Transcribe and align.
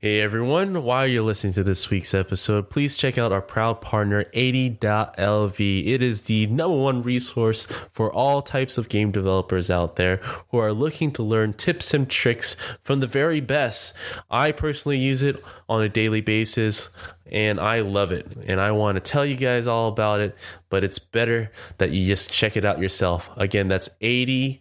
Hey 0.00 0.20
everyone, 0.20 0.82
while 0.82 1.06
you're 1.06 1.22
listening 1.22 1.52
to 1.52 1.62
this 1.62 1.88
week's 1.88 2.14
episode, 2.14 2.68
please 2.68 2.96
check 2.96 3.16
out 3.16 3.30
our 3.30 3.40
proud 3.40 3.80
partner 3.80 4.24
80.lv. 4.34 5.86
It 5.86 6.02
is 6.02 6.22
the 6.22 6.48
number 6.48 6.76
one 6.76 7.04
resource 7.04 7.66
for 7.92 8.12
all 8.12 8.42
types 8.42 8.76
of 8.76 8.88
game 8.88 9.12
developers 9.12 9.70
out 9.70 9.94
there 9.94 10.16
who 10.50 10.58
are 10.58 10.72
looking 10.72 11.12
to 11.12 11.22
learn 11.22 11.52
tips 11.52 11.94
and 11.94 12.10
tricks 12.10 12.56
from 12.82 12.98
the 12.98 13.06
very 13.06 13.40
best. 13.40 13.94
I 14.28 14.50
personally 14.50 14.98
use 14.98 15.22
it 15.22 15.40
on 15.68 15.84
a 15.84 15.88
daily 15.88 16.22
basis 16.22 16.90
and 17.30 17.60
I 17.60 17.82
love 17.82 18.10
it. 18.10 18.26
And 18.46 18.60
I 18.60 18.72
want 18.72 18.96
to 18.96 19.00
tell 19.00 19.24
you 19.24 19.36
guys 19.36 19.68
all 19.68 19.86
about 19.86 20.18
it, 20.18 20.36
but 20.70 20.82
it's 20.82 20.98
better 20.98 21.52
that 21.78 21.92
you 21.92 22.04
just 22.04 22.32
check 22.32 22.56
it 22.56 22.64
out 22.64 22.80
yourself. 22.80 23.30
Again, 23.36 23.68
that's 23.68 23.90
80.lv. 24.00 24.60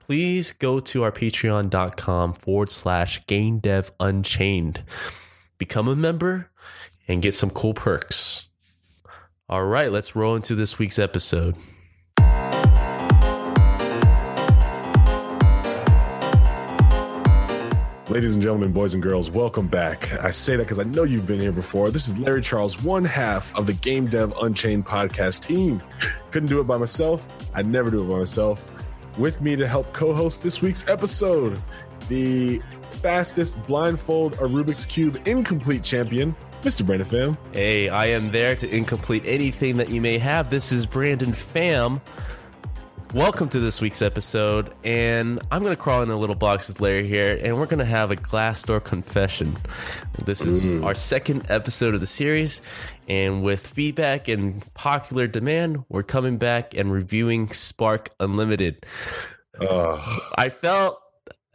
please 0.00 0.50
go 0.50 0.80
to 0.80 1.04
our 1.04 1.12
patreon.com 1.12 2.32
forward 2.32 2.72
slash 2.72 3.24
game 3.28 3.60
dev 3.60 3.92
unchained. 4.00 4.82
Become 5.58 5.86
a 5.86 5.94
member 5.94 6.50
and 7.06 7.22
get 7.22 7.36
some 7.36 7.50
cool 7.50 7.74
perks. 7.74 8.48
All 9.48 9.64
right, 9.64 9.92
let's 9.92 10.16
roll 10.16 10.34
into 10.34 10.56
this 10.56 10.80
week's 10.80 10.98
episode. 10.98 11.54
Ladies 18.10 18.34
and 18.34 18.42
gentlemen, 18.42 18.70
boys 18.70 18.92
and 18.92 19.02
girls, 19.02 19.30
welcome 19.30 19.66
back. 19.66 20.12
I 20.22 20.30
say 20.30 20.56
that 20.56 20.64
because 20.64 20.78
I 20.78 20.82
know 20.82 21.04
you've 21.04 21.24
been 21.24 21.40
here 21.40 21.52
before. 21.52 21.90
This 21.90 22.06
is 22.06 22.18
Larry 22.18 22.42
Charles, 22.42 22.82
one 22.82 23.02
half 23.02 23.56
of 23.56 23.64
the 23.64 23.72
Game 23.72 24.08
Dev 24.08 24.34
Unchained 24.42 24.84
podcast 24.84 25.40
team. 25.40 25.82
Couldn't 26.30 26.50
do 26.50 26.60
it 26.60 26.64
by 26.64 26.76
myself. 26.76 27.26
I 27.54 27.62
never 27.62 27.90
do 27.90 28.04
it 28.04 28.06
by 28.06 28.18
myself. 28.18 28.62
With 29.16 29.40
me 29.40 29.56
to 29.56 29.66
help 29.66 29.94
co 29.94 30.12
host 30.12 30.42
this 30.42 30.60
week's 30.60 30.86
episode, 30.86 31.58
the 32.10 32.60
fastest 32.90 33.56
blindfold 33.66 34.34
a 34.34 34.46
Rubik's 34.48 34.84
Cube 34.84 35.26
incomplete 35.26 35.82
champion, 35.82 36.36
Mr. 36.60 36.84
Brandon 36.84 37.08
Pham. 37.08 37.38
Hey, 37.54 37.88
I 37.88 38.04
am 38.08 38.30
there 38.30 38.54
to 38.54 38.68
incomplete 38.68 39.22
anything 39.24 39.78
that 39.78 39.88
you 39.88 40.02
may 40.02 40.18
have. 40.18 40.50
This 40.50 40.72
is 40.72 40.84
Brandon 40.84 41.32
Pham. 41.32 42.02
Welcome 43.14 43.48
to 43.50 43.60
this 43.60 43.80
week's 43.80 44.02
episode, 44.02 44.74
and 44.82 45.40
I'm 45.52 45.62
going 45.62 45.72
to 45.72 45.80
crawl 45.80 46.02
in 46.02 46.10
a 46.10 46.16
little 46.16 46.34
box 46.34 46.66
with 46.66 46.80
Larry 46.80 47.06
here, 47.06 47.38
and 47.40 47.56
we're 47.56 47.66
going 47.66 47.78
to 47.78 47.84
have 47.84 48.10
a 48.10 48.16
Glassdoor 48.16 48.82
confession. 48.82 49.56
This 50.24 50.40
is 50.40 50.64
Ooh. 50.64 50.82
our 50.82 50.96
second 50.96 51.48
episode 51.48 51.94
of 51.94 52.00
the 52.00 52.08
series, 52.08 52.60
and 53.06 53.44
with 53.44 53.64
feedback 53.64 54.26
and 54.26 54.64
popular 54.74 55.28
demand, 55.28 55.84
we're 55.88 56.02
coming 56.02 56.38
back 56.38 56.74
and 56.74 56.90
reviewing 56.90 57.52
Spark 57.52 58.10
Unlimited. 58.18 58.84
Uh, 59.60 60.18
I 60.34 60.48
felt, 60.48 60.98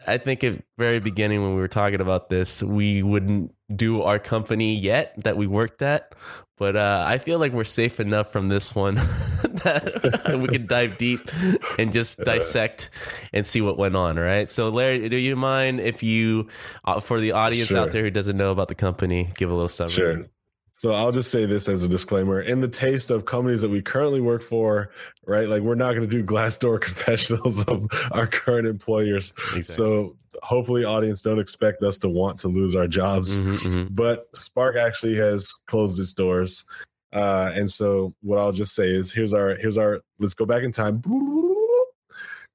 I 0.07 0.17
think 0.17 0.45
at 0.45 0.63
very 0.77 1.01
beginning 1.01 1.41
when 1.41 1.55
we 1.55 1.59
were 1.59 1.67
talking 1.67 1.99
about 1.99 2.29
this, 2.29 2.63
we 2.63 3.03
wouldn't 3.03 3.53
do 3.75 4.01
our 4.01 4.17
company 4.17 4.75
yet 4.75 5.13
that 5.25 5.35
we 5.35 5.45
worked 5.45 5.81
at, 5.81 6.15
but 6.59 6.75
uh, 6.75 7.05
I 7.07 7.17
feel 7.17 7.39
like 7.39 7.53
we're 7.53 7.63
safe 7.63 7.99
enough 7.99 8.31
from 8.31 8.49
this 8.49 8.75
one 8.75 8.95
that 9.63 10.37
we 10.39 10.47
can 10.49 10.67
dive 10.67 10.97
deep 10.97 11.21
and 11.79 11.91
just 11.91 12.19
dissect 12.19 12.89
and 13.33 13.45
see 13.45 13.61
what 13.61 13.77
went 13.77 13.95
on. 13.95 14.17
Right. 14.19 14.49
So, 14.49 14.69
Larry, 14.69 15.07
do 15.09 15.17
you 15.17 15.35
mind 15.35 15.79
if 15.79 16.03
you, 16.03 16.47
uh, 16.85 16.99
for 16.99 17.19
the 17.19 17.31
audience 17.31 17.69
Sure. 17.69 17.79
out 17.79 17.91
there 17.91 18.03
who 18.03 18.11
doesn't 18.11 18.37
know 18.37 18.51
about 18.51 18.67
the 18.67 18.75
company, 18.75 19.29
give 19.37 19.49
a 19.49 19.53
little 19.53 19.69
summary? 19.69 19.93
Sure. 19.93 20.25
So 20.79 20.93
I'll 20.93 21.11
just 21.11 21.29
say 21.29 21.45
this 21.45 21.67
as 21.67 21.83
a 21.83 21.89
disclaimer. 21.89 22.39
In 22.41 22.61
the 22.61 22.67
taste 22.69 23.11
of 23.11 23.25
companies 23.25 23.59
that 23.63 23.69
we 23.69 23.81
currently 23.81 24.21
work 24.21 24.41
for, 24.41 24.91
right? 25.27 25.49
Like 25.49 25.61
we're 25.61 25.75
not 25.75 25.93
going 25.93 26.07
to 26.07 26.07
do 26.07 26.23
Glassdoor 26.23 26.79
confessionals 26.81 27.65
of 27.65 27.85
our 28.13 28.25
current 28.25 28.65
employers. 28.65 29.33
Exactly. 29.53 29.75
So 29.75 30.15
hopefully 30.41 30.85
audience 30.85 31.21
don't 31.21 31.37
expect 31.37 31.83
us 31.83 31.99
to 31.99 32.07
want 32.07 32.39
to 32.39 32.47
lose 32.47 32.77
our 32.77 32.87
jobs. 32.87 33.37
Mhm, 33.37 33.57
mhm. 33.57 33.87
But 33.91 34.33
Spark 34.33 34.77
actually 34.77 35.17
has 35.17 35.51
closed 35.67 35.99
its 35.99 36.13
doors. 36.13 36.63
Uh, 37.11 37.51
and 37.53 37.69
so 37.69 38.13
what 38.21 38.39
I'll 38.39 38.53
just 38.53 38.73
say 38.73 38.87
is 38.87 39.11
here's 39.11 39.33
our 39.33 39.55
here's 39.55 39.77
our 39.77 39.99
let's 40.17 40.33
go 40.33 40.45
back 40.45 40.63
in 40.63 40.71
time. 40.71 41.03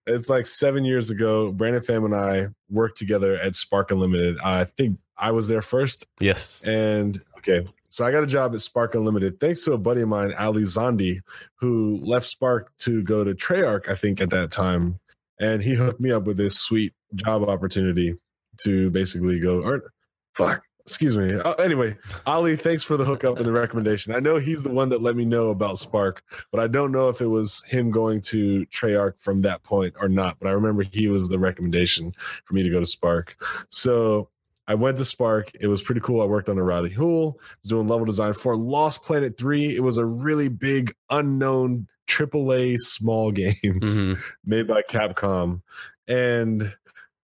It's 0.06 0.30
like 0.30 0.46
seven 0.46 0.86
years 0.86 1.10
ago. 1.10 1.52
Brandon 1.52 1.82
Pham 1.82 2.06
and 2.06 2.14
I 2.14 2.46
worked 2.70 2.96
together 2.96 3.36
at 3.36 3.54
Spark 3.54 3.90
Unlimited. 3.90 4.38
I 4.42 4.64
think 4.64 4.98
I 5.18 5.30
was 5.32 5.46
there 5.46 5.60
first. 5.60 6.06
Yes. 6.20 6.64
And 6.64 7.22
okay, 7.36 7.66
so 7.94 8.04
I 8.04 8.10
got 8.10 8.24
a 8.24 8.26
job 8.26 8.56
at 8.56 8.60
Spark 8.60 8.96
Unlimited 8.96 9.38
thanks 9.38 9.62
to 9.62 9.72
a 9.72 9.78
buddy 9.78 10.00
of 10.00 10.08
mine, 10.08 10.34
Ali 10.36 10.62
Zandi, 10.62 11.20
who 11.60 12.00
left 12.02 12.26
Spark 12.26 12.76
to 12.78 13.04
go 13.04 13.22
to 13.22 13.36
Treyarch, 13.36 13.88
I 13.88 13.94
think, 13.94 14.20
at 14.20 14.30
that 14.30 14.50
time. 14.50 14.98
And 15.38 15.62
he 15.62 15.74
hooked 15.74 16.00
me 16.00 16.10
up 16.10 16.24
with 16.24 16.36
this 16.36 16.58
sweet 16.58 16.92
job 17.14 17.44
opportunity 17.44 18.16
to 18.64 18.90
basically 18.90 19.38
go, 19.38 19.62
or 19.62 19.92
fuck, 20.34 20.64
excuse 20.84 21.16
me. 21.16 21.34
Uh, 21.34 21.52
anyway, 21.52 21.96
Ali, 22.26 22.56
thanks 22.56 22.82
for 22.82 22.96
the 22.96 23.04
hookup 23.04 23.36
and 23.36 23.46
the 23.46 23.52
recommendation. 23.52 24.12
I 24.12 24.18
know 24.18 24.38
he's 24.38 24.64
the 24.64 24.72
one 24.72 24.88
that 24.88 25.00
let 25.00 25.14
me 25.14 25.24
know 25.24 25.50
about 25.50 25.78
Spark, 25.78 26.20
but 26.50 26.58
I 26.58 26.66
don't 26.66 26.90
know 26.90 27.08
if 27.10 27.20
it 27.20 27.28
was 27.28 27.62
him 27.68 27.92
going 27.92 28.22
to 28.22 28.66
Treyarch 28.72 29.20
from 29.20 29.40
that 29.42 29.62
point 29.62 29.94
or 30.00 30.08
not. 30.08 30.40
But 30.40 30.48
I 30.48 30.52
remember 30.52 30.82
he 30.82 31.06
was 31.06 31.28
the 31.28 31.38
recommendation 31.38 32.10
for 32.44 32.54
me 32.54 32.64
to 32.64 32.70
go 32.70 32.80
to 32.80 32.86
Spark. 32.86 33.36
So 33.70 34.30
I 34.66 34.74
went 34.74 34.96
to 34.98 35.04
Spark. 35.04 35.50
It 35.60 35.66
was 35.66 35.82
pretty 35.82 36.00
cool. 36.00 36.22
I 36.22 36.24
worked 36.26 36.48
on 36.48 36.58
a 36.58 36.62
Riley 36.62 36.90
Hool, 36.90 37.38
was 37.62 37.68
doing 37.70 37.86
level 37.88 38.06
design 38.06 38.32
for 38.32 38.56
Lost 38.56 39.02
Planet 39.02 39.36
3. 39.36 39.76
It 39.76 39.82
was 39.82 39.98
a 39.98 40.04
really 40.06 40.48
big, 40.48 40.94
unknown 41.10 41.86
AAA 42.06 42.78
small 42.78 43.30
game 43.32 43.54
Mhm. 43.62 44.18
made 44.44 44.66
by 44.66 44.82
Capcom. 44.82 45.60
And 46.08 46.72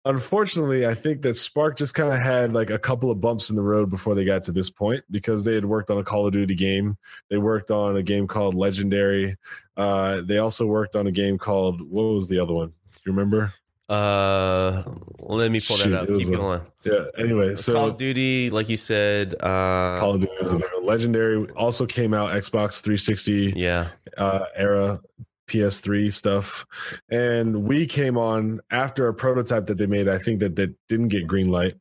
unfortunately, 0.05 0.87
I 0.87 0.95
think 0.95 1.23
that 1.23 1.37
Spark 1.37 1.77
just 1.77 1.95
kind 1.95 2.13
of 2.13 2.19
had 2.19 2.53
like 2.55 2.71
a 2.71 2.79
couple 2.79 3.11
of 3.11 3.21
bumps 3.21 3.51
in 3.51 3.57
the 3.57 3.63
road 3.63 3.91
before 3.91 4.15
they 4.15 4.25
got 4.25 4.45
to 4.45 4.53
this 4.53 4.71
point 4.71 5.05
because 5.11 5.45
they 5.45 5.55
had 5.55 5.65
worked 5.65 5.91
on 5.91 5.99
a 5.99 6.05
Call 6.05 6.27
of 6.27 6.33
Duty 6.33 6.55
game. 6.55 6.97
They 7.29 7.39
worked 7.39 7.71
on 7.71 7.97
a 7.97 8.03
game 8.03 8.27
called 8.27 8.55
Legendary. 8.55 9.37
Uh, 9.77 10.21
they 10.23 10.39
also 10.39 10.67
worked 10.67 10.97
on 10.97 11.07
a 11.07 11.13
game 11.13 11.39
called, 11.39 11.81
what 11.83 12.03
was 12.05 12.29
the 12.29 12.39
other 12.39 12.55
one? 12.55 12.69
Do 12.69 13.01
you 13.05 13.13
remember? 13.13 13.53
Uh, 13.89 14.83
let 15.21 15.51
me 15.51 15.61
pull 15.61 15.77
Shoot, 15.77 15.91
that 15.91 16.11
up. 16.11 16.19
Keep 16.19 16.29
a- 16.29 16.37
going. 16.37 16.61
Yeah. 16.85 17.05
Anyway, 17.17 17.55
so 17.57 17.75
Call 17.75 17.87
of 17.89 17.97
Duty, 17.97 18.51
like 18.51 18.69
you 18.69 18.77
said, 18.77 19.35
uh, 19.41 19.99
Call 20.01 20.15
of 20.15 20.21
Duty 20.21 20.33
was 20.41 20.53
a. 20.53 20.61
Legendary 20.83 21.49
also 21.51 21.85
came 21.85 22.15
out 22.15 22.31
Xbox 22.31 22.81
360 22.81 23.55
yeah, 23.57 23.89
uh, 24.19 24.47
era 24.55 25.01
PS3 25.49 26.13
stuff, 26.13 26.65
and 27.11 27.65
we 27.65 27.87
came 27.87 28.17
on 28.17 28.61
after 28.71 29.09
a 29.09 29.15
prototype 29.15 29.67
that 29.67 29.79
they 29.79 29.87
made. 29.87 30.09
I 30.09 30.19
think 30.19 30.41
that 30.41 30.57
that 30.57 30.75
didn't 30.89 31.09
get 31.09 31.27
green 31.27 31.51
light, 31.51 31.75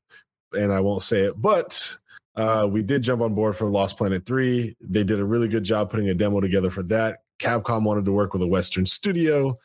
and 0.54 0.74
I 0.74 0.80
won't 0.80 1.04
say 1.04 1.22
it, 1.22 1.40
but 1.40 1.98
uh, 2.36 2.68
we 2.70 2.84
did 2.84 3.02
jump 3.02 3.22
on 3.22 3.34
board 3.34 3.56
for 3.56 3.66
Lost 3.66 3.98
Planet 3.98 4.26
3. 4.26 4.76
They 4.82 5.04
did 5.04 5.20
a 5.20 5.26
really 5.26 5.48
good 5.48 5.64
job 5.64 5.90
putting 5.90 6.10
a 6.10 6.14
demo 6.14 6.42
together 6.42 6.70
for 6.70 6.84
that. 6.84 7.20
Capcom 7.40 7.84
wanted 7.84 8.06
to 8.06 8.12
work 8.12 8.34
with 8.34 8.42
a 8.42 8.48
Western 8.48 8.86
studio. 8.86 9.58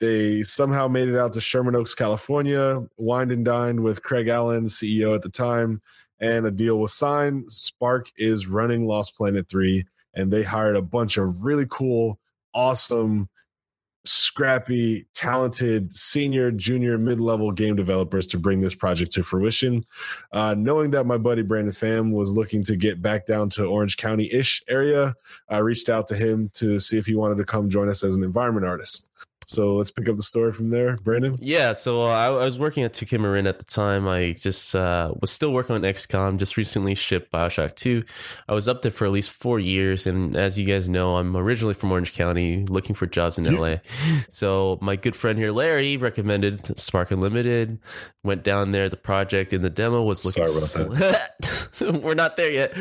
They 0.00 0.42
somehow 0.42 0.88
made 0.88 1.08
it 1.08 1.16
out 1.16 1.34
to 1.34 1.40
Sherman 1.40 1.76
Oaks, 1.76 1.94
California, 1.94 2.82
wined 2.96 3.32
and 3.32 3.44
dined 3.44 3.80
with 3.80 4.02
Craig 4.02 4.28
Allen, 4.28 4.64
CEO 4.64 5.14
at 5.14 5.22
the 5.22 5.28
time, 5.28 5.82
and 6.20 6.46
a 6.46 6.50
deal 6.50 6.78
was 6.78 6.94
signed. 6.94 7.52
Spark 7.52 8.10
is 8.16 8.46
running 8.46 8.86
Lost 8.86 9.14
Planet 9.14 9.46
3, 9.48 9.84
and 10.14 10.32
they 10.32 10.42
hired 10.42 10.76
a 10.76 10.82
bunch 10.82 11.18
of 11.18 11.44
really 11.44 11.66
cool, 11.68 12.18
awesome, 12.54 13.28
scrappy, 14.06 15.06
talented 15.12 15.94
senior, 15.94 16.50
junior, 16.50 16.96
mid 16.96 17.20
level 17.20 17.52
game 17.52 17.76
developers 17.76 18.26
to 18.28 18.38
bring 18.38 18.62
this 18.62 18.74
project 18.74 19.12
to 19.12 19.22
fruition. 19.22 19.84
Uh, 20.32 20.54
knowing 20.56 20.90
that 20.92 21.04
my 21.04 21.18
buddy 21.18 21.42
Brandon 21.42 21.74
Pham 21.74 22.12
was 22.12 22.34
looking 22.34 22.62
to 22.64 22.76
get 22.76 23.02
back 23.02 23.26
down 23.26 23.50
to 23.50 23.66
Orange 23.66 23.98
County 23.98 24.32
ish 24.32 24.62
area, 24.66 25.14
I 25.50 25.58
reached 25.58 25.90
out 25.90 26.06
to 26.08 26.16
him 26.16 26.50
to 26.54 26.80
see 26.80 26.96
if 26.96 27.04
he 27.04 27.14
wanted 27.14 27.36
to 27.36 27.44
come 27.44 27.68
join 27.68 27.90
us 27.90 28.02
as 28.02 28.16
an 28.16 28.24
environment 28.24 28.66
artist. 28.66 29.09
So 29.50 29.74
let's 29.74 29.90
pick 29.90 30.08
up 30.08 30.14
the 30.14 30.22
story 30.22 30.52
from 30.52 30.70
there, 30.70 30.94
Brandon. 30.98 31.36
Yeah, 31.40 31.72
so 31.72 32.02
uh, 32.02 32.10
I, 32.10 32.26
I, 32.26 32.44
was 32.44 32.56
working 32.56 32.84
at 32.84 32.92
2K 32.92 33.46
at 33.48 33.58
the 33.58 33.64
time. 33.64 34.06
I 34.06 34.36
just 34.38 34.76
uh, 34.76 35.12
was 35.20 35.32
still 35.32 35.52
working 35.52 35.74
on 35.74 35.82
XCOM. 35.82 36.38
Just 36.38 36.56
recently 36.56 36.94
shipped 36.94 37.32
Bioshock 37.32 37.74
2. 37.74 38.04
I 38.48 38.54
was 38.54 38.68
up 38.68 38.82
there 38.82 38.92
for 38.92 39.06
at 39.06 39.10
least 39.10 39.30
four 39.30 39.58
years, 39.58 40.06
and 40.06 40.36
as 40.36 40.56
you 40.56 40.64
guys 40.64 40.88
know, 40.88 41.16
I'm 41.16 41.36
originally 41.36 41.74
from 41.74 41.90
Orange 41.90 42.14
County, 42.14 42.64
looking 42.64 42.94
for 42.94 43.06
jobs 43.06 43.38
in 43.38 43.52
LA. 43.52 43.78
So 44.28 44.78
my 44.80 44.94
good 44.94 45.16
friend 45.16 45.36
here, 45.36 45.50
Larry, 45.50 45.96
recommended 45.96 46.78
Spark 46.78 47.10
Unlimited. 47.10 47.80
Went 48.22 48.44
down 48.44 48.70
there. 48.70 48.88
The 48.88 48.96
project 48.96 49.52
in 49.52 49.62
the 49.62 49.70
demo 49.70 50.04
was 50.04 50.24
looking. 50.24 50.46
Sorry 50.46 50.86
about 50.86 51.44
sl- 51.44 51.90
We're 52.02 52.14
not 52.14 52.36
there 52.36 52.50
yet. 52.50 52.76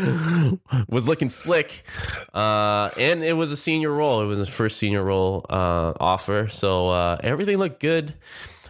was 0.89 1.07
looking 1.07 1.29
slick, 1.29 1.83
uh, 2.33 2.91
and 2.97 3.23
it 3.23 3.37
was 3.37 3.51
a 3.51 3.57
senior 3.57 3.91
role. 3.91 4.21
It 4.21 4.27
was 4.27 4.37
his 4.37 4.49
first 4.49 4.77
senior 4.77 5.01
role 5.01 5.45
uh, 5.49 5.93
offer. 5.99 6.49
So 6.59 6.89
uh, 6.89 7.17
everything 7.23 7.57
looked 7.57 7.79
good. 7.79 8.13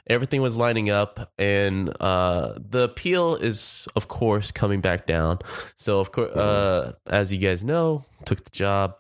Everything 0.08 0.42
was 0.42 0.58
lining 0.58 0.90
up, 0.90 1.32
and 1.38 1.90
uh, 2.02 2.54
the 2.58 2.84
appeal 2.90 3.36
is, 3.36 3.88
of 3.96 4.08
course, 4.08 4.52
coming 4.52 4.82
back 4.82 5.06
down. 5.06 5.38
So, 5.76 6.00
of 6.00 6.12
course, 6.12 6.36
uh, 6.36 6.94
as 7.06 7.32
you 7.32 7.38
guys 7.38 7.64
know, 7.64 8.06
took 8.26 8.44
the 8.44 8.50
job. 8.50 8.96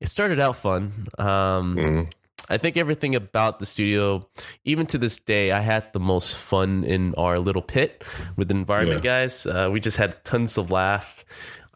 It 0.00 0.08
started 0.08 0.38
out 0.38 0.56
fun. 0.56 1.08
Um, 1.18 1.76
Mhm. 1.76 2.12
I 2.50 2.56
think 2.58 2.76
everything 2.76 3.14
about 3.14 3.58
the 3.58 3.66
studio, 3.66 4.26
even 4.64 4.86
to 4.86 4.98
this 4.98 5.18
day, 5.18 5.50
I 5.50 5.60
had 5.60 5.92
the 5.92 6.00
most 6.00 6.36
fun 6.36 6.84
in 6.84 7.14
our 7.16 7.38
little 7.38 7.60
pit 7.62 8.04
with 8.36 8.48
the 8.48 8.54
environment 8.54 9.02
guys. 9.02 9.44
Uh, 9.46 9.68
we 9.72 9.80
just 9.80 9.96
had 9.98 10.22
tons 10.24 10.56
of 10.58 10.70
laugh. 10.70 11.24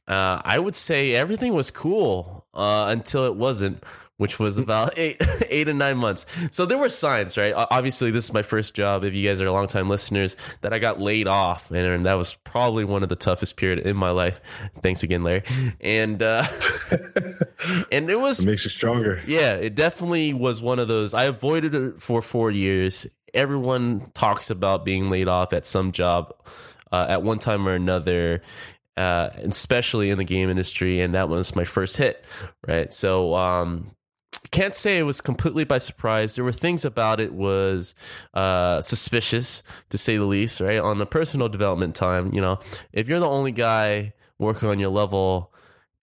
Uh, 0.09 0.41
I 0.45 0.59
would 0.59 0.77
say 0.77 1.15
everything 1.15 1.53
was 1.55 1.71
cool 1.71 2.47
uh, 2.55 2.87
until 2.89 3.25
it 3.27 3.37
wasn't, 3.37 3.83
which 4.23 4.39
was 4.39 4.57
about 4.57 4.93
eight, 4.97 5.21
eight 5.51 5.69
and 5.69 5.81
nine 5.81 5.99
months. 5.99 6.25
So 6.53 6.65
there 6.65 6.79
were 6.79 6.89
signs, 6.89 7.37
right? 7.37 7.53
Obviously, 7.57 8.13
this 8.13 8.27
is 8.27 8.33
my 8.33 8.43
first 8.43 8.75
job. 8.75 9.03
If 9.03 9.15
you 9.15 9.29
guys 9.29 9.41
are 9.41 9.51
longtime 9.51 9.89
listeners, 9.89 10.37
that 10.61 10.73
I 10.73 10.79
got 10.79 11.01
laid 11.01 11.27
off, 11.27 11.71
and, 11.73 12.07
that 12.07 12.15
was 12.15 12.35
probably 12.45 12.85
one 12.85 13.03
of 13.03 13.09
the 13.09 13.17
toughest 13.17 13.57
period 13.57 13.81
in 13.81 13.97
my 13.97 14.11
life. 14.11 14.41
Thanks 14.83 15.03
again, 15.03 15.23
Larry. 15.23 15.43
And 15.81 16.23
uh, 16.23 16.45
and 17.93 18.09
it 18.11 18.21
was 18.21 18.41
It 18.41 18.47
makes 18.47 18.65
you 18.65 18.71
stronger. 18.71 19.21
yeah, 19.27 19.55
it 19.55 19.75
definitely 19.75 20.33
was 20.35 20.63
one 20.63 20.79
of 20.79 20.87
those. 20.89 21.15
I 21.15 21.25
avoided 21.25 21.75
it 21.75 22.01
for 22.01 22.23
four 22.23 22.51
years. 22.51 23.07
Everyone 23.35 24.11
talks 24.15 24.51
about 24.51 24.85
being 24.85 25.11
laid 25.11 25.27
off 25.27 25.53
at 25.53 25.67
some 25.67 25.91
job 25.93 26.33
uh, 26.93 27.07
at 27.09 27.23
one 27.23 27.39
time 27.39 27.67
or 27.67 27.75
another, 27.75 28.43
uh, 28.97 29.31
especially 29.37 30.11
in 30.11 30.19
the 30.19 30.25
game 30.25 30.51
industry. 30.51 31.01
And 31.01 31.15
that 31.15 31.29
was 31.29 31.57
my 31.57 31.65
first 31.65 31.97
hit, 31.97 32.23
right? 32.69 32.93
So, 32.93 33.35
um, 33.35 33.91
can't 34.53 34.77
say 34.77 34.99
it 34.99 35.03
was 35.03 35.21
completely 35.21 35.65
by 35.65 35.79
surprise. 35.79 36.37
There 36.37 36.45
were 36.45 36.53
things 36.53 36.85
about 36.85 37.19
it 37.19 37.33
was 37.33 37.95
uh, 38.35 38.81
suspicious, 38.81 39.63
to 39.89 39.99
say 39.99 40.17
the 40.17 40.27
least. 40.27 40.61
Right 40.61 40.79
on 40.79 40.99
the 40.99 41.07
personal 41.07 41.49
development 41.49 41.97
time, 41.97 42.33
you 42.33 42.41
know, 42.41 42.61
if 42.93 43.09
you're 43.09 43.19
the 43.19 43.29
only 43.29 43.53
guy 43.53 44.13
working 44.39 44.69
on 44.69 44.79
your 44.79 44.91
level, 44.91 45.53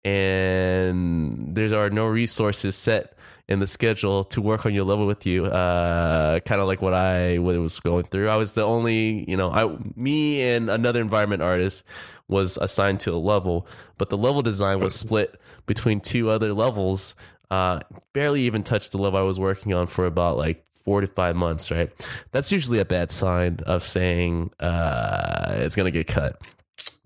and 0.05 1.55
there 1.55 1.77
are 1.83 1.89
no 1.89 2.07
resources 2.07 2.75
set 2.75 3.17
in 3.47 3.59
the 3.59 3.67
schedule 3.67 4.23
to 4.23 4.41
work 4.41 4.65
on 4.65 4.73
your 4.73 4.85
level 4.85 5.05
with 5.05 5.25
you, 5.25 5.45
uh, 5.45 6.39
kind 6.41 6.61
of 6.61 6.67
like 6.67 6.81
what 6.81 6.93
I 6.93 7.39
what 7.39 7.57
was 7.57 7.79
going 7.79 8.03
through. 8.05 8.29
I 8.29 8.37
was 8.37 8.53
the 8.53 8.63
only, 8.63 9.29
you 9.29 9.37
know, 9.37 9.51
I 9.51 9.75
me 9.95 10.41
and 10.41 10.69
another 10.69 11.01
environment 11.01 11.41
artist 11.41 11.83
was 12.27 12.57
assigned 12.57 12.99
to 13.01 13.13
a 13.13 13.17
level, 13.17 13.67
but 13.97 14.09
the 14.09 14.17
level 14.17 14.41
design 14.41 14.79
was 14.79 14.95
split 14.95 15.39
between 15.65 15.99
two 15.99 16.29
other 16.29 16.53
levels 16.53 17.15
uh, 17.51 17.79
barely 18.13 18.41
even 18.41 18.63
touched 18.63 18.91
the 18.91 18.97
love 18.97 19.15
I 19.15 19.21
was 19.21 19.39
working 19.39 19.73
on 19.73 19.87
for 19.87 20.05
about 20.05 20.37
like 20.37 20.65
four 20.73 21.01
to 21.01 21.07
five 21.07 21.35
months, 21.35 21.71
right? 21.71 21.91
That's 22.31 22.51
usually 22.51 22.79
a 22.79 22.85
bad 22.85 23.11
sign 23.11 23.59
of 23.65 23.83
saying 23.83 24.51
uh, 24.59 25.55
it's 25.57 25.75
going 25.75 25.91
to 25.91 25.91
get 25.91 26.07
cut. 26.07 26.41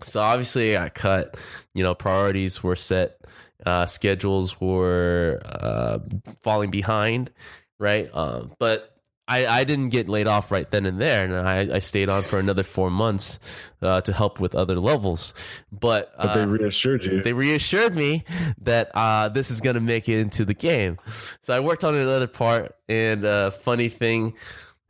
So 0.02 0.20
obviously, 0.20 0.76
I 0.76 0.84
got 0.84 0.94
cut. 0.94 1.38
You 1.74 1.82
know, 1.82 1.94
priorities 1.94 2.62
were 2.62 2.76
set, 2.76 3.20
uh, 3.64 3.86
schedules 3.86 4.60
were 4.60 5.40
uh, 5.44 5.98
falling 6.40 6.70
behind, 6.70 7.30
right? 7.78 8.10
Um, 8.12 8.52
but 8.58 8.96
I, 9.30 9.60
I 9.60 9.64
didn't 9.64 9.90
get 9.90 10.08
laid 10.08 10.26
off 10.26 10.50
right 10.50 10.68
then 10.68 10.84
and 10.86 11.00
there, 11.00 11.24
and 11.24 11.34
I, 11.36 11.76
I 11.76 11.78
stayed 11.78 12.08
on 12.08 12.24
for 12.24 12.40
another 12.40 12.64
four 12.64 12.90
months 12.90 13.38
uh, 13.80 14.00
to 14.00 14.12
help 14.12 14.40
with 14.40 14.56
other 14.56 14.74
levels. 14.74 15.34
But, 15.70 16.12
But 16.18 16.34
they 16.34 16.42
uh, 16.42 16.46
reassured 16.46 17.04
you. 17.04 17.22
they 17.22 17.32
reassured 17.32 17.94
me 17.94 18.24
that 18.60 18.90
uh, 18.92 19.28
this 19.28 19.52
is 19.52 19.60
going 19.60 19.74
to 19.74 19.80
make 19.80 20.08
it 20.08 20.18
into 20.18 20.44
the 20.44 20.52
game. 20.54 20.98
So 21.40 21.54
I 21.54 21.60
worked 21.60 21.84
on 21.84 21.94
another 21.94 22.26
part, 22.26 22.74
and 22.88 23.24
uh, 23.24 23.50
funny 23.50 23.88
thing 23.88 24.34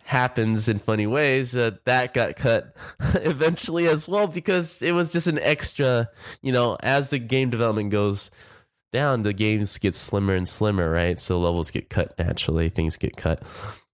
happens 0.04 0.70
in 0.70 0.78
funny 0.78 1.06
ways. 1.06 1.54
Uh, 1.54 1.72
that 1.84 2.14
got 2.14 2.36
cut 2.36 2.74
eventually 3.16 3.88
as 3.88 4.08
well 4.08 4.26
because 4.26 4.80
it 4.80 4.92
was 4.92 5.12
just 5.12 5.26
an 5.26 5.38
extra, 5.38 6.08
you 6.40 6.52
know, 6.52 6.78
as 6.82 7.10
the 7.10 7.18
game 7.18 7.50
development 7.50 7.90
goes 7.90 8.30
down, 8.90 9.22
the 9.22 9.32
games 9.32 9.78
get 9.78 9.94
slimmer 9.94 10.34
and 10.34 10.48
slimmer, 10.48 10.90
right? 10.90 11.20
So 11.20 11.38
levels 11.38 11.70
get 11.70 11.90
cut 11.90 12.18
naturally, 12.18 12.70
things 12.70 12.96
get 12.96 13.16
cut. 13.16 13.42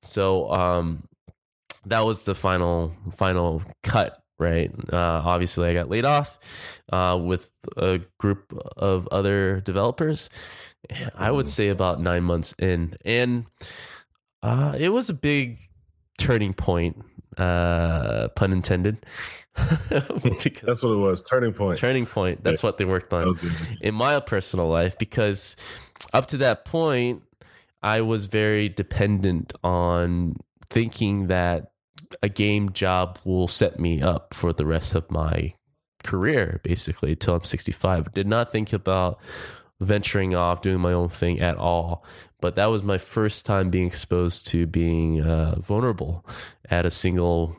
So 0.06 0.50
um, 0.52 1.08
that 1.86 2.00
was 2.00 2.22
the 2.24 2.34
final 2.34 2.94
final 3.12 3.62
cut 3.82 4.22
right? 4.38 4.70
Uh, 4.92 5.22
obviously, 5.24 5.68
I 5.68 5.74
got 5.74 5.88
laid 5.88 6.04
off 6.04 6.38
uh, 6.92 7.18
with 7.20 7.50
a 7.76 8.00
group 8.18 8.52
of 8.76 9.08
other 9.08 9.60
developers. 9.60 10.28
I 11.14 11.30
would 11.30 11.48
say 11.48 11.68
about 11.68 12.00
nine 12.00 12.24
months 12.24 12.54
in, 12.58 12.96
and 13.04 13.46
uh, 14.42 14.74
it 14.78 14.90
was 14.90 15.10
a 15.10 15.14
big 15.14 15.58
turning 16.18 16.54
point, 16.54 17.02
uh, 17.38 18.28
pun 18.36 18.52
intended. 18.52 19.04
That's 19.88 20.82
what 20.82 20.92
it 20.92 20.98
was. 20.98 21.22
Turning 21.22 21.52
point. 21.52 21.78
turning 21.78 22.06
point. 22.06 22.44
That's 22.44 22.62
what 22.62 22.78
they 22.78 22.84
worked 22.84 23.12
on 23.12 23.36
in 23.80 23.94
my 23.94 24.20
personal 24.20 24.68
life 24.68 24.98
because 24.98 25.56
up 26.12 26.26
to 26.28 26.36
that 26.38 26.64
point, 26.64 27.22
I 27.86 28.00
was 28.00 28.26
very 28.26 28.68
dependent 28.68 29.52
on 29.62 30.34
thinking 30.68 31.28
that 31.28 31.70
a 32.20 32.28
game 32.28 32.72
job 32.72 33.20
will 33.24 33.46
set 33.46 33.78
me 33.78 34.02
up 34.02 34.34
for 34.34 34.52
the 34.52 34.66
rest 34.66 34.96
of 34.96 35.08
my 35.08 35.54
career, 36.02 36.60
basically, 36.64 37.14
till 37.14 37.36
I'm 37.36 37.44
65. 37.44 38.12
Did 38.12 38.26
not 38.26 38.50
think 38.50 38.72
about 38.72 39.20
venturing 39.78 40.34
off, 40.34 40.62
doing 40.62 40.80
my 40.80 40.92
own 40.92 41.10
thing 41.10 41.40
at 41.40 41.58
all. 41.58 42.04
But 42.40 42.56
that 42.56 42.66
was 42.66 42.82
my 42.82 42.98
first 42.98 43.46
time 43.46 43.70
being 43.70 43.86
exposed 43.86 44.48
to 44.48 44.66
being 44.66 45.22
uh, 45.22 45.60
vulnerable 45.60 46.26
at 46.68 46.86
a 46.86 46.90
single 46.90 47.56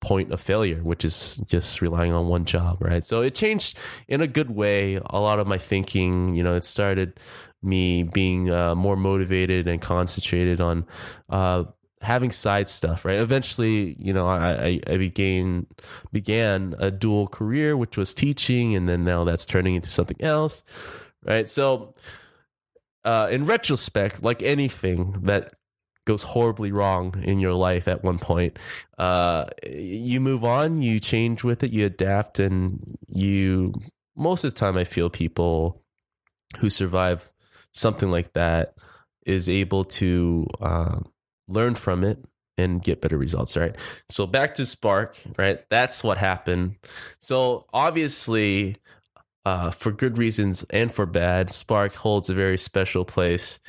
point 0.00 0.32
of 0.32 0.40
failure, 0.40 0.82
which 0.82 1.04
is 1.04 1.36
just 1.46 1.80
relying 1.80 2.12
on 2.12 2.28
one 2.28 2.44
job, 2.44 2.78
right? 2.80 3.04
So 3.04 3.22
it 3.22 3.34
changed 3.34 3.76
in 4.06 4.20
a 4.20 4.26
good 4.26 4.50
way 4.50 5.00
a 5.06 5.20
lot 5.20 5.38
of 5.38 5.46
my 5.46 5.58
thinking. 5.58 6.34
You 6.34 6.42
know, 6.42 6.54
it 6.54 6.64
started 6.64 7.18
me 7.62 8.04
being 8.04 8.50
uh, 8.50 8.74
more 8.74 8.96
motivated 8.96 9.66
and 9.66 9.80
concentrated 9.80 10.60
on 10.60 10.86
uh, 11.28 11.64
having 12.00 12.30
side 12.30 12.68
stuff, 12.68 13.04
right? 13.04 13.18
Eventually, 13.18 13.96
you 13.98 14.12
know, 14.12 14.28
I, 14.28 14.80
I, 14.86 14.96
began 14.98 15.66
began 16.12 16.74
a 16.78 16.90
dual 16.90 17.26
career, 17.26 17.76
which 17.76 17.96
was 17.96 18.14
teaching, 18.14 18.74
and 18.76 18.88
then 18.88 19.04
now 19.04 19.24
that's 19.24 19.44
turning 19.44 19.74
into 19.74 19.88
something 19.88 20.20
else, 20.20 20.62
right? 21.24 21.48
So, 21.48 21.94
uh, 23.04 23.28
in 23.30 23.46
retrospect, 23.46 24.22
like 24.22 24.42
anything 24.42 25.16
that 25.22 25.54
goes 26.08 26.22
horribly 26.22 26.72
wrong 26.72 27.14
in 27.22 27.38
your 27.38 27.52
life 27.52 27.86
at 27.86 28.02
one 28.02 28.18
point, 28.18 28.58
uh, 28.96 29.44
you 29.70 30.20
move 30.20 30.42
on, 30.42 30.80
you 30.80 30.98
change 30.98 31.44
with 31.44 31.62
it, 31.62 31.70
you 31.70 31.84
adapt, 31.84 32.38
and 32.40 32.96
you. 33.06 33.74
Most 34.16 34.42
of 34.42 34.54
the 34.54 34.58
time, 34.58 34.76
I 34.76 34.84
feel 34.84 35.10
people 35.10 35.82
who 36.58 36.70
survive 36.70 37.30
something 37.72 38.10
like 38.10 38.32
that 38.32 38.74
is 39.26 39.50
able 39.50 39.84
to 39.84 40.46
uh, 40.60 41.00
learn 41.46 41.74
from 41.74 42.02
it 42.02 42.24
and 42.56 42.82
get 42.82 43.00
better 43.00 43.16
results 43.16 43.56
right 43.56 43.76
so 44.08 44.26
back 44.26 44.52
to 44.54 44.66
spark 44.66 45.16
right 45.36 45.60
that's 45.70 46.02
what 46.02 46.18
happened 46.18 46.74
so 47.20 47.66
obviously 47.72 48.74
uh, 49.44 49.70
for 49.70 49.92
good 49.92 50.18
reasons 50.18 50.64
and 50.70 50.90
for 50.90 51.06
bad 51.06 51.52
spark 51.52 51.94
holds 51.94 52.28
a 52.28 52.34
very 52.34 52.58
special 52.58 53.04
place 53.04 53.60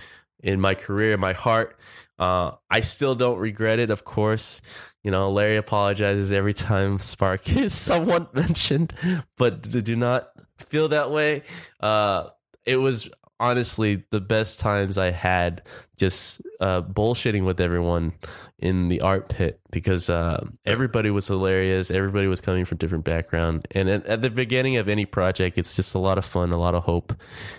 in 0.41 0.60
my 0.60 0.75
career, 0.75 1.17
my 1.17 1.34
heart. 1.34 1.77
Uh, 2.20 2.52
I 2.70 2.82
still 2.82 3.16
don't 3.16 3.40
regret 3.40 3.80
it, 3.80 3.90
of 3.90 4.04
course. 4.04 4.62
You 5.04 5.12
know, 5.12 5.32
Larry 5.32 5.56
apologizes 5.56 6.32
every 6.32 6.54
time 6.54 7.00
Spark 7.00 7.50
is 7.56 7.74
someone 7.74 8.28
mentioned, 8.34 8.94
but 9.38 9.62
do 9.62 9.96
not 9.96 10.30
feel 10.58 10.90
that 10.90 11.12
way. 11.12 11.44
Uh, 11.80 12.30
it 12.66 12.76
was 12.76 13.10
honestly 13.40 14.04
the 14.10 14.20
best 14.20 14.60
times 14.60 14.98
I 14.98 15.12
had 15.12 15.62
just 15.98 16.42
uh, 16.60 16.82
bullshitting 16.82 17.46
with 17.46 17.62
everyone 17.62 18.14
in 18.58 18.90
the 18.90 19.00
art 19.02 19.30
pit 19.30 19.62
because 19.72 20.10
uh, 20.10 20.46
everybody 20.66 21.10
was 21.10 21.28
hilarious. 21.28 21.90
Everybody 21.90 22.28
was 22.28 22.42
coming 22.42 22.66
from 22.66 22.78
different 22.78 23.06
background, 23.06 23.68
and 23.72 23.90
at, 23.90 24.06
at, 24.06 24.22
the 24.22 24.30
beginning 24.30 24.76
of 24.76 24.90
any 24.90 25.06
project, 25.06 25.58
it's 25.58 25.76
just 25.76 25.96
a 25.96 26.00
lot 26.00 26.18
of 26.18 26.26
fun, 26.26 26.52
a 26.52 26.58
lot 26.58 26.76
of 26.76 26.84
hope, 26.84 27.14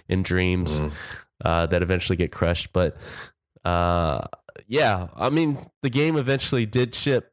and 0.08 0.24
dreams 0.24 0.82
mm. 0.82 0.92
uh, 1.44 1.66
that 1.66 1.82
eventually 1.82 2.16
get 2.16 2.30
crushed. 2.30 2.72
But 2.74 2.98
uh, 3.64 4.26
yeah, 4.66 5.08
I 5.14 5.30
mean, 5.30 5.58
the 5.82 5.90
game 5.90 6.16
eventually 6.16 6.66
did 6.66 6.94
ship. 6.94 7.32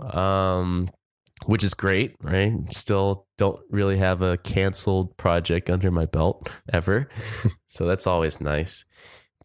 Um, 0.00 0.88
which 1.44 1.62
is 1.62 1.74
great, 1.74 2.16
right? 2.22 2.54
Still 2.72 3.26
don't 3.36 3.60
really 3.70 3.98
have 3.98 4.22
a 4.22 4.38
canceled 4.38 5.16
project 5.16 5.68
under 5.68 5.90
my 5.90 6.06
belt 6.06 6.48
ever. 6.72 7.08
so 7.66 7.86
that's 7.86 8.06
always 8.06 8.40
nice. 8.40 8.84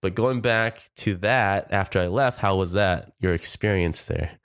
But 0.02 0.16
going 0.16 0.42
back 0.42 0.90
to 0.98 1.16
that 1.18 1.68
after 1.72 2.00
I 2.00 2.08
left, 2.08 2.40
how 2.40 2.56
was 2.56 2.74
that 2.74 3.12
your 3.20 3.34
experience 3.34 4.06
there? 4.06 4.40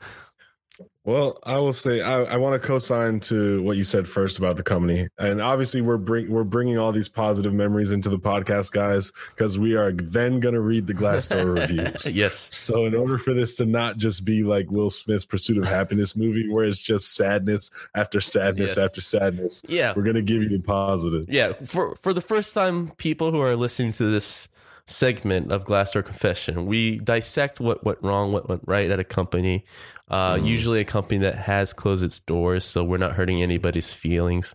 Well, 1.07 1.39
I 1.45 1.59
will 1.59 1.73
say 1.73 2.01
I, 2.01 2.25
I 2.25 2.37
want 2.37 2.61
to 2.61 2.67
co-sign 2.67 3.21
to 3.21 3.63
what 3.63 3.77
you 3.77 3.85
said 3.85 4.09
first 4.09 4.39
about 4.39 4.57
the 4.57 4.65
company, 4.65 5.07
and 5.19 5.41
obviously 5.41 5.81
we're 5.81 5.99
bring 5.99 6.29
we're 6.29 6.43
bringing 6.43 6.79
all 6.79 6.91
these 6.91 7.09
positive 7.09 7.55
memories 7.55 7.93
into 7.93 8.09
the 8.09 8.19
podcast, 8.19 8.73
guys, 8.73 9.13
because 9.31 9.57
we 9.57 9.77
are 9.77 9.93
then 9.93 10.41
going 10.41 10.55
to 10.57 10.61
read 10.61 10.89
the 10.89 10.95
Glassdoor 10.95 11.61
reviews. 11.61 12.13
yes. 12.13 12.53
So, 12.53 12.87
in 12.87 12.95
order 12.97 13.19
for 13.19 13.33
this 13.35 13.55
to 13.59 13.67
not 13.67 13.99
just 13.99 14.25
be 14.25 14.43
like 14.43 14.69
Will 14.69 14.91
Smith's 14.91 15.25
Pursuit 15.25 15.59
of 15.59 15.65
Happiness 15.65 16.17
movie, 16.17 16.49
where 16.49 16.65
it's 16.65 16.83
just 16.83 17.15
sadness 17.15 17.71
after 17.95 18.21
sadness 18.21 18.77
yes. 18.77 18.79
after 18.79 19.01
sadness, 19.01 19.63
yeah, 19.69 19.93
we're 19.95 20.03
going 20.03 20.17
to 20.17 20.23
give 20.23 20.43
you 20.43 20.49
the 20.49 20.59
positive. 20.59 21.27
Yeah, 21.29 21.53
for 21.53 21.95
for 21.95 22.13
the 22.13 22.21
first 22.21 22.53
time, 22.53 22.91
people 22.97 23.31
who 23.31 23.41
are 23.41 23.55
listening 23.55 23.93
to 23.93 24.07
this 24.07 24.49
segment 24.87 25.51
of 25.51 25.65
Glassdoor 25.65 26.05
Confession. 26.05 26.67
We 26.67 26.99
dissect 26.99 27.61
what 27.61 27.85
went 27.85 27.99
wrong, 28.03 28.33
what 28.33 28.49
went 28.49 28.63
right 28.67 28.91
at 28.91 29.01
a 29.01 29.05
company. 29.05 29.65
Uh, 30.09 30.37
mm. 30.37 30.47
Usually, 30.47 30.81
a 30.81 30.85
company 30.85 31.19
that 31.19 31.35
has 31.35 31.73
closed 31.73 32.05
its 32.05 32.21
doors, 32.21 32.65
so 32.65 32.85
we're 32.85 32.97
not 32.97 33.13
hurting 33.13 33.43
anybody's 33.43 33.93
feelings. 33.93 34.55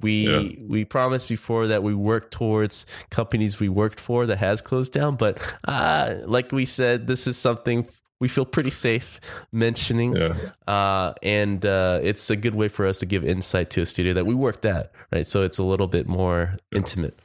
We 0.00 0.28
yeah. 0.28 0.66
we 0.66 0.84
promised 0.84 1.28
before 1.28 1.68
that 1.68 1.84
we 1.84 1.94
work 1.94 2.32
towards 2.32 2.84
companies 3.10 3.60
we 3.60 3.68
worked 3.68 4.00
for 4.00 4.26
that 4.26 4.38
has 4.38 4.60
closed 4.60 4.92
down, 4.92 5.14
but 5.16 5.38
uh, 5.66 6.16
like 6.24 6.50
we 6.50 6.64
said, 6.64 7.06
this 7.06 7.28
is 7.28 7.36
something 7.36 7.86
we 8.20 8.26
feel 8.28 8.44
pretty 8.44 8.70
safe 8.70 9.20
mentioning. 9.52 10.16
Yeah. 10.16 10.34
Uh, 10.66 11.14
and 11.22 11.64
uh, 11.64 12.00
it's 12.02 12.30
a 12.30 12.36
good 12.36 12.54
way 12.54 12.68
for 12.68 12.86
us 12.86 12.98
to 12.98 13.06
give 13.06 13.24
insight 13.24 13.70
to 13.70 13.82
a 13.82 13.86
studio 13.86 14.14
that 14.14 14.26
we 14.26 14.34
worked 14.34 14.64
at, 14.64 14.90
right? 15.12 15.26
So 15.26 15.42
it's 15.42 15.58
a 15.58 15.62
little 15.62 15.86
bit 15.86 16.08
more 16.08 16.56
yeah. 16.72 16.78
intimate. 16.78 17.18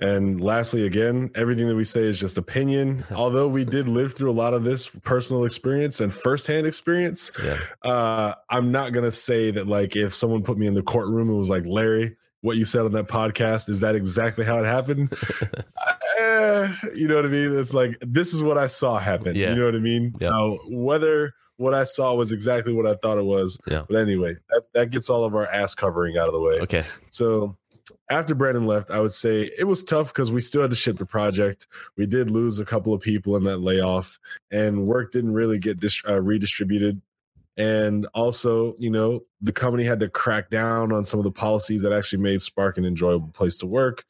And 0.00 0.40
lastly, 0.40 0.86
again, 0.86 1.30
everything 1.34 1.68
that 1.68 1.76
we 1.76 1.84
say 1.84 2.00
is 2.00 2.18
just 2.18 2.38
opinion. 2.38 3.04
Although 3.14 3.48
we 3.48 3.64
did 3.64 3.88
live 3.88 4.14
through 4.14 4.30
a 4.30 4.32
lot 4.32 4.54
of 4.54 4.64
this 4.64 4.88
personal 4.88 5.44
experience 5.44 6.00
and 6.00 6.12
firsthand 6.12 6.66
experience, 6.66 7.30
yeah. 7.42 7.58
uh, 7.82 8.34
I'm 8.48 8.72
not 8.72 8.92
gonna 8.92 9.12
say 9.12 9.50
that 9.50 9.66
like 9.66 9.96
if 9.96 10.14
someone 10.14 10.42
put 10.42 10.58
me 10.58 10.66
in 10.66 10.74
the 10.74 10.82
courtroom 10.82 11.28
and 11.28 11.38
was 11.38 11.50
like, 11.50 11.64
Larry, 11.66 12.16
what 12.42 12.56
you 12.56 12.64
said 12.64 12.86
on 12.86 12.92
that 12.92 13.08
podcast 13.08 13.68
is 13.68 13.80
that 13.80 13.94
exactly 13.94 14.44
how 14.44 14.58
it 14.58 14.66
happened? 14.66 15.12
uh, 16.20 16.68
you 16.94 17.06
know 17.06 17.16
what 17.16 17.24
I 17.24 17.28
mean? 17.28 17.58
It's 17.58 17.74
like 17.74 17.98
this 18.00 18.32
is 18.32 18.42
what 18.42 18.58
I 18.58 18.66
saw 18.66 18.98
happen. 18.98 19.36
Yeah. 19.36 19.50
You 19.50 19.56
know 19.56 19.66
what 19.66 19.74
I 19.74 19.80
mean? 19.80 20.14
Yeah. 20.20 20.30
Now, 20.30 20.58
whether 20.68 21.34
what 21.56 21.74
I 21.74 21.84
saw 21.84 22.14
was 22.14 22.32
exactly 22.32 22.72
what 22.72 22.86
I 22.86 22.94
thought 22.94 23.18
it 23.18 23.24
was. 23.24 23.58
Yeah. 23.66 23.82
But 23.86 23.98
anyway, 23.98 24.36
that 24.48 24.62
that 24.72 24.90
gets 24.90 25.10
all 25.10 25.24
of 25.24 25.34
our 25.34 25.46
ass 25.46 25.74
covering 25.74 26.16
out 26.16 26.26
of 26.26 26.32
the 26.32 26.40
way. 26.40 26.54
Okay. 26.60 26.84
So 27.10 27.56
after 28.08 28.34
Brandon 28.34 28.66
left, 28.66 28.90
I 28.90 29.00
would 29.00 29.12
say 29.12 29.50
it 29.58 29.64
was 29.64 29.82
tough 29.82 30.08
because 30.08 30.30
we 30.30 30.40
still 30.40 30.62
had 30.62 30.70
to 30.70 30.76
ship 30.76 30.98
the 30.98 31.06
project. 31.06 31.66
We 31.96 32.06
did 32.06 32.30
lose 32.30 32.58
a 32.58 32.64
couple 32.64 32.94
of 32.94 33.00
people 33.00 33.36
in 33.36 33.44
that 33.44 33.58
layoff, 33.58 34.18
and 34.50 34.86
work 34.86 35.12
didn't 35.12 35.34
really 35.34 35.58
get 35.58 35.80
dis- 35.80 36.02
uh, 36.08 36.20
redistributed. 36.20 37.00
And 37.56 38.06
also, 38.14 38.74
you 38.78 38.90
know, 38.90 39.20
the 39.42 39.52
company 39.52 39.84
had 39.84 40.00
to 40.00 40.08
crack 40.08 40.48
down 40.48 40.92
on 40.92 41.04
some 41.04 41.20
of 41.20 41.24
the 41.24 41.32
policies 41.32 41.82
that 41.82 41.92
actually 41.92 42.22
made 42.22 42.40
Spark 42.40 42.78
an 42.78 42.84
enjoyable 42.84 43.28
place 43.28 43.58
to 43.58 43.66
work. 43.66 44.04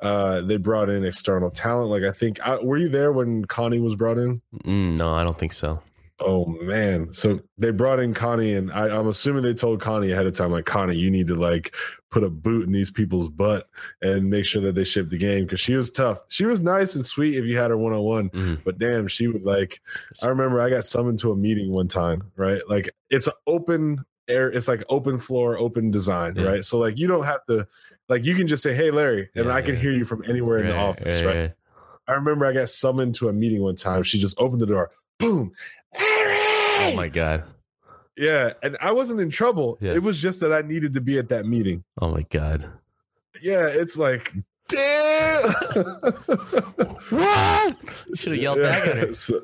Uh, 0.00 0.40
they 0.42 0.56
brought 0.56 0.88
in 0.88 1.04
external 1.04 1.50
talent. 1.50 1.90
Like 1.90 2.04
I 2.04 2.12
think, 2.12 2.40
I, 2.46 2.56
were 2.56 2.76
you 2.76 2.88
there 2.88 3.10
when 3.12 3.44
Connie 3.46 3.80
was 3.80 3.96
brought 3.96 4.18
in? 4.18 4.40
Mm, 4.64 4.98
no, 5.00 5.14
I 5.14 5.24
don't 5.24 5.38
think 5.38 5.52
so. 5.52 5.80
Oh 6.24 6.46
man! 6.46 7.12
So 7.12 7.40
they 7.58 7.70
brought 7.70 8.00
in 8.00 8.14
Connie, 8.14 8.54
and 8.54 8.72
I, 8.72 8.88
am 8.96 9.08
assuming 9.08 9.42
they 9.42 9.54
told 9.54 9.80
Connie 9.80 10.10
ahead 10.10 10.26
of 10.26 10.34
time, 10.34 10.50
like 10.50 10.66
Connie, 10.66 10.96
you 10.96 11.10
need 11.10 11.26
to 11.28 11.34
like 11.34 11.74
put 12.10 12.24
a 12.24 12.30
boot 12.30 12.66
in 12.66 12.72
these 12.72 12.90
people's 12.90 13.28
butt 13.28 13.68
and 14.02 14.30
make 14.30 14.44
sure 14.44 14.60
that 14.62 14.74
they 14.74 14.84
ship 14.84 15.08
the 15.08 15.18
game 15.18 15.44
because 15.44 15.60
she 15.60 15.74
was 15.74 15.90
tough. 15.90 16.22
She 16.28 16.44
was 16.44 16.60
nice 16.60 16.94
and 16.94 17.04
sweet 17.04 17.36
if 17.36 17.44
you 17.44 17.56
had 17.56 17.70
her 17.70 17.76
one 17.76 17.92
on 17.92 18.02
one, 18.02 18.60
but 18.64 18.78
damn, 18.78 19.08
she 19.08 19.26
would 19.26 19.44
like. 19.44 19.80
I 20.22 20.26
remember 20.26 20.60
I 20.60 20.70
got 20.70 20.84
summoned 20.84 21.18
to 21.20 21.32
a 21.32 21.36
meeting 21.36 21.72
one 21.72 21.88
time, 21.88 22.30
right? 22.36 22.60
Like 22.68 22.90
it's 23.10 23.26
an 23.26 23.34
open 23.46 24.04
air, 24.28 24.50
it's 24.50 24.68
like 24.68 24.84
open 24.88 25.18
floor, 25.18 25.58
open 25.58 25.90
design, 25.90 26.34
yeah. 26.36 26.44
right? 26.44 26.64
So 26.64 26.78
like 26.78 26.98
you 26.98 27.06
don't 27.06 27.24
have 27.24 27.44
to, 27.46 27.66
like 28.08 28.24
you 28.24 28.34
can 28.34 28.46
just 28.46 28.62
say, 28.62 28.74
"Hey, 28.74 28.90
Larry," 28.90 29.30
and 29.34 29.46
yeah, 29.46 29.54
I 29.54 29.62
can 29.62 29.74
yeah. 29.74 29.80
hear 29.80 29.92
you 29.92 30.04
from 30.04 30.24
anywhere 30.28 30.58
in 30.58 30.66
the 30.66 30.76
office, 30.76 31.22
right? 31.22 31.52
I 32.08 32.12
remember 32.14 32.46
I 32.46 32.52
got 32.52 32.68
summoned 32.68 33.14
to 33.16 33.28
a 33.28 33.32
meeting 33.32 33.62
one 33.62 33.76
time. 33.76 34.02
She 34.02 34.18
just 34.18 34.38
opened 34.38 34.60
the 34.60 34.66
door, 34.66 34.90
boom, 35.18 35.52
Oh 35.98 36.92
my 36.96 37.08
god. 37.08 37.44
Yeah, 38.16 38.52
and 38.62 38.76
I 38.80 38.92
wasn't 38.92 39.20
in 39.20 39.30
trouble. 39.30 39.78
Yeah. 39.80 39.92
It 39.92 40.02
was 40.02 40.18
just 40.18 40.40
that 40.40 40.52
I 40.52 40.66
needed 40.66 40.92
to 40.94 41.00
be 41.00 41.18
at 41.18 41.28
that 41.30 41.46
meeting. 41.46 41.84
Oh 42.00 42.10
my 42.10 42.22
god. 42.30 42.70
Yeah, 43.40 43.66
it's 43.66 43.96
like 43.96 44.34
damn. 44.68 45.50
what? 47.10 47.84
Should 48.14 48.32
have 48.32 48.42
yelled 48.42 48.58
yeah, 48.58 48.64
back 48.64 48.88
at 48.88 48.96
her. 48.96 49.14
So, 49.14 49.40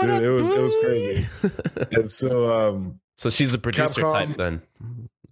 dude, 0.00 0.22
it 0.22 0.28
was 0.28 0.50
it 0.50 0.60
was 0.60 0.76
crazy. 0.82 1.26
and 1.92 2.10
so 2.10 2.54
um 2.54 3.00
so 3.16 3.30
she's 3.30 3.54
a 3.54 3.58
producer 3.58 4.02
Capcom, 4.02 4.12
type 4.12 4.36
then. 4.36 4.62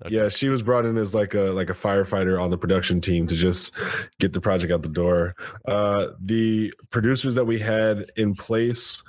Okay. 0.04 0.16
Yeah, 0.16 0.28
she 0.28 0.49
was 0.49 0.62
brought 0.62 0.87
in 0.87 0.96
as 0.96 1.14
like 1.14 1.34
a 1.34 1.52
like 1.52 1.68
a 1.70 1.75
firefighter 1.75 2.40
on 2.40 2.50
the 2.50 2.56
production 2.58 3.00
team 3.00 3.26
to 3.26 3.34
just 3.34 3.76
get 4.20 4.32
the 4.32 4.40
project 4.40 4.73
out 4.73 4.82
the 4.82 4.88
door. 4.88 5.34
Uh 5.66 6.08
the 6.18 6.73
producers 6.90 7.34
that 7.34 7.44
we 7.44 7.58
had 7.58 8.11
in 8.16 8.34
place 8.34 9.02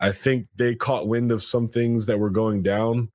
I 0.00 0.12
think 0.12 0.46
they 0.56 0.74
caught 0.74 1.08
wind 1.08 1.30
of 1.30 1.42
some 1.42 1.68
things 1.68 2.06
that 2.06 2.18
were 2.18 2.30
going 2.30 2.62
down 2.62 3.10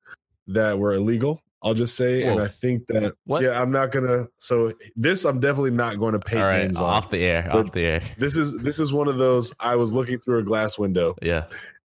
that 0.47 0.77
were 0.77 0.93
illegal. 0.93 1.41
I'll 1.63 1.73
just 1.73 1.95
say, 1.95 2.23
Whoa. 2.23 2.33
and 2.33 2.41
I 2.41 2.47
think 2.47 2.85
that 2.87 3.15
what? 3.25 3.41
yeah, 3.41 3.59
I'm 3.59 3.71
not 3.71 3.91
gonna. 3.91 4.27
So 4.37 4.71
this, 4.95 5.25
I'm 5.25 5.39
definitely 5.39 5.71
not 5.71 5.97
going 5.97 6.13
to 6.13 6.19
pay 6.19 6.39
All 6.39 6.47
right, 6.47 6.75
off 6.77 7.05
on, 7.05 7.11
the 7.11 7.23
air. 7.23 7.49
Off 7.51 7.71
the 7.71 7.85
air. 7.85 8.03
This 8.19 8.37
is 8.37 8.55
this 8.59 8.79
is 8.79 8.93
one 8.93 9.07
of 9.07 9.17
those. 9.17 9.51
I 9.59 9.75
was 9.75 9.91
looking 9.91 10.19
through 10.19 10.39
a 10.39 10.43
glass 10.43 10.77
window. 10.77 11.15
Yeah, 11.23 11.45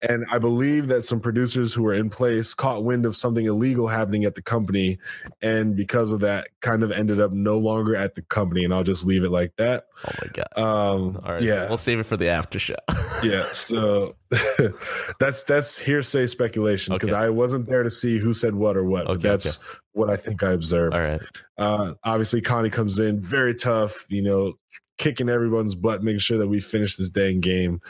and 0.07 0.25
I 0.31 0.39
believe 0.39 0.87
that 0.87 1.03
some 1.03 1.19
producers 1.19 1.73
who 1.73 1.83
were 1.83 1.93
in 1.93 2.09
place 2.09 2.55
caught 2.55 2.83
wind 2.83 3.05
of 3.05 3.15
something 3.15 3.45
illegal 3.45 3.87
happening 3.87 4.25
at 4.25 4.33
the 4.33 4.41
company. 4.41 4.97
And 5.43 5.75
because 5.75 6.11
of 6.11 6.21
that, 6.21 6.47
kind 6.61 6.81
of 6.81 6.91
ended 6.91 7.21
up 7.21 7.31
no 7.31 7.57
longer 7.59 7.95
at 7.95 8.15
the 8.15 8.23
company. 8.23 8.63
And 8.63 8.73
I'll 8.73 8.83
just 8.83 9.05
leave 9.05 9.23
it 9.23 9.29
like 9.29 9.55
that. 9.57 9.85
Oh 10.05 10.11
my 10.21 10.27
God. 10.33 10.47
Um, 10.57 11.21
All 11.23 11.33
right. 11.33 11.43
Yeah. 11.43 11.63
So 11.63 11.67
we'll 11.67 11.77
save 11.77 11.99
it 11.99 12.05
for 12.05 12.17
the 12.17 12.29
after 12.29 12.57
show. 12.57 12.75
yeah. 13.23 13.45
So 13.51 14.15
that's 15.19 15.43
that's 15.43 15.77
hearsay 15.77 16.25
speculation 16.25 16.95
because 16.95 17.11
okay. 17.11 17.19
I 17.19 17.29
wasn't 17.29 17.67
there 17.67 17.83
to 17.83 17.91
see 17.91 18.17
who 18.17 18.33
said 18.33 18.55
what 18.55 18.75
or 18.75 18.83
what. 18.83 19.05
Okay, 19.05 19.21
that's 19.21 19.59
okay. 19.59 19.67
what 19.91 20.09
I 20.09 20.15
think 20.15 20.41
I 20.41 20.51
observed. 20.51 20.95
All 20.95 21.01
right. 21.01 21.21
Uh, 21.59 21.93
obviously, 22.03 22.41
Connie 22.41 22.71
comes 22.71 22.97
in 22.97 23.21
very 23.21 23.53
tough, 23.53 24.07
you 24.09 24.23
know, 24.23 24.53
kicking 24.97 25.29
everyone's 25.29 25.75
butt, 25.75 26.01
making 26.01 26.19
sure 26.19 26.39
that 26.39 26.47
we 26.47 26.59
finish 26.59 26.95
this 26.95 27.11
dang 27.11 27.39
game 27.39 27.81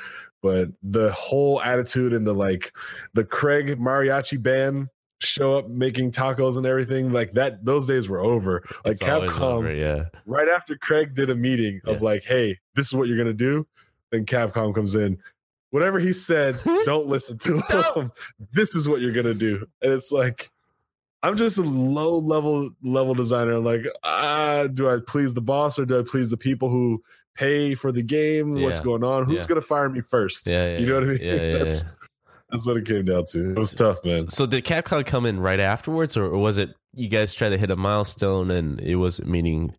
but 0.42 0.70
the 0.84 1.12
whole 1.12 1.62
attitude 1.62 2.14
and 2.14 2.26
the 2.26 2.34
like 2.34 2.74
the 3.14 3.24
Craig 3.24 3.78
mariachi 3.80 4.42
band 4.42 4.90
show 5.24 5.58
up 5.58 5.70
making 5.70 6.12
tacos 6.12 6.58
and 6.58 6.66
everything 6.66 7.12
like 7.14 7.34
that 7.34 7.64
those 7.64 7.88
days 7.88 8.10
were 8.10 8.20
over. 8.20 8.64
Like 8.84 8.94
it's 8.94 9.04
capcom 9.04 9.40
over, 9.42 9.74
yeah. 9.74 10.06
right 10.26 10.48
after 10.48 10.76
craig 10.76 11.16
did 11.16 11.30
a 11.30 11.36
meeting 11.36 11.80
of 11.86 12.02
yeah. 12.02 12.08
like 12.08 12.24
hey 12.24 12.58
this 12.76 12.88
is 12.88 12.94
what 12.94 13.08
you're 13.08 13.18
gonna 13.18 13.34
do 13.34 13.68
then 14.12 14.26
capcom 14.26 14.74
comes 14.74 14.96
in. 14.96 15.18
Whatever 15.70 16.00
he 16.00 16.12
said 16.12 16.60
don't 16.86 17.08
listen 17.08 17.38
to 17.40 17.62
him. 17.96 18.12
This 18.52 18.76
is 18.76 18.90
what 18.90 19.02
you're 19.02 19.14
gonna 19.14 19.34
do. 19.34 19.66
And 19.82 19.94
it's 19.94 20.12
like 20.12 20.52
i'm 21.24 21.38
just 21.38 21.60
a 21.60 21.64
low 21.64 22.18
level 22.18 22.72
level 22.84 23.14
designer. 23.14 23.60
Like 23.60 23.86
ah 24.04 24.68
do 24.74 24.90
i 24.90 24.98
please 25.06 25.34
the 25.34 25.42
boss 25.42 25.78
or 25.78 25.86
do 25.86 26.00
i 26.00 26.04
please 26.04 26.30
the 26.30 26.38
people 26.38 26.70
who 26.70 27.02
pay 27.36 27.76
for 27.76 27.92
the 27.92 28.04
game? 28.04 28.56
Yeah. 28.56 28.66
What's 28.66 28.80
going 28.80 29.04
on? 29.04 29.26
Who's 29.26 29.42
yeah. 29.42 29.48
gonna 29.48 29.62
fire 29.62 29.90
me 29.90 30.02
first? 30.02 30.48
Yeah, 30.48 30.74
yeah 30.74 30.78
you 30.80 30.86
know 30.88 30.96
what 30.96 31.04
I 31.04 31.08
mean. 31.08 31.60
That's 31.60 31.86
that's 32.50 32.66
what 32.66 32.78
it 32.78 32.86
came 32.86 33.06
down 33.06 33.26
to. 33.32 33.52
It 33.52 33.58
was 33.58 33.74
tough, 33.74 34.04
man. 34.06 34.30
So 34.30 34.46
did 34.46 34.66
Capcom 34.66 35.06
come 35.06 35.26
in 35.26 35.40
right 35.40 35.60
afterwards, 35.60 36.18
or, 36.18 36.30
was 36.38 36.58
it 36.58 36.76
you 36.94 37.08
guys 37.08 37.34
try 37.34 37.50
to 37.50 37.58
hit 37.58 37.72
a 37.72 37.76
milestone 37.76 38.52
and 38.52 38.80
it 38.82 38.98
wasn't 38.98 39.30
meeting 39.30 39.76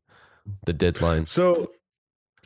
the 0.64 0.72
deadline? 0.72 1.26
So 1.26 1.70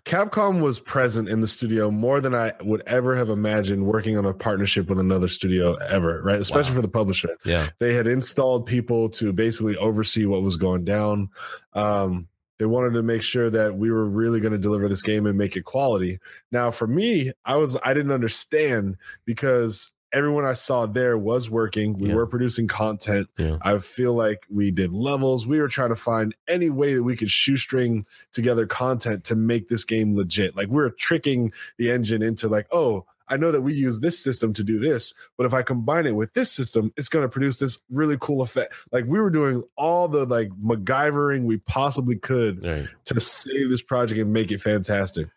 Capcom 0.05 0.61
was 0.61 0.79
present 0.79 1.29
in 1.29 1.41
the 1.41 1.49
studio 1.49 1.91
more 1.91 2.21
than 2.21 2.35
I 2.35 2.53
would 2.63 2.83
ever 2.87 3.17
have 3.17 3.29
imagined 3.29 3.85
working 3.87 4.17
on 4.17 4.25
a 4.25 4.33
partnership 4.33 4.89
with 4.89 5.01
another 5.01 5.29
studio 5.29 5.75
ever, 5.89 6.23
right? 6.23 6.41
Especially 6.41 6.71
Wow. 6.71 6.77
for 6.77 6.83
the 6.83 6.89
publisher. 6.89 7.37
Yeah. 7.45 7.69
They 7.81 7.93
had 7.95 8.07
installed 8.07 8.67
people 8.67 9.09
to 9.11 9.33
basically 9.33 9.77
oversee 9.77 10.27
what 10.27 10.43
was 10.43 10.57
going 10.57 10.85
down. 10.85 11.31
Um, 11.73 12.29
they 12.59 12.67
wanted 12.67 12.93
to 12.95 13.03
make 13.03 13.23
sure 13.23 13.51
that 13.51 13.77
we 13.77 13.91
were 13.91 14.07
really 14.07 14.41
going 14.41 14.53
to 14.53 14.59
deliver 14.59 14.89
this 14.89 15.03
game 15.03 15.27
and 15.27 15.37
make 15.37 15.57
it 15.57 15.65
quality. 15.65 16.19
Now, 16.53 16.71
for 16.71 16.87
me, 16.87 17.33
I 17.45 17.57
was 17.57 17.77
I 17.85 17.95
didn't 17.95 18.13
understand 18.13 18.97
because 19.25 19.95
everyone 20.13 20.47
I 20.47 20.55
saw 20.55 20.87
there 20.87 21.19
was 21.19 21.51
working. 21.51 21.99
We 21.99 22.09
Yeah. 22.09 22.15
were 22.15 22.27
producing 22.27 22.69
content. 22.69 23.29
Yeah. 23.39 23.59
I 23.63 23.77
feel 23.79 24.15
like 24.15 24.45
we 24.49 24.71
did 24.71 24.93
levels. 24.93 25.47
We 25.47 25.61
were 25.61 25.69
trying 25.69 25.91
to 25.91 25.97
find 25.97 26.35
any 26.49 26.71
way 26.71 26.95
that 26.95 27.03
we 27.03 27.17
could 27.17 27.29
shoestring 27.29 28.07
together 28.33 28.67
content 28.67 29.25
to 29.25 29.37
make 29.37 29.69
this 29.69 29.85
game 29.85 30.17
legit. 30.17 30.57
Like 30.57 30.69
we 30.69 30.77
we're 30.77 30.91
tricking 30.91 31.53
the 31.77 31.91
engine 31.91 32.23
into 32.23 32.49
like, 32.49 32.67
oh, 32.73 33.05
I 33.29 33.37
know 33.37 33.51
that 33.53 33.63
we 33.63 33.75
use 33.75 34.01
this 34.01 34.19
system 34.23 34.53
to 34.55 34.63
do 34.63 34.79
this, 34.79 35.13
but 35.37 35.47
if 35.47 35.53
I 35.55 35.63
combine 35.63 36.07
it 36.07 36.15
with 36.15 36.33
this 36.35 36.53
system, 36.53 36.93
it's 36.97 37.09
going 37.09 37.25
to 37.25 37.29
produce 37.29 37.59
this 37.59 37.81
really 37.91 38.17
cool 38.21 38.43
effect. 38.43 38.73
Like 38.93 39.05
we 39.07 39.19
were 39.21 39.31
doing 39.31 39.65
all 39.77 40.09
the 40.09 40.25
like 40.25 40.49
MacGyvering 40.63 41.45
we 41.45 41.59
possibly 41.59 42.17
could 42.17 42.65
Right. 42.65 42.89
to 43.07 43.21
save 43.21 43.71
this 43.71 43.83
project 43.83 44.21
and 44.21 44.33
make 44.33 44.51
it 44.53 44.61
fantastic. 44.61 45.29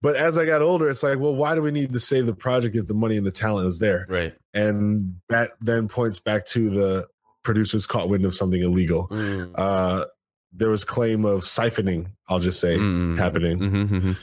But 0.00 0.14
as 0.16 0.38
I 0.38 0.46
got 0.46 0.62
older, 0.62 0.88
it's 0.88 1.02
like, 1.02 1.18
well, 1.18 1.34
why 1.34 1.54
do 1.56 1.62
we 1.62 1.72
need 1.72 1.92
to 1.92 2.00
save 2.00 2.26
the 2.26 2.34
project 2.34 2.76
if 2.76 2.86
the 2.86 2.94
money 2.94 3.16
and 3.16 3.26
the 3.26 3.32
talent 3.32 3.66
is 3.66 3.78
there? 3.80 4.06
Right. 4.08 4.34
And 4.54 5.16
that 5.28 5.52
then 5.60 5.88
points 5.88 6.20
back 6.20 6.46
to 6.46 6.70
the 6.70 7.08
producers 7.42 7.84
caught 7.86 8.08
wind 8.08 8.24
of 8.24 8.34
something 8.34 8.62
illegal. 8.62 9.08
Mm. 9.08 9.50
Uh, 9.56 10.04
there 10.52 10.70
was 10.70 10.84
claim 10.84 11.24
of 11.24 11.42
siphoning, 11.42 12.06
I'll 12.28 12.38
just 12.38 12.60
say, 12.60 12.76
Mm. 12.76 13.18
happening. 13.18 13.58
Mhm, 13.58 13.88
mhm. 13.88 14.16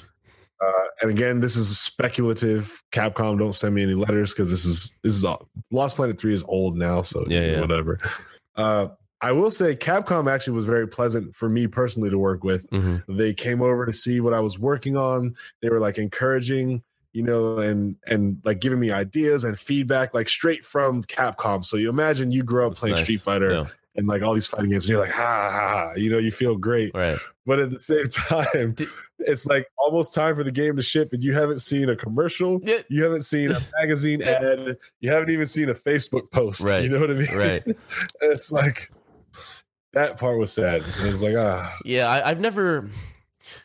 Uh, 0.59 0.71
and 1.01 1.11
again, 1.11 1.39
this 1.39 1.55
is 1.55 1.77
speculative. 1.79 2.81
Capcom, 2.91 3.37
don't 3.37 3.53
send 3.53 3.75
me 3.75 3.83
any 3.83 3.93
letters 3.93 4.33
because 4.33 4.49
this 4.49 4.65
is 4.65 4.97
this 5.03 5.13
is 5.13 5.23
all, 5.25 5.47
Lost 5.71 5.95
Planet 5.95 6.19
Three 6.19 6.33
is 6.33 6.43
old 6.47 6.77
now, 6.77 7.01
so 7.01 7.23
Yeah, 7.27 7.45
yeah. 7.51 7.61
whatever. 7.61 7.99
Uh, 8.55 8.87
I 9.21 9.31
will 9.31 9.51
say 9.51 9.75
Capcom 9.75 10.31
actually 10.31 10.53
was 10.53 10.65
very 10.65 10.87
pleasant 10.87 11.33
for 11.35 11.49
me 11.49 11.65
personally 11.67 12.09
to 12.09 12.17
work 12.19 12.43
with. 12.43 12.69
Mhm. 12.71 13.03
They 13.07 13.33
came 13.33 13.61
over 13.61 13.85
to 13.85 13.93
see 13.93 14.19
what 14.19 14.33
I 14.33 14.39
was 14.39 14.59
working 14.59 14.95
on. 14.97 15.35
They 15.61 15.69
were 15.69 15.79
like 15.79 15.97
encouraging, 15.97 16.83
you 17.13 17.23
know, 17.23 17.57
and 17.57 17.95
and 18.07 18.37
like 18.43 18.59
giving 18.59 18.79
me 18.79 18.91
ideas 18.91 19.43
and 19.43 19.57
feedback, 19.57 20.13
like 20.13 20.29
straight 20.29 20.63
from 20.65 21.03
Capcom. 21.03 21.65
So 21.65 21.77
you 21.77 21.89
imagine 21.89 22.31
you 22.31 22.43
grow 22.43 22.65
up 22.67 22.71
That's 22.73 22.79
playing 22.81 22.95
nice. 22.95 23.03
Street 23.05 23.21
Fighter 23.21 23.51
Yeah. 23.51 23.65
and 23.95 24.07
like 24.07 24.21
all 24.21 24.33
these 24.35 24.47
fighting 24.47 24.69
games, 24.69 24.85
and 24.85 24.89
you're 24.91 24.99
like, 24.99 25.11
ha 25.11 25.49
ha 25.51 25.59
ha, 25.59 25.93
you 25.95 26.11
know, 26.11 26.19
you 26.19 26.31
feel 26.31 26.55
great. 26.55 26.91
Right. 26.95 27.17
But 27.47 27.59
at 27.59 27.71
the 27.71 27.79
same 27.79 28.07
time, 28.11 28.75
it's 29.19 29.47
like 29.47 29.67
almost 29.79 30.13
time 30.13 30.35
for 30.35 30.43
the 30.43 30.51
game 30.51 30.75
to 30.75 30.81
ship, 30.83 31.13
and 31.13 31.23
you 31.23 31.33
haven't 31.33 31.59
seen 31.61 31.87
a 31.89 31.95
commercial, 31.95 32.59
Yeah. 32.61 32.79
you 32.89 33.03
haven't 33.03 33.23
seen 33.23 33.51
a 33.51 33.57
magazine 33.79 34.21
ad, 34.21 34.77
you 34.99 35.09
haven't 35.09 35.29
even 35.31 35.47
seen 35.47 35.69
a 35.69 35.73
Facebook 35.73 36.29
post. 36.29 36.59
Right. 36.61 36.83
You 36.83 36.89
know 36.89 36.99
what 36.99 37.09
I 37.09 37.13
mean? 37.13 37.33
Right. 37.35 37.63
it's 38.21 38.51
like 38.51 38.91
that 39.93 40.17
part 40.19 40.37
was 40.37 40.51
sad. 40.51 40.81
It 40.81 41.09
was 41.11 41.23
like, 41.23 41.35
ah, 41.37 41.73
Yeah, 41.85 42.09
I, 42.09 42.29
I've 42.31 42.39
never. 42.41 42.89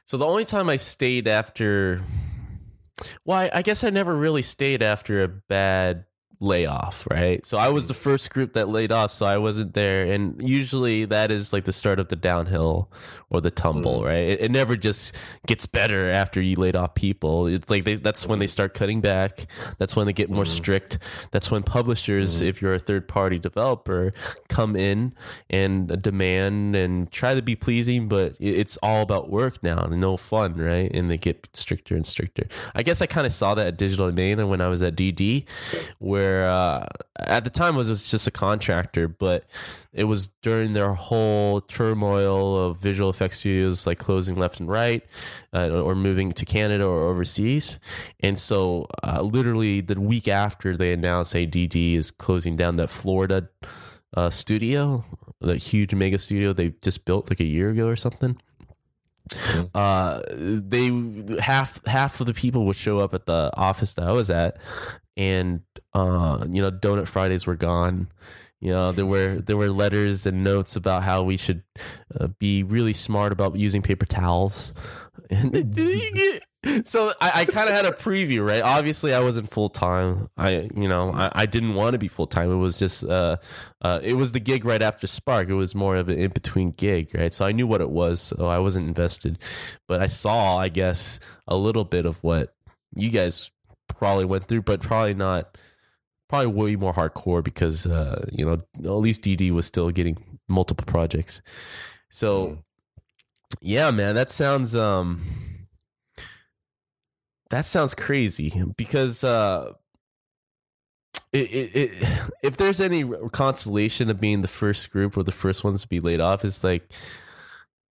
So 0.07 0.17
the 0.17 0.27
only 0.27 0.45
time 0.45 0.69
I 0.69 0.77
stayed 0.77 1.27
after, 1.27 2.03
well, 3.25 3.39
I, 3.41 3.51
I 3.53 3.63
guess 3.63 3.83
I 3.83 3.91
never 3.91 4.15
really 4.15 4.43
stayed 4.43 4.81
after 4.81 5.25
a 5.25 5.29
bad 5.29 6.05
layoff, 6.43 7.07
right? 7.11 7.45
So 7.47 7.57
I 7.57 7.69
was 7.69 7.87
the 7.87 7.95
first 7.95 8.31
group 8.31 8.55
that 8.55 8.69
laid 8.69 8.91
off, 8.91 9.13
so 9.13 9.25
I 9.27 9.39
wasn't 9.39 9.75
there. 9.75 10.05
And 10.05 10.43
usually 10.43 11.05
that 11.07 11.31
is 11.31 11.53
like 11.53 11.65
the 11.65 11.73
start 11.73 12.01
of 12.01 12.09
the 12.09 12.17
downhill 12.17 12.91
or 13.31 13.41
the 13.41 13.51
tumble, 13.51 14.01
mm. 14.01 14.07
right? 14.07 14.15
It, 14.15 14.41
it 14.43 14.51
never 14.51 14.77
just 14.77 15.17
gets 15.47 15.67
better 15.67 16.11
after 16.11 16.41
you 16.41 16.57
laid 16.57 16.75
off 16.75 16.95
people. 16.95 17.47
It's 17.47 17.71
like 17.71 17.85
they, 17.85 17.95
that's 17.95 18.27
when 18.27 18.41
they 18.41 18.49
start 18.49 18.75
cutting 18.75 19.01
back. 19.01 19.47
That's 19.79 19.95
when 19.95 20.07
they 20.07 20.13
get 20.13 20.31
more 20.31 20.45
mm-hmm. 20.45 20.51
strict. 20.51 20.99
That's 21.31 21.51
when 21.51 21.63
publishers, 21.63 22.37
mm-hmm. 22.37 22.47
if 22.47 22.61
you're 22.61 22.75
a 22.75 22.81
third 22.81 23.07
party 23.07 23.39
developer, 23.39 24.13
come 24.49 24.75
in 24.75 25.15
and 25.49 26.03
demand 26.03 26.75
and 26.75 27.11
try 27.13 27.35
to 27.35 27.43
be 27.43 27.55
pleasing, 27.55 28.09
but 28.09 28.33
it- 28.41 28.63
it's 28.63 28.77
all 28.83 29.03
about 29.03 29.31
work 29.31 29.63
now 29.63 29.79
and 29.79 30.01
no 30.01 30.17
fun, 30.17 30.55
right? 30.55 30.91
And 30.93 31.11
they 31.11 31.19
get 31.19 31.49
stricter 31.55 31.95
and 31.95 32.07
stricter. 32.07 32.47
I 32.75 32.83
guess 32.83 33.01
I 33.01 33.07
kind 33.07 33.27
of 33.27 33.33
saw 33.33 33.55
that 33.55 33.67
at 33.67 33.77
Digital 33.77 34.09
Domain 34.09 34.49
when 34.49 34.61
I 34.61 34.69
was 34.69 34.83
at 34.83 34.97
DD, 34.97 35.45
where 35.99 36.32
uh, 36.41 36.87
at 37.17 37.45
the 37.45 37.51
time 37.51 37.77
was 37.77 37.89
was 37.89 38.11
just 38.11 38.27
a 38.27 38.31
contractor, 38.31 39.09
but 39.09 39.45
it 39.93 40.05
was 40.05 40.29
during 40.43 40.73
their 40.73 40.95
whole 40.95 41.61
turmoil 41.61 42.57
of 42.67 42.79
visual 42.79 43.11
effects 43.11 43.39
studios 43.39 43.87
like 43.87 43.99
closing 43.99 44.35
left 44.35 44.61
and 44.61 44.69
right, 44.69 45.05
uh, 45.53 45.69
or 45.69 45.95
moving 45.95 46.33
to 46.33 46.45
Canada 46.45 46.87
or 46.87 47.09
overseas, 47.09 47.79
and 48.21 48.39
so 48.39 48.87
uh, 49.03 49.21
literally 49.23 49.81
the 49.81 50.01
week 50.01 50.29
after 50.29 50.77
they 50.77 50.93
announced, 50.93 51.33
"Hey, 51.33 51.47
DD 51.47 51.95
is 51.95 52.11
closing 52.11 52.57
down 52.57 52.77
that 52.77 52.91
Florida." 52.91 53.49
uh, 54.17 54.31
studio, 54.31 55.05
that 55.41 55.57
huge 55.57 55.95
mega 55.95 56.19
studio 56.19 56.53
they 56.53 56.75
just 56.83 57.05
built 57.05 57.31
like 57.31 57.41
a 57.41 57.45
year 57.45 57.71
ago 57.71 57.89
or 57.89 57.97
something. 57.97 58.41
Uh, 59.75 60.21
they 60.29 60.91
half 61.41 61.85
half 61.87 62.21
of 62.21 62.27
the 62.27 62.35
people 62.35 62.67
would 62.67 62.77
show 62.77 62.99
up 62.99 63.15
at 63.15 63.27
the 63.27 63.51
office 63.57 63.95
that 63.95 64.07
I 64.07 64.13
was 64.13 64.31
at, 64.31 64.59
and 65.17 65.63
uh, 65.95 66.47
you 66.51 66.63
know, 66.63 66.71
Donut 66.71 67.09
Fridays 67.09 67.47
were 67.47 67.57
gone. 67.57 68.09
You 68.61 68.71
know, 68.71 68.93
there 68.93 69.07
were 69.07 69.41
there 69.41 69.57
were 69.57 69.71
letters 69.71 70.25
and 70.25 70.45
notes 70.45 70.77
about 70.77 71.03
how 71.03 71.23
we 71.25 71.37
should 71.37 71.63
uh, 72.19 72.29
be 72.39 72.63
really 72.63 72.93
smart 72.93 73.33
about 73.33 73.57
using 73.57 73.83
paper 73.83 74.07
towels. 74.07 74.73
And 75.31 75.75
so 76.85 77.13
I, 77.21 77.33
I 77.41 77.45
kind 77.45 77.69
of 77.69 77.75
had 77.75 77.87
a 77.87 77.93
preview, 77.93 78.47
right? 78.47 78.63
Obviously, 78.63 79.15
I 79.15 79.21
wasn't 79.21 79.49
full 79.49 79.69
time. 79.69 80.29
I, 80.37 80.69
you 80.75 80.89
know, 80.89 81.11
I, 81.13 81.31
I 81.33 81.47
didn't 81.47 81.75
want 81.75 81.95
to 81.95 81.99
be 81.99 82.09
full 82.09 82.27
time. 82.27 82.53
It 82.53 82.57
was 82.57 82.79
just, 82.79 83.03
uh, 83.05 83.37
uh, 83.81 84.01
it 84.03 84.15
was 84.15 84.33
the 84.33 84.41
gig 84.41 84.65
right 84.65 84.83
after 84.83 85.07
Spark. 85.07 85.49
It 85.49 85.55
was 85.55 85.75
more 85.75 85.97
of 85.97 86.09
an 86.09 86.19
in 86.19 86.31
between 86.31 86.71
gig, 86.73 87.15
right? 87.15 87.33
So 87.33 87.45
I 87.45 87.53
knew 87.53 87.67
what 87.67 87.81
it 87.81 87.91
was, 87.91 88.21
so 88.21 88.47
I 88.47 88.59
wasn't 88.59 88.89
invested. 88.89 89.39
But 89.89 90.03
I 90.03 90.07
saw, 90.07 90.59
I 90.59 90.69
guess, 90.69 91.19
a 91.49 91.57
little 91.57 91.85
bit 91.85 92.07
of 92.07 92.23
what 92.23 92.55
you 92.95 93.11
guys 93.11 93.51
probably 93.99 94.25
went 94.25 94.45
through, 94.45 94.63
but 94.63 94.81
probably 94.81 95.15
not. 95.15 95.57
Probably 96.29 96.47
way 96.47 96.77
more 96.77 96.95
hardcore 96.95 97.45
because, 97.45 97.87
uh, 97.87 98.27
you 98.33 98.47
know, 98.47 98.53
at 98.55 98.91
least 98.91 99.23
DD 99.23 99.51
was 99.51 99.67
still 99.67 99.91
getting 99.91 100.17
multiple 100.49 100.87
projects. 100.87 101.43
So, 102.09 102.59
yeah, 103.61 103.91
man, 103.91 104.15
that 104.15 104.31
sounds 104.31 104.75
um 104.75 105.21
that 107.51 107.67
sounds 107.67 107.95
crazy 107.95 108.65
because 108.79 109.25
uh 109.25 109.73
it, 111.33 111.53
it, 111.53 111.77
it 111.77 112.31
if 112.43 112.57
there's 112.57 112.81
any 112.81 113.05
consolation 113.33 114.11
of 114.11 114.21
being 114.21 114.43
the 114.43 114.49
first 114.49 114.91
group 114.91 115.17
or 115.17 115.23
the 115.23 115.33
first 115.33 115.65
ones 115.65 115.83
to 115.83 115.89
be 115.89 116.01
laid 116.01 116.21
off 116.21 116.45
is 116.45 116.65
like 116.65 116.93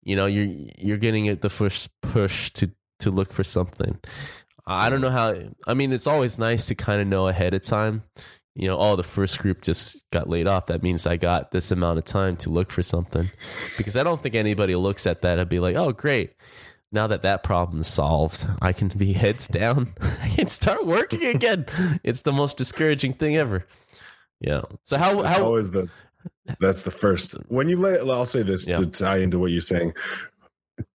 you 0.02 0.16
know 0.16 0.26
you're 0.26 0.68
you're 0.78 0.98
getting 0.98 1.26
it 1.26 1.40
the 1.40 1.50
first 1.50 1.88
push 2.00 2.50
to 2.52 2.70
to 3.00 3.10
look 3.10 3.32
for 3.32 3.44
something 3.44 3.98
i 4.66 4.88
don't 4.90 5.00
know 5.00 5.10
how 5.10 5.34
i 5.66 5.74
mean 5.74 5.92
it's 5.92 6.06
always 6.06 6.38
nice 6.38 6.66
to 6.66 6.74
kind 6.74 7.00
of 7.00 7.06
know 7.06 7.28
ahead 7.28 7.54
of 7.54 7.62
time 7.62 8.02
you 8.54 8.66
know 8.68 8.78
oh 8.78 8.96
the 8.96 9.02
first 9.02 9.38
group 9.38 9.62
just 9.62 9.96
got 10.10 10.28
laid 10.28 10.46
off 10.46 10.66
that 10.66 10.82
means 10.82 11.06
i 11.06 11.16
got 11.16 11.50
this 11.50 11.70
amount 11.70 11.98
of 11.98 12.04
time 12.04 12.36
to 12.36 12.50
look 12.50 12.70
for 12.70 12.82
something 12.82 13.30
because 13.76 13.96
i 13.96 14.02
don't 14.02 14.22
think 14.22 14.34
anybody 14.34 14.74
looks 14.76 15.06
at 15.06 15.22
that 15.22 15.38
and 15.38 15.48
be 15.48 15.58
like 15.60 15.76
oh 15.76 15.92
great 15.92 16.34
now 16.92 17.08
that 17.08 17.22
that 17.22 17.42
problem 17.42 17.80
is 17.80 17.88
solved, 17.88 18.46
I 18.62 18.72
can 18.72 18.86
be 18.86 19.14
heads 19.14 19.48
down 19.48 19.92
and 20.38 20.48
start 20.48 20.86
working 20.86 21.24
again. 21.24 21.66
It's 22.04 22.20
the 22.20 22.32
most 22.32 22.56
discouraging 22.56 23.14
thing 23.14 23.36
ever. 23.36 23.66
Yeah. 24.38 24.60
So 24.84 24.96
how 24.96 25.24
how 25.24 25.44
always 25.44 25.72
the 25.72 25.90
that's 26.60 26.82
the 26.82 26.92
first 26.92 27.32
when 27.48 27.68
you 27.68 27.78
lay 27.78 27.98
i'll 27.98 28.24
say 28.24 28.44
this 28.44 28.68
Yeah. 28.68 28.78
to 28.78 28.86
tie 28.86 29.16
into 29.16 29.40
what 29.40 29.50
you're 29.50 29.60
saying 29.60 29.92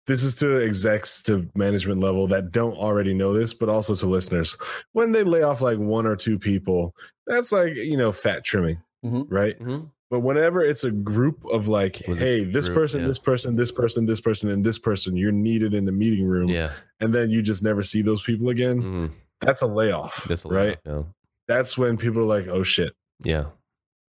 this 0.07 0.25
is 0.25 0.35
to 0.37 0.65
execs 0.65 1.23
to 1.23 1.49
management 1.55 2.01
level 2.01 2.27
that 2.29 2.51
don't 2.51 2.75
already 2.77 3.15
know 3.15 3.33
this 3.33 3.55
but 3.55 3.69
also 3.69 3.95
to 3.95 4.07
listeners 4.07 4.57
when 4.93 5.13
they 5.13 5.23
lay 5.23 5.43
off 5.43 5.61
like 5.61 5.79
one 5.79 6.07
or 6.07 6.17
two 6.17 6.39
people 6.39 6.95
that's 7.27 7.53
like 7.53 7.77
you 7.77 7.97
know 7.97 8.11
fat 8.13 8.45
trimming 8.45 8.81
Mhm. 9.05 9.27
right 9.29 9.59
Mhm. 9.61 9.91
but 10.11 10.21
whenever 10.21 10.61
it's 10.63 10.83
a 10.83 10.91
group 10.91 11.45
of 11.53 11.69
like 11.69 12.03
With 12.09 12.19
hey 12.19 12.43
this 12.45 12.67
group, 12.69 12.79
person 12.79 13.01
yeah. 13.03 13.07
this 13.09 13.19
person 13.19 13.55
this 13.57 13.71
person 13.71 14.07
this 14.07 14.21
person 14.21 14.49
and 14.49 14.65
this 14.65 14.79
person 14.79 15.17
you're 15.17 15.31
needed 15.33 15.75
in 15.75 15.85
the 15.85 15.93
meeting 15.93 16.27
room 16.27 16.49
yeah, 16.49 16.73
and 17.01 17.15
then 17.15 17.31
you 17.31 17.41
just 17.43 17.63
never 17.63 17.83
see 17.83 18.03
those 18.03 18.23
people 18.23 18.49
again 18.49 18.83
Mhm. 18.83 19.11
that's 19.41 19.63
a 19.63 19.67
layoff 19.67 20.25
That's 20.25 20.45
a 20.45 20.49
right 20.49 20.79
lot, 20.87 21.07
that's 21.47 21.79
when 21.79 21.97
people 21.97 22.23
are 22.23 22.25
like 22.39 22.49
oh 22.49 22.63
shit 22.65 22.93
Yeah. 23.23 23.33
yeah. 23.33 23.45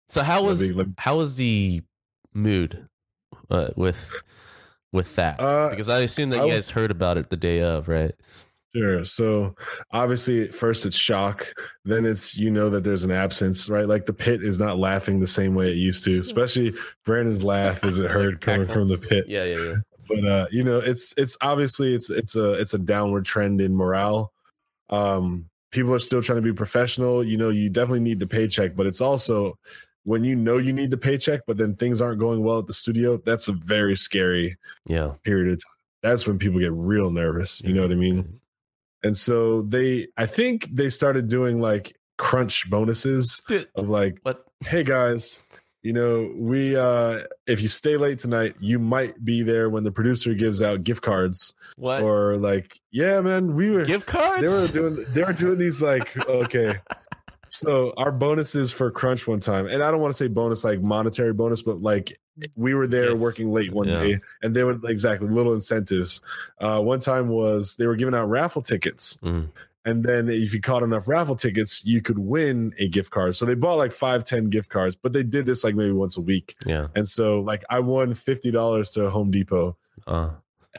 So 0.08 0.22
how 0.22 0.42
was 0.42 0.72
how 0.98 1.18
was 1.18 1.36
the 1.36 1.82
mood 2.34 2.88
uh, 3.50 3.68
with 3.76 4.12
with 4.92 5.16
that? 5.16 5.40
Uh, 5.40 5.70
because 5.70 5.88
I 5.88 6.00
assume 6.00 6.30
that 6.30 6.40
I 6.40 6.44
you 6.44 6.52
guys 6.52 6.70
heard 6.70 6.90
about 6.90 7.16
it 7.18 7.30
the 7.30 7.36
day 7.36 7.62
of, 7.62 7.88
right? 7.88 8.12
Sure. 8.74 9.04
So 9.04 9.54
obviously, 9.90 10.46
first 10.46 10.86
it's 10.86 10.96
shock. 10.96 11.46
Then 11.84 12.06
it's 12.06 12.36
you 12.36 12.50
know 12.50 12.70
that 12.70 12.84
there's 12.84 13.04
an 13.04 13.10
absence, 13.10 13.68
right? 13.68 13.86
Like 13.86 14.06
the 14.06 14.14
pit 14.14 14.42
is 14.42 14.58
not 14.58 14.78
laughing 14.78 15.20
the 15.20 15.26
same 15.26 15.54
way 15.54 15.70
it 15.70 15.76
used 15.76 16.04
to. 16.04 16.18
Especially 16.20 16.74
Brandon's 17.04 17.44
laugh 17.44 17.84
isn't 17.84 18.10
heard 18.10 18.40
coming 18.42 18.66
from 18.66 18.88
the 18.88 18.98
pit. 18.98 19.26
Yeah, 19.28 19.44
yeah, 19.44 19.58
yeah. 19.58 19.74
but 20.08 20.24
uh, 20.24 20.46
you 20.50 20.64
know, 20.64 20.78
it's 20.78 21.12
it's 21.18 21.36
obviously 21.42 21.94
it's 21.94 22.08
it's 22.08 22.34
a 22.34 22.54
it's 22.54 22.72
a 22.72 22.78
downward 22.78 23.26
trend 23.26 23.60
in 23.60 23.76
morale. 23.76 24.32
Um, 24.88 25.50
people 25.70 25.94
are 25.94 25.98
still 25.98 26.22
trying 26.22 26.36
to 26.36 26.42
be 26.42 26.52
professional. 26.52 27.22
You 27.22 27.36
know, 27.36 27.50
you 27.50 27.68
definitely 27.68 28.00
need 28.00 28.20
the 28.20 28.26
paycheck, 28.26 28.74
but 28.74 28.86
it's 28.86 29.02
also 29.02 29.58
when 30.04 30.24
you 30.24 30.34
know 30.36 30.56
you 30.58 30.72
need 30.72 30.90
the 30.90 30.96
paycheck, 30.96 31.40
but 31.46 31.56
then 31.58 31.74
things 31.76 32.00
aren't 32.00 32.18
going 32.18 32.42
well 32.42 32.58
at 32.58 32.66
the 32.66 32.72
studio. 32.74 33.16
That's 33.18 33.48
a 33.48 33.52
very 33.52 33.96
scary 33.96 34.56
Yeah. 34.86 35.12
period 35.24 35.52
of 35.52 35.58
time. 35.64 35.72
That's 36.02 36.26
when 36.26 36.38
people 36.38 36.58
get 36.60 36.72
real 36.72 37.10
nervous. 37.10 37.60
You 37.62 37.72
know 37.74 37.82
what 37.82 37.92
I 37.92 37.96
mean? 37.96 38.40
And 39.04 39.16
so 39.16 39.62
they, 39.62 40.08
I 40.16 40.26
think 40.26 40.68
they 40.72 40.88
started 40.90 41.28
doing 41.28 41.60
like 41.60 41.96
crunch 42.18 42.68
bonuses 42.70 43.40
Dude, 43.46 43.68
of 43.76 43.88
like, 43.88 44.18
what? 44.22 44.44
hey 44.64 44.82
guys, 44.84 45.42
you 45.82 45.92
know, 45.92 46.30
we 46.36 46.76
uh 46.76 47.20
if 47.48 47.60
you 47.60 47.66
stay 47.68 47.96
late 47.96 48.20
tonight, 48.20 48.54
you 48.60 48.78
might 48.78 49.24
be 49.24 49.42
there 49.42 49.68
when 49.70 49.82
the 49.82 49.90
producer 49.90 50.32
gives 50.34 50.62
out 50.62 50.84
gift 50.84 51.02
cards. 51.02 51.54
What? 51.76 52.02
Or 52.02 52.36
like, 52.36 52.80
yeah, 52.92 53.20
man, 53.20 53.54
we 53.54 53.70
were 53.70 53.84
Gift 53.84 54.06
cards? 54.06 54.42
they 54.42 54.48
were 54.48 54.68
doing 54.90 55.04
they 55.14 55.24
were 55.24 55.32
doing 55.32 55.58
these 55.58 55.82
like 55.82 56.16
okay. 56.28 56.76
So 57.52 57.92
our 57.98 58.10
bonuses 58.10 58.72
for 58.72 58.90
Crunch 58.90 59.26
one 59.26 59.40
time, 59.40 59.66
and 59.66 59.82
I 59.82 59.90
don't 59.90 60.00
want 60.00 60.12
to 60.12 60.16
say 60.16 60.26
bonus 60.26 60.64
like 60.64 60.80
monetary 60.80 61.34
bonus, 61.34 61.60
but 61.62 61.82
like 61.82 62.18
we 62.56 62.72
were 62.72 62.86
there 62.86 63.10
Yes. 63.10 63.18
working 63.20 63.52
late 63.52 63.72
one 63.72 63.88
Yeah. 63.88 64.02
day, 64.02 64.20
and 64.42 64.56
they 64.56 64.64
would 64.64 64.82
exactly 64.86 65.28
little 65.28 65.52
incentives. 65.52 66.22
Uh, 66.60 66.80
one 66.80 66.98
time 67.00 67.28
was 67.28 67.76
they 67.76 67.86
were 67.86 67.94
giving 67.96 68.14
out 68.14 68.28
raffle 68.30 68.62
tickets, 68.62 69.18
Mm. 69.22 69.50
and 69.84 70.02
then 70.02 70.30
if 70.30 70.54
you 70.54 70.62
caught 70.62 70.82
enough 70.82 71.06
raffle 71.06 71.36
tickets, 71.36 71.84
you 71.84 72.00
could 72.00 72.18
win 72.18 72.72
a 72.78 72.88
gift 72.88 73.10
card. 73.10 73.34
So 73.36 73.44
they 73.44 73.54
bought 73.54 73.74
like 73.76 73.92
five, 73.92 74.24
ten 74.24 74.46
gift 74.48 74.70
cards, 74.70 74.96
but 74.96 75.12
they 75.12 75.22
did 75.22 75.44
this 75.44 75.62
like 75.62 75.74
maybe 75.74 75.92
once 75.92 76.16
a 76.16 76.22
week. 76.22 76.54
Yeah. 76.64 76.86
And 76.96 77.06
so 77.06 77.40
like 77.40 77.64
I 77.68 77.80
won 77.80 78.14
fifty 78.14 78.50
dollars 78.50 78.90
to 78.92 79.10
Home 79.10 79.30
Depot 79.30 79.76
Uh, 80.06 80.30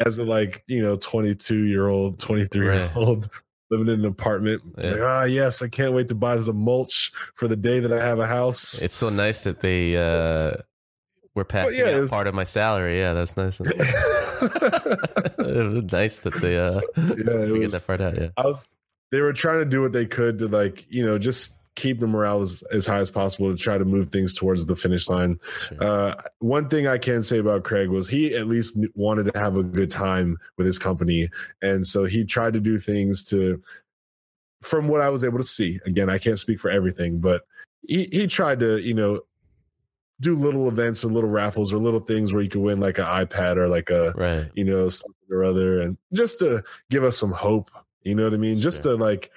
as 0.03 0.17
a 0.17 0.25
like 0.25 0.63
you 0.65 0.81
know 0.81 0.95
22 0.95 1.65
year 1.65 1.87
old 1.87 2.17
23 2.19 2.65
year 2.65 2.91
old 2.95 3.29
living 3.69 3.87
in 3.87 4.01
an 4.01 4.05
apartment 4.05 4.61
Yeah. 4.77 4.91
like 4.91 5.01
ah 5.01 5.23
yes 5.23 5.61
i 5.61 5.67
can't 5.67 5.93
wait 5.93 6.07
to 6.09 6.15
buy 6.15 6.39
some 6.39 6.57
mulch 6.57 7.11
for 7.35 7.47
the 7.47 7.55
day 7.55 7.79
that 7.79 7.91
i 7.93 8.03
have 8.03 8.19
a 8.19 8.27
house 8.27 8.81
it's 8.81 8.95
so 8.95 9.09
nice 9.09 9.43
that 9.45 9.61
they 9.61 9.95
uh, 9.97 10.53
were 11.35 11.43
passing 11.45 11.79
yeah, 11.79 11.93
out 11.93 12.01
was- 12.01 12.09
part 12.11 12.27
of 12.27 12.35
my 12.35 12.43
salary. 12.43 12.99
Yeah, 12.99 13.13
that's 13.13 13.35
nice. 13.35 13.59
Nice 15.39 16.17
that 16.19 16.33
they 16.41 16.57
uh, 16.57 16.79
yeah 16.97 17.51
was, 17.59 17.71
that 17.73 17.87
part 17.87 18.01
out. 18.01 18.15
Yeah. 18.19 18.29
I 18.37 18.45
was 18.45 18.63
they 19.11 19.21
were 19.21 19.33
trying 19.33 19.59
to 19.59 19.65
do 19.65 19.81
what 19.81 19.93
they 19.93 20.05
could 20.05 20.37
to 20.39 20.47
like 20.47 20.85
you 20.89 21.05
know 21.05 21.17
just 21.17 21.57
keep 21.83 21.99
the 21.99 22.07
morale 22.07 22.41
as, 22.41 22.63
as 22.71 22.85
high 22.85 22.99
as 22.99 23.11
possible 23.11 23.51
to 23.51 23.57
try 23.57 23.77
to 23.77 23.83
move 23.85 24.07
things 24.09 24.33
towards 24.33 24.65
the 24.65 24.75
finish 24.75 25.09
line 25.09 25.37
Sure. 25.59 25.83
uh, 25.83 26.13
one 26.39 26.69
thing 26.69 26.87
I 26.87 26.97
can 26.97 27.21
say 27.21 27.39
about 27.39 27.63
Craig 27.63 27.89
was 27.89 28.07
he 28.07 28.33
at 28.35 28.47
least 28.47 28.77
wanted 28.95 29.25
to 29.31 29.39
have 29.39 29.57
a 29.57 29.63
good 29.63 29.91
time 29.91 30.37
with 30.57 30.65
his 30.65 30.79
company, 30.79 31.29
and 31.61 31.85
so 31.85 32.05
he 32.05 32.23
tried 32.23 32.53
to 32.53 32.59
do 32.59 32.79
things 32.79 33.23
to. 33.25 33.61
From 34.61 34.87
what 34.87 35.01
I 35.01 35.09
was 35.09 35.23
able 35.25 35.39
to 35.39 35.43
see, 35.43 35.79
again, 35.85 36.09
I 36.09 36.17
can't 36.17 36.39
speak 36.39 36.59
for 36.59 36.71
everything, 36.71 37.19
but 37.19 37.41
he 37.81 38.07
he 38.11 38.27
tried 38.27 38.59
to 38.61 38.79
you 38.81 38.93
know 38.93 39.21
do 40.21 40.37
little 40.37 40.67
events 40.69 41.03
or 41.03 41.09
little 41.09 41.29
raffles 41.29 41.73
or 41.73 41.77
little 41.77 41.99
things 41.99 42.31
where 42.31 42.41
you 42.41 42.49
could 42.49 42.61
win 42.61 42.79
like 42.79 42.97
an 42.97 43.05
iPad 43.05 43.57
or 43.57 43.67
like 43.67 43.89
a 43.89 44.11
right. 44.15 44.49
you 44.55 44.63
know 44.63 44.87
something 44.89 45.31
or 45.31 45.43
other, 45.43 45.81
and 45.81 45.97
just 46.13 46.39
to 46.39 46.63
give 46.89 47.03
us 47.03 47.17
some 47.17 47.31
hope. 47.31 47.69
You 48.03 48.15
know 48.15 48.23
what 48.23 48.33
I 48.33 48.37
mean? 48.37 48.57
Just 48.57 48.83
to 48.83 48.95
like, 48.95 49.31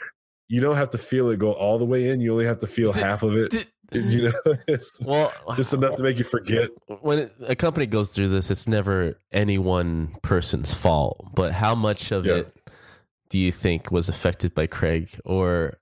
you 0.48 0.60
don't 0.60 0.76
have 0.76 0.90
to 0.90 0.98
feel 0.98 1.28
it 1.30 1.38
go 1.38 1.52
all 1.52 1.78
the 1.78 1.84
way 1.84 2.08
in. 2.10 2.20
You 2.20 2.32
only 2.32 2.46
have 2.46 2.58
to 2.60 2.66
feel 2.66 2.90
it- 2.90 2.96
half 2.96 3.22
of 3.22 3.36
it. 3.36 3.50
Did- 3.50 3.66
You 3.92 4.22
know, 4.44 4.56
it's 4.66 5.00
well, 5.00 5.32
just 5.54 5.72
enough 5.72 5.94
to 5.94 6.02
make 6.02 6.18
you 6.18 6.24
forget. 6.24 6.70
when 7.02 7.20
it, 7.20 7.32
a 7.46 7.54
company 7.54 7.86
goes 7.86 8.10
through 8.10 8.30
this, 8.30 8.50
it's 8.50 8.66
never 8.66 9.14
any 9.30 9.58
one 9.58 10.16
person's 10.22 10.74
fault. 10.74 11.24
But 11.36 11.52
how 11.52 11.76
much 11.76 12.10
of 12.10 12.26
Yeah. 12.26 12.34
it 12.38 12.56
do 13.30 13.38
you 13.38 13.52
think 13.52 13.92
was 13.92 14.08
affected 14.08 14.56
by 14.56 14.66
Craig, 14.66 15.20
or 15.24 15.78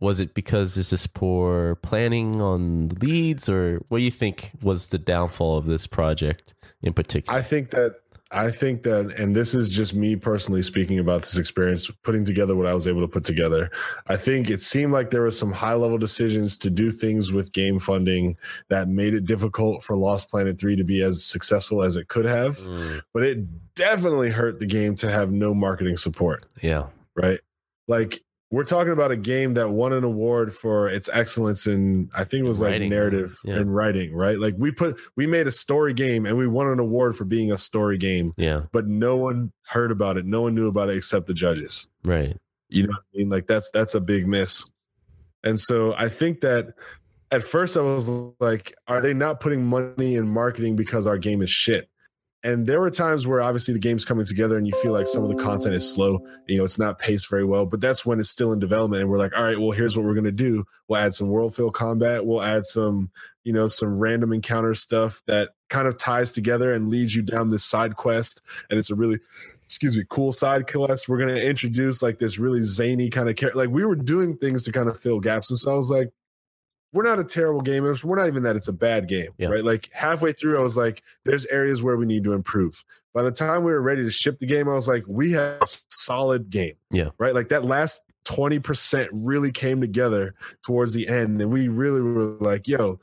was 0.00 0.18
it 0.18 0.34
because 0.34 0.74
there's 0.74 0.90
this 0.90 1.06
poor 1.06 1.76
planning 1.76 2.42
on 2.42 2.88
leads, 3.00 3.48
or 3.48 3.80
what 3.90 3.98
do 3.98 4.04
you 4.04 4.10
think 4.10 4.50
was 4.60 4.88
the 4.88 4.98
downfall 4.98 5.56
of 5.56 5.66
this 5.66 5.86
project 5.86 6.52
in 6.82 6.92
particular? 6.94 7.38
I 7.38 7.42
think 7.42 7.70
that 7.70 7.94
I 8.32 8.50
think 8.50 8.82
that, 8.82 9.14
and 9.18 9.36
this 9.36 9.54
is 9.54 9.70
just 9.70 9.94
me 9.94 10.16
personally 10.16 10.62
speaking 10.62 10.98
about 10.98 11.22
this 11.22 11.38
experience, 11.38 11.88
putting 12.02 12.24
together 12.24 12.56
what 12.56 12.66
I 12.66 12.74
was 12.74 12.88
able 12.88 13.00
to 13.02 13.08
put 13.08 13.24
together. 13.24 13.70
I 14.08 14.16
think 14.16 14.50
it 14.50 14.60
seemed 14.60 14.92
like 14.92 15.10
there 15.10 15.22
were 15.22 15.30
some 15.30 15.52
high 15.52 15.74
level 15.74 15.96
decisions 15.96 16.58
to 16.58 16.70
do 16.70 16.90
things 16.90 17.30
with 17.30 17.52
game 17.52 17.78
funding 17.78 18.36
that 18.68 18.88
made 18.88 19.14
it 19.14 19.26
difficult 19.26 19.84
for 19.84 19.96
Lost 19.96 20.28
Planet 20.28 20.58
3 20.58 20.74
to 20.74 20.82
be 20.84 21.02
as 21.02 21.24
successful 21.24 21.82
as 21.82 21.94
it 21.94 22.08
could 22.08 22.24
have, 22.24 22.58
Mm, 22.58 23.00
but 23.14 23.22
it 23.22 23.74
definitely 23.74 24.30
hurt 24.30 24.58
the 24.58 24.66
game 24.66 24.96
to 24.96 25.08
have 25.08 25.30
no 25.30 25.54
marketing 25.54 25.96
support, 25.96 26.46
yeah, 26.60 26.86
right? 27.14 27.38
Like, 27.86 28.24
we're 28.50 28.64
talking 28.64 28.92
about 28.92 29.10
a 29.10 29.16
game 29.16 29.54
that 29.54 29.70
won 29.70 29.92
an 29.92 30.04
award 30.04 30.54
for 30.54 30.88
its 30.88 31.08
excellence 31.12 31.66
in 31.66 32.08
I 32.16 32.24
think 32.24 32.44
it 32.44 32.48
was 32.48 32.60
like 32.60 32.72
Writing, 32.72 32.90
narrative 32.90 33.36
yeah. 33.44 33.56
and 33.56 33.74
writing, 33.74 34.14
right? 34.14 34.38
Like 34.38 34.54
we 34.56 34.70
put 34.70 34.98
we 35.16 35.26
made 35.26 35.46
a 35.46 35.52
story 35.52 35.92
game 35.92 36.26
and 36.26 36.36
we 36.36 36.46
won 36.46 36.68
an 36.68 36.78
award 36.78 37.16
for 37.16 37.24
being 37.24 37.50
a 37.50 37.58
story 37.58 37.98
game, 37.98 38.32
yeah, 38.36 38.62
but 38.72 38.86
no 38.86 39.16
one 39.16 39.52
heard 39.68 39.90
about 39.90 40.16
it. 40.16 40.26
No 40.26 40.42
one 40.42 40.54
knew 40.54 40.68
about 40.68 40.90
it 40.90 40.96
except 40.96 41.26
the 41.26 41.34
judges. 41.34 41.88
right, 42.04 42.36
You 42.68 42.84
know 42.84 42.90
what 42.90 43.02
I 43.14 43.18
mean? 43.18 43.28
Like 43.30 43.46
that's 43.46 43.70
that's 43.72 43.94
a 43.94 44.00
big 44.00 44.28
miss. 44.28 44.70
And 45.42 45.60
so 45.60 45.94
I 45.96 46.08
think 46.08 46.40
that 46.40 46.74
at 47.30 47.42
first 47.42 47.76
I 47.76 47.80
was 47.80 48.08
like, 48.40 48.74
are 48.86 49.00
they 49.00 49.14
not 49.14 49.40
putting 49.40 49.64
money 49.64 50.14
in 50.14 50.28
marketing 50.28 50.76
because 50.76 51.06
our 51.06 51.18
game 51.18 51.42
is 51.42 51.50
shit? 51.50 51.88
And 52.46 52.64
there 52.64 52.80
were 52.80 52.90
times 52.90 53.26
where 53.26 53.42
obviously 53.42 53.74
the 53.74 53.80
game's 53.80 54.04
coming 54.04 54.24
together 54.24 54.56
and 54.56 54.68
you 54.68 54.72
feel 54.80 54.92
like 54.92 55.08
some 55.08 55.24
of 55.24 55.28
the 55.28 55.42
content 55.42 55.74
is 55.74 55.90
slow, 55.90 56.24
you 56.46 56.56
know, 56.56 56.62
it's 56.62 56.78
not 56.78 56.96
paced 56.96 57.28
very 57.28 57.44
well, 57.44 57.66
but 57.66 57.80
that's 57.80 58.06
when 58.06 58.20
it's 58.20 58.30
still 58.30 58.52
in 58.52 58.60
development. 58.60 59.02
And 59.02 59.10
we're 59.10 59.18
like, 59.18 59.36
all 59.36 59.42
right, 59.42 59.58
well, 59.58 59.72
here's 59.72 59.96
what 59.96 60.06
we're 60.06 60.14
gonna 60.14 60.30
do. 60.30 60.64
We'll 60.86 61.00
add 61.00 61.12
some 61.12 61.28
world 61.28 61.56
field 61.56 61.74
combat, 61.74 62.24
we'll 62.24 62.44
add 62.44 62.64
some, 62.64 63.10
you 63.42 63.52
know, 63.52 63.66
some 63.66 63.98
random 63.98 64.32
encounter 64.32 64.74
stuff 64.74 65.22
that 65.26 65.54
kind 65.70 65.88
of 65.88 65.98
ties 65.98 66.30
together 66.30 66.72
and 66.72 66.88
leads 66.88 67.16
you 67.16 67.22
down 67.22 67.50
this 67.50 67.64
side 67.64 67.96
quest. 67.96 68.42
And 68.70 68.78
it's 68.78 68.90
a 68.90 68.94
really 68.94 69.18
excuse 69.64 69.96
me, 69.96 70.04
cool 70.08 70.32
side 70.32 70.72
quest. 70.72 71.08
We're 71.08 71.18
gonna 71.18 71.34
introduce 71.34 72.00
like 72.00 72.20
this 72.20 72.38
really 72.38 72.62
zany 72.62 73.10
kind 73.10 73.28
of 73.28 73.34
character. 73.34 73.58
Like 73.58 73.70
we 73.70 73.84
were 73.84 73.96
doing 73.96 74.36
things 74.36 74.62
to 74.64 74.72
kind 74.72 74.88
of 74.88 74.96
fill 74.96 75.18
gaps. 75.18 75.50
And 75.50 75.58
so 75.58 75.72
I 75.72 75.74
was 75.74 75.90
like, 75.90 76.10
we're 76.96 77.04
not 77.04 77.18
a 77.18 77.24
terrible 77.24 77.60
game. 77.60 77.84
We're 77.84 78.16
not 78.16 78.26
even 78.26 78.42
that 78.44 78.56
it's 78.56 78.68
a 78.68 78.72
bad 78.72 79.06
game, 79.06 79.30
Yeah. 79.38 79.48
right? 79.48 79.62
Like 79.64 79.90
halfway 79.92 80.32
through, 80.32 80.58
I 80.58 80.62
was 80.62 80.76
like, 80.76 81.02
there's 81.24 81.44
areas 81.46 81.82
where 81.82 81.96
we 81.96 82.06
need 82.06 82.24
to 82.24 82.32
improve. 82.32 82.82
By 83.14 83.22
the 83.22 83.30
time 83.30 83.62
we 83.64 83.70
were 83.72 83.82
ready 83.82 84.02
to 84.02 84.10
ship 84.10 84.38
the 84.38 84.46
game, 84.46 84.68
I 84.68 84.72
was 84.74 84.88
like, 84.88 85.04
we 85.06 85.32
have 85.32 85.60
a 85.62 85.66
solid 85.88 86.50
game. 86.50 86.74
Yeah. 86.90 87.10
Right. 87.18 87.34
Like 87.34 87.48
that 87.50 87.64
last 87.64 88.02
20% 88.24 89.08
really 89.12 89.52
came 89.52 89.80
together 89.80 90.34
towards 90.64 90.92
the 90.94 91.06
end. 91.06 91.40
And 91.40 91.52
we 91.52 91.68
really 91.68 92.00
were 92.00 92.24
like, 92.40 92.66
yo, 92.66 92.98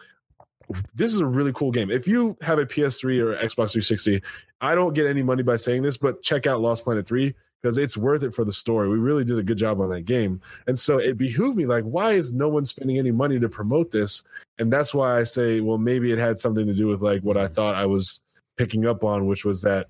this 0.95 1.13
is 1.13 1.19
a 1.19 1.25
really 1.25 1.53
cool 1.53 1.71
game. 1.71 1.91
If 1.91 2.07
you 2.07 2.35
have 2.41 2.59
a 2.59 2.65
PS3 2.65 3.19
or 3.19 3.35
Xbox 3.35 3.71
360, 3.73 4.21
I 4.61 4.75
don't 4.75 4.93
get 4.93 5.05
any 5.07 5.21
money 5.23 5.43
by 5.43 5.57
saying 5.57 5.83
this, 5.83 5.97
but 5.97 6.21
check 6.23 6.47
out 6.47 6.61
Lost 6.61 6.83
Planet 6.83 7.07
3 7.07 7.33
because 7.63 7.77
it's 7.77 7.95
worth 7.95 8.23
it 8.23 8.33
for 8.33 8.43
the 8.43 8.51
story. 8.51 8.89
We 8.89 8.97
really 8.97 9.23
did 9.23 9.39
a 9.39 9.43
good 9.43 9.57
job 9.57 9.79
on 9.79 9.89
that 9.91 10.01
game. 10.01 10.41
And 10.67 10.77
so 10.77 10.97
it 10.97 11.17
behooved 11.17 11.55
me 11.55 11.65
like, 11.65 11.85
why 11.85 12.11
is 12.11 12.33
no 12.33 12.49
one 12.49 12.65
spending 12.65 12.97
any 12.99 13.11
money 13.11 13.39
to 13.39 13.47
promote 13.47 13.89
this? 13.89 14.27
And 14.59 14.71
that's 14.71 14.93
why 14.93 15.17
I 15.17 15.23
say, 15.23 15.61
well, 15.61 15.77
maybe 15.77 16.11
it 16.11 16.19
had 16.19 16.37
something 16.37 16.67
to 16.67 16.73
do 16.73 16.87
with 16.87 17.01
like 17.01 17.21
what 17.21 17.37
I 17.37 17.47
thought 17.47 17.75
I 17.75 17.85
was 17.85 18.21
picking 18.57 18.85
up 18.85 19.05
on, 19.05 19.27
which 19.27 19.45
was 19.45 19.61
that 19.61 19.87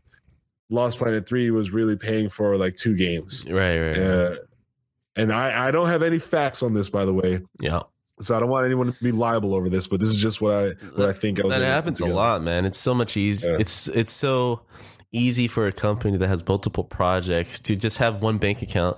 Lost 0.70 1.00
Planet 1.00 1.28
3 1.28 1.50
was 1.50 1.72
really 1.72 1.96
paying 1.96 2.30
for 2.30 2.56
like 2.58 2.76
two 2.78 2.96
games. 2.96 3.44
right, 3.50 3.80
right, 3.80 3.98
right. 3.98 4.00
Uh, 4.00 4.36
and 5.16 5.34
I, 5.34 5.68
I 5.68 5.72
don't 5.72 5.88
have 5.88 6.04
any 6.04 6.20
facts 6.20 6.62
on 6.64 6.74
this, 6.76 6.90
by 6.90 7.06
the 7.06 7.14
way. 7.14 7.42
yeah. 7.60 7.82
So 8.22 8.38
I 8.38 8.40
don't 8.40 8.50
want 8.50 8.66
anyone 8.68 8.94
to 8.94 9.04
be 9.04 9.12
liable 9.12 9.56
over 9.56 9.68
this, 9.70 9.88
but 9.88 10.00
this 10.00 10.10
is 10.10 10.18
just 10.18 10.40
what 10.40 10.54
I 10.56 10.68
what 10.96 11.10
I 11.10 11.14
think 11.14 11.40
I 11.40 11.44
was 11.44 11.50
that 11.52 11.56
able 11.58 11.66
to 11.66 11.66
put 11.66 11.74
happens 11.74 12.02
a 12.02 12.06
lot 12.06 12.44
man 12.44 12.64
it's 12.64 12.78
so 12.78 12.94
much 12.94 13.18
easy 13.18 13.48
Yeah. 13.48 13.58
it's 13.60 13.88
it's 13.90 14.14
so 14.14 14.62
easy 15.14 15.48
for 15.48 15.68
a 15.68 15.72
company 15.72 16.18
that 16.18 16.28
has 16.28 16.46
multiple 16.48 16.84
projects 16.84 17.60
to 17.62 17.76
just 17.76 17.98
have 18.00 18.22
one 18.22 18.38
bank 18.38 18.62
account 18.62 18.98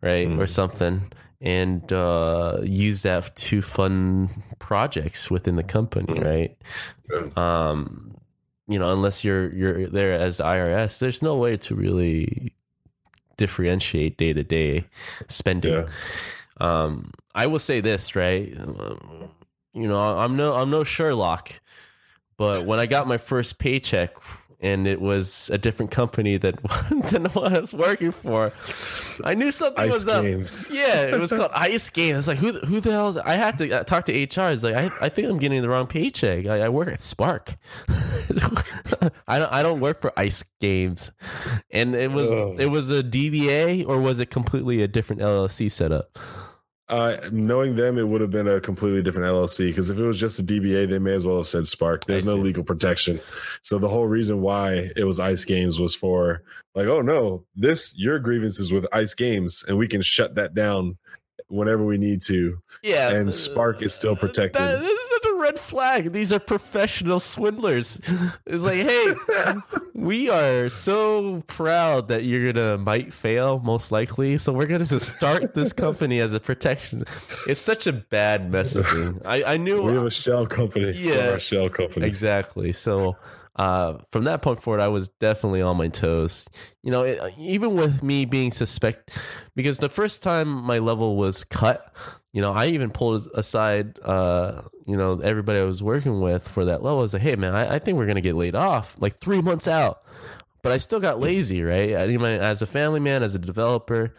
right 0.00 0.26
or 0.26 0.46
Mhm. 0.46 0.48
something 0.48 1.12
and 1.40 1.92
uh, 1.92 2.58
use 2.62 3.02
that 3.02 3.36
to 3.36 3.60
fund 3.60 4.30
projects 4.58 5.30
within 5.30 5.56
the 5.56 5.62
company 5.62 6.06
Mhm. 6.14 6.24
right 6.24 7.36
um 7.36 8.14
you 8.66 8.78
know 8.78 8.88
unless 8.92 9.24
you're 9.24 9.52
you're 9.54 9.86
there 9.88 10.12
as 10.12 10.36
the 10.38 10.44
irs 10.44 10.98
there's 10.98 11.22
no 11.22 11.34
way 11.36 11.56
to 11.56 11.74
really 11.74 12.52
differentiate 13.36 14.16
day 14.16 14.32
to 14.32 14.42
day 14.42 14.84
spending 15.28 15.72
Yeah. 15.72 15.86
um, 16.60 17.12
I 17.34 17.46
will 17.46 17.60
say 17.60 17.80
this, 17.80 18.16
right? 18.16 18.48
You 19.74 19.86
know, 19.88 20.00
I'm 20.18 20.34
no 20.36 20.54
I'm 20.56 20.70
no 20.70 20.82
Sherlock, 20.82 21.60
but 22.36 22.66
when 22.66 22.80
I 22.80 22.86
got 22.86 23.06
my 23.06 23.16
first 23.16 23.58
paycheck, 23.60 24.10
and 24.60 24.86
it 24.88 25.00
was 25.00 25.50
a 25.52 25.58
different 25.58 25.90
company 25.92 26.36
than 26.36 26.56
than 27.10 27.26
what 27.26 27.52
I 27.52 27.60
was 27.60 27.72
working 27.74 28.10
for. 28.12 28.50
I 29.24 29.34
knew 29.34 29.50
something 29.50 29.84
Ice 29.84 29.92
was 29.92 30.04
Games. 30.06 30.68
up. 30.70 30.76
Yeah, 30.76 31.02
it 31.14 31.20
was 31.20 31.30
called 31.32 31.50
Ice 31.54 31.90
Game. 31.90 32.14
I 32.14 32.18
was 32.18 32.28
like, 32.28 32.38
who 32.38 32.52
the- 32.52 32.66
who 32.66 32.80
the 32.80 32.90
hell 32.92 33.08
is? 33.08 33.16
I 33.16 33.34
had 33.34 33.58
to 33.58 33.80
uh, 33.80 33.84
talk 33.84 34.04
to 34.06 34.12
HR. 34.12 34.40
I 34.42 34.50
was 34.50 34.64
like, 34.64 34.74
I, 34.74 34.90
I 35.00 35.08
think 35.08 35.28
I'm 35.28 35.38
getting 35.38 35.62
the 35.62 35.68
wrong 35.68 35.86
paycheck. 35.86 36.46
I, 36.46 36.62
I 36.62 36.68
work 36.68 36.88
at 36.88 37.00
Spark. 37.00 37.54
I 39.26 39.38
don't 39.38 39.52
I 39.52 39.62
don't 39.62 39.80
work 39.80 40.00
for 40.00 40.12
Ice 40.18 40.42
Games, 40.60 41.10
and 41.70 41.94
it 41.94 42.10
was 42.10 42.30
it 42.60 42.66
was 42.70 42.90
a 42.90 43.02
DBA 43.02 43.86
or 43.88 44.00
was 44.00 44.18
it 44.18 44.26
completely 44.30 44.82
a 44.82 44.88
different 44.88 45.22
LLC 45.22 45.70
setup? 45.70 46.18
Uh, 46.88 47.18
knowing 47.30 47.76
them, 47.76 47.98
it 47.98 48.08
would 48.08 48.22
have 48.22 48.30
been 48.30 48.48
a 48.48 48.60
completely 48.60 49.02
different 49.02 49.26
LLC 49.26 49.68
because 49.68 49.90
if 49.90 49.98
it 49.98 50.04
was 50.04 50.18
just 50.18 50.38
a 50.38 50.42
DBA, 50.42 50.88
they 50.88 50.98
may 50.98 51.12
as 51.12 51.26
well 51.26 51.36
have 51.36 51.46
said 51.46 51.66
Spark. 51.66 52.06
There's 52.06 52.26
no 52.26 52.34
legal 52.34 52.64
protection. 52.64 53.20
So 53.62 53.78
the 53.78 53.88
whole 53.88 54.06
reason 54.06 54.40
why 54.40 54.90
it 54.96 55.04
was 55.04 55.20
Ice 55.20 55.44
Games 55.44 55.78
was 55.78 55.94
for 55.94 56.42
like, 56.74 56.86
oh 56.86 57.02
no, 57.02 57.44
this 57.54 57.94
your 57.96 58.18
grievances 58.18 58.72
with 58.72 58.86
Ice 58.92 59.14
Games, 59.14 59.64
and 59.68 59.76
we 59.76 59.86
can 59.86 60.00
shut 60.00 60.36
that 60.36 60.54
down 60.54 60.96
whenever 61.48 61.84
we 61.84 61.98
need 61.98 62.22
to. 62.22 62.60
Yeah, 62.82 63.10
And 63.10 63.32
Spark 63.32 63.82
is 63.82 63.94
still 63.94 64.12
uh, 64.12 64.16
protected. 64.16 64.60
That, 64.60 64.80
this 64.80 64.90
is 64.90 65.10
such 65.10 65.24
a 65.26 65.34
red 65.36 65.58
flag. 65.58 66.12
These 66.12 66.32
are 66.32 66.38
professional 66.38 67.20
swindlers. 67.20 68.00
It's 68.46 68.64
like, 68.64 68.78
hey, 68.78 69.14
we 69.94 70.30
are 70.30 70.70
so 70.70 71.42
proud 71.46 72.08
that 72.08 72.24
you're 72.24 72.52
gonna 72.52 72.78
might 72.78 73.12
fail, 73.12 73.60
most 73.60 73.92
likely. 73.92 74.38
So 74.38 74.52
we're 74.52 74.66
gonna 74.66 74.86
start 74.86 75.54
this 75.54 75.72
company 75.84 76.20
as 76.20 76.32
a 76.32 76.40
protection. 76.40 77.04
It's 77.46 77.60
such 77.60 77.86
a 77.86 77.92
bad 77.92 78.48
messaging. 78.50 79.20
I, 79.24 79.54
I 79.54 79.56
knew 79.56 79.82
We 79.82 79.94
have 79.94 80.06
a 80.06 80.10
shell 80.10 80.46
company. 80.46 80.92
Yeah. 80.92 81.30
our 81.30 81.38
shell 81.38 81.68
company. 81.68 82.06
Exactly. 82.06 82.72
So 82.72 83.16
uh, 83.58 83.98
from 84.12 84.24
that 84.24 84.40
point 84.40 84.62
forward, 84.62 84.80
I 84.80 84.88
was 84.88 85.08
definitely 85.08 85.62
on 85.62 85.76
my 85.76 85.88
toes. 85.88 86.48
You 86.84 86.92
know, 86.92 87.02
it, 87.02 87.34
even 87.38 87.74
with 87.74 88.02
me 88.04 88.24
being 88.24 88.52
suspect, 88.52 89.18
because 89.56 89.78
the 89.78 89.88
first 89.88 90.22
time 90.22 90.48
my 90.48 90.78
level 90.78 91.16
was 91.16 91.42
cut, 91.42 91.92
you 92.32 92.40
know, 92.40 92.52
I 92.52 92.66
even 92.66 92.90
pulled 92.90 93.26
aside, 93.34 93.98
uh, 94.04 94.62
you 94.86 94.96
know, 94.96 95.18
everybody 95.18 95.58
I 95.58 95.64
was 95.64 95.82
working 95.82 96.20
with 96.20 96.46
for 96.46 96.64
that 96.66 96.84
level. 96.84 97.00
I 97.00 97.02
was 97.02 97.12
like, 97.12 97.22
hey, 97.22 97.34
man, 97.34 97.56
I, 97.56 97.74
I 97.74 97.78
think 97.80 97.98
we're 97.98 98.06
going 98.06 98.14
to 98.14 98.20
get 98.22 98.36
laid 98.36 98.54
off 98.54 98.94
like 99.00 99.18
three 99.18 99.42
months 99.42 99.66
out. 99.66 100.02
But 100.62 100.70
I 100.70 100.76
still 100.76 101.00
got 101.00 101.18
lazy, 101.18 101.62
right? 101.62 101.96
I 101.96 102.06
mean, 102.06 102.22
as 102.22 102.62
a 102.62 102.66
family 102.66 103.00
man, 103.00 103.22
as 103.24 103.34
a 103.34 103.38
developer, 103.40 104.14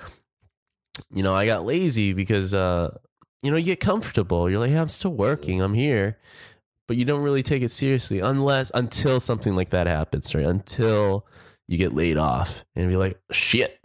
you 1.13 1.23
know, 1.23 1.33
I 1.33 1.45
got 1.45 1.65
lazy 1.65 2.11
because, 2.11 2.53
uh, 2.53 2.97
you 3.41 3.51
know, 3.51 3.57
you 3.57 3.65
get 3.65 3.79
comfortable. 3.79 4.49
You're 4.49 4.59
like, 4.59 4.71
hey, 4.71 4.77
I'm 4.77 4.89
still 4.89 5.13
working. 5.13 5.61
I'm 5.61 5.73
here 5.73 6.17
but 6.89 6.97
you 6.97 7.05
don't 7.05 7.21
really 7.21 7.43
take 7.43 7.61
it 7.61 7.69
seriously 7.69 8.19
unless 8.19 8.71
until 8.73 9.19
something 9.19 9.55
like 9.55 9.69
that 9.69 9.85
happens, 9.85 10.33
right? 10.33 10.47
Until 10.47 11.23
you 11.67 11.77
get 11.77 11.93
laid 11.93 12.17
off 12.17 12.65
and 12.75 12.89
be 12.89 12.97
like, 12.97 13.19
shit, 13.31 13.79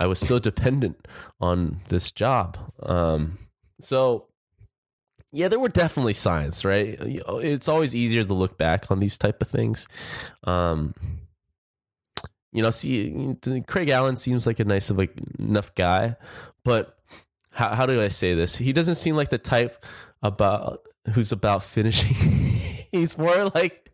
I 0.00 0.06
was 0.06 0.18
so 0.18 0.40
dependent 0.40 1.06
on 1.40 1.82
this 1.86 2.10
job. 2.10 2.58
Um, 2.82 3.38
so 3.80 4.26
yeah, 5.30 5.46
there 5.46 5.60
were 5.60 5.68
definitely 5.68 6.14
signs, 6.14 6.64
right? 6.64 6.96
It's 7.00 7.68
always 7.68 7.94
easier 7.94 8.24
to 8.24 8.34
look 8.34 8.58
back 8.58 8.90
on 8.90 8.98
these 8.98 9.16
type 9.16 9.40
of 9.40 9.46
things. 9.46 9.86
Um, 10.42 10.94
you 12.50 12.60
know, 12.60 12.72
see, 12.72 13.36
Craig 13.68 13.88
Allen 13.88 14.16
seems 14.16 14.48
like 14.48 14.58
a 14.58 14.64
nice 14.64 14.90
of 14.90 14.98
like 14.98 15.16
enough 15.38 15.76
guy, 15.76 16.16
but 16.64 16.98
how 17.52 17.72
how 17.72 17.86
do 17.86 18.02
I 18.02 18.08
say 18.08 18.34
this? 18.34 18.56
He 18.56 18.72
doesn't 18.72 18.96
seem 18.96 19.14
like 19.14 19.30
the 19.30 19.38
type 19.38 19.86
about 20.24 20.78
who's 21.10 21.32
about 21.32 21.62
finishing. 21.62 22.14
He's 22.92 23.16
more 23.16 23.46
like 23.54 23.90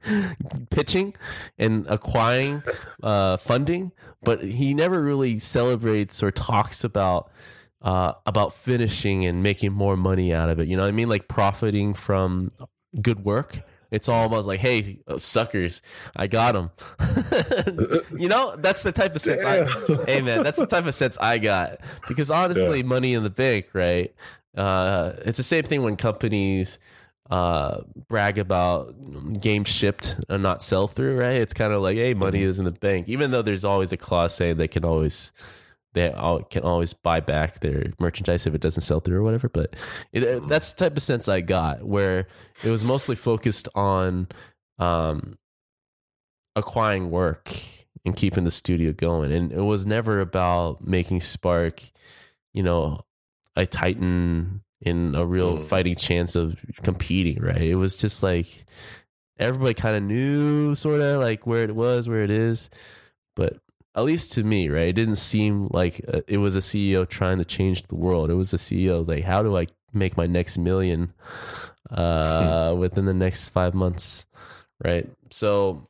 pitching 0.71 1.15
and 1.59 1.87
acquiring 1.89 2.63
uh, 3.03 3.37
funding, 3.37 3.93
but 4.23 4.43
he 4.43 4.75
never 4.75 5.03
really 5.03 5.39
celebrates 5.39 6.23
or 6.23 6.31
talks 6.31 6.85
about 6.85 7.31
uh, 7.83 8.15
about 8.27 8.53
finishing 8.53 9.25
and 9.25 9.43
making 9.43 9.73
more 9.73 9.97
money 9.97 10.33
out 10.33 10.49
of 10.49 10.59
it. 10.59 10.69
You 10.69 10.77
know 10.77 10.83
what 10.83 10.89
I 10.89 10.93
mean? 10.93 11.09
Like 11.09 11.29
profiting 11.29 11.95
from 11.95 12.51
good 13.01 13.25
work. 13.25 13.61
It's 13.91 14.09
all 14.09 14.27
about 14.27 14.45
like, 14.45 14.61
hey, 14.61 14.99
uh, 15.07 15.17
suckers, 15.17 15.81
I 16.15 16.27
got 16.27 16.53
them. 16.53 16.71
you 18.19 18.29
know, 18.29 18.55
that's 18.59 18.83
the 18.83 18.93
type 18.93 19.15
of 19.15 19.21
sense. 19.21 19.45
I, 19.45 19.65
hey 20.05 20.21
man, 20.21 20.43
that's 20.43 20.59
the 20.59 20.67
type 20.67 20.87
of 20.87 20.95
sense 20.95 21.17
I 21.19 21.39
got 21.39 21.79
because 22.07 22.31
honestly, 22.31 22.83
money 22.83 23.15
in 23.15 23.23
the 23.23 23.31
bank, 23.31 23.69
right? 23.73 24.15
Uh, 24.57 25.13
it's 25.25 25.39
the 25.39 25.43
same 25.43 25.63
thing 25.63 25.83
when 25.83 25.97
companies 25.97 26.79
uh, 27.31 27.83
brag 28.09 28.39
about 28.39 29.41
games 29.41 29.69
shipped 29.69 30.19
and 30.29 30.43
not 30.43 30.63
sell 30.63 30.87
through, 30.87 31.19
right? 31.19 31.37
It's 31.37 31.53
kind 31.53 31.73
of 31.73 31.83
like, 31.83 31.97
hey, 31.97 32.15
money 32.15 32.43
is 32.43 32.59
in 32.59 32.65
the 32.65 32.73
bank, 32.73 33.09
even 33.09 33.31
though 33.31 33.43
there's 33.43 33.65
always 33.65 33.93
a 33.93 33.97
clause 33.97 34.35
saying 34.35 34.57
they 34.57 34.69
can 34.69 34.85
always 34.85 35.33
they 35.95 36.11
all, 36.13 36.43
can 36.43 36.63
always 36.63 36.93
buy 36.93 37.21
back 37.21 37.61
their 37.61 37.93
merchandise 37.99 38.47
if 38.47 38.55
it 38.55 38.61
doesn't 38.61 38.83
sell 38.83 39.01
through 39.01 39.19
or 39.19 39.23
whatever. 39.23 39.49
But 39.49 39.75
it, 40.13 40.47
that's 40.49 40.73
the 40.73 40.85
type 40.85 40.97
of 40.97 41.03
sense 41.03 41.29
I 41.29 41.41
got 41.41 41.83
where 41.83 42.27
it 42.63 42.71
was 42.71 42.85
mostly 42.85 43.17
focused 43.17 43.69
on 43.75 44.29
um, 44.79 45.39
acquiring 46.57 47.11
work 47.11 47.53
and 48.05 48.15
keeping 48.15 48.45
the 48.45 48.51
studio 48.51 48.93
going, 48.93 49.33
and 49.33 49.53
it 49.53 49.63
was 49.63 49.85
never 49.85 50.21
about 50.21 50.87
making 50.87 51.21
Spark, 51.21 51.83
you 52.55 52.63
know, 52.63 53.05
a 53.57 53.67
titan 53.67 54.63
in 54.81 55.15
a 55.15 55.25
real 55.27 55.59
Mm. 55.59 55.65
fighting 55.65 55.97
chance 55.97 56.37
of 56.37 56.57
competing. 56.83 57.43
Right? 57.43 57.63
It 57.63 57.77
was 57.77 57.97
just 57.97 58.23
like 58.23 58.65
everybody 59.39 59.75
kind 59.75 59.97
of 59.97 60.03
knew 60.03 60.75
sort 60.75 61.01
of 61.01 61.21
like 61.21 61.47
where 61.47 61.65
it 61.65 61.75
was, 61.75 62.09
where 62.09 62.23
it 62.23 62.31
is, 62.31 62.71
but 63.37 63.59
at 63.95 64.05
least 64.05 64.33
to 64.33 64.45
me, 64.45 64.69
right? 64.69 64.89
It 64.89 64.93
didn't 64.95 65.17
seem 65.17 65.69
like 65.73 66.01
uh, 66.13 66.21
it 66.29 66.39
was 66.39 66.55
a 66.57 66.61
CEO 66.61 67.09
trying 67.09 67.39
to 67.39 67.45
change 67.45 67.83
the 67.85 67.97
world. 67.97 68.31
It 68.31 68.35
was 68.35 68.53
a 68.53 68.57
CEO 68.59 69.07
like, 69.07 69.25
how 69.25 69.43
do 69.43 69.57
I 69.57 69.67
make 69.93 70.17
my 70.17 70.27
next 70.27 70.59
million 70.59 71.13
uh, 71.91 72.75
within 72.79 73.07
the 73.07 73.15
next 73.15 73.51
five 73.51 73.75
months, 73.75 74.27
right? 74.85 75.09
So 75.31 75.89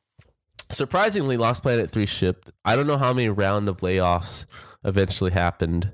surprisingly, 0.71 1.37
Lost 1.37 1.63
Planet 1.63 1.91
Three 1.91 2.07
shipped. 2.07 2.51
I 2.65 2.77
don't 2.77 2.87
know 2.87 2.99
how 2.99 3.13
many 3.13 3.29
round 3.29 3.69
of 3.69 3.79
layoffs 3.79 4.47
eventually 4.85 5.31
happened, 5.33 5.93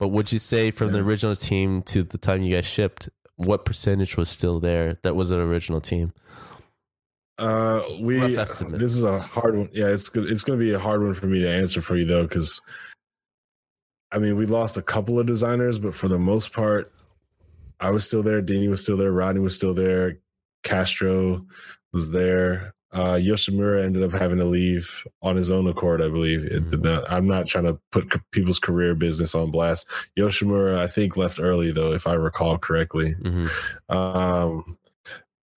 but 0.00 0.08
would 0.08 0.32
you 0.32 0.38
say 0.38 0.70
from 0.70 0.92
the 0.92 1.00
original 1.00 1.36
team 1.36 1.82
to 1.82 2.02
the 2.02 2.16
time 2.16 2.42
you 2.42 2.56
guys 2.56 2.64
shipped, 2.64 3.10
what 3.36 3.66
percentage 3.66 4.16
was 4.16 4.30
still 4.30 4.58
there 4.58 4.98
that 5.02 5.14
was 5.14 5.30
an 5.30 5.38
original 5.38 5.80
team? 5.80 6.14
Uh, 7.38 7.82
we 8.00 8.18
this 8.18 8.62
is 8.62 9.02
a 9.02 9.18
hard 9.18 9.56
one. 9.56 9.68
Yeah, 9.72 9.88
it's 9.88 10.08
good. 10.08 10.30
It's 10.30 10.42
going 10.42 10.58
to 10.58 10.64
be 10.64 10.72
a 10.72 10.78
hard 10.78 11.02
one 11.02 11.12
for 11.12 11.26
me 11.26 11.40
to 11.40 11.48
answer 11.48 11.82
for 11.82 11.96
you 11.96 12.06
though, 12.06 12.22
because 12.22 12.62
I 14.10 14.18
mean, 14.18 14.36
we 14.36 14.46
lost 14.46 14.78
a 14.78 14.82
couple 14.82 15.20
of 15.20 15.26
designers, 15.26 15.78
but 15.78 15.94
for 15.94 16.08
the 16.08 16.18
most 16.18 16.54
part, 16.54 16.92
I 17.78 17.90
was 17.90 18.06
still 18.06 18.22
there. 18.22 18.42
Dini 18.42 18.70
was 18.70 18.82
still 18.82 18.96
there. 18.96 19.12
Rodney 19.12 19.40
was 19.40 19.54
still 19.54 19.74
there. 19.74 20.18
Castro 20.64 21.44
was 21.92 22.10
there. 22.10 22.74
Uh, 22.92 23.14
Yoshimura 23.14 23.84
ended 23.84 24.02
up 24.02 24.12
having 24.12 24.38
to 24.38 24.44
leave 24.44 25.06
on 25.22 25.36
his 25.36 25.50
own 25.50 25.68
accord, 25.68 26.02
I 26.02 26.08
believe. 26.08 26.44
It 26.44 26.68
did 26.70 26.82
not, 26.82 27.04
I'm 27.10 27.26
not 27.28 27.46
trying 27.46 27.66
to 27.66 27.78
put 27.92 28.12
people's 28.32 28.58
career 28.58 28.94
business 28.96 29.34
on 29.34 29.50
blast. 29.52 29.86
Yoshimura, 30.18 30.76
I 30.76 30.88
think, 30.88 31.16
left 31.16 31.38
early 31.40 31.70
though, 31.70 31.92
if 31.92 32.06
I 32.06 32.14
recall 32.14 32.58
correctly. 32.58 33.12
hmm 33.12 33.46
Um, 33.88 34.76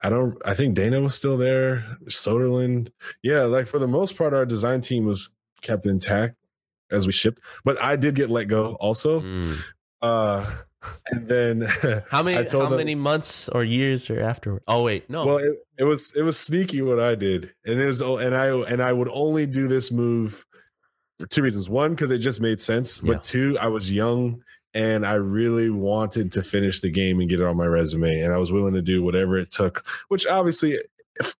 I 0.05 0.09
don't. 0.09 0.37
I 0.45 0.53
think 0.53 0.75
Dana 0.75 0.99
was 1.01 1.15
still 1.15 1.37
there. 1.37 1.85
Soderland. 2.07 2.91
Yeah, 3.23 3.43
like 3.43 3.67
for 3.67 3.79
the 3.79 3.87
most 3.87 4.17
part, 4.17 4.33
our 4.33 4.45
design 4.45 4.81
team 4.81 5.05
was 5.05 5.33
kept 5.61 5.85
intact 5.85 6.35
as 6.91 7.07
we 7.07 7.13
shipped. 7.13 7.39
But 7.63 7.81
I 7.81 7.95
did 7.95 8.13
get 8.15 8.29
let 8.29 8.49
go 8.49 8.73
also. 8.81 9.21
Mm. 9.21 9.59
Uh, 10.01 10.45
and 11.07 11.27
then 11.27 11.61
How 12.09 12.23
many? 12.23 12.47
How 12.49 12.67
them- 12.67 12.77
many 12.77 12.95
months 12.95 13.49
or 13.49 13.63
years 13.63 14.09
or 14.09 14.19
afterward? 14.21 14.63
Oh 14.67 14.83
wait, 14.83 15.09
no. 15.09 15.25
Well, 15.25 15.37
it, 15.37 15.53
it 15.77 15.83
was 15.83 16.13
it 16.15 16.21
was 16.23 16.39
sneaky 16.39 16.81
what 16.81 16.99
I 16.99 17.15
did, 17.15 17.53
and 17.65 17.79
it 17.79 17.85
was 17.85 18.01
and 18.01 18.35
I 18.35 18.47
and 18.47 18.81
I 18.81 18.91
would 18.93 19.09
only 19.09 19.45
do 19.45 19.67
this 19.67 19.91
move 19.91 20.45
for 21.19 21.27
two 21.27 21.41
reasons. 21.43 21.69
One, 21.69 21.91
because 21.91 22.11
it 22.11 22.19
just 22.19 22.41
made 22.41 22.59
sense, 22.61 22.99
but 22.99 23.11
Yeah. 23.11 23.19
two, 23.23 23.57
I 23.59 23.67
was 23.67 23.91
young 23.91 24.41
and 24.75 25.05
I 25.05 25.13
really 25.13 25.69
wanted 25.69 26.31
to 26.31 26.41
finish 26.41 26.81
the 26.81 26.89
game 26.89 27.19
and 27.19 27.29
get 27.29 27.39
it 27.39 27.45
on 27.45 27.55
my 27.55 27.65
resume, 27.67 28.21
and 28.21 28.33
I 28.33 28.37
was 28.37 28.51
willing 28.51 28.73
to 28.73 28.81
do 28.81 29.03
whatever 29.03 29.37
it 29.37 29.51
took. 29.51 29.85
Which 30.07 30.25
obviously, 30.25 30.79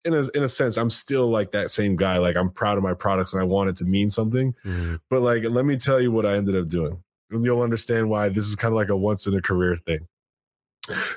in 0.06 0.14
a 0.14 0.24
in 0.36 0.44
a 0.44 0.50
sense, 0.50 0.78
I'm 0.78 0.92
still 0.92 1.28
like 1.30 1.52
that 1.54 1.72
same 1.72 1.96
guy. 1.96 2.18
Like 2.20 2.36
I'm 2.36 2.52
proud 2.52 2.78
of 2.78 2.84
my 2.84 2.94
products 2.94 3.34
and 3.34 3.42
I 3.42 3.46
want 3.46 3.70
it 3.72 3.78
to 3.78 3.86
mean 3.86 4.12
something. 4.12 4.54
Mhm. 4.64 5.00
But 5.10 5.22
like, 5.22 5.44
let 5.46 5.66
me 5.66 5.78
tell 5.78 6.00
you 6.00 6.12
what 6.12 6.26
I 6.28 6.36
ended 6.36 6.56
up 6.56 6.68
doing. 6.70 7.02
And 7.34 7.44
you'll 7.46 7.62
understand 7.62 8.10
why 8.10 8.30
this 8.30 8.46
is 8.46 8.56
kind 8.56 8.72
of 8.72 8.76
like 8.76 8.90
a 8.90 8.96
once 8.98 9.28
in 9.28 9.34
a 9.36 9.42
career 9.42 9.76
thing. 9.78 10.08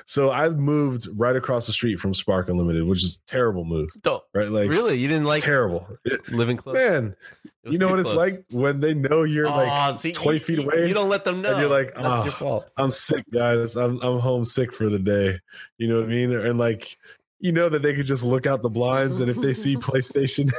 So 0.05 0.31
I've 0.31 0.57
moved 0.57 1.09
right 1.13 1.35
across 1.35 1.67
the 1.67 1.73
street 1.73 1.97
from 1.97 2.13
Spark 2.13 2.47
Unlimited, 2.47 2.85
which 2.87 3.03
is 3.03 3.15
a 3.21 3.29
terrible 3.29 3.65
move, 3.65 3.89
Don't- 4.01 4.23
right? 4.33 4.47
Like 4.49 4.69
really, 4.69 4.97
you 4.97 5.09
didn't 5.09 5.25
like 5.25 5.43
terrible. 5.43 5.85
Living 6.29 6.55
close? 6.55 6.75
man, 6.75 7.17
you 7.65 7.77
know 7.77 7.89
what 7.89 7.99
it's 7.99 8.13
like 8.13 8.45
when 8.51 8.79
they 8.79 8.93
know 8.93 9.23
you're 9.23 9.45
like 9.47 9.97
see, 9.97 10.13
20 10.13 10.37
you- 10.37 10.43
feet 10.43 10.59
away, 10.59 10.87
You 10.87 10.93
don't 10.93 11.09
let 11.09 11.25
them 11.25 11.41
know. 11.41 11.51
and 11.51 11.59
you're 11.59 11.69
like, 11.69 11.87
that's 11.95 12.05
"Ah." 12.07 12.23
your 12.23 12.31
fault. 12.31 12.69
I'm 12.77 12.91
sick, 12.91 13.25
guys. 13.33 13.75
I'm 13.75 13.99
I'm 14.01 14.19
homesick 14.19 14.71
for 14.71 14.87
the 14.89 14.99
day. 14.99 15.37
You 15.77 15.89
know 15.89 15.95
what 15.97 16.05
I 16.05 16.07
mean? 16.07 16.31
And 16.31 16.57
like 16.57 16.97
you 17.39 17.51
know 17.51 17.69
that 17.69 17.81
they 17.81 17.93
could 17.93 18.05
just 18.05 18.23
look 18.23 18.47
out 18.47 18.61
the 18.61 18.69
blinds 18.69 19.19
and 19.19 19.29
if 19.29 19.39
they 19.39 19.53
see 19.53 19.75
PlayStation 19.77 20.51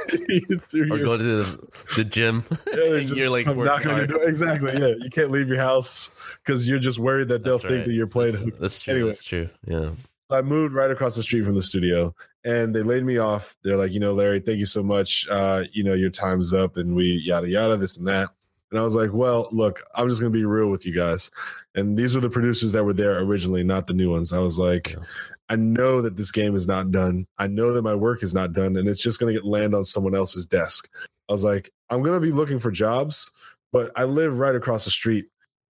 or 0.73 0.97
your, 0.97 1.05
go 1.05 1.17
to 1.17 1.23
the, 1.23 1.67
the 1.95 2.03
gym, 2.03 2.45
yeah, 2.73 2.95
you're 2.97 3.29
like 3.29 3.45
knocking 3.47 3.91
on 3.91 3.97
your 3.97 4.07
door. 4.07 4.23
Exactly. 4.23 4.73
Yeah, 4.73 4.93
you 4.99 5.09
can't 5.09 5.31
leave 5.31 5.49
your 5.49 5.59
house 5.59 6.11
because 6.45 6.67
you're 6.67 6.79
just 6.79 6.99
worried 6.99 7.29
that 7.29 7.43
they'll 7.43 7.59
think 7.59 7.85
that 7.85 7.93
you're 7.93 8.07
playing. 8.07 8.31
That's, 8.31 8.59
that's 8.59 8.81
true. 8.81 8.93
Anyway, 8.93 9.09
that's 9.09 9.23
true. 9.23 9.49
Yeah. 9.67 9.91
I 10.31 10.41
moved 10.41 10.75
right 10.75 10.91
across 10.91 11.15
the 11.15 11.23
street 11.23 11.43
from 11.43 11.55
the 11.55 11.63
studio, 11.63 12.13
and 12.45 12.75
they 12.75 12.83
laid 12.83 13.03
me 13.03 13.17
off. 13.17 13.55
They're 13.63 13.77
like, 13.77 13.91
you 13.91 13.99
know, 13.99 14.13
Larry, 14.13 14.39
thank 14.39 14.59
you 14.59 14.67
so 14.67 14.83
much. 14.83 15.27
Uh, 15.27 15.63
you 15.73 15.83
know, 15.83 15.95
your 15.95 16.11
time's 16.11 16.53
up, 16.53 16.77
and 16.77 16.95
we 16.95 17.19
yada 17.23 17.49
yada 17.49 17.77
this 17.77 17.97
and 17.97 18.07
that. 18.07 18.29
And 18.69 18.79
I 18.79 18.83
was 18.83 18.93
like, 18.93 19.11
well, 19.11 19.49
look, 19.51 19.83
I'm 19.95 20.07
just 20.07 20.21
gonna 20.21 20.29
be 20.29 20.45
real 20.45 20.69
with 20.69 20.85
you 20.85 20.93
guys. 20.93 21.31
And 21.73 21.97
these 21.97 22.15
are 22.15 22.19
the 22.19 22.29
producers 22.29 22.71
that 22.73 22.83
were 22.83 22.93
there 22.93 23.19
originally, 23.19 23.63
not 23.63 23.87
the 23.87 23.95
new 23.95 24.11
ones. 24.11 24.31
I 24.31 24.37
was 24.37 24.59
like, 24.59 24.91
yeah. 24.91 25.03
I 25.49 25.55
know 25.55 26.01
that 26.01 26.15
this 26.15 26.31
game 26.31 26.55
is 26.55 26.67
not 26.67 26.91
done. 26.91 27.25
I 27.37 27.47
know 27.47 27.73
that 27.73 27.81
my 27.81 27.95
work 27.95 28.23
is 28.23 28.33
not 28.33 28.53
done, 28.53 28.77
and 28.77 28.87
it's 28.87 29.01
just 29.01 29.19
gonna 29.19 29.33
get 29.33 29.45
land 29.45 29.73
on 29.73 29.83
someone 29.83 30.15
else's 30.15 30.45
desk. 30.45 30.89
I 31.27 31.31
was 31.31 31.43
like, 31.43 31.71
I'm 31.89 32.03
gonna 32.03 32.19
be 32.19 32.31
looking 32.31 32.59
for 32.59 32.71
jobs, 32.71 33.31
but 33.71 33.91
I 33.95 34.03
live 34.03 34.39
right 34.39 34.55
across 34.55 34.85
the 34.85 34.91
street. 34.91 35.25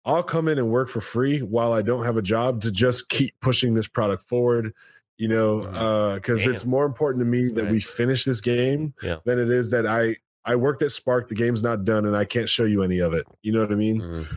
I'll 0.05 0.23
come 0.23 0.49
in 0.49 0.59
and 0.59 0.71
work 0.71 0.89
for 0.89 1.01
free 1.01 1.41
while 1.41 1.73
I 1.73 1.83
don't 1.83 2.05
have 2.05 2.17
a 2.17 2.23
job 2.23 2.61
to 2.62 2.71
just 2.71 3.09
keep 3.09 3.35
pushing 3.41 3.75
this 3.75 3.89
product 3.89 4.23
forward. 4.23 4.73
You 5.19 5.29
know, 5.29 6.15
because 6.15 6.47
uh, 6.47 6.51
it's 6.51 6.67
more 6.67 6.85
important 6.85 7.23
to 7.23 7.27
me 7.27 7.49
that 7.49 7.65
right. 7.65 7.73
we 7.73 7.81
finish 7.81 8.25
this 8.25 8.43
game 8.43 8.93
yeah. 9.03 9.17
than 9.25 9.39
it 9.39 9.51
is 9.51 9.71
that 9.71 9.87
I 9.87 10.17
I 10.45 10.57
worked 10.57 10.83
at 10.83 10.93
Spark. 10.93 11.29
The 11.29 11.35
game's 11.35 11.62
not 11.62 11.85
done, 11.85 12.07
and 12.07 12.17
I 12.17 12.25
can't 12.25 12.49
show 12.49 12.65
you 12.65 12.83
any 12.83 12.99
of 12.99 13.15
it. 13.15 13.27
You 13.43 13.53
know 13.53 13.61
what 13.61 13.73
I 13.73 13.77
mean? 13.77 14.01
Mm-hmm. 14.01 14.37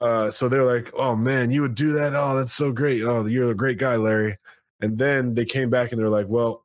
Uh, 0.00 0.30
so 0.30 0.48
they're 0.48 0.64
like, 0.64 0.90
"Oh 0.96 1.14
man, 1.14 1.50
you 1.50 1.62
would 1.62 1.74
do 1.74 1.92
that? 1.92 2.14
Oh, 2.14 2.36
that's 2.36 2.52
so 2.52 2.72
great! 2.72 3.02
Oh, 3.02 3.24
you're 3.24 3.50
a 3.50 3.54
great 3.54 3.78
guy, 3.78 3.96
Larry." 3.96 4.36
And 4.82 4.98
then 4.98 5.34
they 5.34 5.44
came 5.44 5.70
back 5.70 5.92
and 5.92 6.00
they're 6.00 6.08
like, 6.08 6.26
"Well, 6.28 6.64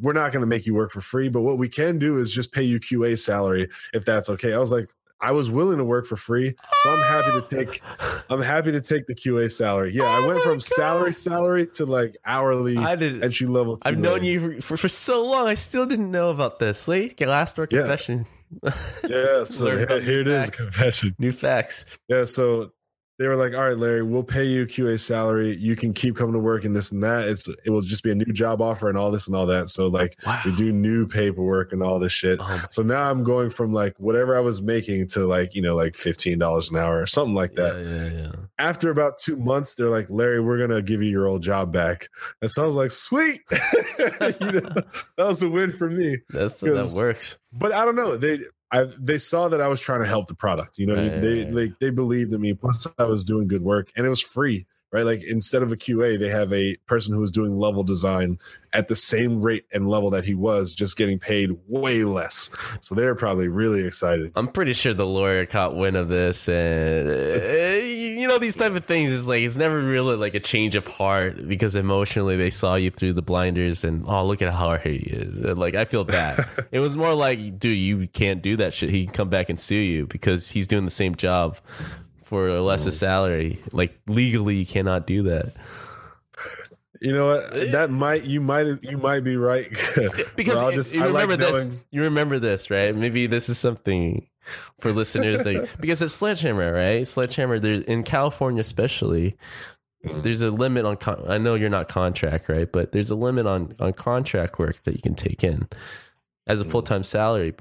we're 0.00 0.12
not 0.12 0.32
going 0.32 0.42
to 0.42 0.46
make 0.46 0.66
you 0.66 0.74
work 0.74 0.92
for 0.92 1.00
free, 1.00 1.28
but 1.28 1.42
what 1.42 1.58
we 1.58 1.68
can 1.68 1.98
do 1.98 2.18
is 2.18 2.32
just 2.32 2.52
pay 2.52 2.62
you 2.62 2.80
QA 2.80 3.18
salary 3.18 3.68
if 3.92 4.04
that's 4.04 4.28
okay." 4.30 4.52
I 4.52 4.58
was 4.58 4.72
like, 4.72 4.90
I 5.20 5.32
was 5.32 5.50
willing 5.50 5.78
to 5.78 5.84
work 5.84 6.06
for 6.06 6.16
free, 6.16 6.54
so 6.82 6.90
I'm 6.90 7.02
happy 7.02 7.40
to 7.40 7.56
take. 7.56 7.82
I'm 8.30 8.42
happy 8.42 8.72
to 8.72 8.80
take 8.80 9.06
the 9.06 9.14
QA 9.14 9.50
salary. 9.50 9.92
Yeah, 9.94 10.04
oh 10.04 10.24
I 10.24 10.26
went 10.26 10.40
from 10.40 10.54
God. 10.54 10.62
salary 10.62 11.14
salary 11.14 11.66
to 11.74 11.86
like 11.86 12.16
hourly 12.24 12.76
I 12.76 12.96
did, 12.96 13.24
entry 13.24 13.46
level. 13.46 13.78
QA. 13.78 13.82
I've 13.84 13.98
known 13.98 14.24
you 14.24 14.60
for, 14.60 14.76
for 14.76 14.88
so 14.88 15.24
long. 15.24 15.46
I 15.46 15.54
still 15.54 15.86
didn't 15.86 16.10
know 16.10 16.30
about 16.30 16.58
this. 16.58 16.86
Lee, 16.86 17.08
Like 17.08 17.16
Glassdoor 17.16 17.70
confession. 17.70 18.26
Yeah, 18.62 18.72
yeah 19.08 19.44
so 19.44 19.76
here, 19.76 20.00
here 20.00 20.20
it 20.20 20.28
is. 20.28 20.50
Confession. 20.50 21.16
New 21.18 21.32
facts. 21.32 21.86
Yeah, 22.08 22.24
so 22.24 22.72
they 23.18 23.28
were 23.28 23.36
like, 23.36 23.54
"All 23.54 23.66
right, 23.66 23.76
Larry, 23.76 24.02
we'll 24.02 24.22
pay 24.22 24.44
you 24.44 24.66
QA 24.66 25.00
salary. 25.00 25.56
You 25.56 25.74
can 25.74 25.94
keep 25.94 26.16
coming 26.16 26.34
to 26.34 26.38
work 26.38 26.64
and 26.64 26.76
this 26.76 26.92
and 26.92 27.02
that. 27.02 27.28
It's 27.28 27.48
it 27.64 27.70
will 27.70 27.80
just 27.80 28.02
be 28.02 28.10
a 28.10 28.14
new 28.14 28.32
job 28.32 28.60
offer 28.60 28.88
and 28.88 28.98
all 28.98 29.10
this 29.10 29.26
and 29.26 29.34
all 29.34 29.46
that. 29.46 29.68
So 29.68 29.86
like 29.86 30.16
wow. 30.26 30.40
we 30.44 30.54
do 30.54 30.72
new 30.72 31.06
paperwork 31.06 31.72
and 31.72 31.82
all 31.82 31.98
this 31.98 32.12
shit. 32.12 32.38
Oh 32.42 32.64
so 32.70 32.82
now 32.82 33.10
I'm 33.10 33.24
going 33.24 33.50
from 33.50 33.72
like 33.72 33.94
whatever 33.98 34.36
I 34.36 34.40
was 34.40 34.60
making 34.60 35.08
to 35.08 35.26
like 35.26 35.54
you 35.54 35.62
know 35.62 35.74
like 35.74 35.96
fifteen 35.96 36.38
dollars 36.38 36.70
an 36.70 36.76
hour 36.76 37.00
or 37.00 37.06
something 37.06 37.34
like 37.34 37.54
that. 37.54 37.76
Yeah, 37.76 37.92
yeah, 37.92 38.22
yeah. 38.22 38.32
After 38.58 38.90
about 38.90 39.18
two 39.18 39.36
months, 39.36 39.74
they're 39.74 39.88
like, 39.88 40.06
Larry, 40.10 40.40
we're 40.40 40.58
gonna 40.58 40.82
give 40.82 41.02
you 41.02 41.10
your 41.10 41.26
old 41.26 41.42
job 41.42 41.72
back. 41.72 42.08
And 42.42 42.50
so 42.50 42.64
I 42.64 42.66
was 42.66 42.76
like, 42.76 42.90
sweet, 42.90 43.40
you 43.50 44.52
know, 44.52 44.74
that 45.16 45.26
was 45.26 45.42
a 45.42 45.48
win 45.48 45.72
for 45.72 45.88
me. 45.88 46.18
That's 46.28 46.60
that 46.60 46.94
works. 46.96 47.38
But 47.52 47.72
I 47.72 47.84
don't 47.84 47.96
know. 47.96 48.16
They 48.16 48.40
I 48.72 48.84
they 48.98 49.18
saw 49.18 49.48
that 49.48 49.60
I 49.60 49.68
was 49.68 49.80
trying 49.80 50.00
to 50.00 50.06
help 50.06 50.26
the 50.26 50.34
product. 50.34 50.78
You 50.78 50.86
know, 50.86 50.94
right, 50.94 51.20
they 51.20 51.44
like 51.46 51.78
they 51.80 51.90
believed 51.90 52.32
in 52.32 52.40
me. 52.40 52.54
Plus, 52.54 52.86
I 52.98 53.04
was 53.04 53.24
doing 53.24 53.48
good 53.48 53.62
work, 53.62 53.92
and 53.96 54.06
it 54.06 54.10
was 54.10 54.20
free 54.20 54.66
right? 54.92 55.04
Like 55.04 55.22
instead 55.24 55.62
of 55.62 55.72
a 55.72 55.76
QA, 55.76 56.18
they 56.18 56.28
have 56.28 56.52
a 56.52 56.76
person 56.86 57.12
who 57.14 57.22
is 57.22 57.30
doing 57.30 57.58
level 57.58 57.82
design 57.82 58.38
at 58.72 58.88
the 58.88 58.96
same 58.96 59.42
rate 59.42 59.64
and 59.72 59.88
level 59.88 60.10
that 60.10 60.24
he 60.24 60.34
was, 60.34 60.74
just 60.74 60.96
getting 60.96 61.18
paid 61.18 61.50
way 61.66 62.04
less. 62.04 62.50
So 62.80 62.94
they're 62.94 63.14
probably 63.14 63.48
really 63.48 63.84
excited. 63.86 64.32
I'm 64.36 64.48
pretty 64.48 64.72
sure 64.72 64.94
the 64.94 65.06
lawyer 65.06 65.44
caught 65.46 65.76
wind 65.76 65.96
of 65.96 66.08
this, 66.08 66.48
and 66.48 67.08
uh, 67.08 67.12
you 68.26 68.32
know 68.32 68.38
these 68.38 68.56
type 68.56 68.72
of 68.72 68.84
things 68.84 69.12
is 69.12 69.28
like 69.28 69.42
it's 69.42 69.56
never 69.56 69.80
really 69.80 70.16
like 70.16 70.34
a 70.34 70.40
change 70.40 70.74
of 70.74 70.84
heart 70.84 71.46
because 71.46 71.76
emotionally 71.76 72.36
they 72.36 72.50
saw 72.50 72.74
you 72.74 72.90
through 72.90 73.12
the 73.12 73.22
blinders 73.22 73.84
and 73.84 74.04
oh 74.08 74.26
look 74.26 74.42
at 74.42 74.52
how 74.52 74.66
hard 74.66 74.80
he 74.80 74.96
is. 74.96 75.38
And, 75.38 75.56
like 75.56 75.76
I 75.76 75.84
feel 75.84 76.04
bad. 76.04 76.44
it 76.72 76.80
was 76.80 76.96
more 76.96 77.14
like, 77.14 77.60
dude, 77.60 77.78
you 77.78 78.08
can't 78.08 78.42
do 78.42 78.56
that 78.56 78.74
shit. 78.74 78.90
He 78.90 79.04
can 79.04 79.14
come 79.14 79.28
back 79.28 79.48
and 79.48 79.60
sue 79.60 79.76
you 79.76 80.08
because 80.08 80.50
he's 80.50 80.66
doing 80.66 80.84
the 80.84 80.90
same 80.90 81.14
job 81.14 81.58
for 82.24 82.48
a 82.48 82.60
lesser 82.60 82.90
mm. 82.90 82.94
salary. 82.94 83.62
Like 83.70 83.96
legally, 84.08 84.56
you 84.56 84.66
cannot 84.66 85.06
do 85.06 85.22
that. 85.22 85.52
You 87.00 87.12
know 87.12 87.26
what? 87.28 87.56
Eh. 87.56 87.70
That 87.70 87.90
might 87.90 88.24
you 88.24 88.40
might 88.40 88.82
you 88.82 88.98
might 88.98 89.20
be 89.20 89.36
right 89.36 89.70
because 90.34 90.60
I'll 90.60 90.72
just, 90.72 90.92
you 90.92 91.04
remember 91.04 91.36
like 91.36 91.52
this. 91.52 91.70
You 91.92 92.02
remember 92.02 92.40
this, 92.40 92.70
right? 92.70 92.92
Maybe 92.92 93.28
this 93.28 93.48
is 93.48 93.56
something 93.56 94.26
for 94.78 94.92
listeners 94.92 95.44
like 95.44 95.68
because 95.80 96.02
it's 96.02 96.14
Sledgehammer, 96.14 96.72
right? 96.72 97.06
Sledgehammer. 97.06 97.58
There 97.58 97.80
in 97.82 98.02
California, 98.02 98.60
especially, 98.60 99.36
there's 100.02 100.42
a 100.42 100.50
limit 100.50 100.84
on. 100.84 100.96
Con- 100.96 101.24
I 101.28 101.38
know 101.38 101.54
you're 101.54 101.70
not 101.70 101.88
contract, 101.88 102.48
right? 102.48 102.70
But 102.70 102.92
there's 102.92 103.10
a 103.10 103.16
limit 103.16 103.46
on 103.46 103.74
on 103.80 103.92
contract 103.92 104.58
work 104.58 104.82
that 104.84 104.94
you 104.94 105.02
can 105.02 105.14
take 105.14 105.44
in 105.44 105.68
as 106.46 106.60
a 106.60 106.64
mm. 106.64 106.70
full 106.70 106.82
time 106.82 107.02
salary 107.02 107.54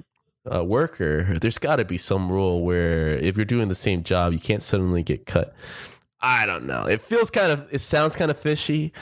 a 0.46 0.64
worker, 0.64 1.34
there's 1.42 1.58
got 1.58 1.78
to 1.78 1.86
be 1.86 1.98
some 1.98 2.32
rule 2.32 2.64
where 2.64 3.10
if 3.10 3.36
you're 3.36 3.46
doing 3.46 3.68
the 3.68 3.76
same 3.76 4.04
job, 4.04 4.34
you 4.34 4.40
can't 4.40 4.62
suddenly 4.62 5.04
get 5.04 5.26
cut. 5.26 5.56
I 6.22 6.46
don't 6.46 6.66
know. 6.66 6.86
It 6.86 7.02
feels 7.02 7.30
kind 7.30 7.52
of. 7.52 7.68
It 7.72 7.82
sounds 7.82 8.16
kind 8.16 8.32
of 8.32 8.38
fishy. 8.38 8.94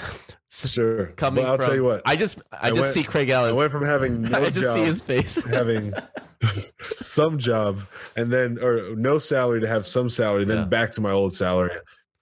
Sure. 0.53 1.07
Coming 1.15 1.45
I'll 1.45 1.57
from, 1.57 1.65
tell 1.65 1.75
you 1.75 1.83
what. 1.83 2.03
I 2.05 2.15
just 2.15 2.41
I, 2.51 2.67
I 2.67 2.69
just 2.69 2.81
went, 2.81 2.93
see 2.93 3.03
Craig 3.03 3.29
Allen. 3.29 3.49
I 3.49 3.53
went 3.53 3.71
from 3.71 3.85
having 3.85 4.21
no 4.23 4.37
I 4.37 4.49
just 4.49 4.67
job, 4.67 4.75
see 4.75 4.83
his 4.83 5.01
face 5.01 5.43
having 5.45 5.93
some 6.97 7.39
job 7.39 7.81
and 8.15 8.31
then 8.31 8.59
or 8.61 8.95
no 8.95 9.17
salary 9.17 9.61
to 9.61 9.67
have 9.67 9.87
some 9.87 10.09
salary, 10.09 10.45
then 10.45 10.57
yeah. 10.57 10.65
back 10.65 10.91
to 10.93 11.01
my 11.01 11.11
old 11.11 11.33
salary. 11.33 11.71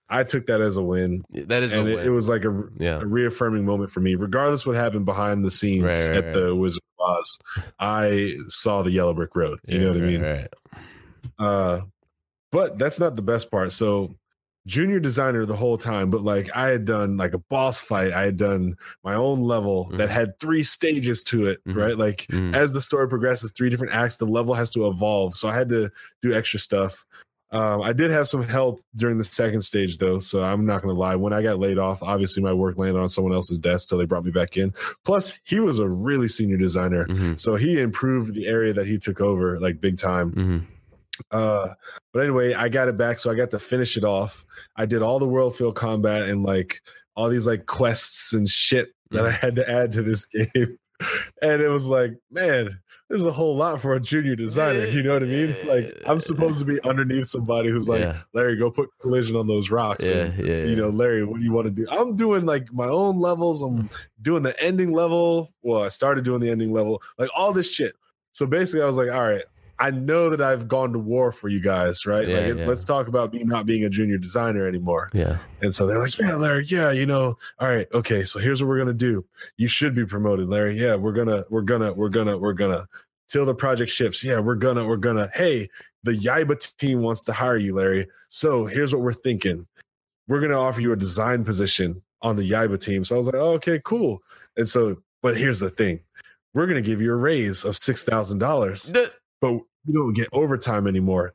I 0.09 0.23
took 0.23 0.47
that 0.47 0.59
as 0.59 0.75
a 0.75 0.83
win. 0.83 1.23
That 1.31 1.63
is, 1.63 1.71
and 1.71 1.87
it, 1.87 2.05
it, 2.05 2.09
was 2.09 2.27
like 2.27 2.43
a, 2.43 2.65
yeah. 2.75 2.99
a, 2.99 3.05
reaffirming 3.05 3.65
moment 3.65 3.91
for 3.91 4.01
me, 4.01 4.15
regardless 4.15 4.65
what 4.65 4.75
happened 4.75 5.05
behind 5.05 5.45
the 5.45 5.51
scenes 5.51 5.85
right, 5.85 6.09
right, 6.09 6.17
at 6.17 6.25
right. 6.25 6.33
the 6.33 6.53
Wizard 6.53 6.81
of 6.99 7.17
Oz. 7.17 7.39
I 7.79 8.35
saw 8.49 8.81
the 8.81 8.91
yellow 8.91 9.13
brick 9.13 9.33
road. 9.37 9.59
You 9.65 9.77
yeah, 9.77 9.83
know 9.85 9.93
what 9.93 10.01
I 10.01 10.05
mean? 10.05 10.21
Right. 10.21 10.47
Uh, 11.39 11.81
but 12.51 12.77
that's 12.77 12.99
not 12.99 13.15
the 13.15 13.21
best 13.21 13.49
part. 13.49 13.71
So, 13.71 14.13
junior 14.67 14.99
designer 14.99 15.45
the 15.45 15.55
whole 15.55 15.77
time, 15.77 16.09
but 16.09 16.21
like 16.21 16.55
I 16.55 16.67
had 16.67 16.85
done 16.85 17.17
like 17.17 17.33
a 17.33 17.39
boss 17.39 17.79
fight. 17.79 18.13
I 18.13 18.23
had 18.23 18.37
done 18.37 18.75
my 19.03 19.15
own 19.15 19.41
level 19.41 19.85
mm-hmm. 19.85 19.97
that 19.97 20.09
had 20.09 20.39
three 20.39 20.63
stages 20.63 21.23
to 21.25 21.47
it. 21.47 21.63
Mm-hmm. 21.65 21.79
Right, 21.79 21.97
like 21.97 22.27
mm-hmm. 22.31 22.55
as 22.55 22.73
the 22.73 22.81
story 22.81 23.07
progresses, 23.07 23.51
three 23.51 23.69
different 23.69 23.93
acts, 23.93 24.17
the 24.17 24.25
level 24.25 24.53
has 24.53 24.71
to 24.71 24.87
evolve. 24.87 25.35
So 25.35 25.49
I 25.49 25.55
had 25.55 25.69
to 25.69 25.91
do 26.21 26.33
extra 26.33 26.59
stuff. 26.59 27.05
Um, 27.53 27.81
I 27.81 27.91
did 27.91 28.11
have 28.11 28.29
some 28.29 28.43
help 28.43 28.81
during 28.95 29.17
the 29.17 29.25
second 29.25 29.61
stage, 29.61 29.97
though, 29.97 30.19
so 30.19 30.41
I'm 30.41 30.65
not 30.65 30.81
going 30.81 30.95
to 30.95 30.99
lie. 30.99 31.17
When 31.17 31.33
I 31.33 31.41
got 31.41 31.59
laid 31.59 31.77
off, 31.77 32.01
obviously 32.01 32.41
my 32.41 32.53
work 32.53 32.77
landed 32.77 32.97
on 32.97 33.09
someone 33.09 33.33
else's 33.33 33.59
desk 33.59 33.89
till 33.89 33.97
they 33.97 34.05
brought 34.05 34.23
me 34.23 34.31
back 34.31 34.55
in. 34.55 34.73
Plus, 35.03 35.37
he 35.43 35.59
was 35.59 35.77
a 35.77 35.89
really 35.89 36.29
senior 36.29 36.55
designer, 36.55 37.05
mm-hmm. 37.07 37.35
so 37.35 37.55
he 37.55 37.81
improved 37.81 38.33
the 38.35 38.47
area 38.47 38.71
that 38.73 38.87
he 38.87 38.97
took 38.97 39.19
over 39.19 39.59
like 39.59 39.81
big 39.81 39.97
time. 39.97 40.69
Uh, 41.29 41.69
but 42.13 42.21
anyway, 42.21 42.53
I 42.53 42.69
got 42.69 42.87
it 42.87 42.97
back, 42.97 43.19
so 43.19 43.29
I 43.29 43.35
got 43.35 43.51
to 43.51 43.59
finish 43.59 43.97
it 43.97 44.03
off. 44.03 44.45
I 44.75 44.85
did 44.85 45.01
all 45.01 45.19
the 45.19 45.27
world 45.27 45.55
field 45.55 45.75
combat 45.75 46.23
and 46.23 46.43
like 46.43 46.81
all 47.15 47.29
these 47.29 47.47
like 47.47 47.65
quests 47.65 48.33
and 48.33 48.47
shit 48.47 48.89
that 49.11 49.25
I 49.25 49.31
mm-hmm. 49.31 49.45
had 49.45 49.55
to 49.57 49.69
add 49.69 49.91
to 49.93 50.01
this 50.01 50.25
game, 50.27 50.77
and 51.41 51.61
it 51.61 51.69
was 51.69 51.87
like, 51.87 52.13
man 52.29 52.79
this 53.11 53.19
is 53.19 53.27
a 53.27 53.31
whole 53.31 53.57
lot 53.57 53.81
for 53.81 53.93
a 53.93 53.99
junior 53.99 54.35
designer. 54.37 54.85
You 54.85 55.03
know 55.03 55.13
what 55.13 55.23
I 55.23 55.25
mean? 55.25 55.55
Like 55.65 56.01
I'm 56.05 56.19
supposed 56.19 56.59
to 56.59 56.65
be 56.65 56.81
underneath 56.83 57.27
somebody 57.27 57.69
who's 57.69 57.89
like, 57.89 57.99
yeah. 58.01 58.17
Larry, 58.33 58.55
go 58.55 58.71
put 58.71 58.89
collision 59.01 59.35
on 59.35 59.47
those 59.47 59.69
rocks. 59.69 60.05
Yeah, 60.05 60.13
and, 60.13 60.47
yeah, 60.47 60.63
You 60.63 60.77
know, 60.77 60.89
Larry, 60.89 61.25
what 61.25 61.39
do 61.39 61.43
you 61.43 61.51
want 61.51 61.65
to 61.65 61.71
do? 61.71 61.85
I'm 61.91 62.15
doing 62.15 62.45
like 62.45 62.71
my 62.71 62.87
own 62.87 63.19
levels. 63.19 63.61
I'm 63.61 63.89
doing 64.21 64.43
the 64.43 64.59
ending 64.63 64.93
level. 64.93 65.53
Well, 65.61 65.83
I 65.83 65.89
started 65.89 66.23
doing 66.23 66.39
the 66.39 66.49
ending 66.49 66.71
level, 66.71 67.01
like 67.17 67.29
all 67.35 67.51
this 67.51 67.71
shit. 67.71 67.95
So 68.31 68.45
basically, 68.45 68.81
I 68.81 68.85
was 68.85 68.97
like, 68.97 69.11
all 69.11 69.27
right, 69.27 69.43
I 69.81 69.89
know 69.89 70.29
that 70.29 70.41
I've 70.41 70.67
gone 70.67 70.93
to 70.93 70.99
war 70.99 71.31
for 71.31 71.49
you 71.49 71.59
guys, 71.59 72.05
right? 72.05 72.27
Yeah, 72.27 72.39
like, 72.41 72.57
yeah. 72.57 72.65
let's 72.67 72.83
talk 72.83 73.07
about 73.07 73.33
me 73.33 73.43
not 73.43 73.65
being 73.65 73.83
a 73.83 73.89
junior 73.89 74.17
designer 74.17 74.67
anymore. 74.67 75.09
Yeah. 75.11 75.39
And 75.61 75.73
so 75.73 75.87
they're 75.87 75.97
like, 75.97 76.17
yeah, 76.17 76.35
Larry, 76.35 76.65
yeah, 76.67 76.91
you 76.91 77.07
know, 77.07 77.35
all 77.59 77.67
right, 77.67 77.87
okay. 77.93 78.23
So 78.23 78.39
here's 78.39 78.61
what 78.61 78.69
we're 78.69 78.77
gonna 78.77 78.93
do. 78.93 79.25
You 79.57 79.67
should 79.67 79.95
be 79.95 80.05
promoted, 80.05 80.47
Larry. 80.47 80.79
Yeah, 80.79 80.95
we're 80.95 81.13
gonna, 81.13 81.45
we're 81.49 81.63
gonna, 81.63 81.91
we're 81.93 82.09
gonna, 82.09 82.37
we're 82.37 82.53
gonna. 82.53 82.87
Till 83.27 83.45
the 83.45 83.55
project 83.55 83.89
ships. 83.91 84.23
Yeah, 84.23 84.39
we're 84.39 84.55
gonna, 84.55 84.85
we're 84.85 84.97
gonna. 84.97 85.29
Hey, 85.33 85.69
the 86.03 86.11
Yaiba 86.11 86.77
team 86.77 87.01
wants 87.01 87.23
to 87.23 87.33
hire 87.33 87.57
you, 87.57 87.73
Larry. 87.73 88.07
So 88.29 88.65
here's 88.65 88.93
what 88.93 89.01
we're 89.01 89.13
thinking. 89.13 89.65
We're 90.27 90.41
gonna 90.41 90.59
offer 90.59 90.81
you 90.81 90.91
a 90.91 90.97
design 90.97 91.43
position 91.43 92.01
on 92.21 92.35
the 92.35 92.49
Yaiba 92.49 92.79
team. 92.79 93.03
So 93.03 93.15
I 93.15 93.17
was 93.17 93.27
like, 93.27 93.35
oh, 93.35 93.53
okay, 93.53 93.81
cool. 93.83 94.21
And 94.57 94.69
so, 94.69 94.97
but 95.23 95.37
here's 95.37 95.59
the 95.59 95.69
thing 95.69 96.01
we're 96.53 96.67
going 96.67 96.81
to 96.81 96.87
give 96.87 97.01
you 97.01 97.13
a 97.13 97.17
raise 97.17 97.65
of 97.65 97.75
$6,000, 97.75 99.09
but 99.39 99.61
you 99.85 99.93
don't 99.93 100.13
get 100.13 100.27
overtime 100.33 100.87
anymore. 100.87 101.33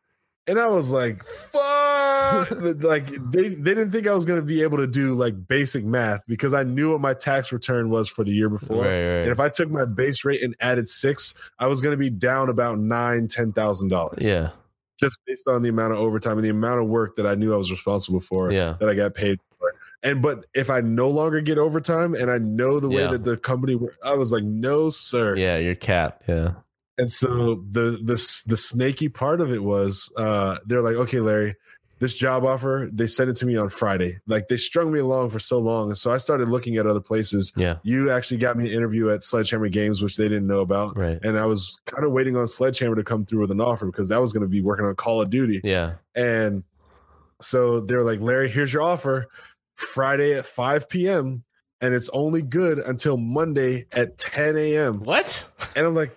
And 0.49 0.61
I 0.61 0.69
was 0.69 0.93
like, 0.93 1.25
fuck. 1.25 2.51
like 2.83 3.07
they, 3.31 3.49
they 3.49 3.75
didn't 3.75 3.91
think 3.91 4.07
I 4.07 4.15
was 4.15 4.25
gonna 4.25 4.43
be 4.43 4.63
able 4.63 4.79
to 4.79 4.87
do 4.87 5.15
like 5.15 5.49
basic 5.49 5.85
math 5.85 6.21
because 6.29 6.55
I 6.55 6.63
knew 6.63 6.93
what 6.93 7.01
my 7.01 7.15
tax 7.15 7.53
return 7.53 7.91
was 7.91 8.09
for 8.09 8.25
the 8.25 8.31
year 8.33 8.49
before. 8.49 8.83
Right, 8.83 8.89
And 8.91 9.31
if 9.31 9.41
I 9.41 9.49
took 9.49 9.71
my 9.71 9.85
base 9.85 10.25
rate 10.25 10.43
and 10.43 10.55
added 10.61 10.89
six, 10.89 11.35
I 11.59 11.67
was 11.67 11.81
gonna 11.81 11.97
be 11.97 12.11
down 12.11 12.49
about 12.49 12.79
nine, 12.79 13.29
ten 13.29 13.53
thousand 13.53 13.89
dollars. 13.89 14.25
Yeah. 14.27 14.51
Just 15.01 15.19
based 15.27 15.47
on 15.49 15.63
the 15.63 15.69
amount 15.69 15.93
of 15.93 15.99
overtime 15.99 16.39
and 16.39 16.45
the 16.45 16.49
amount 16.51 16.81
of 16.81 16.87
work 16.87 17.17
that 17.17 17.27
I 17.27 17.35
knew 17.35 17.53
I 17.53 17.57
was 17.57 17.71
responsible 17.71 18.21
for 18.21 18.51
Yeah. 18.53 18.77
that 18.81 18.89
I 18.89 18.95
got 18.95 19.15
paid 19.15 19.39
for. 19.59 19.75
And 20.03 20.23
but 20.23 20.47
if 20.55 20.71
I 20.71 20.81
no 20.81 21.11
longer 21.11 21.41
get 21.41 21.59
overtime 21.59 22.15
and 22.15 22.31
I 22.31 22.39
know 22.39 22.79
the 22.81 22.89
way 22.89 23.03
Yeah. 23.03 23.11
that 23.13 23.25
the 23.25 23.37
company 23.37 23.79
I 24.05 24.15
was 24.15 24.31
like, 24.33 24.45
no, 24.45 24.91
sir. 24.91 25.37
Yeah. 25.37 25.59
Your 25.59 25.75
cap. 25.75 26.23
Yeah. 26.29 26.53
And 26.99 27.11
so 27.11 27.63
the 27.71 27.99
the 28.03 28.43
the 28.47 28.57
snaky 28.57 29.09
part 29.09 29.41
of 29.41 29.53
it 29.53 29.63
was 29.63 30.13
uh 30.17 30.59
they're 30.67 30.81
like, 30.81 30.97
okay, 30.97 31.21
Larry, 31.21 31.55
this 31.99 32.17
job 32.17 32.45
offer, 32.45 32.89
they 32.93 33.07
sent 33.07 33.31
it 33.31 33.37
to 33.37 33.47
me 33.47 33.57
on 33.57 33.69
Friday. 33.69 34.19
Like 34.27 34.49
they 34.49 34.59
strung 34.59 34.93
me 34.93 35.01
along 35.01 35.31
for 35.31 35.39
so 35.39 35.59
long. 35.59 35.89
And 35.89 35.97
so 35.97 36.13
I 36.13 36.19
started 36.19 36.49
looking 36.49 36.77
at 36.77 36.87
other 36.87 37.01
places. 37.01 37.53
Yeah. 37.57 37.77
You 37.85 38.11
actually 38.11 38.37
got 38.39 38.57
me 38.57 38.67
an 38.67 38.75
interview 38.75 39.09
at 39.11 39.23
Sledgehammer 39.23 39.69
Games, 39.69 40.03
which 40.03 40.17
they 40.17 40.25
didn't 40.25 40.47
know 40.47 40.61
about. 40.61 40.97
Right. 40.97 41.19
And 41.23 41.39
I 41.39 41.47
was 41.47 41.79
kind 41.87 42.05
of 42.05 42.13
waiting 42.13 42.37
on 42.37 42.47
Sledgehammer 42.49 42.97
to 42.97 43.05
come 43.05 43.25
through 43.25 43.41
with 43.41 43.51
an 43.51 43.61
offer 43.61 43.87
because 43.87 44.11
that 44.11 44.21
was 44.21 44.33
going 44.33 44.43
to 44.43 44.49
be 44.49 44.61
working 44.61 44.85
on 44.85 44.95
Call 44.95 45.23
of 45.23 45.31
Duty. 45.31 45.61
Yeah. 45.65 45.95
And 46.15 46.65
so 47.41 47.81
they're 47.81 48.05
like, 48.05 48.21
Larry, 48.21 48.51
here's 48.51 48.73
your 48.73 48.83
offer 48.83 49.29
Friday 49.75 50.35
at 50.35 50.45
5 50.45 50.89
p.m. 50.89 51.45
And 51.81 51.95
it's 51.95 52.09
only 52.11 52.43
good 52.43 52.79
until 52.79 53.17
Monday 53.17 53.87
at 53.93 54.19
10 54.19 54.57
a.m. 54.57 55.01
What? 55.01 55.47
And 55.75 55.87
I'm 55.87 55.95
like, 55.95 56.17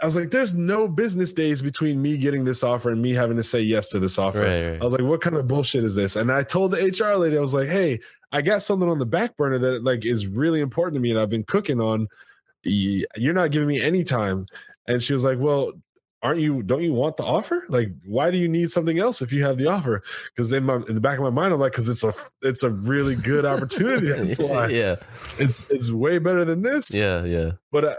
I 0.00 0.04
was 0.04 0.14
like, 0.14 0.30
there's 0.30 0.54
no 0.54 0.86
business 0.86 1.32
days 1.32 1.60
between 1.60 2.00
me 2.00 2.16
getting 2.18 2.44
this 2.44 2.62
offer 2.62 2.90
and 2.90 3.02
me 3.02 3.12
having 3.12 3.36
to 3.36 3.42
say 3.42 3.60
yes 3.60 3.88
to 3.90 3.98
this 3.98 4.18
offer. 4.18 4.42
Right, 4.42 4.70
right. 4.70 4.80
I 4.80 4.84
was 4.84 4.92
like, 4.92 5.02
what 5.02 5.20
kind 5.20 5.36
of 5.36 5.48
bullshit 5.48 5.82
is 5.82 5.96
this? 5.96 6.14
And 6.14 6.30
I 6.30 6.42
told 6.44 6.70
the 6.70 6.78
HR 6.78 7.16
lady, 7.16 7.36
I 7.36 7.40
was 7.40 7.54
like, 7.54 7.68
hey, 7.68 7.98
I 8.32 8.42
got 8.42 8.62
something 8.62 8.88
on 8.88 8.98
the 8.98 9.06
back 9.06 9.36
burner 9.36 9.58
that 9.58 9.82
like 9.82 10.04
is 10.04 10.28
really 10.28 10.60
important 10.60 10.94
to 10.94 11.00
me 11.00 11.10
and 11.10 11.18
I've 11.18 11.30
been 11.30 11.44
cooking 11.44 11.80
on. 11.80 12.08
You're 12.62 13.34
not 13.34 13.50
giving 13.50 13.68
me 13.68 13.80
any 13.80 14.04
time. 14.04 14.46
And 14.88 15.02
she 15.02 15.12
was 15.12 15.24
like, 15.24 15.38
well, 15.38 15.72
aren't 16.22 16.40
you 16.40 16.62
don't 16.62 16.82
you 16.82 16.92
want 16.92 17.16
the 17.16 17.22
offer 17.22 17.64
like 17.68 17.88
why 18.04 18.30
do 18.30 18.38
you 18.38 18.48
need 18.48 18.70
something 18.70 18.98
else 18.98 19.20
if 19.20 19.32
you 19.32 19.44
have 19.44 19.58
the 19.58 19.66
offer 19.66 20.02
because 20.34 20.50
in 20.50 20.64
my 20.64 20.76
in 20.76 20.94
the 20.94 21.00
back 21.00 21.18
of 21.18 21.22
my 21.22 21.30
mind 21.30 21.52
i'm 21.52 21.60
like 21.60 21.72
because 21.72 21.88
it's 21.88 22.02
a 22.02 22.12
it's 22.42 22.62
a 22.62 22.70
really 22.70 23.14
good 23.14 23.44
opportunity 23.54 24.10
that's 24.10 24.38
why 24.38 24.66
yeah. 24.68 24.96
it's 25.38 25.70
it's 25.70 25.90
way 25.90 26.18
better 26.18 26.44
than 26.44 26.62
this 26.62 26.92
Yeah. 26.92 27.22
Yeah. 27.24 27.52
but 27.70 27.84
uh, 27.84 27.94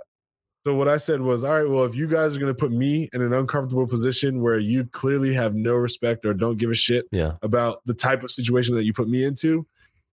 so 0.67 0.75
what 0.75 0.89
I 0.89 0.97
said 0.97 1.21
was, 1.21 1.45
all 1.45 1.61
right, 1.61 1.69
well, 1.69 1.85
if 1.85 1.95
you 1.95 2.07
guys 2.07 2.35
are 2.35 2.39
going 2.39 2.53
to 2.53 2.59
put 2.59 2.73
me 2.73 3.09
in 3.13 3.21
an 3.21 3.31
uncomfortable 3.31 3.87
position 3.87 4.41
where 4.41 4.57
you 4.59 4.83
clearly 4.87 5.33
have 5.33 5.55
no 5.55 5.75
respect 5.75 6.25
or 6.25 6.33
don't 6.33 6.57
give 6.57 6.69
a 6.71 6.75
shit 6.75 7.05
Yeah. 7.11 7.33
about 7.41 7.81
the 7.85 7.93
type 7.93 8.21
of 8.21 8.31
situation 8.31 8.75
that 8.75 8.83
you 8.83 8.91
put 8.93 9.07
me 9.07 9.23
into, 9.23 9.65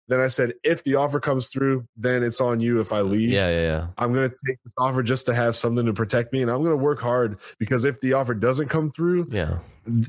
then 0.09 0.19
I 0.19 0.27
said, 0.27 0.53
if 0.63 0.83
the 0.83 0.93
offer 0.93 1.19
comes 1.19 1.49
through, 1.49 1.87
then 1.97 2.21
it's 2.21 2.39
on 2.39 2.59
you 2.59 2.81
if 2.81 2.93
I 2.93 3.01
leave. 3.01 3.29
Yeah. 3.29 3.49
Yeah. 3.49 3.61
Yeah. 3.61 3.87
I'm 3.97 4.13
going 4.13 4.29
to 4.29 4.35
take 4.45 4.57
this 4.63 4.73
offer 4.77 5.01
just 5.01 5.25
to 5.25 5.33
have 5.33 5.55
something 5.55 5.87
to 5.87 5.93
protect 5.93 6.31
me, 6.33 6.43
and 6.43 6.51
I'm 6.51 6.59
going 6.59 6.69
to 6.69 6.77
work 6.77 6.99
hard 7.01 7.39
because 7.57 7.83
if 7.83 7.99
the 8.01 8.13
offer 8.13 8.35
doesn't 8.35 8.67
come 8.67 8.91
through, 8.91 9.29
Yeah. 9.31 9.57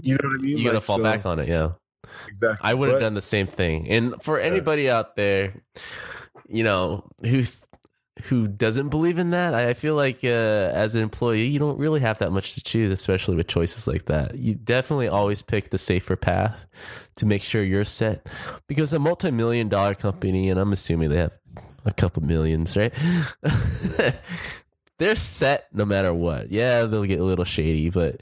you 0.02 0.12
know 0.14 0.28
what 0.28 0.40
I 0.40 0.42
mean. 0.42 0.58
You 0.58 0.64
got 0.64 0.70
to 0.72 0.74
Like, 0.76 0.82
fall 0.84 0.96
so- 0.98 1.02
back 1.02 1.24
on 1.24 1.38
it. 1.38 1.48
Yeah. 1.48 1.70
Exactly. 2.28 2.68
I 2.70 2.74
would 2.74 2.90
have 2.90 3.00
done 3.00 3.14
the 3.14 3.22
same 3.22 3.46
thing. 3.46 3.88
And 3.88 4.22
for 4.22 4.38
anybody 4.38 4.90
out 4.90 5.16
there, 5.16 5.54
you 6.46 6.62
know, 6.62 7.08
who 7.22 7.44
who 8.24 8.46
doesn't 8.46 8.90
believe 8.90 9.18
in 9.18 9.30
that, 9.30 9.54
I 9.54 9.74
feel 9.74 9.96
like 9.96 10.22
uh, 10.22 10.28
as 10.28 10.94
an 10.94 11.02
employee, 11.02 11.46
you 11.46 11.58
don't 11.58 11.78
really 11.78 12.00
have 12.00 12.18
that 12.18 12.30
much 12.30 12.54
to 12.54 12.62
choose, 12.62 12.92
especially 12.92 13.34
with 13.34 13.48
choices 13.48 13.86
like 13.88 14.04
that. 14.06 14.36
You 14.36 14.54
definitely 14.54 15.08
always 15.08 15.42
pick 15.42 15.70
the 15.70 15.78
safer 15.78 16.16
path 16.16 16.64
to 17.16 17.26
make 17.26 17.42
sure 17.42 17.62
you're 17.62 17.84
set, 17.84 18.26
because 18.68 18.92
a 18.92 18.98
multi-million 18.98 19.68
dollar 19.68 19.94
company, 19.94 20.48
and 20.48 20.60
I'm 20.60 20.72
assuming 20.72 21.10
they 21.10 21.18
have 21.18 21.38
a 21.84 21.92
couple 21.92 22.22
millions, 22.22 22.76
right? 22.76 22.94
They're 24.98 25.16
set 25.16 25.66
no 25.72 25.84
matter 25.84 26.14
what. 26.14 26.52
Yeah, 26.52 26.84
they'll 26.84 27.04
get 27.04 27.18
a 27.18 27.24
little 27.24 27.44
shady, 27.44 27.90
but 27.90 28.20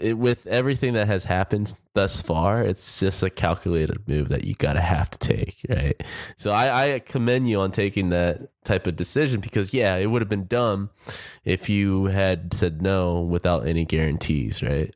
it, 0.00 0.16
with 0.16 0.46
everything 0.46 0.94
that 0.94 1.06
has 1.08 1.24
happened 1.24 1.74
thus 1.94 2.22
far, 2.22 2.62
it's 2.62 3.00
just 3.00 3.22
a 3.22 3.30
calculated 3.30 4.08
move 4.08 4.30
that 4.30 4.44
you 4.44 4.54
gotta 4.54 4.80
have 4.80 5.10
to 5.10 5.18
take, 5.18 5.56
right? 5.68 6.02
So 6.36 6.50
I, 6.50 6.94
I 6.94 6.98
commend 7.00 7.48
you 7.48 7.60
on 7.60 7.70
taking 7.70 8.08
that 8.10 8.48
type 8.64 8.86
of 8.86 8.96
decision 8.96 9.40
because 9.40 9.74
yeah, 9.74 9.96
it 9.96 10.06
would 10.06 10.22
have 10.22 10.28
been 10.28 10.46
dumb 10.46 10.90
if 11.44 11.68
you 11.68 12.06
had 12.06 12.54
said 12.54 12.80
no 12.82 13.20
without 13.20 13.66
any 13.66 13.84
guarantees, 13.84 14.62
right? 14.62 14.94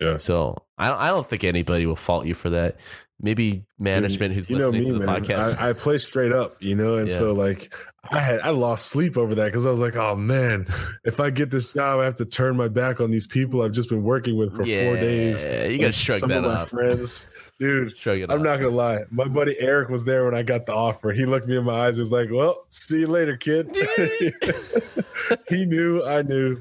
Yeah. 0.00 0.16
So 0.16 0.56
I 0.78 0.88
don't, 0.88 0.98
I 1.00 1.08
don't 1.08 1.26
think 1.26 1.44
anybody 1.44 1.86
will 1.86 1.96
fault 1.96 2.26
you 2.26 2.34
for 2.34 2.50
that. 2.50 2.76
Maybe 3.22 3.66
management 3.78 4.34
who's 4.34 4.48
you 4.48 4.56
know 4.56 4.70
listening 4.70 4.84
me, 4.84 4.92
to 4.94 4.98
the 5.00 5.06
man. 5.06 5.22
podcast. 5.22 5.60
I, 5.60 5.70
I 5.70 5.72
play 5.74 5.98
straight 5.98 6.32
up, 6.32 6.56
you 6.62 6.74
know, 6.74 6.96
and 6.96 7.08
Yeah. 7.08 7.18
so 7.18 7.34
like 7.34 7.74
I 8.12 8.18
had 8.18 8.40
I 8.40 8.48
lost 8.50 8.86
sleep 8.86 9.18
over 9.18 9.34
that 9.34 9.44
because 9.46 9.66
I 9.66 9.70
was 9.70 9.78
like, 9.78 9.94
oh 9.94 10.16
man, 10.16 10.66
if 11.04 11.20
I 11.20 11.28
get 11.28 11.50
this 11.50 11.72
job, 11.72 12.00
I 12.00 12.04
have 12.06 12.16
to 12.16 12.24
turn 12.24 12.56
my 12.56 12.66
back 12.66 12.98
on 13.00 13.10
these 13.10 13.26
people 13.26 13.60
I've 13.62 13.72
just 13.72 13.90
been 13.90 14.02
working 14.02 14.36
with 14.38 14.56
for 14.56 14.64
yeah, 14.66 14.84
four 14.86 14.96
days. 14.96 15.44
Yeah, 15.44 15.64
you 15.66 15.76
gotta 15.78 15.88
Like, 15.88 15.94
shrug 15.94 16.20
some 16.20 16.30
that 16.30 16.38
of 16.38 16.44
my 16.44 16.60
off. 16.62 16.70
friends, 16.70 17.30
dude. 17.58 17.94
Shrug 17.96 18.18
it 18.20 18.30
I'm 18.30 18.42
not 18.42 18.56
gonna 18.56 18.74
lie. 18.74 19.00
My 19.10 19.28
buddy 19.28 19.54
Eric 19.60 19.90
was 19.90 20.06
there 20.06 20.24
when 20.24 20.34
I 20.34 20.42
got 20.42 20.64
the 20.64 20.74
offer. 20.74 21.12
He 21.12 21.26
looked 21.26 21.46
me 21.46 21.56
in 21.58 21.64
my 21.64 21.74
eyes. 21.88 21.96
He 21.96 22.00
was 22.00 22.10
like, 22.10 22.30
"Well, 22.32 22.64
see 22.70 23.00
you 23.00 23.06
later, 23.06 23.36
kid." 23.36 23.76
he 25.48 25.66
knew. 25.66 26.02
I 26.04 26.22
knew. 26.22 26.60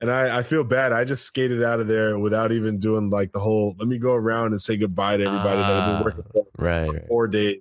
And 0.00 0.10
I, 0.10 0.38
I 0.38 0.42
feel 0.42 0.64
bad. 0.64 0.92
I 0.94 1.04
just 1.04 1.24
skated 1.24 1.62
out 1.62 1.78
of 1.78 1.86
there 1.88 2.18
without 2.18 2.52
even 2.52 2.78
doing 2.78 3.10
like 3.10 3.32
the 3.32 3.38
whole. 3.40 3.76
Let 3.78 3.86
me 3.86 3.98
go 3.98 4.12
around 4.14 4.52
and 4.52 4.60
say 4.60 4.78
goodbye 4.78 5.18
to 5.18 5.24
everybody 5.24 5.58
that 5.58 5.70
I've 5.70 5.88
Ah. 5.88 5.96
been 5.98 6.04
working 6.04 6.24
for 6.32 6.46
Right, 6.56 6.86
for 6.86 6.92
right. 6.94 7.06
four 7.08 7.28
days 7.28 7.60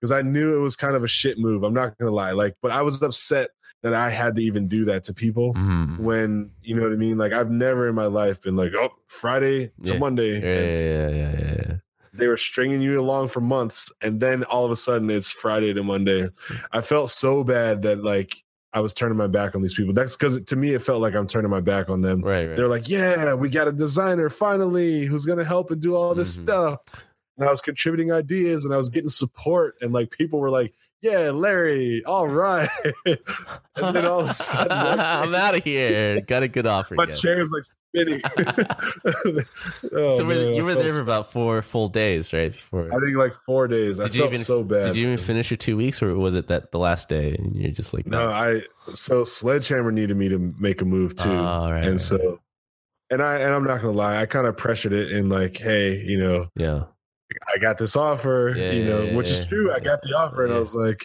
because 0.00 0.12
I 0.12 0.22
knew 0.22 0.56
it 0.56 0.60
was 0.60 0.76
kind 0.76 0.94
of 0.96 1.04
a 1.04 1.08
shit 1.08 1.38
move. 1.38 1.62
I'm 1.64 1.74
not 1.74 1.96
gonna 1.98 2.10
lie. 2.10 2.32
Like, 2.32 2.54
but 2.62 2.70
I 2.72 2.82
was 2.82 3.02
upset 3.02 3.50
that 3.82 3.94
I 3.94 4.10
had 4.10 4.34
to 4.36 4.42
even 4.42 4.66
do 4.66 4.84
that 4.86 5.04
to 5.04 5.14
people 5.14 5.54
Mhm. 5.54 5.98
when 6.00 6.50
you 6.62 6.74
know 6.74 6.82
what 6.82 6.92
I 6.92 6.96
mean. 6.96 7.16
Like, 7.18 7.32
I've 7.32 7.50
never 7.50 7.88
in 7.88 7.94
my 7.94 8.06
life 8.06 8.42
been 8.42 8.56
like, 8.56 8.72
oh, 8.74 8.90
Friday 9.06 9.68
to 9.84 9.92
Yeah. 9.92 9.98
Monday. 9.98 10.40
Yeah, 10.40 10.60
yeah, 10.64 11.08
yeah, 11.08 11.38
yeah, 11.38 11.54
yeah. 11.68 11.74
they 12.12 12.26
were 12.26 12.36
stringing 12.36 12.80
you 12.80 12.98
along 13.00 13.28
for 13.28 13.40
months 13.40 13.92
and 14.02 14.18
then 14.18 14.42
all 14.44 14.64
of 14.64 14.72
a 14.72 14.76
sudden 14.76 15.08
it's 15.08 15.30
friday 15.30 15.72
to 15.72 15.84
monday 15.84 16.28
i 16.72 16.80
felt 16.80 17.10
so 17.10 17.44
bad 17.44 17.82
that 17.82 18.02
like 18.02 18.34
i 18.72 18.80
was 18.80 18.92
turning 18.92 19.16
my 19.16 19.28
back 19.28 19.54
on 19.54 19.62
these 19.62 19.74
people 19.74 19.94
that's 19.94 20.16
because 20.16 20.40
to 20.42 20.56
me 20.56 20.70
it 20.74 20.82
felt 20.82 21.00
like 21.00 21.14
i'm 21.14 21.28
turning 21.28 21.48
my 21.50 21.60
back 21.60 21.88
on 21.88 22.00
them 22.00 22.20
Right, 22.22 22.48
right. 22.48 22.56
they're 22.56 22.66
like 22.66 22.88
yeah 22.88 23.34
we 23.34 23.48
got 23.48 23.68
a 23.68 23.72
designer 23.72 24.30
finally 24.30 25.04
who's 25.04 25.26
gonna 25.26 25.44
help 25.44 25.70
and 25.70 25.80
do 25.80 25.94
all 25.94 26.12
this 26.12 26.36
Mhm. 26.38 26.42
stuff 26.42 26.80
and 27.38 27.46
i 27.46 27.50
was 27.50 27.60
contributing 27.60 28.12
ideas 28.12 28.64
and 28.64 28.74
i 28.74 28.76
was 28.76 28.88
getting 28.90 29.08
support 29.08 29.76
and 29.80 29.92
like 29.92 30.10
people 30.10 30.38
were 30.40 30.50
like 30.50 30.74
yeah 31.00 31.30
larry 31.30 32.02
all 32.04 32.26
right 32.28 32.68
and 33.06 33.16
then 33.94 34.04
all 34.04 34.20
of 34.20 34.28
a 34.30 34.34
sudden 34.34 34.72
I'm 34.98 35.32
out 35.34 35.56
of 35.56 35.62
here. 35.64 36.20
Got 36.20 36.42
a 36.42 36.48
good 36.48 36.66
offer. 36.66 36.96
my 36.96 37.04
again. 37.04 37.16
chair 37.16 37.38
was 37.40 37.52
like 37.52 37.62
spinning 37.64 38.20
Oh, 39.92 40.18
so 40.18 40.24
man, 40.24 40.54
you 40.54 40.64
were 40.64 40.74
there 40.74 40.92
for 40.92 41.00
about 41.00 41.30
four 41.32 41.62
full 41.62 41.88
days, 41.88 42.32
right? 42.32 42.52
Before 42.52 42.86
I 42.92 42.98
think 42.98 43.16
like 43.16 43.32
four 43.32 43.68
days. 43.68 44.00
I 44.00 44.04
Did 44.04 44.14
you 44.16 44.20
felt 44.22 44.32
even- 44.32 44.44
so 44.44 44.64
bad. 44.64 44.86
did 44.86 44.96
you 44.96 45.06
even 45.06 45.18
finish 45.18 45.50
your 45.50 45.56
two 45.58 45.76
weeks, 45.76 46.02
or 46.02 46.14
was 46.14 46.34
it 46.34 46.48
that 46.48 46.72
the 46.72 46.78
last 46.78 47.08
day 47.08 47.34
and 47.38 47.54
you're 47.54 47.70
just 47.70 47.94
like, 47.94 48.06
No, 48.06 48.28
I 48.28 48.62
so 48.92 49.22
Sledgehammer 49.24 49.92
needed 49.92 50.16
me 50.16 50.28
to 50.30 50.38
make 50.58 50.82
a 50.82 50.84
move 50.84 51.14
too, 51.14 51.30
Oh, 51.30 51.70
right, 51.70 51.82
and 51.84 51.92
right, 51.92 52.00
so, 52.00 52.40
and 53.10 53.22
I 53.22 53.36
and 53.38 53.54
I'm 53.54 53.64
not 53.64 53.80
gonna 53.80 53.92
lie, 53.92 54.20
I 54.20 54.26
kind 54.26 54.46
of 54.46 54.56
pressured 54.56 54.92
it 54.92 55.12
in 55.12 55.28
like, 55.28 55.56
hey, 55.58 56.02
you 56.04 56.18
know, 56.18 56.48
yeah, 56.56 56.84
I 57.54 57.58
got 57.58 57.78
this 57.78 57.96
offer, 57.96 58.54
Yeah, 58.56 58.72
you 58.72 58.84
know, 58.84 59.02
yeah, 59.02 59.14
which 59.14 59.28
is 59.28 59.46
true. 59.46 59.72
I 59.72 59.80
got 59.80 60.02
the 60.02 60.16
offer, 60.16 60.44
and 60.44 60.54
I 60.54 60.58
was 60.58 60.74
like, 60.74 61.04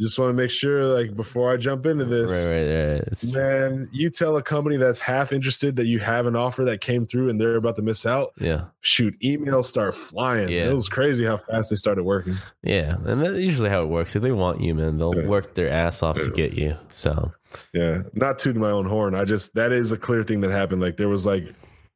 just 0.00 0.18
want 0.18 0.30
to 0.30 0.34
make 0.34 0.50
sure, 0.50 0.84
like, 0.84 1.14
before 1.14 1.52
I 1.52 1.56
jump 1.56 1.86
into 1.86 2.04
this, 2.04 2.30
right, 2.50 2.66
right, 2.66 3.32
right. 3.32 3.32
Man, 3.32 3.88
you 3.92 4.10
tell 4.10 4.36
a 4.36 4.42
company 4.42 4.76
that's 4.76 4.98
half 4.98 5.32
interested 5.32 5.76
that 5.76 5.86
you 5.86 6.00
have 6.00 6.26
an 6.26 6.34
offer 6.34 6.64
that 6.64 6.80
came 6.80 7.06
through 7.06 7.28
and 7.28 7.40
they're 7.40 7.54
about 7.54 7.76
to 7.76 7.82
miss 7.82 8.04
out. 8.04 8.32
Yeah, 8.40 8.64
Shoot, 8.80 9.14
emails 9.20 9.66
start 9.66 9.94
flying. 9.94 10.48
Yeah. 10.48 10.70
It 10.70 10.72
was 10.74 10.88
crazy 10.88 11.24
how 11.24 11.36
fast 11.36 11.70
they 11.70 11.76
started 11.76 12.02
working. 12.02 12.34
yeah, 12.64 12.96
and 13.04 13.20
that's 13.20 13.38
usually 13.38 13.70
how 13.70 13.82
it 13.82 13.88
works. 13.90 14.16
If 14.16 14.22
they 14.22 14.32
want 14.32 14.60
you, 14.60 14.74
man, 14.74 14.96
they'll 14.96 15.12
work 15.26 15.54
their 15.54 15.68
ass 15.70 16.02
off 16.02 16.18
to 16.18 16.30
get 16.30 16.54
you. 16.54 16.76
So 16.88 17.32
Yeah, 17.72 18.02
not 18.14 18.40
tooting 18.40 18.62
my 18.62 18.70
own 18.70 18.86
horn. 18.86 19.14
I 19.14 19.24
just 19.24 19.54
that 19.54 19.70
is 19.70 19.92
a 19.92 19.98
clear 19.98 20.24
thing 20.24 20.40
that 20.40 20.50
happened. 20.50 20.80
Like 20.80 20.96
there 20.96 21.10
was 21.10 21.24
like 21.26 21.44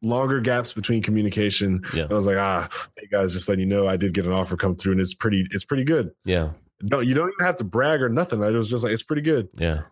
longer 0.02 0.40
gaps 0.40 0.72
between 0.72 1.02
communication. 1.02 1.82
Yeah. 1.94 2.02
And 2.04 2.12
I 2.12 2.14
was 2.14 2.26
like, 2.26 2.36
ah, 2.36 2.68
hey 2.98 3.06
guys, 3.10 3.32
just 3.32 3.48
letting 3.48 3.68
you 3.68 3.74
know, 3.74 3.86
I 3.88 3.96
did 3.96 4.12
get 4.14 4.26
an 4.26 4.32
offer 4.32 4.56
come 4.56 4.76
through, 4.76 4.92
and 4.92 5.00
it's 5.00 5.14
pretty, 5.14 5.46
it's 5.50 5.64
pretty 5.64 5.84
good. 5.84 6.12
yeah, 6.24 6.50
No, 6.82 7.00
you 7.00 7.14
don't 7.14 7.32
even 7.32 7.46
have 7.46 7.56
to 7.56 7.64
brag 7.64 8.02
or 8.02 8.08
nothing. 8.08 8.42
I 8.42 8.50
was 8.50 8.68
just 8.70 8.84
like, 8.84 8.92
it's 8.92 9.02
pretty 9.02 9.22
good. 9.22 9.48
yeah, 9.56 9.82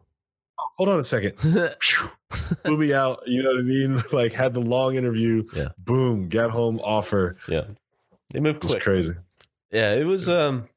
Hold 0.77 0.89
on 0.89 0.99
a 1.01 1.05
second. 1.05 1.35
Blew 2.65 2.77
me 2.79 2.93
out. 2.93 3.23
You 3.27 3.43
know 3.43 3.51
what 3.51 3.59
I 3.59 3.63
mean? 3.63 4.03
Like 4.13 4.33
had 4.33 4.55
the 4.55 4.61
long 4.61 4.95
interview. 4.97 5.45
Yeah. 5.55 5.69
Boom. 5.79 6.29
Got 6.29 6.51
home. 6.51 6.81
Offer. 6.83 7.37
yeah. 7.49 7.65
They 8.33 8.41
move 8.41 8.57
It's 8.63 8.75
crazy. 8.77 9.15
Yeah, 9.71 9.95
it 9.95 10.05
was 10.07 10.29
um 10.29 10.69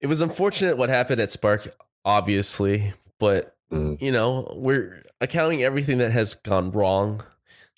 it 0.00 0.06
was 0.06 0.20
unfortunate 0.20 0.76
what 0.76 0.88
happened 0.88 1.20
at 1.20 1.30
Spark, 1.32 1.66
obviously, 2.04 2.92
but 3.18 3.53
Mm. 3.72 4.00
you 4.00 4.12
know, 4.12 4.52
we're 4.56 5.02
accounting 5.20 5.62
everything 5.62 5.98
that 5.98 6.12
has 6.12 6.34
gone 6.34 6.70
wrong. 6.70 7.22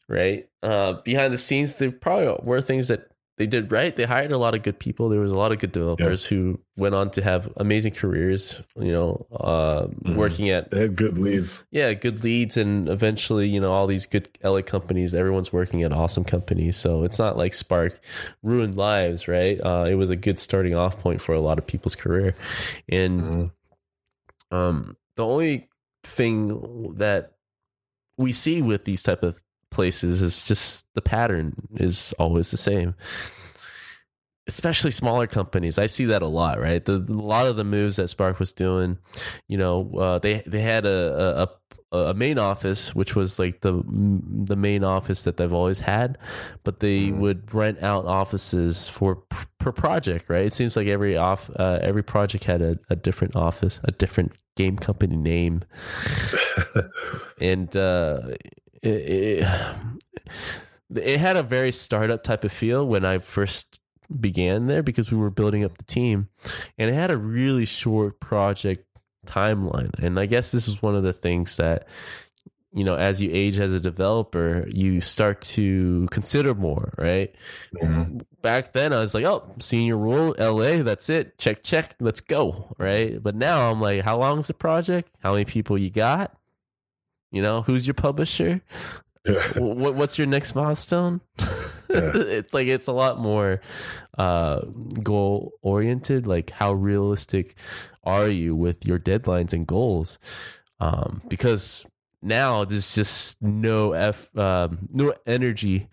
right? 0.09 0.49
Uh, 0.63 0.95
behind 1.05 1.33
the 1.35 1.39
scenes, 1.39 1.77
there 1.77 1.91
probably 1.91 2.37
were 2.45 2.61
things 2.61 2.87
that 2.89 3.09
they 3.39 3.47
did 3.47 3.71
right. 3.73 3.95
They 3.97 4.05
hired 4.05 4.31
a 4.33 4.39
lot 4.39 4.55
of 4.55 4.63
good 4.63 4.79
people. 4.79 5.09
There 5.09 5.21
was 5.21 5.31
a 5.31 5.35
lot 5.37 5.53
of 5.53 5.59
good 5.59 5.73
developers 5.73 6.25
who 6.25 6.61
went 6.77 6.95
on 6.95 7.11
to 7.11 7.23
have 7.23 7.53
amazing 7.57 7.93
careers. 7.93 8.63
You 8.79 8.93
know, 8.93 9.27
uh, 9.33 9.87
Mhm. 10.05 10.15
working 10.17 10.49
at 10.49 10.71
They 10.71 10.81
had 10.83 10.97
good 10.97 11.19
leads. 11.19 11.65
yeah, 11.73 11.93
good 11.93 12.23
leads, 12.25 12.57
and 12.57 12.89
eventually, 12.89 13.49
you 13.49 13.61
know, 13.61 13.73
all 13.73 13.87
these 13.89 14.07
good 14.07 14.29
LA 14.43 14.63
companies. 14.63 15.13
Everyone's 15.13 15.53
working 15.53 15.83
at 15.83 15.93
awesome 15.93 16.25
companies, 16.25 16.77
so 16.77 17.03
it's 17.03 17.19
not 17.19 17.37
like 17.37 17.53
Spark 17.53 18.01
ruined 18.45 18.77
lives, 18.77 19.27
right? 19.29 19.61
Uh, 19.61 19.87
it 19.89 19.97
was 19.97 20.11
a 20.11 20.17
good 20.17 20.39
starting 20.39 20.75
off 20.75 20.99
point 20.99 21.21
for 21.21 21.35
a 21.35 21.41
lot 21.41 21.59
of 21.59 21.67
people's 21.67 21.97
career, 21.97 22.35
and 22.89 23.21
Mhm. 23.21 23.51
um, 24.51 24.97
the 25.17 25.27
only 25.27 25.69
thing 26.07 26.95
that 26.97 27.33
we 28.17 28.33
see 28.33 28.63
with 28.63 28.85
these 28.85 29.03
type 29.03 29.23
of 29.23 29.39
places 29.71 30.23
is 30.23 30.43
just 30.43 30.87
the 30.95 31.03
pattern 31.03 31.55
is 31.75 32.15
always 32.19 32.51
the 32.51 32.57
same. 32.57 32.95
Especially 34.49 34.93
smaller 34.93 35.27
companies 35.27 35.77
i 35.77 35.87
see 35.87 36.05
that 36.05 36.23
a 36.23 36.29
lot 36.29 36.61
right? 36.61 36.85
The, 36.85 37.05
a 37.09 37.13
lot 37.13 37.49
of 37.49 37.57
the 37.57 37.65
moves 37.65 37.97
that 37.97 38.07
spark 38.07 38.39
was 38.39 38.53
doing 38.53 38.99
you 39.49 39.59
know 39.59 39.91
uh, 39.99 40.19
they 40.21 40.45
they 40.47 40.61
had 40.61 40.87
a, 40.87 41.43
a 41.43 41.49
a 42.09 42.15
main 42.15 42.39
office 42.39 42.95
which 42.95 43.15
was 43.17 43.39
like 43.39 43.61
the 43.63 43.83
the 44.45 44.57
main 44.57 44.85
office 44.85 45.23
that 45.25 45.37
they've 45.37 45.53
always 45.53 45.81
had 45.81 46.19
but 46.65 46.81
they 46.81 47.09
Mhm. 47.09 47.19
would 47.19 47.55
rent 47.55 47.83
out 47.83 48.05
offices 48.07 48.89
for 48.89 49.17
per 49.59 49.73
project 49.73 50.29
right? 50.29 50.47
It 50.47 50.53
seems 50.53 50.77
like 50.77 50.87
every 50.89 51.17
off 51.17 51.51
uh, 51.57 51.79
every 51.83 52.03
project 52.05 52.45
had 52.45 52.63
a, 52.63 52.79
a 52.91 52.97
different 52.97 53.35
office 53.37 53.81
a 53.85 53.93
different 53.93 54.33
game 54.57 54.77
company 54.77 55.17
name. 55.17 55.63
And 57.41 57.77
uh, 57.77 58.21
it, 58.83 58.89
it, 58.89 59.49
it 60.95 61.21
had 61.21 61.37
a 61.37 61.43
very 61.43 61.73
startup 61.73 62.23
type 62.25 62.45
of 62.45 62.53
feel 62.53 62.87
when 62.87 63.05
I 63.05 63.19
first 63.19 63.79
began 64.21 64.67
there 64.67 64.83
because 64.83 65.11
we 65.13 65.19
were 65.19 65.31
building 65.31 65.65
up 65.65 65.77
the 65.79 65.85
team, 65.85 66.29
and 66.79 66.89
it 66.91 66.95
had 66.95 67.11
a 67.11 67.17
really 67.17 67.65
short 67.67 68.21
project 68.21 68.86
timeline. 69.27 69.91
And 70.03 70.19
I 70.19 70.27
guess 70.27 70.51
this 70.53 70.69
is 70.69 70.81
one 70.83 70.95
of 70.97 71.03
the 71.03 71.13
things 71.13 71.57
that 71.57 71.87
you 72.73 72.85
know 72.85 72.97
as 72.97 73.23
you 73.23 73.31
age 73.33 73.59
as 73.59 73.73
a 73.73 73.81
developer 73.81 74.67
you 74.69 75.01
start 75.01 75.41
to 75.41 76.07
consider 76.11 76.55
more 76.55 76.93
right 76.99 77.35
Mhm. 77.81 78.21
back 78.43 78.73
then 78.75 78.93
i 78.93 79.01
was 79.01 79.15
like 79.15 79.25
oh 79.25 79.55
senior 79.61 79.97
role 79.97 80.35
la 80.39 80.83
that's 80.83 81.09
it 81.09 81.39
check 81.39 81.63
check 81.63 81.95
let's 82.01 82.21
go 82.21 82.75
right 82.77 83.23
but 83.23 83.35
now 83.35 83.71
i'm 83.71 83.81
like 83.81 84.03
how 84.03 84.19
long 84.19 84.41
is 84.41 84.49
the 84.49 84.53
project 84.53 85.09
how 85.21 85.33
many 85.33 85.47
people 85.47 85.79
you 85.79 85.89
got 85.89 86.37
you 87.31 87.41
know 87.41 87.63
who's 87.63 87.87
your 87.87 87.95
publisher 87.95 88.61
Yeah. 89.25 89.41
what 89.59 89.95
what's 89.95 90.19
your 90.19 90.27
next 90.27 90.55
milestone 90.55 91.21
Yeah. 91.39 91.47
it's 92.15 92.53
like 92.53 92.67
it's 92.67 92.89
a 92.89 92.93
lot 92.93 93.19
more 93.19 93.61
uh 94.19 94.61
goal 95.03 95.53
oriented 95.63 96.27
like 96.27 96.51
how 96.51 96.73
realistic 96.75 97.55
are 98.07 98.29
you 98.29 98.55
with 98.57 98.87
your 98.87 98.99
deadlines 98.99 99.53
and 99.53 99.67
goals 99.67 100.19
um 100.81 101.21
because 101.29 101.85
now 102.23 102.65
there's 102.65 102.95
just 102.95 103.43
no 103.43 103.93
f 103.93 104.35
um, 104.39 104.89
no 104.93 105.13
energy 105.27 105.89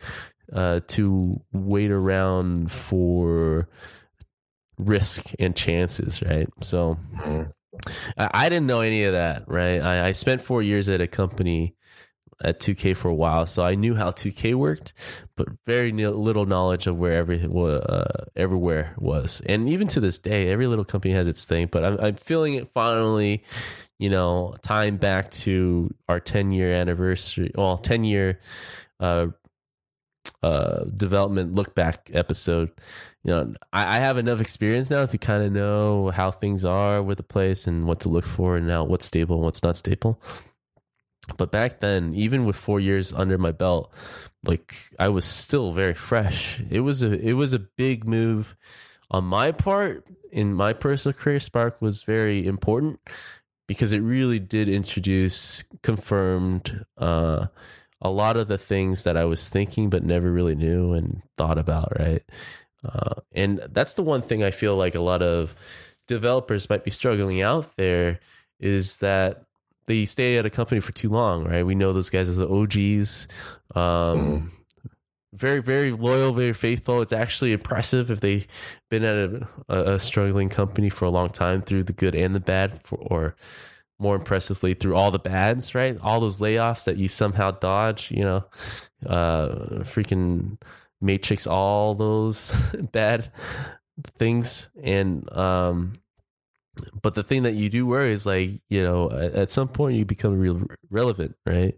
uh 0.53 0.80
to 0.88 1.41
wait 1.51 1.91
around 1.91 2.72
for 2.72 3.68
risk 4.78 5.32
and 5.39 5.55
chances 5.55 6.22
right 6.22 6.47
so 6.61 6.97
Mhm. 7.18 7.51
I, 8.18 8.30
I 8.34 8.49
didn't 8.49 8.68
know 8.68 8.82
any 8.82 9.03
of 9.05 9.14
that, 9.14 9.45
right? 9.47 9.82
I, 9.82 10.09
I 10.09 10.11
spent 10.11 10.41
four 10.43 10.61
years 10.61 10.88
at 10.89 11.01
a 11.01 11.07
company 11.07 11.74
at 12.44 12.60
2K 12.60 12.96
for 12.96 13.10
a 13.10 13.14
while, 13.14 13.46
so 13.46 13.64
I 13.64 13.76
knew 13.76 13.96
how 13.96 14.12
2K 14.12 14.56
worked, 14.56 14.94
but 15.36 15.48
very 15.66 15.91
little 15.91 16.46
knowledge 16.46 16.88
of 16.88 17.00
where 17.00 17.14
every 17.14 17.41
uh, 17.44 18.04
everywhere 18.36 18.94
was. 18.98 19.41
And 19.46 19.70
even 19.70 19.88
to 19.89 20.00
this 20.00 20.20
day, 20.20 20.50
every 20.50 20.68
little 20.68 20.86
company 20.86 21.14
has 21.14 21.28
its 21.28 21.46
thing. 21.46 21.68
But 21.72 21.86
I'm, 21.86 22.00
I'm 22.00 22.16
feeling 22.16 22.56
it 22.56 22.68
finally, 22.68 23.44
you 24.00 24.10
know, 24.10 24.56
time 24.62 24.98
back 24.98 25.32
to 25.32 25.94
our 26.08 26.20
10 26.20 26.52
year 26.52 26.74
anniversary, 26.74 27.52
well, 27.56 27.78
10 27.78 28.04
year 28.04 28.39
uh, 29.00 29.28
uh, 30.41 30.84
development 30.86 31.56
look 31.56 31.74
back 31.76 32.10
episode 32.14 32.72
you 33.24 33.32
know, 33.32 33.54
I, 33.72 33.98
I 33.98 34.00
have 34.00 34.18
enough 34.18 34.41
experience 34.41 34.89
now 34.89 35.06
to 35.06 35.18
kind 35.18 35.44
of 35.44 35.52
know 35.52 36.10
how 36.10 36.32
things 36.32 36.66
are 36.66 37.02
with 37.02 37.18
the 37.18 37.24
place 37.24 37.68
and 37.68 37.86
what 37.86 38.02
to 38.02 38.10
look 38.10 38.26
for 38.26 38.58
and 38.58 38.68
now 38.68 38.84
what's 38.84 39.06
stable 39.06 39.38
and 39.38 39.46
what's 39.46 39.64
not 39.64 39.78
stable. 39.78 40.22
But 41.38 41.51
back 41.51 41.80
then, 41.80 42.13
even 42.13 42.45
with 42.45 42.55
four 42.55 42.80
years 42.80 43.13
under 43.13 43.38
my 43.38 43.51
belt, 43.51 43.93
like 44.43 44.76
I 44.99 45.09
was 45.09 45.26
still 45.26 45.71
very 45.71 45.93
fresh. 45.93 46.61
It 46.69 46.82
was 46.82 47.01
a 47.01 47.13
it 47.19 47.34
was 47.34 47.53
a 47.53 47.59
big 47.59 48.05
move 48.05 48.55
on 49.09 49.24
my 49.24 49.51
part 49.51 50.05
in 50.32 50.53
my 50.53 50.74
personal 50.74 51.13
career. 51.13 51.39
Spark 51.39 51.82
was 51.82 52.03
very 52.03 52.45
important 52.45 52.99
because 53.67 53.93
it 53.93 54.01
really 54.01 54.39
did 54.39 54.67
introduce, 54.67 55.63
confirmed 55.82 56.86
uh, 56.97 57.47
a 58.01 58.09
lot 58.09 58.36
of 58.36 58.47
the 58.47 58.57
things 58.57 59.03
that 59.03 59.15
I 59.15 59.24
was 59.24 59.47
thinking 59.47 59.89
but 59.89 60.03
never 60.03 60.32
really 60.32 60.55
knew 60.55 60.93
and 60.93 61.21
thought 61.38 61.57
about. 61.57 61.97
Right. 61.97 62.24
Uh, 62.84 63.21
and 63.32 63.59
that's 63.71 63.93
the 63.93 64.03
one 64.03 64.21
thing 64.21 64.43
I 64.43 64.51
feel 64.51 64.76
like 64.76 64.95
a 64.95 64.99
lot 64.99 65.21
of 65.21 65.55
developers 66.05 66.69
might 66.69 66.84
be 66.84 66.91
struggling 66.91 67.41
out 67.41 67.78
there 67.78 68.19
is 68.59 68.97
that 68.97 69.45
they 69.86 70.06
stay 70.06 70.38
at 70.38 70.46
a 70.46 70.50
company 70.50 70.80
for 70.82 70.92
too 70.94 71.10
long, 71.10 71.44
right? 71.46 71.66
We 71.66 71.76
know 71.76 71.94
those 71.94 72.10
guys 72.10 72.30
as 72.30 72.38
the 72.38 72.48
OGs. 72.48 73.28
Um, 73.76 74.52
Very, 75.34 75.62
very 75.64 75.92
loyal, 75.92 76.32
very 76.32 76.54
faithful. 76.54 77.02
It's 77.02 77.12
actually 77.12 77.54
impressive 77.54 78.12
if 78.12 78.20
they've 78.20 78.46
been 78.92 79.04
at 79.04 79.16
a, 79.16 79.48
a, 79.68 79.94
a 79.96 80.00
struggling 80.00 80.48
company 80.50 80.90
for 80.90 81.06
a 81.06 81.10
long 81.10 81.30
time 81.30 81.62
through 81.62 81.86
the 81.86 81.94
good 81.94 82.14
and 82.14 82.36
the 82.36 82.40
bad, 82.40 82.80
for, 82.84 82.98
or 83.00 83.36
more 84.00 84.16
impressively 84.16 84.76
through 84.76 84.96
all 84.96 85.10
the 85.10 85.18
bads, 85.18 85.74
right? 85.74 85.98
All 86.04 86.20
those 86.20 86.40
layoffs 86.40 86.84
that 86.86 86.98
you 86.98 87.08
somehow 87.08 87.50
dodge, 87.50 88.12
you 88.12 88.24
know, 88.24 88.46
uh, 89.08 89.82
freaking 89.82 90.62
matrix 91.02 91.48
all 91.48 91.96
those 91.96 92.56
bad 92.94 93.32
things 94.18 94.70
and 94.82 95.32
um 95.36 95.94
but 97.01 97.13
the 97.13 97.24
thing 97.24 97.43
that 97.43 97.53
you 97.53 97.69
do 97.69 97.86
worry 97.86 98.11
is 98.11 98.26
like 98.26 98.61
you 98.69 98.82
know 98.82 99.11
at, 99.11 99.51
some 99.51 99.67
point 99.67 99.95
you 99.95 100.05
become 100.05 100.39
real 100.39 100.61
relevant 100.89 101.36
right? 101.45 101.76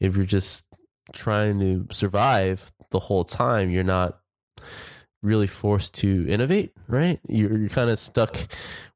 If 0.00 0.16
you're 0.16 0.26
just 0.26 0.64
trying 1.12 1.60
to 1.60 1.86
survive 1.90 2.72
the 2.90 2.98
whole 2.98 3.24
time 3.24 3.70
you're 3.70 3.84
not 3.84 4.18
really 5.22 5.46
forced 5.46 5.94
to 5.94 6.26
innovate 6.28 6.72
right? 6.88 7.20
You're, 7.28 7.56
you're 7.56 7.68
kind 7.68 7.90
of 7.90 7.98
stuck 7.98 8.36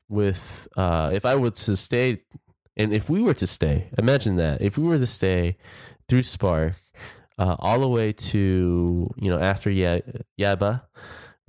with 0.08 0.68
uh 0.76 1.10
if 1.12 1.24
i 1.24 1.34
were 1.34 1.50
to 1.50 1.74
stay 1.74 2.22
and 2.76 2.92
if 2.92 3.10
we 3.10 3.20
were 3.20 3.34
to 3.34 3.44
stay 3.44 3.88
imagine 3.98 4.36
that 4.36 4.62
if 4.62 4.78
we 4.78 4.84
were 4.84 4.98
to 4.98 5.06
stay 5.06 5.56
through 6.08 6.22
spark 6.22 6.74
uh, 7.38 7.56
all 7.58 7.80
the 7.80 7.88
way 7.88 8.12
to 8.12 9.10
you 9.16 9.30
know 9.30 9.38
after 9.38 9.70
Ya- 9.70 10.00
Yaiba, 10.38 10.82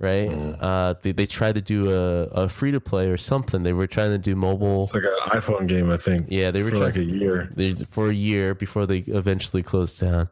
right? 0.00 0.30
Mm. 0.30 0.56
Uh, 0.60 0.94
they 1.02 1.12
they 1.12 1.26
tried 1.26 1.56
to 1.56 1.60
do 1.60 1.90
a, 1.90 2.22
a 2.24 2.48
free 2.48 2.70
to 2.72 2.80
play 2.80 3.10
or 3.10 3.16
something. 3.16 3.62
They 3.62 3.72
were 3.72 3.86
trying 3.86 4.10
to 4.10 4.18
do 4.18 4.36
mobile. 4.36 4.82
It's 4.82 4.94
like 4.94 5.04
an 5.04 5.40
iPhone 5.40 5.66
game, 5.66 5.90
I 5.90 5.96
think. 5.96 6.26
Yeah, 6.28 6.50
they 6.50 6.62
were 6.62 6.70
for 6.70 6.76
trying 6.76 6.92
like 6.92 6.96
a 6.96 7.04
year. 7.04 7.50
they, 7.54 7.74
for 7.74 8.08
a 8.08 8.14
year 8.14 8.54
before 8.54 8.86
they 8.86 8.98
eventually 8.98 9.62
closed 9.62 10.00
down. 10.00 10.28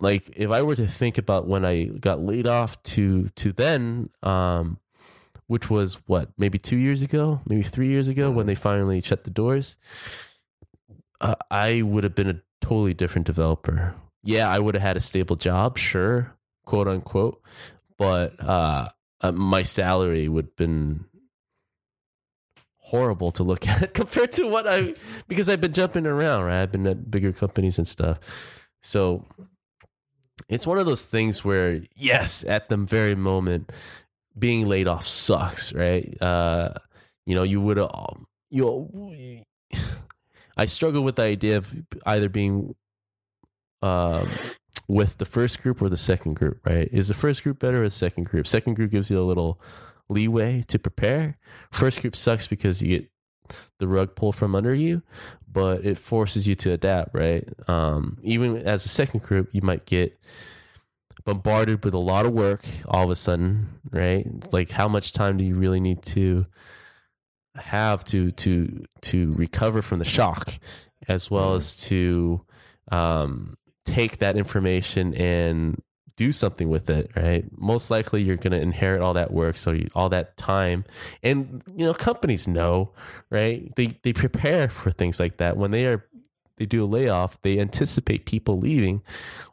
Like 0.00 0.30
if 0.36 0.50
I 0.50 0.62
were 0.62 0.76
to 0.76 0.86
think 0.86 1.18
about 1.18 1.46
when 1.46 1.64
I 1.64 1.84
got 1.84 2.20
laid 2.20 2.46
off 2.46 2.82
to 2.84 3.26
to 3.28 3.52
then, 3.52 4.10
um, 4.22 4.78
which 5.46 5.70
was 5.70 5.94
what 6.06 6.28
maybe 6.38 6.58
two 6.58 6.76
years 6.76 7.02
ago, 7.02 7.40
maybe 7.46 7.62
three 7.62 7.88
years 7.88 8.06
ago 8.08 8.30
when 8.30 8.46
they 8.46 8.54
finally 8.54 9.00
shut 9.00 9.24
the 9.24 9.30
doors, 9.30 9.78
uh, 11.20 11.34
I 11.50 11.82
would 11.82 12.04
have 12.04 12.14
been 12.14 12.28
a 12.28 12.40
totally 12.60 12.94
different 12.94 13.26
developer. 13.26 13.94
Yeah, 14.22 14.50
I 14.50 14.58
would 14.58 14.74
have 14.74 14.82
had 14.82 14.96
a 14.98 15.00
stable 15.00 15.36
job, 15.36 15.78
sure, 15.78 16.36
quote 16.66 16.86
unquote, 16.86 17.40
but 18.00 18.42
uh, 18.42 18.88
uh, 19.20 19.30
my 19.30 19.62
salary 19.62 20.26
would 20.26 20.46
have 20.46 20.56
been 20.56 21.04
horrible 22.78 23.30
to 23.32 23.42
look 23.42 23.68
at 23.68 23.92
compared 23.92 24.32
to 24.32 24.48
what 24.48 24.66
I 24.66 24.94
because 25.28 25.50
I've 25.50 25.60
been 25.60 25.74
jumping 25.74 26.06
around, 26.06 26.44
right? 26.44 26.62
I've 26.62 26.72
been 26.72 26.86
at 26.86 27.10
bigger 27.10 27.30
companies 27.32 27.76
and 27.76 27.86
stuff. 27.86 28.66
So 28.82 29.26
it's 30.48 30.66
one 30.66 30.78
of 30.78 30.86
those 30.86 31.04
things 31.04 31.44
where 31.44 31.82
yes, 31.94 32.42
at 32.48 32.70
the 32.70 32.78
very 32.78 33.14
moment 33.14 33.70
being 34.38 34.66
laid 34.66 34.88
off 34.88 35.06
sucks, 35.06 35.74
right? 35.74 36.16
Uh 36.22 36.72
you 37.26 37.34
know, 37.34 37.42
you 37.42 37.60
would 37.60 37.76
have 37.76 37.90
you 38.48 39.44
I 40.56 40.64
struggle 40.64 41.04
with 41.04 41.16
the 41.16 41.22
idea 41.22 41.58
of 41.58 41.74
either 42.06 42.30
being 42.30 42.74
um 43.82 44.26
with 44.90 45.18
the 45.18 45.24
first 45.24 45.62
group 45.62 45.80
or 45.80 45.88
the 45.88 45.96
second 45.96 46.34
group, 46.34 46.66
right? 46.66 46.88
Is 46.90 47.06
the 47.06 47.14
first 47.14 47.44
group 47.44 47.60
better 47.60 47.82
or 47.82 47.84
the 47.84 47.90
second 47.90 48.24
group? 48.24 48.46
Second 48.46 48.74
group 48.74 48.90
gives 48.90 49.08
you 49.08 49.20
a 49.20 49.22
little 49.22 49.60
leeway 50.08 50.62
to 50.62 50.80
prepare. 50.80 51.38
First 51.70 52.00
group 52.00 52.16
sucks 52.16 52.48
because 52.48 52.82
you 52.82 52.98
get 52.98 53.10
the 53.78 53.86
rug 53.86 54.16
pulled 54.16 54.34
from 54.34 54.56
under 54.56 54.74
you, 54.74 55.02
but 55.50 55.86
it 55.86 55.96
forces 55.96 56.48
you 56.48 56.56
to 56.56 56.72
adapt, 56.72 57.14
right? 57.14 57.48
Um, 57.68 58.18
even 58.22 58.56
as 58.56 58.84
a 58.84 58.88
second 58.88 59.22
group, 59.22 59.48
you 59.52 59.62
might 59.62 59.86
get 59.86 60.18
bombarded 61.24 61.84
with 61.84 61.94
a 61.94 61.98
lot 61.98 62.26
of 62.26 62.32
work 62.32 62.64
all 62.88 63.04
of 63.04 63.10
a 63.10 63.16
sudden, 63.16 63.80
right? 63.92 64.26
Like 64.52 64.70
how 64.70 64.88
much 64.88 65.12
time 65.12 65.36
do 65.36 65.44
you 65.44 65.54
really 65.54 65.80
need 65.80 66.02
to 66.02 66.46
have 67.54 68.04
to 68.06 68.32
to 68.32 68.84
to 69.02 69.32
recover 69.34 69.82
from 69.82 70.00
the 70.00 70.04
shock 70.04 70.52
as 71.08 71.30
well 71.30 71.54
as 71.54 71.82
to 71.82 72.44
um, 72.90 73.56
take 73.84 74.18
that 74.18 74.36
information 74.36 75.14
and 75.14 75.82
do 76.16 76.32
something 76.32 76.68
with 76.68 76.90
it, 76.90 77.10
right? 77.16 77.46
Most 77.56 77.90
likely 77.90 78.22
you're 78.22 78.36
going 78.36 78.52
to 78.52 78.60
inherit 78.60 79.00
all 79.00 79.14
that 79.14 79.32
work, 79.32 79.56
so 79.56 79.70
you, 79.70 79.88
all 79.94 80.10
that 80.10 80.36
time, 80.36 80.84
and 81.22 81.62
you 81.74 81.86
know 81.86 81.94
companies 81.94 82.46
know, 82.46 82.92
right? 83.30 83.72
They 83.76 83.98
they 84.02 84.12
prepare 84.12 84.68
for 84.68 84.90
things 84.90 85.18
like 85.18 85.38
that 85.38 85.56
when 85.56 85.70
they 85.70 85.86
are 85.86 86.04
they 86.58 86.66
do 86.66 86.84
a 86.84 86.86
layoff. 86.86 87.40
They 87.40 87.58
anticipate 87.58 88.26
people 88.26 88.58
leaving, 88.58 89.02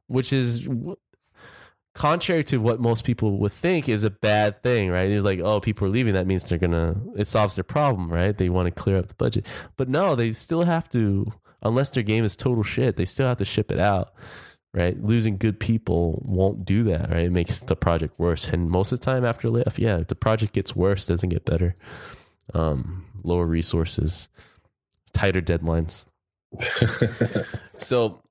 which 0.08 0.34
is 0.34 0.68
contrary 1.94 2.44
to 2.44 2.58
what 2.58 2.82
most 2.82 3.06
people 3.06 3.40
would 3.40 3.54
think 3.54 3.88
is 3.88 4.04
a 4.04 4.10
bad 4.10 4.62
thing, 4.62 4.92
right? 4.92 5.10
It's 5.10 5.24
like, 5.24 5.40
oh, 5.40 5.62
people 5.62 5.88
are 5.88 5.90
leaving. 5.90 6.16
That 6.16 6.28
means 6.28 6.44
they're 6.44 6.60
gonna 6.60 6.98
it 7.16 7.28
solves 7.28 7.56
their 7.56 7.64
problem, 7.64 8.12
right? 8.12 8.38
They 8.38 8.50
want 8.50 8.68
to 8.68 8.72
clear 8.72 8.98
up 8.98 9.08
the 9.08 9.14
budget, 9.14 9.48
but 9.78 9.88
no, 9.88 10.16
they 10.16 10.34
still 10.34 10.64
have 10.64 10.90
to. 10.90 11.32
Unless 11.62 11.92
their 11.92 12.04
game 12.04 12.24
is 12.24 12.36
total 12.36 12.64
shit, 12.64 12.98
they 12.98 13.06
still 13.06 13.28
have 13.28 13.38
to 13.38 13.46
ship 13.46 13.72
it 13.72 13.80
out 13.80 14.14
right? 14.78 15.04
Losing 15.04 15.38
good 15.38 15.60
people 15.60 16.22
won't 16.24 16.64
do 16.64 16.84
that, 16.84 17.10
right? 17.10 17.26
It 17.26 17.32
makes 17.32 17.60
the 17.60 17.76
project 17.76 18.20
worse. 18.20 18.48
And 18.48 18.70
most 18.70 18.92
of 18.92 19.00
the 19.00 19.06
time 19.06 19.26
after 19.26 19.50
layoff, 19.50 19.80
yeah, 19.80 20.04
the 20.08 20.14
project 20.14 20.54
gets 20.54 20.76
worse, 20.76 21.08
doesn't 21.08 21.30
get 21.30 21.46
better. 21.46 21.76
Um, 22.54 23.06
lower 23.24 23.48
resources, 23.48 24.30
tighter 25.14 25.42
deadlines. 25.42 26.06
so, 27.78 28.22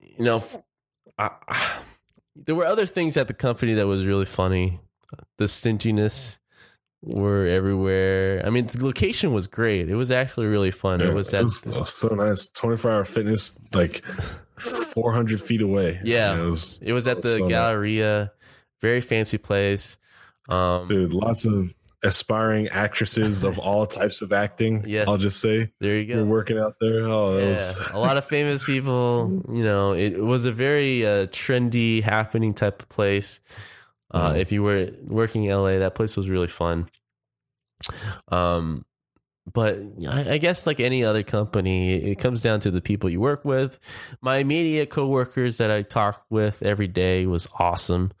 you 0.00 0.24
know, 0.24 0.42
I, 1.16 1.30
I, 1.46 1.78
there 2.34 2.56
were 2.56 2.66
other 2.66 2.86
things 2.86 3.16
at 3.16 3.28
the 3.28 3.34
company 3.34 3.74
that 3.74 3.86
was 3.86 4.04
really 4.04 4.26
funny. 4.26 4.80
The 5.38 5.46
stinginess 5.46 6.39
were 7.02 7.46
everywhere. 7.46 8.42
I 8.44 8.50
mean, 8.50 8.66
the 8.66 8.84
location 8.84 9.32
was 9.32 9.46
great. 9.46 9.88
It 9.88 9.96
was 9.96 10.10
actually 10.10 10.46
really 10.46 10.70
fun. 10.70 11.00
Yeah, 11.00 11.08
it 11.08 11.14
was, 11.14 11.32
at, 11.32 11.40
it 11.40 11.66
was 11.66 11.92
so 11.92 12.08
nice. 12.08 12.48
24 12.48 12.90
hour 12.90 13.04
fitness, 13.04 13.58
like 13.72 14.04
400 14.58 15.40
feet 15.40 15.62
away. 15.62 16.00
Yeah. 16.04 16.34
It 16.38 16.44
was, 16.44 16.78
it 16.82 16.92
was 16.92 17.08
at 17.08 17.22
the 17.22 17.38
so 17.38 17.48
Galleria, 17.48 18.32
very 18.80 19.00
fancy 19.00 19.38
place. 19.38 19.98
Um, 20.48 20.86
Dude, 20.88 21.12
lots 21.12 21.44
of 21.44 21.74
aspiring 22.02 22.68
actresses 22.68 23.44
of 23.44 23.58
all 23.58 23.86
types 23.86 24.22
of 24.22 24.32
acting. 24.32 24.84
Yes. 24.86 25.08
I'll 25.08 25.16
just 25.16 25.40
say. 25.40 25.70
There 25.80 25.96
you 25.96 26.06
go. 26.06 26.14
You're 26.16 26.24
working 26.24 26.58
out 26.58 26.76
there. 26.80 27.04
Oh, 27.04 27.38
yeah. 27.38 27.48
Was... 27.50 27.78
a 27.92 27.98
lot 27.98 28.18
of 28.18 28.24
famous 28.24 28.64
people. 28.64 29.42
You 29.50 29.64
know, 29.64 29.94
it 29.94 30.18
was 30.18 30.44
a 30.44 30.52
very 30.52 31.06
uh, 31.06 31.26
trendy, 31.26 32.02
happening 32.02 32.52
type 32.52 32.82
of 32.82 32.88
place. 32.88 33.40
Uh, 34.10 34.32
mm. 34.32 34.38
If 34.38 34.52
you 34.52 34.62
were 34.62 34.90
working 35.04 35.44
in 35.44 35.56
LA, 35.56 35.78
that 35.78 35.94
place 35.94 36.16
was 36.16 36.28
really 36.28 36.48
fun. 36.48 36.88
Um, 38.28 38.84
but 39.52 39.78
I, 40.08 40.32
I 40.32 40.38
guess 40.38 40.66
like 40.66 40.80
any 40.80 41.04
other 41.04 41.22
company, 41.22 41.94
it 41.94 42.18
comes 42.18 42.42
down 42.42 42.60
to 42.60 42.70
the 42.70 42.80
people 42.80 43.10
you 43.10 43.20
work 43.20 43.44
with. 43.44 43.78
My 44.20 44.36
immediate 44.36 44.90
coworkers 44.90 45.56
that 45.56 45.70
I 45.70 45.82
talk 45.82 46.24
with 46.30 46.62
every 46.62 46.88
day 46.88 47.26
was 47.26 47.48
awesome, 47.58 48.12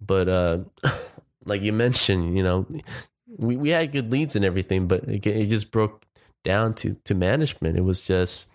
but 0.00 0.28
uh, 0.28 0.58
like 1.44 1.62
you 1.62 1.72
mentioned, 1.72 2.36
you 2.36 2.42
know, 2.42 2.66
we 3.36 3.56
we 3.56 3.70
had 3.70 3.92
good 3.92 4.10
leads 4.10 4.36
and 4.36 4.44
everything, 4.44 4.86
but 4.86 5.04
it, 5.04 5.26
it 5.26 5.46
just 5.46 5.70
broke 5.70 6.04
down 6.44 6.74
to 6.74 6.96
to 7.04 7.14
management. 7.14 7.76
It 7.76 7.84
was 7.84 8.02
just 8.02 8.46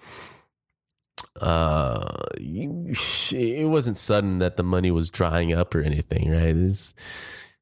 uh 1.41 2.07
it 2.39 3.67
wasn't 3.67 3.97
sudden 3.97 4.37
that 4.39 4.55
the 4.57 4.63
money 4.63 4.91
was 4.91 5.09
drying 5.09 5.53
up 5.53 5.73
or 5.73 5.81
anything 5.81 6.31
right? 6.31 6.55
It's, 6.55 6.93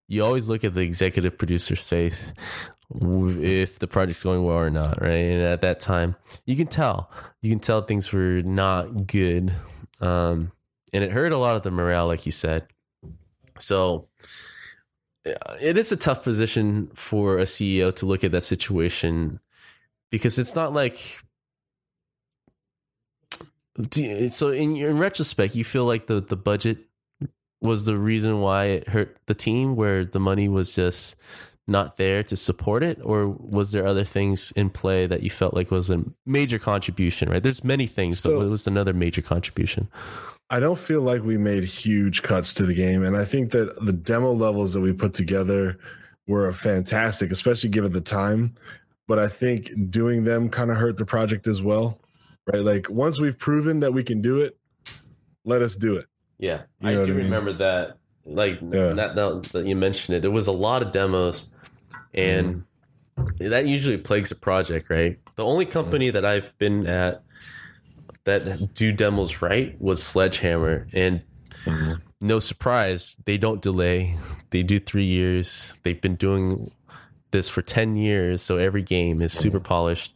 you 0.07 0.23
always 0.23 0.49
look 0.49 0.63
at 0.63 0.73
the 0.73 0.81
executive 0.81 1.37
producer's 1.37 1.87
face 1.87 2.33
if 2.93 3.79
the 3.79 3.87
project's 3.87 4.23
going 4.23 4.43
well 4.43 4.57
or 4.57 4.69
not 4.69 5.01
right? 5.01 5.11
And 5.11 5.41
at 5.41 5.61
that 5.61 5.79
time 5.79 6.15
you 6.45 6.55
can 6.55 6.67
tell. 6.67 7.09
You 7.41 7.49
can 7.49 7.59
tell 7.59 7.81
things 7.81 8.11
were 8.11 8.41
not 8.43 9.07
good 9.07 9.53
um 10.01 10.51
and 10.93 11.03
it 11.03 11.11
hurt 11.11 11.31
a 11.31 11.37
lot 11.37 11.55
of 11.55 11.63
the 11.63 11.71
morale 11.71 12.07
like 12.07 12.25
you 12.25 12.31
said. 12.31 12.67
So 13.59 14.09
it 15.25 15.77
is 15.77 15.91
a 15.91 15.97
tough 15.97 16.23
position 16.23 16.89
for 16.95 17.37
a 17.37 17.43
ceo 17.43 17.93
to 17.95 18.05
look 18.05 18.23
at 18.23 18.31
that 18.31 18.41
situation 18.41 19.39
because 20.09 20.39
it's 20.39 20.55
not 20.55 20.73
like 20.73 21.23
so 24.29 24.49
in 24.49 24.75
in 24.77 24.97
retrospect, 24.97 25.55
you 25.55 25.63
feel 25.63 25.85
like 25.85 26.07
the 26.07 26.21
the 26.21 26.35
budget 26.35 26.79
was 27.61 27.85
the 27.85 27.97
reason 27.97 28.41
why 28.41 28.65
it 28.65 28.89
hurt 28.89 29.17
the 29.27 29.35
team, 29.35 29.75
where 29.75 30.03
the 30.03 30.19
money 30.19 30.49
was 30.49 30.75
just 30.75 31.15
not 31.67 31.97
there 31.97 32.23
to 32.23 32.35
support 32.35 32.83
it, 32.83 32.99
or 33.03 33.29
was 33.29 33.71
there 33.71 33.85
other 33.85 34.03
things 34.03 34.51
in 34.53 34.69
play 34.69 35.05
that 35.05 35.23
you 35.23 35.29
felt 35.29 35.53
like 35.53 35.71
was 35.71 35.89
a 35.89 36.03
major 36.25 36.59
contribution? 36.59 37.29
Right, 37.29 37.41
there's 37.41 37.63
many 37.63 37.87
things, 37.87 38.19
so, 38.19 38.37
but 38.37 38.45
it 38.45 38.49
was 38.49 38.67
another 38.67 38.93
major 38.93 39.21
contribution. 39.21 39.87
I 40.49 40.59
don't 40.59 40.79
feel 40.79 41.01
like 41.01 41.23
we 41.23 41.37
made 41.37 41.63
huge 41.63 42.23
cuts 42.23 42.53
to 42.55 42.65
the 42.65 42.73
game, 42.73 43.03
and 43.03 43.15
I 43.15 43.25
think 43.25 43.51
that 43.51 43.85
the 43.85 43.93
demo 43.93 44.33
levels 44.33 44.73
that 44.73 44.81
we 44.81 44.91
put 44.91 45.13
together 45.13 45.77
were 46.27 46.51
fantastic, 46.51 47.31
especially 47.31 47.69
given 47.69 47.93
the 47.93 48.01
time. 48.01 48.55
But 49.07 49.19
I 49.19 49.27
think 49.27 49.71
doing 49.89 50.23
them 50.23 50.49
kind 50.49 50.71
of 50.71 50.77
hurt 50.77 50.97
the 50.97 51.05
project 51.05 51.47
as 51.47 51.61
well 51.61 51.99
right? 52.51 52.63
Like 52.63 52.89
once 52.89 53.19
we've 53.19 53.37
proven 53.37 53.79
that 53.81 53.93
we 53.93 54.03
can 54.03 54.21
do 54.21 54.39
it, 54.39 54.57
let 55.45 55.61
us 55.61 55.75
do 55.75 55.95
it. 55.95 56.05
Yeah, 56.37 56.63
you 56.81 56.89
I 56.89 56.93
do 56.93 57.01
I 57.01 57.05
mean? 57.05 57.15
remember 57.15 57.53
that. 57.53 57.97
Like 58.25 58.59
yeah. 58.61 58.93
that, 58.93 59.15
that, 59.15 59.43
that, 59.51 59.65
you 59.65 59.75
mentioned 59.75 60.17
it, 60.17 60.21
there 60.21 60.31
was 60.31 60.47
a 60.47 60.51
lot 60.51 60.83
of 60.83 60.91
demos, 60.91 61.47
and 62.13 62.63
mm-hmm. 63.17 63.49
that 63.49 63.65
usually 63.65 63.97
plagues 63.97 64.31
a 64.31 64.35
project, 64.35 64.89
right? 64.89 65.19
The 65.35 65.45
only 65.45 65.65
company 65.65 66.07
mm-hmm. 66.07 66.13
that 66.13 66.25
I've 66.25 66.55
been 66.57 66.85
at 66.85 67.23
that 68.25 68.75
do 68.75 68.91
demos 68.91 69.41
right 69.41 69.79
was 69.81 70.03
Sledgehammer, 70.03 70.87
and 70.93 71.21
mm-hmm. 71.65 71.93
no 72.21 72.39
surprise, 72.39 73.15
they 73.25 73.37
don't 73.37 73.61
delay. 73.61 74.17
They 74.51 74.61
do 74.61 74.79
three 74.79 75.05
years. 75.05 75.73
They've 75.83 75.99
been 75.99 76.15
doing 76.15 76.71
this 77.31 77.47
for 77.49 77.61
10 77.61 77.95
years 77.95 78.41
so 78.41 78.57
every 78.57 78.83
game 78.83 79.21
is 79.21 79.33
super 79.33 79.59
polished 79.59 80.13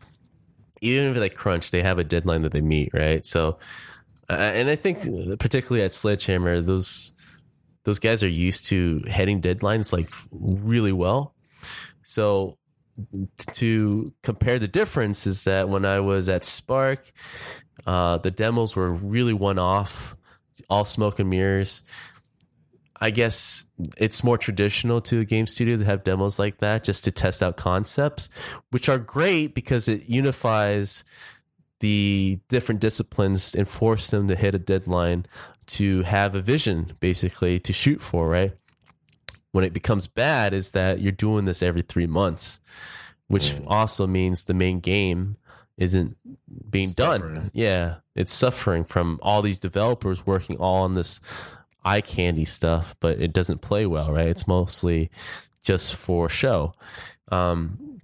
even 0.86 1.12
if 1.12 1.16
they 1.16 1.30
crunch, 1.30 1.72
they 1.72 1.82
have 1.82 2.00
a 2.00 2.04
deadline 2.04 2.44
that 2.44 2.52
they 2.52 2.62
meet, 2.62 2.92
right? 2.94 3.26
So, 3.26 3.58
uh, 4.30 4.34
and 4.34 4.70
I 4.70 4.76
think 4.76 5.00
particularly 5.40 5.84
at 5.84 5.92
Sledgehammer, 5.92 6.62
those 6.62 7.12
those 7.84 8.00
guys 8.00 8.24
are 8.24 8.28
used 8.30 8.66
to 8.68 9.04
heading 9.08 9.42
deadlines 9.42 9.94
like 9.94 10.10
really 10.32 10.92
well. 10.92 11.36
So 12.04 12.58
to 13.54 14.14
compare 14.24 14.60
the 14.60 14.68
difference 14.68 15.28
is 15.28 15.44
that 15.44 15.70
when 15.70 15.86
I 15.86 16.00
was 16.00 16.30
at 16.30 16.44
Spark, 16.44 17.12
uh, 17.86 18.18
the 18.18 18.32
demos 18.32 18.76
were 18.76 18.92
really 18.92 19.34
one 19.34 19.60
off, 19.60 20.16
all 20.70 20.86
smoke 20.86 21.20
and 21.20 21.30
mirrors. 21.30 21.84
I 23.02 23.12
guess 23.12 23.66
it's 23.98 24.24
more 24.24 24.38
traditional 24.38 25.02
to 25.02 25.20
a 25.20 25.26
game 25.26 25.48
studio 25.48 25.78
to 25.78 25.86
have 25.86 26.04
demos 26.04 26.40
like 26.40 26.60
that 26.60 26.84
just 26.84 27.04
to 27.04 27.12
test 27.12 27.44
out 27.44 27.58
concepts, 27.58 28.30
which 28.72 28.88
are 28.88 28.98
great 28.98 29.54
because 29.54 29.88
it 29.88 30.08
unifies 30.08 31.04
the 31.82 32.40
different 32.48 32.80
disciplines 32.80 33.54
and 33.54 33.68
force 33.68 34.10
them 34.10 34.28
to 34.30 34.36
hit 34.36 34.56
a 34.56 34.60
deadline 34.60 35.26
to 35.68 36.04
have 36.04 36.36
a 36.36 36.42
vision 36.42 36.94
basically 37.00 37.60
to 37.60 37.74
shoot 37.74 38.02
for, 38.02 38.30
right? 38.30 38.54
When 39.52 39.66
it 39.66 39.74
becomes 39.74 40.08
bad 40.08 40.54
is 40.54 40.72
that 40.72 41.02
you're 41.02 41.12
doing 41.12 41.46
this 41.46 41.62
every 41.62 41.82
3 41.82 42.08
months, 42.08 42.60
which 43.28 43.54
mm. 43.54 43.64
also 43.68 44.08
means 44.08 44.44
the 44.44 44.54
main 44.54 44.80
game 44.80 45.38
isn't 45.78 46.16
being 46.70 46.92
done. 46.92 47.52
Yeah, 47.54 47.96
it's 48.16 48.32
suffering 48.32 48.86
from 48.86 49.20
all 49.22 49.42
these 49.42 49.60
developers 49.60 50.26
working 50.26 50.58
all 50.58 50.84
on 50.84 50.94
this 50.94 51.20
eye 51.86 52.02
candy 52.02 52.46
stuff, 52.46 52.96
but 53.00 53.22
it 53.22 53.32
doesn't 53.32 53.62
play 53.62 53.86
well, 53.86 54.12
right? 54.12 54.28
It's 54.28 54.48
mostly 54.48 55.12
just 55.62 55.96
for 55.96 56.28
show. 56.28 56.74
Um, 57.32 58.02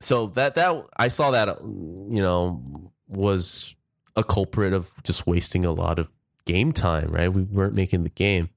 so 0.00 0.28
that 0.28 0.54
that 0.54 0.84
I 0.96 1.08
saw 1.08 1.32
that 1.32 1.60
you 1.60 2.22
know 2.22 2.90
was 3.08 3.74
a 4.16 4.24
culprit 4.24 4.72
of 4.72 4.90
just 5.04 5.26
wasting 5.26 5.64
a 5.64 5.72
lot 5.72 5.98
of 5.98 6.12
game 6.44 6.72
time, 6.72 7.10
right? 7.10 7.32
We 7.32 7.42
weren't 7.42 7.74
making 7.74 8.04
the 8.04 8.10
game. 8.10 8.50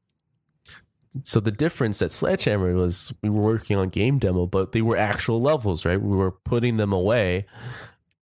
So 1.24 1.40
the 1.40 1.52
difference 1.52 2.02
at 2.02 2.12
Sledgehammer 2.12 2.74
was 2.74 3.14
we 3.22 3.30
were 3.30 3.42
working 3.42 3.78
on 3.78 3.90
game 3.90 4.20
demo, 4.20 4.48
but 4.48 4.74
they 4.74 4.82
were 4.82 4.98
actual 4.98 5.42
levels, 5.42 5.86
right? 5.86 6.02
We 6.02 6.16
were 6.16 6.32
putting 6.32 6.78
them 6.78 6.92
away 6.92 7.46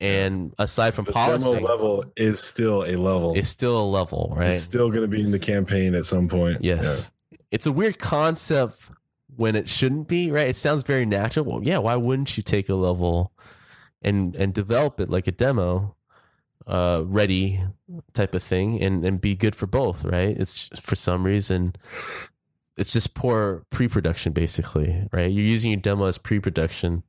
and 0.02 0.52
aside 0.58 0.94
from 0.94 1.04
the 1.04 1.12
demo 1.12 1.60
level 1.60 2.04
is 2.16 2.40
still 2.40 2.84
a 2.84 2.96
level. 2.96 3.34
It's 3.36 3.48
still 3.48 3.80
a 3.80 3.86
level, 3.86 4.34
right? 4.36 4.50
It's 4.50 4.62
still 4.62 4.88
going 4.88 5.02
to 5.02 5.08
be 5.08 5.20
in 5.20 5.30
the 5.30 5.38
campaign 5.38 5.94
at 5.94 6.04
some 6.04 6.28
point. 6.28 6.58
Yes. 6.60 7.10
Yeah. 7.30 7.38
It's 7.52 7.66
a 7.66 7.72
weird 7.72 7.98
concept 7.98 8.90
when 9.36 9.54
it 9.54 9.68
shouldn't 9.68 10.08
be, 10.08 10.30
right? 10.30 10.48
It 10.48 10.56
sounds 10.56 10.82
very 10.82 11.06
natural. 11.06 11.44
Well, 11.44 11.62
yeah, 11.62 11.78
why 11.78 11.96
wouldn't 11.96 12.36
you 12.36 12.42
take 12.42 12.68
a 12.68 12.74
level 12.74 13.32
and 14.02 14.34
and 14.34 14.52
develop 14.52 14.98
it 14.98 15.08
like 15.08 15.26
a 15.26 15.32
demo 15.32 15.94
uh 16.66 17.02
ready 17.06 17.60
type 18.12 18.34
of 18.34 18.42
thing 18.42 18.80
and 18.80 19.04
and 19.04 19.20
be 19.20 19.34
good 19.34 19.54
for 19.54 19.66
both 19.66 20.04
right 20.04 20.36
it's 20.36 20.68
just, 20.68 20.82
for 20.82 20.94
some 20.94 21.24
reason 21.24 21.74
it's 22.76 22.92
just 22.92 23.14
poor 23.14 23.64
pre-production 23.70 24.32
basically 24.32 25.08
right 25.12 25.32
you're 25.32 25.44
using 25.44 25.72
your 25.72 25.80
demo 25.80 26.06
as 26.06 26.18
pre-production 26.18 27.02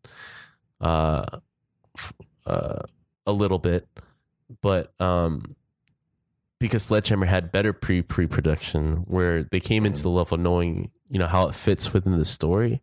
uh 0.81 1.23
uh 2.45 2.79
a 3.25 3.31
little 3.31 3.59
bit 3.59 3.87
but 4.61 4.93
um 5.01 5.55
because 6.63 6.83
Sledgehammer 6.83 7.25
had 7.25 7.51
better 7.51 7.73
pre 7.73 8.01
pre 8.01 8.25
production 8.25 9.03
where 9.07 9.43
they 9.43 9.59
came 9.59 9.85
into 9.85 10.01
the 10.01 10.09
level 10.09 10.37
knowing 10.37 10.91
you 11.09 11.19
know 11.19 11.27
how 11.27 11.49
it 11.49 11.55
fits 11.55 11.91
within 11.91 12.17
the 12.17 12.23
story 12.23 12.81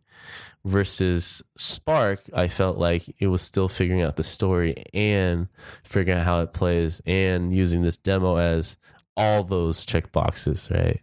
versus 0.63 1.41
Spark 1.57 2.21
I 2.35 2.47
felt 2.47 2.77
like 2.77 3.03
it 3.17 3.27
was 3.27 3.41
still 3.41 3.67
figuring 3.67 4.03
out 4.03 4.17
the 4.17 4.23
story 4.23 4.83
and 4.93 5.47
figuring 5.83 6.19
out 6.19 6.25
how 6.25 6.41
it 6.41 6.53
plays 6.53 7.01
and 7.07 7.55
using 7.55 7.81
this 7.81 7.97
demo 7.97 8.35
as 8.37 8.77
all 9.17 9.43
those 9.43 9.83
check 9.83 10.11
boxes 10.11 10.69
right? 10.69 11.01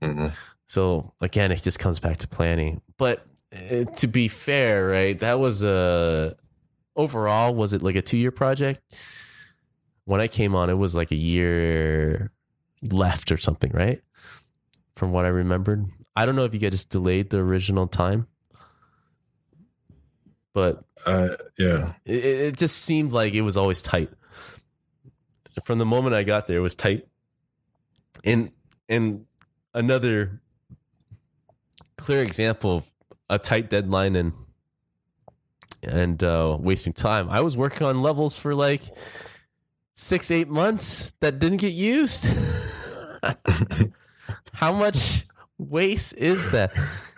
Mm-hmm. 0.00 0.28
so 0.64 1.12
again 1.20 1.52
it 1.52 1.62
just 1.62 1.78
comes 1.78 2.00
back 2.00 2.16
to 2.18 2.28
planning. 2.28 2.80
But 2.96 3.26
uh, 3.54 3.84
to 3.84 4.06
be 4.06 4.28
fair 4.28 4.88
right 4.88 5.20
that 5.20 5.38
was 5.38 5.62
a 5.62 6.36
overall 6.96 7.54
was 7.54 7.72
it 7.72 7.82
like 7.82 7.96
a 7.96 8.02
two 8.02 8.16
year 8.16 8.30
project 8.30 8.80
when 10.04 10.20
I 10.20 10.28
came 10.28 10.54
on, 10.54 10.68
it 10.68 10.74
was 10.74 10.94
like 10.94 11.10
a 11.12 11.16
year 11.16 12.30
left 12.82 13.32
or 13.32 13.38
something, 13.38 13.70
right? 13.72 14.02
From 14.96 15.12
what 15.12 15.24
I 15.24 15.28
remembered. 15.28 15.86
I 16.14 16.26
don't 16.26 16.36
know 16.36 16.44
if 16.44 16.52
you 16.54 16.60
guys 16.60 16.84
delayed 16.84 17.30
the 17.30 17.38
original 17.38 17.86
time, 17.86 18.26
but 20.52 20.84
Uh, 21.06 21.36
yeah. 21.58 21.94
it, 22.04 22.24
it 22.24 22.56
just 22.58 22.76
seemed 22.82 23.12
like 23.12 23.34
it 23.34 23.40
was 23.42 23.56
always 23.56 23.82
tight. 23.82 24.10
From 25.64 25.78
the 25.78 25.86
moment 25.86 26.14
I 26.14 26.22
got 26.22 26.46
there, 26.46 26.58
it 26.58 26.62
was 26.62 26.74
tight. 26.74 27.06
And 28.24 28.52
and 28.88 29.26
another 29.72 30.40
clear 31.96 32.22
example 32.22 32.76
of 32.76 32.92
a 33.30 33.38
tight 33.38 33.70
deadline 33.70 34.16
and 34.16 34.32
and 35.84 36.22
uh, 36.22 36.56
wasting 36.60 36.92
time. 36.92 37.28
I 37.30 37.40
was 37.40 37.56
working 37.56 37.86
on 37.86 38.02
levels 38.02 38.36
for 38.36 38.54
like 38.54 38.82
six, 39.96 40.30
eight 40.30 40.48
months 40.48 41.12
that 41.20 41.38
didn't 41.38 41.58
get 41.58 41.72
used. 41.72 42.28
How 44.52 44.72
much 44.72 45.24
waste 45.58 46.14
is 46.16 46.50
that? 46.52 46.72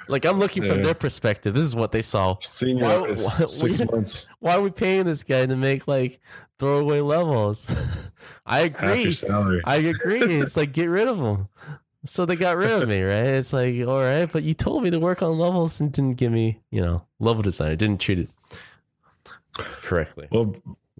Like 0.09 0.25
I'm 0.25 0.39
looking 0.39 0.63
from 0.63 0.83
their 0.83 0.95
perspective. 0.95 1.55
This 1.55 1.65
is 1.65 1.75
what 1.75 1.91
they 1.93 2.03
saw. 2.03 2.37
Senior 2.41 2.85
Why- 2.85 2.97
artist, 2.97 3.25
why- 3.41 3.47
six 3.47 3.81
we- 3.81 3.87
months. 3.93 4.29
Why 4.39 4.57
are 4.57 4.61
we 4.61 4.71
paying 4.71 5.05
this 5.05 5.25
guy 5.25 5.47
to 5.47 5.57
make 5.57 5.89
like 5.89 6.21
throwaway 6.59 7.01
levels? 7.01 7.67
I 8.47 8.61
Half 8.69 8.83
your 8.83 8.91
agree. 8.93 9.13
salary. 9.13 9.61
I 9.65 9.77
agree. 9.77 10.21
It's 10.23 10.57
like 10.57 10.73
get 10.73 10.87
rid 10.87 11.09
of 11.09 11.19
him. 11.19 11.49
So 12.07 12.25
they 12.27 12.37
got 12.37 12.57
rid 12.57 12.71
of 12.71 12.89
me, 12.89 13.03
right? 13.03 13.27
It's 13.27 13.53
like, 13.53 13.75
all 13.87 14.01
right, 14.01 14.31
but 14.31 14.43
you 14.43 14.55
told 14.55 14.83
me 14.83 14.91
to 14.91 14.99
work 14.99 15.23
on 15.23 15.39
levels 15.39 15.81
and 15.81 15.93
didn't 15.93 16.15
give 16.17 16.33
me, 16.33 16.61
you 16.71 16.81
know, 16.81 17.05
level 17.19 17.43
design. 17.43 17.77
Didn't 17.77 18.01
treat 18.01 18.19
it 18.21 18.31
correctly. 19.55 20.29
Well, 20.31 20.55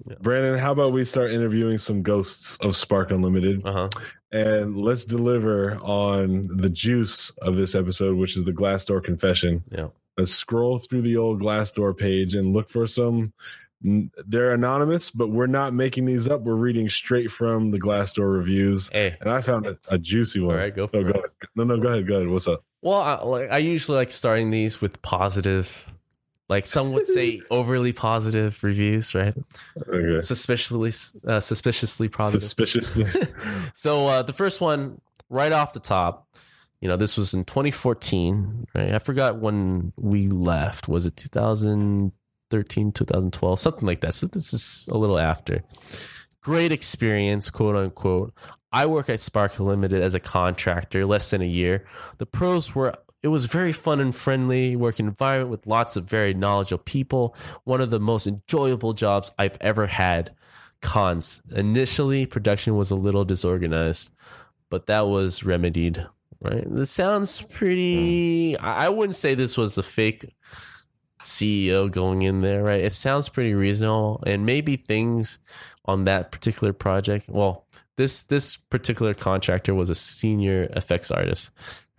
Yeah. 0.07 0.17
Brandon, 0.21 0.59
how 0.59 0.73
about 0.73 0.93
we 0.93 1.05
start 1.05 1.33
interviewing 1.33 1.79
some 1.79 2.03
ghosts 2.03 2.59
of 2.59 2.77
Spark 2.77 3.11
Unlimited 3.11 3.67
Uh 3.67 3.73
huh. 3.73 3.89
and 4.31 4.77
let's 4.77 5.05
deliver 5.07 5.77
on 5.83 6.49
the 6.59 6.69
juice 6.69 7.31
of 7.39 7.57
this 7.57 7.75
episode, 7.75 8.17
which 8.19 8.37
is 8.37 8.45
the 8.45 8.53
Glassdoor 8.53 9.03
confession. 9.03 9.65
Yeah. 9.71 9.89
Let's 10.19 10.33
scroll 10.33 10.79
through 10.79 11.01
the 11.03 11.17
old 11.17 11.41
Glassdoor 11.41 11.97
page 11.97 12.35
and 12.35 12.53
look 12.53 12.69
for 12.69 12.87
some. 12.87 13.33
They're 13.83 14.53
anonymous, 14.53 15.11
but 15.11 15.29
we're 15.29 15.47
not 15.47 15.73
making 15.75 16.07
these 16.07 16.27
up. 16.29 16.41
We're 16.41 16.55
reading 16.55 16.89
straight 16.89 17.31
from 17.31 17.71
the 17.71 17.79
Glassdoor 17.79 18.33
reviews, 18.35 18.89
Hey. 18.93 19.17
and 19.21 19.31
I 19.31 19.41
found 19.43 19.67
a, 19.67 19.79
a 19.91 19.99
juicy 19.99 20.41
one. 20.41 20.55
All 20.57 20.61
right, 20.61 20.75
go 20.75 20.87
for 20.87 20.97
Oh, 20.99 21.03
go 21.05 21.11
ahead. 21.11 21.25
No, 21.55 21.65
no, 21.65 21.77
go 21.77 21.89
ahead. 21.89 22.07
Go 22.07 22.17
ahead. 22.17 22.29
What's 22.29 22.49
up? 22.49 22.65
Well, 22.83 23.01
I, 23.01 23.23
like, 23.23 23.51
I 23.53 23.59
usually 23.59 23.97
like 23.99 24.11
starting 24.11 24.51
these 24.51 24.81
with 24.81 25.03
positive, 25.03 25.87
like 26.49 26.67
some 26.67 26.93
would 26.93 27.07
say 27.07 27.43
overly 27.51 27.93
positive 27.93 28.63
reviews, 28.65 29.15
right? 29.15 29.35
Okay. 29.89 30.21
Suspiciously, 30.21 30.93
uh, 31.27 31.41
suspiciously 31.41 32.09
positive. 32.09 32.43
Suspiciously. 32.43 33.07
so 33.75 34.07
uh, 34.07 34.23
the 34.23 34.33
first 34.33 34.61
one, 34.61 35.01
right 35.29 35.53
off 35.53 35.73
the 35.73 35.81
top, 35.81 36.29
you 36.81 36.89
know, 36.89 36.97
this 36.97 37.17
was 37.17 37.35
in 37.35 37.45
2014, 37.45 38.67
right? 38.75 38.95
I 38.95 38.99
forgot 39.01 39.37
when 39.39 39.93
we 39.97 40.29
left. 40.29 40.89
Was 40.89 41.07
it 41.07 41.17
2013, 42.51 42.93
2012, 42.93 43.61
something 43.61 43.87
like 43.87 44.01
that? 44.01 44.15
So 44.15 44.27
this 44.27 44.53
is 44.53 44.89
a 44.91 44.97
little 44.97 45.19
after. 45.19 45.63
Great 46.41 46.73
experience, 46.73 47.51
quote 47.51 47.77
unquote. 47.77 48.33
I 48.73 48.87
work 48.87 49.09
at 49.09 49.21
Spark 49.21 49.59
Limited 49.59 50.03
as 50.03 50.15
a 50.15 50.21
contractor, 50.21 51.05
less 51.05 51.31
than 51.31 51.43
a 51.43 51.47
year. 51.47 51.85
The 52.19 52.27
pros 52.27 52.75
were. 52.75 52.95
It 53.23 53.29
was 53.29 53.47
very 53.47 53.73
fun 53.73 53.99
and 53.99 54.15
friendly 54.15 54.77
work 54.77 55.01
environment 55.01 55.51
with 55.51 55.67
lots 55.67 55.97
of 55.97 56.05
very 56.05 56.33
knowledgeable 56.33 56.85
people. 56.85 57.35
One 57.65 57.81
of 57.81 57.91
the 57.91 57.99
most 57.99 58.27
enjoyable 58.27 58.93
jobs 58.93 59.33
I've 59.37 59.57
ever 59.61 59.89
had 59.89 60.33
cons 60.81 61.41
initially 61.55 62.27
production 62.27 62.77
was 62.77 62.91
a 62.91 62.97
little 62.97 63.25
disorganized 63.25 64.11
but 64.71 64.87
that 64.87 65.07
was 65.07 65.45
remedied 65.45 66.07
right 66.41 66.65
this 66.73 66.91
sounds 66.91 67.43
pretty 67.43 68.53
mm. 68.53 68.57
i 68.63 68.87
I 68.87 68.89
wouldn't 68.89 69.17
say 69.17 69.35
this 69.35 69.57
was 69.57 69.79
a 69.79 69.83
fake 69.83 70.35
ceo 71.23 71.91
going 71.91 72.23
in 72.23 72.41
there 72.41 72.63
right? 72.63 72.83
It 72.83 72.93
sounds 72.93 73.29
pretty 73.29 73.55
reasonable. 73.55 74.23
And 74.27 74.47
maybe 74.47 74.77
things 74.77 75.39
on 75.85 76.05
that 76.05 76.33
particular 76.33 76.73
project 76.73 77.29
well 77.29 77.67
this 77.97 78.23
this 78.23 78.57
particular 78.57 79.15
contractor 79.15 79.75
was 79.75 79.91
a 79.91 79.95
senior 79.95 80.65
effects 80.73 81.11
artist 81.11 81.51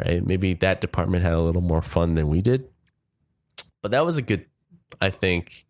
right? 0.03 0.26
Maybe 0.26 0.53
that 0.55 0.82
department 0.82 1.24
had 1.24 1.34
a 1.34 1.41
little 1.41 1.61
more 1.61 1.82
fun 1.82 2.13
than 2.13 2.28
we 2.28 2.41
did. 2.41 2.68
But 3.82 3.91
that 3.91 4.05
was 4.05 4.18
a 4.18 4.22
good 4.22 4.45
i 5.01 5.09
think 5.09 5.65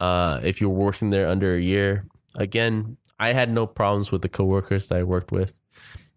uh 0.00 0.40
if 0.42 0.60
you're 0.60 0.70
working 0.70 1.10
there 1.10 1.28
under 1.28 1.54
a 1.54 1.60
year. 1.60 2.06
Again, 2.36 2.96
I 3.20 3.34
had 3.34 3.52
no 3.52 3.66
problems 3.66 4.10
with 4.10 4.22
the 4.22 4.28
coworkers 4.28 4.88
that 4.88 4.98
I 4.98 5.02
worked 5.02 5.30
with. 5.30 5.58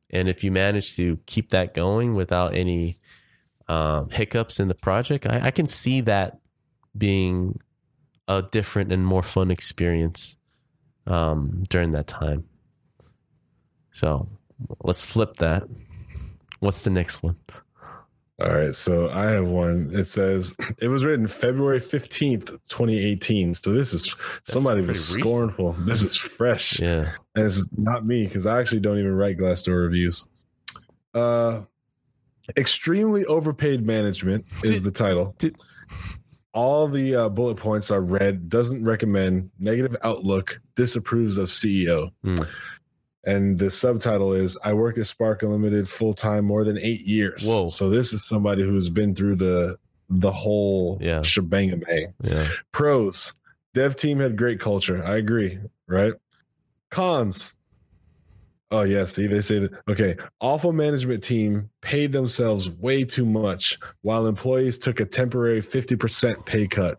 And 0.10 0.30
if 0.30 0.44
you 0.44 0.52
manage 0.52 0.96
to 0.96 1.18
keep 1.26 1.50
that 1.50 1.74
going 1.74 2.16
without 2.16 2.54
any 2.54 3.00
um, 3.68 4.10
hiccups 4.10 4.60
in 4.60 4.70
the 4.70 4.76
project, 4.76 5.28
I, 5.28 5.48
I 5.48 5.52
can 5.52 5.68
see 5.68 6.02
that 6.02 6.40
being 6.98 7.60
a 8.28 8.42
different 8.42 8.92
and 8.92 9.06
more 9.06 9.24
fun 9.24 9.52
experience 9.52 10.38
um, 11.08 11.64
during 11.70 11.92
that 11.92 12.08
time. 12.08 12.46
So 13.92 14.28
let's 14.84 15.06
flip 15.06 15.34
that. 15.38 15.64
What's 16.60 16.84
the 16.84 16.90
next 16.90 17.22
one? 17.24 17.36
All 18.42 18.50
right, 18.52 18.74
so 18.74 19.10
I 19.10 19.28
have 19.28 19.46
one. 19.46 19.92
It 19.94 20.06
says 20.06 20.56
it 20.80 20.88
was 20.88 21.06
written 21.06 21.28
February 21.28 21.80
15th, 21.80 22.48
2018. 22.68 23.54
So 23.54 23.72
this 23.74 23.94
is 23.94 24.16
somebody 24.44 24.82
was 24.82 24.90
recent. 25.16 25.22
scornful. 25.22 25.74
This 25.80 26.02
is 26.02 26.16
fresh. 26.16 26.80
Yeah. 26.80 27.12
And 27.36 27.46
it's 27.46 27.68
not 27.78 28.06
me 28.06 28.26
because 28.26 28.48
I 28.48 28.60
actually 28.60 28.80
don't 28.80 28.98
even 28.98 29.14
write 29.14 29.38
Glassdoor 29.38 29.84
reviews. 29.84 30.26
Uh 31.14 31.62
extremely 32.58 33.24
overpaid 33.26 33.86
management 33.86 34.46
is 34.64 34.72
Did- 34.72 34.84
the 34.84 34.92
title. 34.92 35.36
did- 35.38 35.56
All 36.54 36.88
the 36.88 37.16
uh, 37.16 37.30
bullet 37.30 37.58
points 37.58 37.90
are 37.90 38.02
red, 38.02 38.48
doesn't 38.50 38.84
recommend, 38.84 39.50
negative 39.60 39.98
outlook, 40.04 40.62
disapproves 40.76 41.38
of 41.38 41.48
CEO. 41.50 42.12
Hmm. 42.24 42.36
And 43.26 43.58
the 43.58 43.72
subtitle 43.72 44.34
is 44.34 44.60
I 44.64 44.74
worked 44.74 44.98
at 44.98 45.08
Spark 45.08 45.44
Unlimited 45.44 45.88
full 45.90 46.14
time 46.14 46.46
more 46.46 46.64
than 46.64 46.78
eight 46.80 47.02
years. 47.02 47.46
Whoa. 47.48 47.68
So 47.70 47.90
this 47.90 48.12
is 48.14 48.26
somebody 48.28 48.64
who's 48.64 48.90
been 48.90 49.16
through 49.16 49.36
the 49.36 49.78
the 50.10 50.32
whole 50.32 51.00
Yeah. 51.02 51.22
shebang 51.22 51.80
bang. 51.88 52.14
Yeah. 52.22 52.50
Pros. 52.72 53.34
Dev 53.74 53.96
team 53.96 54.20
had 54.20 54.38
great 54.38 54.60
culture. 54.60 55.02
I 55.04 55.16
agree. 55.18 55.58
Right. 55.88 56.14
Cons. 56.92 57.56
Oh 58.74 58.82
yeah, 58.82 59.06
see 59.06 59.28
they 59.28 59.42
say 59.42 59.60
that 59.60 59.72
okay. 59.88 60.16
Awful 60.42 60.74
management 60.74 61.24
team 61.24 61.70
paid 61.82 62.12
themselves 62.12 62.68
way 62.68 63.04
too 63.04 63.24
much 63.24 63.78
while 64.02 64.26
employees 64.26 64.80
took 64.80 65.00
a 65.00 65.06
temporary 65.06 65.62
50% 65.62 66.44
pay 66.48 66.66
cut. 66.66 66.98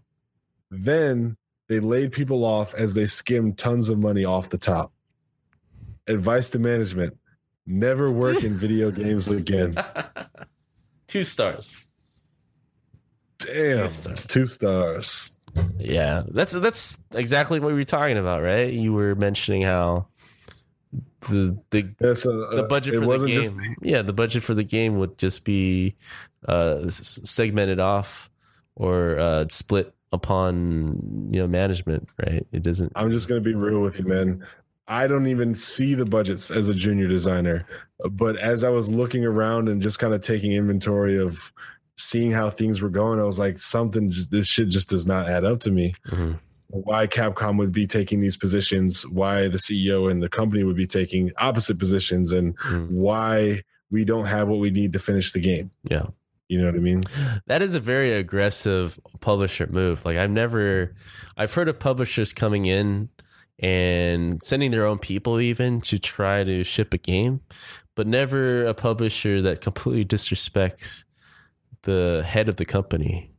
Then 0.71 1.37
they 1.69 1.81
laid 1.81 2.13
people 2.13 2.45
off 2.45 2.75
as 2.75 2.95
they 2.95 3.07
skimmed 3.07 3.59
tons 3.59 3.89
of 3.89 3.99
money 3.99 4.25
off 4.25 4.51
the 4.51 4.59
top. 4.59 4.93
Advice 6.07 6.51
to 6.51 6.61
management. 6.61 7.19
Never 7.67 8.13
work 8.13 8.45
in 8.45 8.55
video 8.57 8.93
games 8.93 9.27
again. 9.27 9.75
Two 11.09 11.25
stars. 11.25 11.85
Damn. 13.39 13.79
Two 13.81 13.89
stars. 13.89 14.27
Two 14.27 14.47
stars. 14.47 15.31
Yeah, 15.81 16.23
that's 16.29 16.53
that's 16.53 17.03
exactly 17.17 17.59
what 17.59 17.69
we 17.69 17.75
were 17.75 17.85
talking 17.85 18.17
about, 18.17 18.43
right? 18.43 18.73
You 18.73 18.93
were 18.93 19.17
mentioning 19.17 19.63
how 19.63 20.07
the 21.29 21.59
the 21.71 21.95
Yes, 22.01 22.27
uh, 22.27 22.51
the 22.55 22.65
budget 22.65 22.95
for 22.95 23.01
the 23.01 23.07
wasn't 23.07 23.33
just 23.33 23.51
game, 23.57 23.77
yeah, 23.83 24.03
the 24.03 24.13
budget 24.13 24.43
for 24.43 24.55
the 24.55 24.65
game 24.65 24.99
would 24.99 25.19
just 25.19 25.45
be 25.45 25.95
uh, 26.47 26.89
segmented 26.89 27.81
off 27.81 28.31
or 28.77 29.19
uh, 29.19 29.47
split 29.49 29.95
upon 30.13 31.29
you 31.31 31.41
know 31.41 31.49
management, 31.49 32.09
right? 32.19 32.47
It 32.53 32.63
doesn't. 32.63 32.93
I'm 32.95 33.11
just 33.11 33.29
gonna 33.29 33.41
be 33.41 33.55
real 33.55 33.81
with 33.81 33.99
you, 33.99 34.05
man. 34.05 34.47
I 34.87 35.07
don't 35.07 35.27
even 35.29 35.55
see 35.55 35.95
the 35.95 36.05
budgets 36.05 36.51
as 36.51 36.69
a 36.69 36.75
junior 36.75 37.09
designer, 37.09 37.67
but 38.11 38.37
as 38.37 38.65
I 38.65 38.69
was 38.69 38.91
looking 38.91 39.25
around 39.25 39.69
and 39.69 39.81
just 39.81 39.99
kind 39.99 40.13
of 40.13 40.21
taking 40.21 40.53
inventory 40.53 41.19
of 41.19 41.53
seeing 41.97 42.33
how 42.33 42.51
things 42.51 42.83
were 42.83 42.91
going, 42.91 43.19
I 43.19 43.25
was 43.25 43.39
like, 43.39 43.59
something. 43.59 44.13
This 44.31 44.47
shit 44.47 44.69
just 44.69 44.91
does 44.91 45.07
not 45.07 45.29
add 45.29 45.45
up 45.45 45.61
to 45.61 45.71
me. 45.71 45.95
Mhm. 46.09 46.39
Why 46.83 47.07
Capcom 47.07 47.57
would 47.59 47.71
be 47.73 47.87
taking 47.87 48.21
these 48.21 48.37
positions? 48.37 49.07
Why 49.07 49.47
the 49.47 49.59
CEO 49.59 50.11
and 50.11 50.21
the 50.21 50.29
company 50.29 50.65
would 50.65 50.75
be 50.77 50.87
taking 50.89 51.31
opposite 51.39 51.79
positions? 51.79 52.33
And 52.33 52.59
Mhm. 52.59 52.89
why 52.91 53.63
we 53.91 54.05
don't 54.05 54.27
have 54.27 54.49
what 54.49 54.59
we 54.59 54.71
need 54.71 54.93
to 54.95 54.99
finish 54.99 55.31
the 55.33 55.39
game? 55.41 55.71
Yeah. 55.89 56.07
You 56.49 56.59
know 56.59 56.67
what 56.67 56.75
I 56.75 56.79
mean? 56.79 57.03
That 57.47 57.63
is 57.63 57.75
a 57.75 57.81
very 57.81 58.13
aggressive 58.13 58.99
publisher 59.21 59.69
move. 59.71 60.05
Like 60.05 60.17
I've 60.17 60.31
never, 60.33 60.95
I've 61.37 61.55
heard 61.55 61.69
of 61.69 61.79
publishers 61.79 62.33
coming 62.33 62.65
in 62.65 63.09
and 63.61 64.43
sending 64.43 64.73
their 64.73 64.85
own 64.85 64.99
people 64.99 65.41
even 65.41 65.81
to 65.83 65.99
try 65.99 66.43
to 66.43 66.65
ship 66.65 66.93
a 66.93 66.99
game, 66.99 67.41
but 67.95 68.07
never 68.09 68.67
a 68.67 68.75
publisher 68.75 69.41
that 69.43 69.61
completely 69.61 70.05
disrespects 70.05 71.05
the 71.83 72.25
head 72.27 72.49
of 72.49 72.57
the 72.57 72.65
company. 72.65 73.31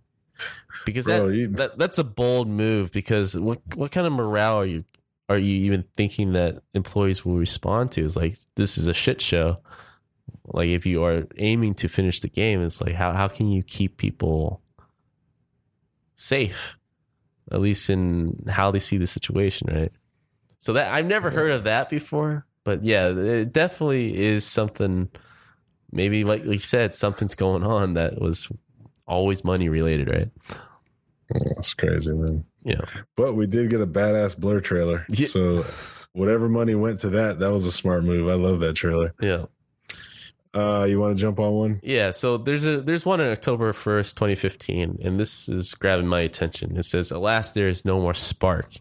Because 0.86 1.06
Bro, 1.06 1.28
that, 1.30 1.36
you- 1.36 1.48
that 1.50 1.78
that's 1.78 1.98
a 1.98 2.04
bold 2.04 2.48
move. 2.48 2.92
Because 2.92 3.38
what 3.38 3.60
what 3.76 3.92
kind 3.92 4.06
of 4.08 4.14
morale 4.14 4.58
are 4.58 4.66
you 4.66 4.86
are 5.28 5.38
you 5.38 5.56
even 5.66 5.84
thinking 5.98 6.34
that 6.34 6.62
employees 6.74 7.26
will 7.26 7.38
respond 7.38 7.92
to? 7.94 8.02
Is 8.02 8.16
like 8.16 8.38
this 8.56 8.78
is 8.78 8.88
a 8.88 8.94
shit 8.94 9.22
show 9.22 9.58
like 10.48 10.70
if 10.70 10.86
you 10.86 11.04
are 11.04 11.26
aiming 11.38 11.74
to 11.74 11.88
finish 11.88 12.20
the 12.20 12.28
game 12.30 12.62
it's 12.62 12.80
like 12.80 12.94
how, 12.94 13.12
how 13.12 13.28
can 13.28 13.50
you 13.50 13.64
keep 13.64 13.98
people 13.98 14.62
safe 16.16 16.78
at 17.52 17.60
least 17.60 17.90
in 17.90 18.38
how 18.48 18.72
they 18.72 18.80
see 18.80 18.98
the 18.98 19.08
situation 19.08 19.68
right 19.72 19.92
so 20.60 20.74
that 20.74 20.94
i've 20.94 21.06
never 21.06 21.30
heard 21.30 21.52
of 21.52 21.64
that 21.64 21.90
before 21.90 22.46
but 22.64 22.84
yeah 22.84 23.08
it 23.08 23.52
definitely 23.52 24.16
is 24.24 24.46
something 24.46 25.10
maybe 25.92 26.24
like 26.24 26.44
you 26.46 26.60
said 26.60 26.94
something's 26.96 27.36
going 27.36 27.64
on 27.64 27.94
that 27.96 28.20
was 28.22 28.50
always 29.08 29.44
money 29.44 29.68
related 29.70 30.10
right 30.10 30.30
That's 31.30 31.74
crazy, 31.74 32.14
man. 32.14 32.46
yeah 32.64 32.82
But 33.18 33.34
we 33.34 33.48
did 33.48 33.70
get 33.70 33.82
a 33.82 33.88
badass 33.88 34.38
blur 34.38 34.60
trailer. 34.62 35.06
Yeah. 35.10 35.28
So 35.28 35.64
whatever 36.14 36.48
money 36.48 36.76
went 36.76 37.00
to 37.00 37.10
that, 37.10 37.40
that 37.40 37.52
was 37.52 37.66
a 37.66 37.72
smart 37.72 38.04
move. 38.04 38.30
I 38.30 38.34
love 38.36 38.60
that 38.62 38.74
trailer. 38.74 39.14
yeah 39.20 39.46
Uh, 40.54 40.86
you 40.88 41.00
want 41.00 41.16
to 41.18 41.20
jump 41.22 41.40
on 41.40 41.54
one? 41.54 41.80
Yeah, 41.84 42.12
so 42.12 42.38
there's 42.38 42.66
a 42.66 42.80
there's 42.80 43.06
one 43.06 43.20
on 43.20 43.28
October 43.30 43.74
first, 43.74 44.16
2015, 44.18 45.00
and 45.04 45.20
this 45.20 45.50
is 45.50 45.74
grabbing 45.74 46.08
my 46.08 46.22
attention. 46.22 46.78
It 46.78 46.86
says, 46.86 47.12
"Alas, 47.12 47.52
there 47.52 47.68
is 47.68 47.84
no 47.84 48.00
more 48.00 48.14
Spark." 48.14 48.72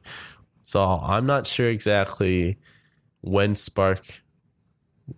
So 0.62 0.80
I'm 0.84 1.26
not 1.26 1.47
sure 1.49 1.68
exactly 1.68 2.59
when 3.22 3.57
Spark 3.57 4.22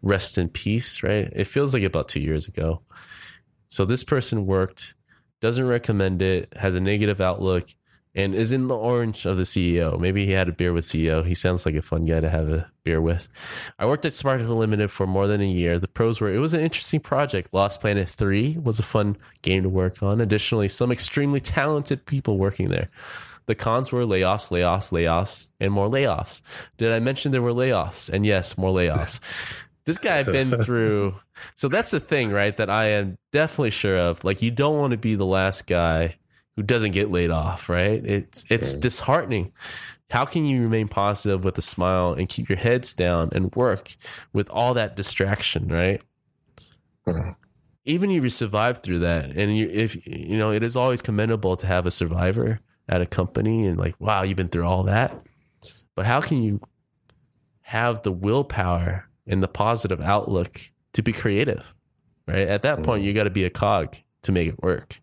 rest 0.00 0.38
in 0.38 0.48
peace. 0.48 1.02
Right? 1.02 1.28
It 1.32 1.46
feels 1.46 1.74
like 1.74 1.82
about 1.82 2.08
two 2.08 2.20
years 2.20 2.48
ago. 2.48 2.80
So 3.68 3.84
this 3.84 4.02
person 4.04 4.46
worked, 4.46 4.94
doesn't 5.40 5.66
recommend 5.66 6.22
it, 6.22 6.52
has 6.56 6.74
a 6.74 6.80
negative 6.80 7.20
outlook, 7.20 7.64
and 8.16 8.34
is 8.34 8.50
in 8.50 8.66
the 8.66 8.76
orange 8.76 9.26
of 9.26 9.36
the 9.36 9.42
CEO. 9.42 10.00
Maybe 10.00 10.24
he 10.24 10.32
had 10.32 10.48
a 10.48 10.52
beer 10.52 10.72
with 10.72 10.86
CEO. 10.86 11.24
He 11.24 11.34
sounds 11.34 11.66
like 11.66 11.74
a 11.74 11.82
fun 11.82 12.02
guy 12.02 12.20
to 12.20 12.30
have 12.30 12.50
a 12.50 12.70
beer 12.82 13.00
with. 13.00 13.28
I 13.78 13.84
worked 13.84 14.06
at 14.06 14.14
Spark 14.14 14.40
Limited 14.40 14.90
for 14.90 15.06
more 15.06 15.26
than 15.26 15.42
a 15.42 15.46
year. 15.46 15.78
The 15.78 15.86
pros 15.86 16.18
were 16.18 16.32
it 16.32 16.38
was 16.38 16.54
an 16.54 16.60
interesting 16.60 17.00
project. 17.00 17.52
Lost 17.52 17.82
Planet 17.82 18.08
3 18.08 18.56
was 18.56 18.78
a 18.78 18.82
fun 18.82 19.18
game 19.42 19.64
to 19.64 19.68
work 19.68 20.02
on. 20.02 20.22
Additionally, 20.22 20.68
some 20.68 20.90
extremely 20.90 21.40
talented 21.40 22.06
people 22.06 22.38
working 22.38 22.70
there. 22.70 22.88
The 23.44 23.54
cons 23.54 23.92
were 23.92 24.00
layoffs, 24.00 24.50
layoffs, 24.50 24.90
layoffs, 24.90 25.48
and 25.60 25.72
more 25.72 25.88
layoffs. 25.88 26.40
Did 26.78 26.92
I 26.92 26.98
mention 26.98 27.30
there 27.30 27.42
were 27.42 27.52
layoffs? 27.52 28.08
And 28.08 28.26
yes, 28.26 28.58
more 28.58 28.76
layoffs. 28.76 29.20
this 29.86 29.98
guy 29.98 30.16
had 30.16 30.26
been 30.26 30.50
through. 30.64 31.14
So 31.54 31.68
that's 31.68 31.92
the 31.92 32.00
thing, 32.00 32.30
right? 32.30 32.56
That 32.56 32.68
I 32.68 32.86
am 32.86 33.16
definitely 33.32 33.70
sure 33.70 33.96
of. 33.96 34.24
Like, 34.24 34.42
you 34.42 34.50
don't 34.50 34.78
want 34.78 34.90
to 34.90 34.98
be 34.98 35.14
the 35.14 35.24
last 35.26 35.66
guy 35.66 36.16
who 36.56 36.62
doesn't 36.62 36.90
get 36.90 37.10
laid 37.10 37.30
off, 37.30 37.68
right? 37.68 38.04
It's 38.04 38.44
it's 38.50 38.74
disheartening. 38.74 39.52
How 40.10 40.24
can 40.24 40.44
you 40.44 40.62
remain 40.62 40.88
positive 40.88 41.42
with 41.44 41.58
a 41.58 41.62
smile 41.62 42.12
and 42.12 42.28
keep 42.28 42.48
your 42.48 42.58
heads 42.58 42.94
down 42.94 43.30
and 43.32 43.54
work 43.54 43.96
with 44.32 44.48
all 44.50 44.74
that 44.74 44.96
distraction, 44.96 45.68
right? 45.68 46.00
Mhm. 47.06 47.36
Even 47.84 48.10
if 48.10 48.22
you 48.24 48.30
survive 48.30 48.82
through 48.82 49.00
that, 49.00 49.26
and 49.36 49.56
you, 49.56 49.68
if 49.72 50.06
you 50.06 50.36
know, 50.36 50.50
it 50.50 50.62
is 50.62 50.76
always 50.76 51.02
commendable 51.02 51.56
to 51.56 51.66
have 51.66 51.86
a 51.86 51.90
survivor 51.90 52.60
at 52.88 53.00
a 53.00 53.06
company, 53.06 53.66
and 53.66 53.78
like, 53.78 54.00
wow, 54.00 54.22
you've 54.22 54.36
been 54.36 54.48
through 54.48 54.66
all 54.66 54.84
that. 54.84 55.22
But 55.94 56.06
how 56.06 56.20
can 56.20 56.42
you 56.42 56.60
have 57.62 58.02
the 58.02 58.12
willpower 58.12 59.05
and 59.26 59.42
the 59.42 59.48
positive 59.48 60.00
outlook 60.00 60.50
to 60.92 61.02
be 61.02 61.12
creative, 61.12 61.74
right? 62.26 62.48
At 62.48 62.62
that 62.62 62.82
point, 62.82 63.04
you 63.04 63.12
got 63.12 63.24
to 63.24 63.30
be 63.30 63.44
a 63.44 63.50
cog 63.50 63.96
to 64.22 64.32
make 64.32 64.48
it 64.48 64.62
work. 64.62 65.00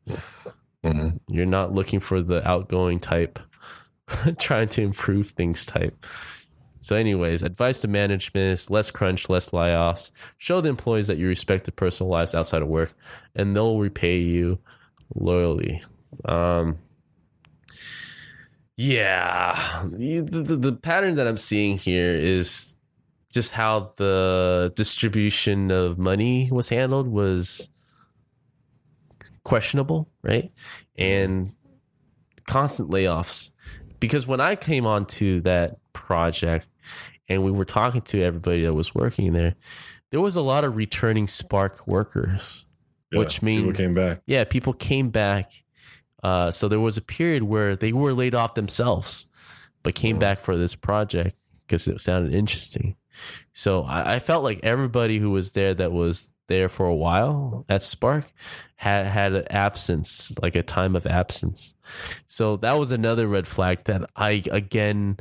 You're 1.27 1.45
not 1.45 1.71
looking 1.71 1.99
for 1.99 2.21
the 2.21 2.47
outgoing 2.47 2.99
type, 2.99 3.39
trying 4.39 4.69
to 4.69 4.81
improve 4.81 5.29
things 5.29 5.65
type. 5.65 6.05
So, 6.81 6.97
anyways, 6.97 7.43
advice 7.43 7.79
to 7.79 7.87
management 7.87 8.51
is 8.51 8.69
less 8.69 8.91
crunch, 8.91 9.29
less 9.29 9.51
layoffs. 9.51 10.11
Show 10.37 10.59
the 10.59 10.67
employees 10.67 11.07
that 11.07 11.17
you 11.17 11.27
respect 11.29 11.63
their 11.63 11.71
personal 11.71 12.09
lives 12.09 12.35
outside 12.35 12.61
of 12.61 12.67
work, 12.67 12.93
and 13.35 13.55
they'll 13.55 13.79
repay 13.79 14.17
you 14.17 14.59
loyally. 15.15 15.81
Um, 16.25 16.79
yeah, 18.75 19.85
the, 19.85 20.21
the, 20.21 20.55
the 20.57 20.73
pattern 20.73 21.15
that 21.15 21.27
I'm 21.27 21.37
seeing 21.37 21.77
here 21.77 22.11
is 22.11 22.72
just 23.33 23.51
how 23.51 23.91
the 23.97 24.71
distribution 24.75 25.71
of 25.71 25.97
money 25.97 26.49
was 26.51 26.69
handled 26.69 27.07
was 27.07 27.69
questionable, 29.43 30.07
right? 30.21 30.51
And 30.97 31.53
constant 32.45 32.91
layoffs. 32.91 33.51
Because 33.99 34.27
when 34.27 34.39
I 34.39 34.55
came 34.55 34.85
onto 34.85 35.41
that 35.41 35.77
project 35.93 36.67
and 37.27 37.43
we 37.43 37.51
were 37.51 37.65
talking 37.65 38.01
to 38.01 38.21
everybody 38.21 38.61
that 38.61 38.73
was 38.73 38.93
working 38.93 39.33
there, 39.33 39.55
there 40.11 40.21
was 40.21 40.35
a 40.35 40.41
lot 40.41 40.63
of 40.63 40.75
returning 40.75 41.27
Spark 41.27 41.87
workers. 41.87 42.67
Which 43.11 43.41
means 43.41 43.67
people 43.67 43.77
came 43.77 43.93
back. 43.93 44.21
Yeah, 44.25 44.43
people 44.43 44.73
came 44.73 45.09
back. 45.09 45.51
Uh, 46.23 46.51
so 46.51 46.67
there 46.67 46.79
was 46.79 46.97
a 46.97 47.01
period 47.01 47.43
where 47.43 47.75
they 47.75 47.93
were 47.93 48.13
laid 48.13 48.33
off 48.33 48.55
themselves, 48.55 49.27
but 49.83 49.93
came 49.93 50.17
back 50.17 50.39
for 50.39 50.55
this 50.55 50.73
project 50.75 51.35
because 51.65 51.87
it 51.87 51.99
sounded 52.01 52.33
interesting. 52.33 52.95
So 53.53 53.83
I, 53.83 54.15
I 54.15 54.19
felt 54.19 54.43
like 54.43 54.59
everybody 54.63 55.19
who 55.19 55.31
was 55.31 55.51
there 55.53 55.73
that 55.73 55.91
was 55.91 56.29
there 56.47 56.69
for 56.69 56.85
a 56.85 56.95
while 56.95 57.65
at 57.69 57.81
Spark 57.83 58.25
had 58.75 59.05
had 59.05 59.33
an 59.33 59.45
absence, 59.49 60.31
like 60.41 60.55
a 60.55 60.63
time 60.63 60.95
of 60.95 61.05
absence. 61.05 61.75
So 62.27 62.57
that 62.57 62.73
was 62.73 62.91
another 62.91 63.27
red 63.27 63.47
flag 63.47 63.85
that 63.85 64.09
I 64.15 64.43
again 64.51 65.17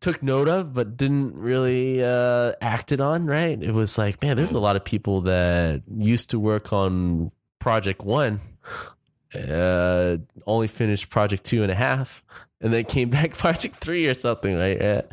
took 0.00 0.22
note 0.22 0.48
of, 0.48 0.74
but 0.74 0.96
didn't 0.96 1.34
really 1.34 2.04
uh, 2.04 2.52
acted 2.60 3.00
on. 3.00 3.26
Right? 3.26 3.60
It 3.60 3.72
was 3.72 3.98
like, 3.98 4.22
man, 4.22 4.36
there's 4.36 4.52
a 4.52 4.60
lot 4.60 4.76
of 4.76 4.84
people 4.84 5.22
that 5.22 5.82
used 5.96 6.30
to 6.30 6.38
work 6.38 6.72
on 6.72 7.32
Project 7.58 8.02
One, 8.02 8.40
uh, 9.36 10.16
only 10.46 10.66
finished 10.68 11.10
Project 11.10 11.44
Two 11.44 11.62
and 11.62 11.70
a 11.70 11.74
half, 11.74 12.22
and 12.60 12.72
then 12.72 12.84
came 12.84 13.10
back 13.18 13.32
Project 13.32 13.76
Three 13.76 14.06
or 14.08 14.14
something. 14.14 14.56
Right? 14.56 15.04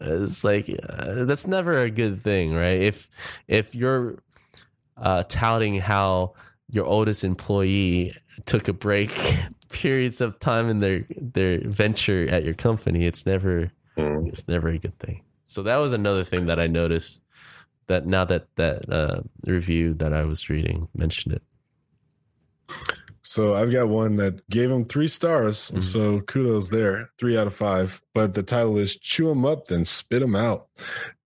It's 0.00 0.44
like 0.44 0.68
uh, 0.68 1.24
that's 1.24 1.46
never 1.46 1.80
a 1.80 1.90
good 1.90 2.20
thing, 2.20 2.54
right? 2.54 2.80
If 2.80 3.08
if 3.48 3.74
you're 3.74 4.18
uh, 4.96 5.24
touting 5.28 5.76
how 5.80 6.34
your 6.68 6.86
oldest 6.86 7.24
employee 7.24 8.16
took 8.46 8.68
a 8.68 8.72
break 8.72 9.10
periods 9.68 10.20
of 10.20 10.38
time 10.38 10.68
in 10.68 10.80
their 10.80 11.04
their 11.16 11.60
venture 11.60 12.28
at 12.28 12.44
your 12.44 12.54
company, 12.54 13.06
it's 13.06 13.26
never 13.26 13.70
Mm. 13.96 14.28
it's 14.28 14.48
never 14.48 14.68
a 14.68 14.78
good 14.78 14.98
thing. 14.98 15.22
So 15.44 15.62
that 15.64 15.76
was 15.76 15.92
another 15.92 16.24
thing 16.24 16.46
that 16.46 16.58
I 16.58 16.66
noticed 16.66 17.22
that 17.86 18.06
now 18.06 18.24
that 18.24 18.46
that 18.56 18.90
uh, 18.90 19.20
review 19.46 19.94
that 19.94 20.12
I 20.12 20.24
was 20.24 20.48
reading 20.48 20.88
mentioned 20.94 21.34
it. 21.34 21.42
So 23.32 23.54
I've 23.54 23.72
got 23.72 23.88
one 23.88 24.16
that 24.16 24.46
gave 24.50 24.70
him 24.70 24.84
three 24.84 25.08
stars. 25.08 25.70
Mhm. 25.70 25.82
So 25.82 26.20
kudos 26.20 26.68
there, 26.68 27.08
three 27.18 27.38
out 27.38 27.46
of 27.46 27.54
five. 27.54 28.02
But 28.12 28.34
the 28.34 28.42
title 28.42 28.76
is 28.76 28.98
Chew 28.98 29.30
'em 29.30 29.46
Up, 29.46 29.68
Then 29.68 29.86
Spit 29.86 30.20
'em 30.20 30.36
Out. 30.36 30.66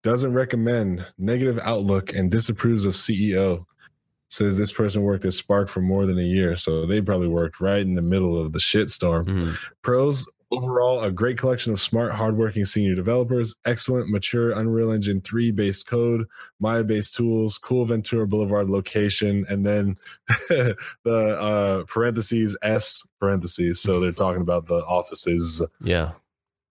Doesn't 0.05 0.33
recommend, 0.33 1.05
negative 1.19 1.59
outlook, 1.65 2.15
and 2.15 2.31
disapproves 2.31 2.85
of 2.85 2.95
CEO. 2.95 3.67
Says 4.29 4.57
this 4.57 4.71
person 4.71 5.03
worked 5.03 5.25
at 5.25 5.33
Spark 5.33 5.69
for 5.69 5.81
more 5.81 6.07
than 6.07 6.21
a 6.21 6.23
year. 6.23 6.55
So 6.55 6.87
they 6.87 7.01
probably 7.01 7.27
worked 7.27 7.61
right 7.61 7.83
in 7.83 7.97
the 7.97 8.03
middle 8.03 8.39
of 8.39 8.53
the 8.53 8.61
shitstorm. 8.61 9.25
Mhm. 9.25 9.59
Pros 9.83 10.25
Overall, 10.53 11.03
a 11.03 11.11
great 11.11 11.37
collection 11.39 11.73
of 11.73 11.81
smart, 11.81 12.13
hardworking 12.13 12.65
senior 12.65 12.95
developers, 12.95 13.57
excellent, 13.65 14.11
mature 14.11 14.53
Unreal 14.53 14.93
Engine 14.93 15.21
3 15.21 15.51
based 15.51 15.89
code, 15.89 16.25
Maya 16.61 16.85
based 16.85 17.17
tools, 17.17 17.59
cool 17.59 17.85
Ventura 17.85 18.29
Boulevard 18.29 18.69
location, 18.71 19.45
and 19.49 19.67
then 19.67 19.97
the 20.49 20.77
uh, 21.41 21.83
parentheses 21.89 22.57
S 22.63 23.05
parentheses. 23.19 23.81
So 23.83 23.99
they're 23.99 24.13
talking 24.13 24.43
about 24.43 24.67
the 24.69 24.85
offices 24.85 25.67
Yeah. 25.83 26.13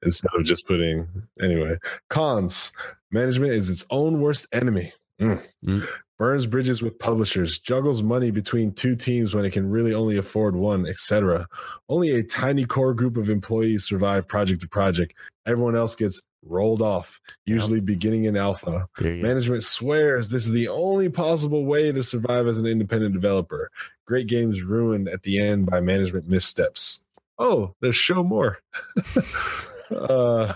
instead 0.03 0.31
of 0.33 0.45
just 0.45 0.65
putting. 0.67 1.07
Anyway, 1.41 1.77
cons 2.09 2.71
management 3.11 3.51
is 3.51 3.69
its 3.69 3.85
own 3.89 4.21
worst 4.21 4.47
enemy. 4.53 4.93
Mm. 5.19 5.41
Mm. 5.65 5.87
Burns 6.17 6.45
bridges 6.45 6.81
with 6.81 6.97
publishers, 6.97 7.59
juggles 7.59 8.01
money 8.01 8.31
between 8.31 8.71
two 8.73 8.95
teams 8.95 9.33
when 9.33 9.43
it 9.43 9.51
can 9.51 9.69
really 9.69 9.93
only 9.93 10.17
afford 10.17 10.55
one, 10.55 10.87
etc. 10.87 11.45
Only 11.89 12.11
a 12.11 12.23
tiny 12.23 12.65
core 12.65 12.93
group 12.93 13.17
of 13.17 13.29
employees 13.29 13.83
survive 13.83 14.25
project 14.25 14.61
to 14.61 14.69
project. 14.69 15.13
Everyone 15.45 15.75
else 15.75 15.93
gets 15.93 16.21
rolled 16.45 16.81
off, 16.81 17.19
usually 17.45 17.81
beginning 17.81 18.25
in 18.25 18.37
alpha. 18.37 18.87
You 18.99 19.17
go. 19.17 19.21
Management 19.21 19.63
swears 19.63 20.29
this 20.29 20.45
is 20.45 20.51
the 20.51 20.69
only 20.69 21.09
possible 21.09 21.65
way 21.65 21.91
to 21.91 22.01
survive 22.01 22.47
as 22.47 22.59
an 22.59 22.65
independent 22.65 23.13
developer. 23.13 23.69
Great 24.05 24.27
games 24.27 24.61
ruined 24.61 25.09
at 25.09 25.23
the 25.23 25.39
end 25.39 25.65
by 25.65 25.81
management 25.81 26.27
missteps. 26.27 27.03
Oh, 27.39 27.73
there's 27.81 27.95
show 27.95 28.23
more. 28.23 28.59
uh, 29.91 30.53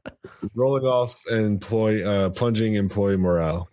rolling 0.54 0.84
offs 0.84 1.24
and 1.30 1.44
employee 1.44 2.02
uh, 2.02 2.30
plunging 2.30 2.74
employee 2.74 3.16
morale. 3.16 3.68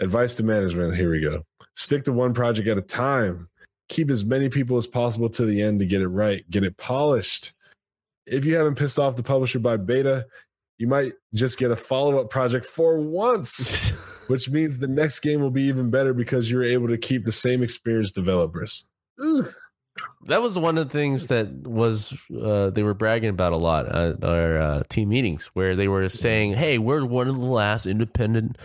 Advice 0.00 0.36
to 0.36 0.42
management. 0.42 0.94
Here 0.94 1.10
we 1.10 1.20
go. 1.20 1.42
Stick 1.74 2.04
to 2.04 2.12
one 2.12 2.34
project 2.34 2.68
at 2.68 2.78
a 2.78 2.82
time. 2.82 3.48
Keep 3.88 4.10
as 4.10 4.24
many 4.24 4.48
people 4.48 4.76
as 4.76 4.86
possible 4.86 5.28
to 5.30 5.44
the 5.44 5.60
end 5.62 5.80
to 5.80 5.86
get 5.86 6.02
it 6.02 6.08
right. 6.08 6.48
Get 6.50 6.64
it 6.64 6.76
polished. 6.76 7.52
If 8.26 8.44
you 8.44 8.56
haven't 8.56 8.76
pissed 8.76 8.98
off 8.98 9.16
the 9.16 9.22
publisher 9.22 9.58
by 9.58 9.78
beta, 9.78 10.26
you 10.78 10.86
might 10.86 11.14
just 11.34 11.58
get 11.58 11.70
a 11.70 11.76
follow 11.76 12.20
up 12.20 12.30
project 12.30 12.64
for 12.64 12.98
once, 12.98 13.90
which 14.28 14.48
means 14.48 14.78
the 14.78 14.86
next 14.88 15.20
game 15.20 15.40
will 15.40 15.50
be 15.50 15.62
even 15.62 15.90
better 15.90 16.14
because 16.14 16.50
you're 16.50 16.62
able 16.62 16.88
to 16.88 16.98
keep 16.98 17.24
the 17.24 17.32
same 17.32 17.62
experienced 17.62 18.14
developers. 18.14 18.86
Ugh. 19.20 19.52
that 20.26 20.40
was 20.40 20.56
one 20.56 20.78
of 20.78 20.86
the 20.86 20.92
things 20.92 21.26
that 21.26 21.48
was 21.66 22.16
uh, 22.40 22.70
they 22.70 22.84
were 22.84 22.94
bragging 22.94 23.30
about 23.30 23.52
a 23.52 23.56
lot 23.56 23.86
at 23.86 24.22
our 24.22 24.58
uh, 24.58 24.82
team 24.88 25.08
meetings 25.08 25.46
where 25.54 25.74
they 25.74 25.88
were 25.88 26.08
saying 26.08 26.52
hey 26.52 26.78
we're 26.78 27.04
one 27.04 27.26
of 27.26 27.36
the 27.36 27.44
last 27.44 27.84
independent 27.84 28.56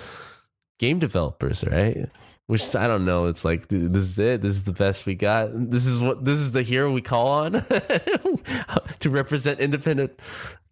game 0.84 1.00
developers 1.00 1.64
right? 1.72 2.10
Which 2.48 2.76
i 2.76 2.88
don't 2.92 3.06
know. 3.06 3.28
It's 3.32 3.46
like 3.46 3.62
this 3.70 4.04
is 4.12 4.20
it. 4.20 4.42
This 4.42 4.52
is 4.60 4.64
the 4.64 4.74
best 4.86 5.06
we 5.06 5.16
got. 5.16 5.50
This 5.54 5.88
is 5.88 6.02
what 6.02 6.26
this 6.26 6.38
is 6.38 6.52
the 6.52 6.62
hero 6.62 6.92
we 6.92 7.02
call 7.02 7.28
on 7.42 7.52
to 9.04 9.10
represent 9.10 9.60
independent 9.60 10.12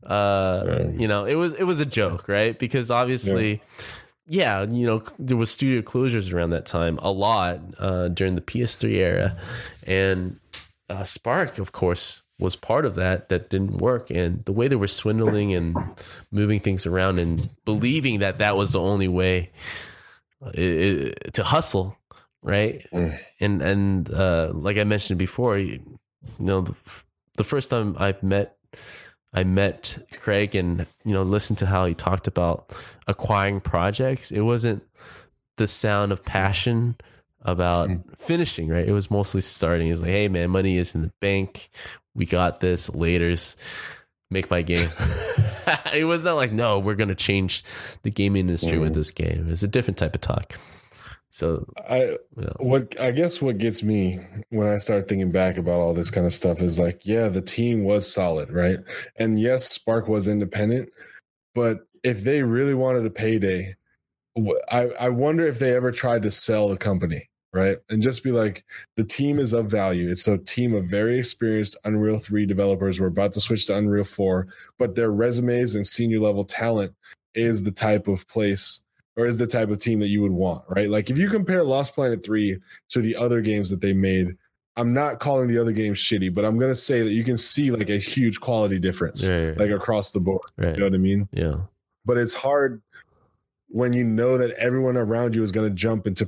uh 0.03 0.64
Right. 0.68 0.93
you 1.01 1.07
know 1.07 1.26
it 1.26 1.36
was 1.36 1.53
it 1.53 1.64
was 1.64 1.80
a 1.80 1.86
joke 1.86 2.28
right? 2.28 2.57
Because 2.59 2.91
obviously 2.91 3.62
yeah, 4.28 4.66
you 4.80 4.86
know, 4.86 5.01
there 5.20 5.36
was 5.36 5.49
studio 5.51 5.82
closures 5.82 6.34
around 6.34 6.51
that 6.51 6.66
time 6.66 6.97
a 7.01 7.12
lot 7.12 7.59
uh, 7.80 8.07
during 8.07 8.36
the 8.36 8.41
PS3 8.41 8.84
era, 8.91 9.36
and 9.84 10.39
uh, 10.89 11.03
Spark, 11.03 11.57
of 11.59 11.72
course, 11.74 12.22
was 12.39 12.55
part 12.55 12.86
of 12.86 12.95
that. 12.95 13.28
That 13.28 13.49
didn't 13.49 13.78
work, 13.80 14.09
and 14.09 14.45
the 14.45 14.53
way 14.53 14.70
they 14.70 14.78
were 14.78 14.88
swindling 14.88 15.53
and 15.53 15.76
moving 16.32 16.62
things 16.62 16.86
around 16.86 17.20
and 17.20 17.49
believing 17.66 18.20
that 18.20 18.38
that 18.38 18.55
was 18.55 18.72
the 18.72 18.80
only 18.80 19.09
way 19.09 19.49
uh, 20.42 20.52
i 20.58 21.12
i 21.26 21.30
to 21.32 21.44
hustle, 21.44 21.98
right? 22.42 22.86
Mm. 22.92 23.20
And 23.39 23.62
and 23.62 24.14
uh, 24.14 24.52
like 24.54 24.78
I 24.78 24.84
mentioned 24.84 25.20
before, 25.20 25.58
you 25.58 25.80
know, 26.39 26.62
the, 26.62 26.76
the 27.36 27.44
first 27.44 27.70
time 27.70 27.96
I 28.00 28.16
met 28.22 28.58
I 29.34 29.44
met 29.44 29.98
Craig 30.20 30.56
and 30.56 30.86
you 31.06 31.14
know 31.14 31.24
listened 31.24 31.60
to 31.60 31.66
how 31.66 31.86
he 31.86 31.94
talked 31.94 32.28
about 32.28 32.76
acquiring 33.08 33.62
projects. 33.62 34.32
It 34.32 34.42
wasn't 34.42 34.84
the 35.58 35.68
sound 35.68 36.12
of 36.12 36.24
passion 36.24 36.96
about 37.44 37.89
finishing, 38.18 38.68
right? 38.68 38.88
It 38.88 38.92
was 38.92 39.10
mostly 39.10 39.42
starting. 39.42 39.88
It 39.88 39.92
was 39.92 40.02
like, 40.02 40.12
hey 40.12 40.28
man, 40.28 40.50
money 40.52 40.78
is 40.78 40.94
in 40.96 41.02
the 41.02 41.14
bank. 41.22 41.70
We 42.14 42.26
got 42.26 42.60
this. 42.60 42.89
Later's 42.89 43.56
make 44.30 44.50
my 44.50 44.62
game. 44.62 44.89
it 45.94 46.06
was 46.06 46.24
not 46.24 46.36
like, 46.36 46.52
no, 46.52 46.80
we're 46.80 46.96
gonna 46.96 47.16
change 47.16 47.64
the 48.04 48.12
gaming 48.12 48.42
industry 48.42 48.78
with 48.78 48.92
mm. 48.92 48.96
this 48.96 49.12
game. 49.12 49.48
It's 49.50 49.64
a 49.64 49.68
different 49.68 49.98
type 49.98 50.16
of 50.16 50.22
talk. 50.22 50.58
So 51.32 51.66
I 51.89 52.18
what 52.60 53.00
I 53.00 53.12
guess 53.12 53.42
what 53.42 53.58
gets 53.58 53.84
me 53.84 54.20
when 54.50 54.68
I 54.68 54.78
start 54.80 55.08
thinking 55.08 55.32
back 55.32 55.58
about 55.58 55.80
all 55.80 55.94
this 55.94 56.12
kind 56.12 56.26
of 56.26 56.34
stuff 56.34 56.60
is 56.60 56.78
like, 56.78 57.06
yeah, 57.06 57.30
the 57.30 57.42
team 57.42 57.86
was 57.86 58.12
solid, 58.12 58.52
right? 58.52 58.80
And 59.16 59.39
yes, 59.39 59.70
Spark 59.70 60.10
was 60.10 60.28
independent, 60.28 60.89
but 61.56 61.80
if 62.04 62.24
they 62.24 62.44
really 62.44 62.74
wanted 62.74 63.06
a 63.06 63.10
payday, 63.10 63.76
I 64.70 64.89
I 65.00 65.10
wonder 65.10 65.48
if 65.48 65.58
they 65.58 65.74
ever 65.74 65.92
tried 65.92 66.24
to 66.24 66.32
sell 66.32 66.68
the 66.68 66.78
company, 66.78 67.30
right? 67.54 67.78
And 67.89 68.02
just 68.02 68.24
be 68.24 68.32
like, 68.32 68.64
the 68.95 69.04
team 69.04 69.39
is 69.39 69.54
of 69.54 69.68
value. 69.68 70.10
It's 70.10 70.28
a 70.28 70.38
team 70.38 70.74
of 70.74 70.86
very 70.86 71.20
experienced 71.20 71.78
Unreal 71.84 72.18
3 72.20 72.45
developers. 72.45 72.99
We're 72.99 73.08
about 73.08 73.34
to 73.34 73.41
switch 73.41 73.68
to 73.68 73.76
Unreal 73.78 74.04
4, 74.04 74.47
but 74.78 74.95
their 74.95 75.12
resumes 75.12 75.76
and 75.76 75.86
senior 75.86 76.20
level 76.20 76.43
talent 76.43 76.93
is 77.36 77.64
the 77.64 77.72
type 77.72 78.08
of 78.08 78.28
place 78.28 78.86
or 79.18 79.26
is 79.26 79.38
the 79.38 79.47
type 79.47 79.70
of 79.70 79.80
team 79.80 79.99
that 79.99 80.08
you 80.08 80.22
would 80.22 80.32
want, 80.32 80.64
right? 80.70 80.89
Like 80.89 81.10
if 81.10 81.18
you 81.18 81.30
compare 81.30 81.64
Lost 81.64 81.93
Planet 81.95 82.24
3 82.26 82.58
to 82.89 83.02
the 83.02 83.16
other 83.16 83.41
games 83.41 83.70
that 83.70 83.82
they 83.82 83.93
made, 83.93 84.36
I'm 84.78 84.93
not 84.93 85.20
calling 85.20 85.49
the 85.49 85.58
other 85.58 85.74
games 85.74 85.99
shitty, 85.99 86.34
but 86.34 86.45
I'm 86.45 86.58
going 86.58 86.72
to 86.72 86.76
say 86.76 87.02
that 87.02 87.12
you 87.12 87.26
can 87.26 87.36
see 87.36 87.72
like 87.72 87.89
a 87.89 87.97
huge 87.97 88.39
quality 88.39 88.80
difference 88.80 89.28
Right. 89.30 89.58
like 89.58 89.70
across 89.70 90.12
the 90.12 90.22
board. 90.22 90.41
Right. 90.58 90.74
You 90.74 90.80
know 90.80 90.86
what 90.86 90.93
I 90.93 90.97
mean? 90.97 91.28
yeah. 91.34 91.56
But 92.06 92.18
it's 92.18 92.34
hard 92.34 92.82
when 93.68 93.93
you 93.93 94.04
know 94.04 94.38
that 94.38 94.52
everyone 94.52 94.95
around 94.97 95.36
you 95.36 95.43
is 95.43 95.52
going 95.52 95.70
to 95.70 95.76
jump 95.76 96.08
into 96.08 96.26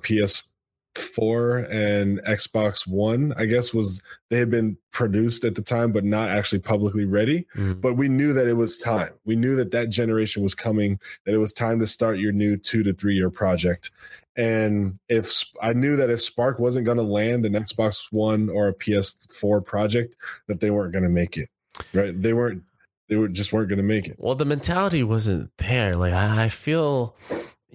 PS4 0.93 1.67
and 1.71 2.21
Xbox 2.23 2.87
One, 2.87 3.33
I 3.37 3.45
guess 3.45 3.73
was 3.73 4.01
they 4.29 4.37
had 4.37 4.49
been 4.49 4.77
produced 4.91 5.43
at 5.43 5.55
the 5.55 5.61
time 5.61 5.91
but 5.91 6.03
not 6.03 6.29
actually 6.29 6.59
publicly 6.59 7.05
ready 7.05 7.45
Mhm. 7.55 7.81
but 7.81 7.95
we 7.95 8.07
knew 8.09 8.33
that 8.33 8.47
it 8.47 8.53
was 8.57 8.77
time. 8.77 9.09
We 9.25 9.35
knew 9.35 9.55
that 9.55 9.71
that 9.71 9.89
generation 9.89 10.43
was 10.43 10.53
coming, 10.55 10.99
that 11.25 11.33
it 11.33 11.39
was 11.39 11.53
time 11.53 11.79
to 11.79 11.87
start 11.87 12.17
your 12.19 12.31
new 12.31 12.57
two 12.57 12.83
to 12.83 12.93
three 12.93 13.15
year 13.15 13.29
project. 13.29 13.91
And 14.35 14.97
if 15.09 15.43
I 15.61 15.73
knew 15.73 15.95
that 15.97 16.09
if 16.09 16.21
Spark 16.21 16.57
wasn't 16.59 16.85
going 16.85 16.97
to 16.97 17.03
land 17.03 17.45
an 17.45 17.53
Xbox 17.53 18.07
One 18.11 18.49
or 18.49 18.67
a 18.67 18.73
PS4 18.73 19.61
project, 19.63 20.15
that 20.47 20.59
they 20.59 20.71
weren't 20.71 20.91
going 20.91 21.03
to 21.03 21.09
make 21.09 21.37
it. 21.37 21.49
Right? 21.93 22.19
They 22.19 22.33
weren't. 22.33 22.63
They 23.09 23.15
were 23.17 23.27
just 23.27 23.53
weren't 23.53 23.67
going 23.69 23.77
to 23.77 23.83
make 23.83 24.07
it. 24.07 24.15
Well, 24.17 24.33
the 24.33 24.45
mentality 24.45 25.03
wasn't 25.03 25.51
there. 25.57 25.93
Like 25.93 26.13
I, 26.13 26.45
I 26.45 26.49
feel 26.49 27.15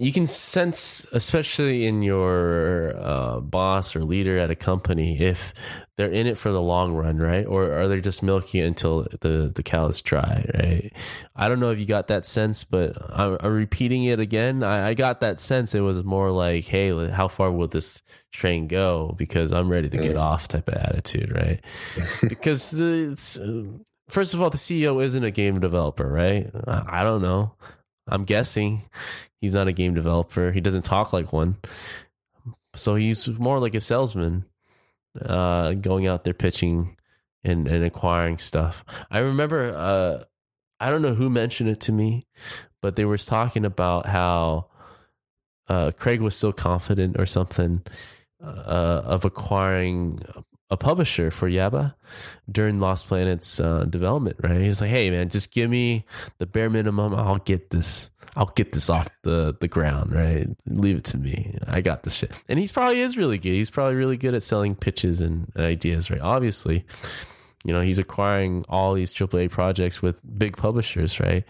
you 0.00 0.12
can 0.12 0.28
sense, 0.28 1.06
especially 1.12 1.84
in 1.84 2.02
your 2.02 2.96
uh, 2.96 3.40
boss 3.40 3.96
or 3.96 4.04
leader 4.04 4.38
at 4.38 4.48
a 4.48 4.54
company, 4.54 5.18
if 5.18 5.52
they're 5.96 6.10
in 6.10 6.28
it 6.28 6.38
for 6.38 6.52
the 6.52 6.62
long 6.62 6.94
run, 6.94 7.18
right? 7.18 7.44
Or 7.44 7.72
are 7.72 7.88
they 7.88 8.00
just 8.00 8.22
milking 8.22 8.62
it 8.62 8.66
until 8.66 9.08
the 9.20 9.50
the 9.52 9.62
cow 9.64 9.86
is 9.88 10.00
dry, 10.00 10.48
right? 10.54 10.92
I 11.34 11.48
don't 11.48 11.58
know 11.58 11.72
if 11.72 11.80
you 11.80 11.86
got 11.86 12.06
that 12.06 12.24
sense, 12.24 12.62
but 12.62 12.96
I'm, 13.10 13.38
I'm 13.40 13.52
repeating 13.52 14.04
it 14.04 14.20
again. 14.20 14.62
I, 14.62 14.90
I 14.90 14.94
got 14.94 15.18
that 15.20 15.40
sense. 15.40 15.74
It 15.74 15.80
was 15.80 16.04
more 16.04 16.30
like, 16.30 16.66
hey, 16.66 17.08
how 17.08 17.26
far 17.26 17.50
will 17.50 17.66
this 17.66 18.00
train 18.30 18.68
go? 18.68 19.16
Because 19.18 19.52
I'm 19.52 19.68
ready 19.68 19.88
to 19.88 19.98
get 19.98 20.16
off, 20.16 20.46
type 20.46 20.68
of 20.68 20.74
attitude, 20.74 21.34
right? 21.34 21.60
because 22.28 22.70
the, 22.70 23.10
it's, 23.12 23.36
uh, 23.36 23.64
first 24.08 24.32
of 24.32 24.40
all, 24.40 24.50
the 24.50 24.56
CEO 24.56 25.02
isn't 25.02 25.24
a 25.24 25.32
game 25.32 25.58
developer, 25.58 26.06
right? 26.06 26.48
I, 26.68 27.00
I 27.00 27.04
don't 27.04 27.22
know. 27.22 27.54
I'm 28.10 28.24
guessing 28.24 28.84
he's 29.40 29.54
not 29.54 29.68
a 29.68 29.72
game 29.72 29.94
developer. 29.94 30.52
He 30.52 30.60
doesn't 30.60 30.84
talk 30.84 31.12
like 31.12 31.32
one. 31.32 31.56
So 32.74 32.94
he's 32.94 33.26
more 33.28 33.58
like 33.58 33.74
a 33.74 33.80
salesman, 33.80 34.44
uh, 35.20 35.72
going 35.72 36.06
out 36.06 36.24
there 36.24 36.34
pitching 36.34 36.96
and, 37.44 37.66
and 37.66 37.84
acquiring 37.84 38.38
stuff. 38.38 38.84
I 39.10 39.20
remember, 39.20 39.74
uh, 39.74 40.24
I 40.80 40.90
don't 40.90 41.02
know 41.02 41.14
who 41.14 41.30
mentioned 41.30 41.70
it 41.70 41.80
to 41.80 41.92
me, 41.92 42.24
but 42.82 42.96
they 42.96 43.04
were 43.04 43.18
talking 43.18 43.64
about 43.64 44.06
how 44.06 44.68
uh, 45.68 45.90
Craig 45.96 46.20
was 46.20 46.36
so 46.36 46.52
confident 46.52 47.18
or 47.18 47.26
something 47.26 47.82
uh, 48.42 49.02
of 49.04 49.24
acquiring 49.24 50.20
a 50.70 50.76
publisher 50.76 51.30
for 51.30 51.48
Yaiba 51.48 51.94
during 52.50 52.78
Lost 52.78 53.06
Planet's 53.06 53.58
uh, 53.58 53.84
development. 53.84 54.36
Right? 54.42 54.60
He's 54.60 54.80
like, 54.80 54.90
"Hey, 54.90 55.10
man, 55.10 55.28
just 55.28 55.52
give 55.52 55.70
me 55.70 56.04
the 56.38 56.46
bare 56.46 56.70
minimum. 56.70 57.14
I'll 57.14 57.38
get 57.38 57.70
this. 57.70 58.10
I'll 58.36 58.52
get 58.54 58.72
this 58.72 58.90
off 58.90 59.08
the 59.22 59.56
the 59.58 59.68
ground. 59.68 60.12
Right? 60.12 60.48
Leave 60.66 60.98
it 60.98 61.04
to 61.04 61.18
me. 61.18 61.56
I 61.66 61.80
got 61.80 62.02
this 62.02 62.14
shit." 62.14 62.38
And 62.48 62.58
he's 62.58 62.72
probably 62.72 63.00
is 63.00 63.16
really 63.16 63.38
good. 63.38 63.50
He's 63.50 63.70
probably 63.70 63.96
really 63.96 64.16
good 64.16 64.34
at 64.34 64.42
selling 64.42 64.74
pitches 64.74 65.20
and, 65.20 65.50
and 65.54 65.64
ideas. 65.64 66.10
Right? 66.10 66.20
Obviously, 66.20 66.84
you 67.64 67.72
know, 67.72 67.80
he's 67.80 67.98
acquiring 67.98 68.64
all 68.68 68.94
these 68.94 69.12
AAA 69.12 69.50
projects 69.50 70.02
with 70.02 70.20
big 70.38 70.56
publishers. 70.56 71.18
Right? 71.18 71.44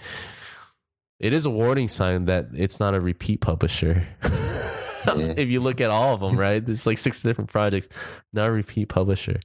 It 1.19 1.33
is 1.33 1.45
a 1.45 1.51
warning 1.51 1.89
sign 1.89 2.27
that 2.27 2.49
it's 2.55 2.79
not 2.79 2.95
a 2.95 3.01
repeat 3.01 3.41
publisher. 3.41 4.07
if 5.37 5.49
you 5.49 5.61
look 5.61 5.81
at 5.81 5.91
all 5.91 6.15
of 6.15 6.21
them, 6.21 6.37
right? 6.39 6.65
There's 6.65 6.87
like 6.87 6.99
six 6.99 7.23
different 7.23 7.51
projects, 7.51 7.89
not 8.33 8.49
a 8.49 8.53
repeat 8.53 8.89
publisher. 8.89 9.41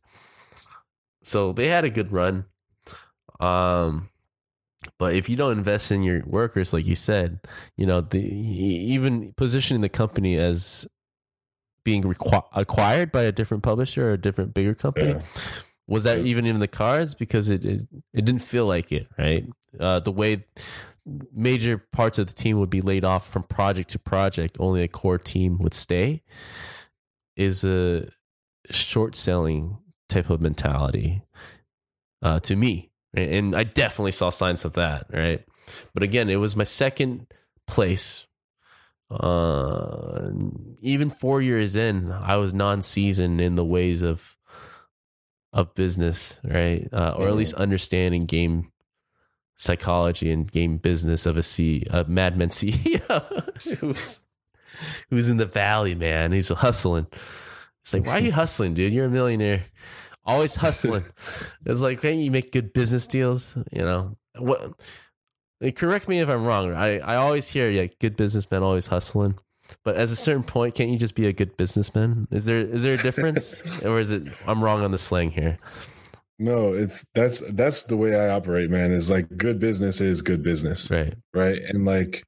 So 1.23 1.53
they 1.53 1.67
had 1.67 1.85
a 1.85 1.89
good 1.89 2.11
run. 2.11 2.45
Um, 3.39 4.09
but 4.99 5.13
if 5.13 5.29
you 5.29 5.35
don't 5.37 5.57
invest 5.57 5.91
in 5.91 6.03
your 6.03 6.21
workers, 6.25 6.73
like 6.73 6.85
you 6.85 6.95
said, 6.95 7.39
you 7.77 7.85
know, 7.85 8.01
the 8.01 8.19
even 8.21 9.33
positioning 9.33 9.81
the 9.81 9.89
company 9.89 10.35
as 10.35 10.85
being 11.85 12.03
requ- 12.03 12.47
acquired 12.53 13.11
by 13.11 13.23
a 13.23 13.31
different 13.31 13.63
publisher 13.63 14.09
or 14.09 14.13
a 14.13 14.17
different 14.17 14.53
bigger 14.53 14.73
company. 14.73 15.11
Yeah. 15.13 15.21
Was 15.87 16.03
that 16.05 16.19
Yeah. 16.19 16.25
even 16.25 16.45
in 16.45 16.59
the 16.59 16.67
cards? 16.67 17.13
Because 17.15 17.49
it, 17.49 17.65
it 17.65 17.81
it 18.13 18.23
didn't 18.25 18.41
feel 18.41 18.65
like 18.65 18.91
it, 18.91 19.07
right? 19.17 19.45
Uh, 19.79 19.99
the 19.99 20.11
way 20.11 20.45
major 21.05 21.77
parts 21.91 22.17
of 22.17 22.27
the 22.27 22.33
team 22.33 22.59
would 22.59 22.69
be 22.69 22.81
laid 22.81 23.03
off 23.03 23.27
from 23.27 23.43
project 23.43 23.89
to 23.91 23.99
project, 23.99 24.57
only 24.59 24.83
a 24.83 24.87
core 24.87 25.17
team 25.17 25.57
would 25.59 25.73
stay, 25.73 26.23
is 27.35 27.63
a 27.63 28.07
short 28.69 29.15
selling 29.15 29.77
type 30.09 30.29
of 30.29 30.41
mentality 30.41 31.21
uh, 32.21 32.39
to 32.39 32.55
me. 32.55 32.91
And 33.13 33.55
I 33.55 33.63
definitely 33.63 34.11
saw 34.11 34.29
signs 34.29 34.65
of 34.65 34.73
that, 34.73 35.05
right? 35.11 35.45
But 35.93 36.03
again, 36.03 36.29
it 36.29 36.37
was 36.37 36.55
my 36.55 36.63
second 36.63 37.27
place. 37.67 38.25
Uh, 39.11 40.31
even 40.81 41.09
four 41.09 41.41
years 41.41 41.75
in, 41.75 42.11
I 42.11 42.37
was 42.37 42.53
non-seasoned 42.53 43.39
in 43.39 43.55
the 43.55 43.65
ways 43.65 44.01
of 44.01 44.35
of 45.51 45.75
business, 45.75 46.39
right? 46.43 46.89
Uh, 46.91 47.13
or 47.15 47.27
at 47.27 47.33
Mhm. 47.33 47.37
least 47.37 47.53
understanding 47.53 48.25
game 48.25 48.71
psychology 49.55 50.31
and 50.31 50.51
game 50.51 50.77
business 50.77 51.25
of 51.25 51.37
a 51.37 51.43
C, 51.43 51.85
a 51.89 52.03
madman 52.05 52.49
CEO 52.49 53.79
who's 53.79 54.25
who's 55.09 55.29
in 55.29 55.37
the 55.37 55.45
valley, 55.45 55.95
man. 55.95 56.31
He's 56.31 56.49
hustling. 56.49 57.07
It's 57.81 57.93
like, 57.93 58.05
why 58.05 58.13
are 58.13 58.21
you 58.21 58.31
hustling, 58.41 58.73
dude? 58.73 58.93
You're 58.93 59.05
a 59.05 59.09
millionaire. 59.09 59.65
Always 60.25 60.55
hustling. 60.55 61.03
it's 61.65 61.81
like, 61.81 62.01
can't 62.01 62.17
you 62.17 62.31
make 62.31 62.51
good 62.51 62.71
business 62.73 63.07
deals? 63.07 63.57
You 63.71 63.81
know 63.81 64.17
what? 64.37 64.73
Correct 65.75 66.07
me 66.07 66.19
if 66.19 66.29
I'm 66.29 66.45
wrong. 66.45 66.73
I, 66.73 66.99
I 66.99 67.15
always 67.15 67.47
hear, 67.49 67.69
yeah, 67.69 67.87
good 67.99 68.15
businessmen 68.15 68.63
always 68.63 68.87
hustling. 68.87 69.37
But 69.83 69.95
at 69.95 70.09
a 70.09 70.15
certain 70.15 70.43
point, 70.43 70.75
can't 70.75 70.89
you 70.89 70.97
just 70.97 71.15
be 71.15 71.27
a 71.27 71.33
good 71.33 71.55
businessman? 71.57 72.27
Is 72.31 72.45
there 72.45 72.59
is 72.59 72.83
there 72.83 72.95
a 72.95 73.01
difference, 73.01 73.63
or 73.85 73.99
is 73.99 74.11
it 74.11 74.23
I'm 74.45 74.63
wrong 74.63 74.81
on 74.81 74.91
the 74.91 74.97
slang 74.97 75.31
here? 75.31 75.57
No, 76.43 76.73
it's 76.73 77.05
that's 77.15 77.39
that's 77.51 77.83
the 77.83 77.95
way 77.95 78.19
I 78.19 78.27
operate, 78.35 78.69
man. 78.69 78.91
Is 78.91 79.09
like 79.09 79.29
good 79.37 79.59
business 79.59 80.01
is 80.01 80.21
good 80.21 80.43
business, 80.43 80.91
Right. 80.91 81.13
right? 81.33 81.61
And 81.69 81.85
like 81.85 82.25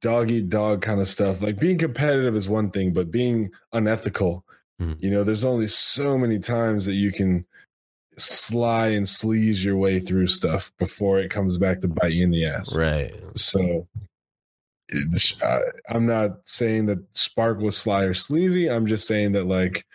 dog 0.00 0.30
eat 0.30 0.50
dog 0.50 0.82
kind 0.82 1.00
of 1.00 1.08
stuff. 1.08 1.40
Like 1.40 1.58
being 1.58 1.78
competitive 1.78 2.36
is 2.36 2.50
one 2.50 2.70
thing, 2.70 2.92
but 2.92 3.10
being 3.10 3.50
unethical, 3.72 4.44
Mhm. 4.78 4.96
you 5.02 5.10
know, 5.10 5.24
there's 5.24 5.44
only 5.44 5.66
so 5.68 6.18
many 6.18 6.38
times 6.38 6.84
that 6.84 6.94
you 6.94 7.12
can 7.12 7.46
sly 8.18 8.88
and 8.88 9.06
sleaze 9.06 9.64
your 9.64 9.78
way 9.78 10.00
through 10.00 10.26
stuff 10.26 10.70
before 10.78 11.18
it 11.18 11.30
comes 11.30 11.56
back 11.56 11.80
to 11.80 11.88
bite 11.88 12.12
you 12.12 12.24
in 12.24 12.30
the 12.30 12.44
ass. 12.44 12.76
Right. 12.76 13.14
So 13.36 13.88
it's, 14.90 15.40
uh, 15.42 15.60
I'm 15.88 16.04
not 16.04 16.46
saying 16.46 16.86
that 16.86 16.98
Spark 17.16 17.58
was 17.58 17.76
sly 17.76 18.04
or 18.04 18.12
sleazy. 18.14 18.70
I'm 18.70 18.86
just 18.86 19.06
saying 19.06 19.32
that 19.32 19.44
like 19.44 19.86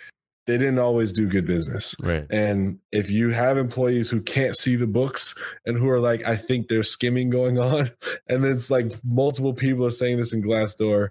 they 0.50 0.58
didn't 0.58 0.80
always 0.80 1.14
do 1.14 1.28
good 1.28 1.46
business. 1.46 1.96
Right. 2.02 2.26
And 2.32 2.80
if 2.92 3.12
you 3.12 3.30
have 3.30 3.56
employees 3.56 4.10
who 4.10 4.20
can't 4.20 4.58
see 4.58 4.76
the 4.76 4.88
books 4.88 5.36
and 5.68 5.78
who 5.78 5.88
are 5.92 6.00
like, 6.00 6.26
I 6.26 6.36
think 6.36 6.70
there's 6.70 6.90
skimming 6.90 7.30
going 7.30 7.60
on, 7.60 7.92
and 8.28 8.44
then 8.44 8.52
it's 8.52 8.72
like 8.72 8.92
multiple 9.04 9.54
people 9.54 9.86
are 9.86 9.92
saying 9.92 10.18
this 10.18 10.34
in 10.34 10.42
Glassdoor, 10.42 11.10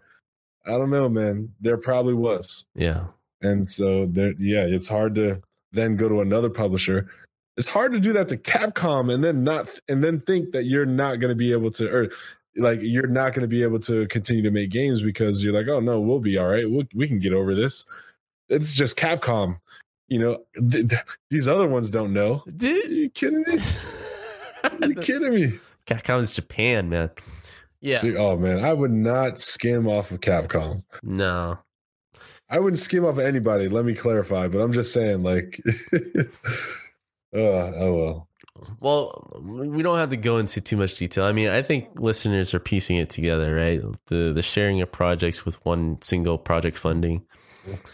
I 0.67 0.73
don't 0.73 0.91
know, 0.91 1.09
man. 1.09 1.55
There 1.61 1.77
probably 1.77 2.15
was. 2.15 2.67
Yeah. 2.75 3.05
And 3.41 3.71
so 3.71 4.07
there, 4.07 4.33
yeah, 4.39 4.65
it's 4.65 4.89
hard 4.89 5.15
to 5.15 5.41
then 5.71 5.95
go 5.95 6.09
to 6.09 6.21
another 6.21 6.51
publisher. 6.51 7.09
It's 7.57 7.69
hard 7.69 7.93
to 7.93 8.01
do 8.01 8.13
that 8.15 8.29
to 8.31 8.37
Capcom 8.37 9.13
and 9.13 9.23
then 9.23 9.45
not 9.45 9.69
and 9.89 10.03
then 10.03 10.21
think 10.21 10.51
that 10.51 10.65
you're 10.65 10.87
not 10.87 11.21
going 11.21 11.31
to 11.31 11.37
be 11.37 11.53
able 11.53 11.71
to 11.73 11.89
or 11.89 12.09
like 12.57 12.81
you're 12.83 13.07
not 13.07 13.35
going 13.35 13.43
to 13.43 13.49
be 13.49 13.63
able 13.63 13.79
to 13.81 14.09
continue 14.09 14.43
to 14.43 14.51
make 14.51 14.71
games 14.71 15.01
because 15.01 15.45
you're 15.45 15.53
like, 15.53 15.69
oh 15.69 15.79
no, 15.79 16.01
we'll 16.01 16.19
be 16.19 16.39
all 16.39 16.49
right. 16.49 16.69
We'll, 16.69 16.87
we 16.93 17.07
can 17.07 17.21
get 17.21 17.33
over 17.33 17.55
this. 17.55 17.87
It's 18.49 18.75
just 18.75 18.97
Capcom. 18.97 19.61
You 20.09 20.19
know, 20.19 20.39
th- 20.71 20.89
th- 20.89 21.03
these 21.31 21.47
other 21.47 21.69
ones 21.69 21.91
don't 21.91 22.13
know. 22.13 22.43
Are 22.47 22.67
you 22.67 23.11
kidding 23.11 23.45
me? 23.47 23.59
Are 24.65 24.89
you 24.89 24.95
kidding 25.01 25.35
me? 25.35 25.59
Capcom 25.87 26.21
is 26.21 26.33
Japan, 26.33 26.89
man. 26.89 27.11
Yeah. 27.81 27.99
See, 27.99 28.17
oh 28.17 28.37
man, 28.37 28.65
I 28.65 28.73
would 28.73 28.93
not 28.93 29.39
skim 29.41 29.87
off 29.87 30.11
of 30.11 30.21
Capcom. 30.21 30.83
No. 31.03 31.59
I 32.51 32.59
wouldn't 32.59 32.79
skim 32.79 33.05
off 33.05 33.13
of 33.13 33.19
anybody. 33.21 33.69
Let 33.69 33.85
me 33.85 33.95
clarify, 33.95 34.49
but 34.49 34.59
I'm 34.61 34.73
just 34.73 34.93
saying, 34.93 35.23
like, 35.23 35.61
uh, 35.93 37.37
oh 37.37 37.95
well. 37.95 38.29
Well, 38.81 39.41
we 39.41 39.83
don't 39.83 39.99
have 39.99 40.11
to 40.11 40.17
go 40.17 40.39
into 40.39 40.61
too 40.61 40.77
much 40.77 40.97
detail. 40.97 41.25
I 41.25 41.33
mean, 41.33 41.49
I 41.49 41.63
think 41.63 42.01
listeners 42.01 42.55
are 42.55 42.59
piecing 42.59 42.97
it 42.97 43.09
together, 43.09 43.55
right? 43.55 43.81
The 44.07 44.33
the 44.35 44.43
sharing 44.43 44.81
of 44.81 44.91
projects 44.91 45.45
with 45.45 45.65
one 45.65 46.01
single 46.03 46.39
project 46.39 46.77
funding. 46.77 47.25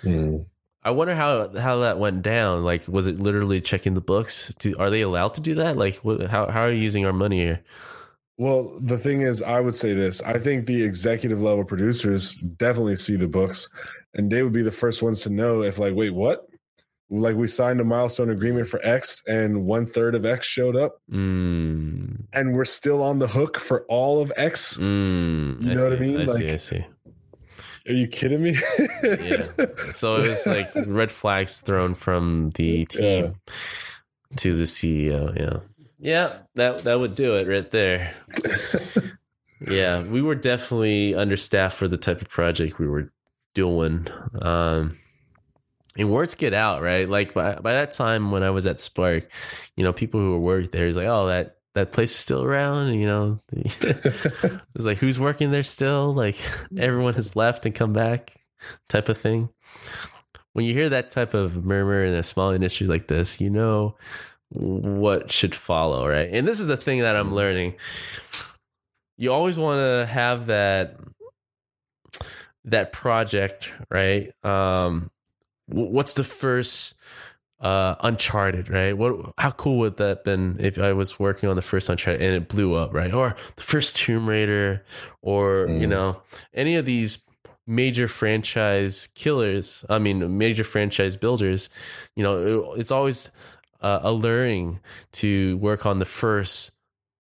Hmm. 0.02 0.36
I 0.82 0.90
wonder 0.90 1.14
how 1.14 1.48
how 1.56 1.78
that 1.78 1.98
went 1.98 2.22
down. 2.22 2.62
Like, 2.64 2.86
was 2.88 3.06
it 3.06 3.18
literally 3.18 3.60
checking 3.60 3.94
the 3.94 4.00
books? 4.02 4.54
Do, 4.58 4.74
are 4.78 4.90
they 4.90 5.00
allowed 5.00 5.34
to 5.34 5.40
do 5.40 5.54
that? 5.54 5.76
Like, 5.76 5.96
what, 5.96 6.26
how 6.28 6.50
how 6.50 6.62
are 6.62 6.70
you 6.72 6.80
using 6.82 7.06
our 7.06 7.12
money 7.12 7.40
here? 7.40 7.62
Well, 8.36 8.78
the 8.80 8.98
thing 8.98 9.22
is, 9.22 9.40
I 9.42 9.60
would 9.60 9.76
say 9.76 9.94
this. 9.94 10.20
I 10.22 10.38
think 10.38 10.66
the 10.66 10.82
executive 10.82 11.40
level 11.40 11.64
producers 11.64 12.34
definitely 12.34 12.96
see 12.96 13.14
the 13.16 13.28
books, 13.28 13.68
and 14.14 14.30
they 14.30 14.42
would 14.42 14.52
be 14.52 14.62
the 14.62 14.72
first 14.72 15.02
ones 15.02 15.22
to 15.22 15.30
know 15.30 15.62
if, 15.62 15.78
like, 15.78 15.94
wait, 15.94 16.10
what? 16.10 16.46
Like, 17.10 17.36
we 17.36 17.46
signed 17.46 17.80
a 17.80 17.84
milestone 17.84 18.30
agreement 18.30 18.66
for 18.66 18.80
X, 18.82 19.22
and 19.28 19.64
one 19.66 19.86
third 19.86 20.16
of 20.16 20.26
X 20.26 20.46
showed 20.48 20.74
up, 20.74 20.96
Mm, 21.12 22.24
and 22.32 22.54
we're 22.54 22.64
still 22.64 23.02
on 23.04 23.20
the 23.20 23.28
hook 23.28 23.56
for 23.56 23.84
all 23.88 24.20
of 24.20 24.32
X. 24.36 24.78
mm, 24.78 25.64
You 25.64 25.74
know 25.76 25.84
what 25.84 25.92
I 25.92 25.96
mean? 26.00 26.20
I 26.20 26.26
see. 26.26 26.50
I 26.50 26.56
see. 26.56 26.84
Are 27.86 27.92
you 27.92 28.06
kidding 28.06 28.42
me? 28.42 28.56
Yeah. 29.02 29.46
So 29.92 30.16
it 30.16 30.28
was 30.28 30.46
like 30.46 30.70
red 30.86 31.10
flags 31.10 31.60
thrown 31.60 31.94
from 31.94 32.50
the 32.56 32.86
team 32.86 33.34
to 34.36 34.56
the 34.56 34.64
CEO. 34.64 35.38
Yeah. 35.38 35.58
Yeah, 35.98 36.38
that 36.54 36.84
that 36.84 36.98
would 36.98 37.14
do 37.14 37.34
it 37.36 37.48
right 37.48 37.70
there. 37.70 38.14
Yeah, 39.60 40.02
we 40.02 40.20
were 40.20 40.34
definitely 40.34 41.14
understaffed 41.14 41.76
for 41.76 41.88
the 41.88 41.96
type 41.96 42.20
of 42.20 42.28
project 42.28 42.78
we 42.78 42.88
were 42.88 43.10
doing. 43.54 44.08
Um 44.42 44.98
and 45.96 46.10
words 46.10 46.34
get 46.34 46.54
out, 46.54 46.82
right? 46.82 47.08
Like 47.08 47.34
by 47.34 47.54
by 47.54 47.72
that 47.72 47.92
time 47.92 48.30
when 48.30 48.42
I 48.42 48.50
was 48.50 48.66
at 48.66 48.80
Spark, 48.80 49.30
you 49.76 49.84
know, 49.84 49.92
people 49.92 50.20
who 50.20 50.32
were 50.32 50.40
working 50.40 50.70
there 50.70 50.86
is 50.86 50.96
like, 50.96 51.06
oh, 51.06 51.26
that 51.28 51.58
that 51.74 51.92
place 51.92 52.12
is 52.12 52.16
still 52.16 52.42
around, 52.42 52.94
you 52.94 53.06
know. 53.06 53.40
it's 53.52 54.60
like 54.76 54.98
who's 54.98 55.18
working 55.18 55.50
there 55.50 55.62
still? 55.62 56.14
Like 56.14 56.36
everyone 56.78 57.14
has 57.14 57.36
left 57.36 57.66
and 57.66 57.74
come 57.74 57.92
back, 57.92 58.34
type 58.88 59.08
of 59.08 59.18
thing. 59.18 59.50
When 60.52 60.64
you 60.64 60.72
hear 60.72 60.88
that 60.88 61.10
type 61.10 61.34
of 61.34 61.64
murmur 61.64 62.04
in 62.04 62.14
a 62.14 62.22
small 62.22 62.52
industry 62.52 62.86
like 62.86 63.08
this, 63.08 63.40
you 63.40 63.50
know 63.50 63.96
what 64.50 65.32
should 65.32 65.54
follow, 65.54 66.08
right? 66.08 66.28
And 66.30 66.46
this 66.46 66.60
is 66.60 66.68
the 66.68 66.76
thing 66.76 67.00
that 67.00 67.16
I'm 67.16 67.34
learning. 67.34 67.74
You 69.16 69.32
always 69.32 69.58
want 69.58 69.80
to 69.80 70.06
have 70.06 70.46
that 70.46 70.96
that 72.64 72.92
project, 72.92 73.70
right? 73.90 74.32
Um 74.44 75.10
what's 75.66 76.12
the 76.12 76.24
first 76.24 76.94
uh 77.60 77.94
uncharted 78.00 78.68
right? 78.68 78.96
What 78.98 79.32
how 79.38 79.52
cool 79.52 79.78
would 79.78 79.96
that 79.98 80.24
been 80.24 80.56
if 80.58 80.78
i 80.78 80.92
was 80.92 81.18
working 81.20 81.48
on 81.48 81.56
the 81.56 81.62
first 81.62 81.88
uncharted 81.88 82.20
and 82.20 82.34
it 82.34 82.48
blew 82.48 82.74
up 82.74 82.92
right? 82.92 83.12
Or 83.14 83.36
the 83.56 83.62
first 83.62 83.96
tomb 83.96 84.28
raider 84.28 84.84
or 85.22 85.66
you 85.68 85.86
Mm. 85.86 85.90
know 85.90 86.22
any 86.52 86.74
of 86.76 86.84
these 86.84 87.18
major 87.66 88.08
franchise 88.08 89.08
killers 89.14 89.84
i 89.88 89.98
mean 89.98 90.36
major 90.36 90.64
franchise 90.64 91.16
builders 91.16 91.70
you 92.16 92.22
know 92.22 92.34
it- 92.74 92.80
it's 92.80 92.90
always 92.90 93.30
uh, 93.80 94.00
alluring 94.02 94.80
to 95.12 95.56
work 95.58 95.86
on 95.86 95.98
the 95.98 96.04
first 96.04 96.72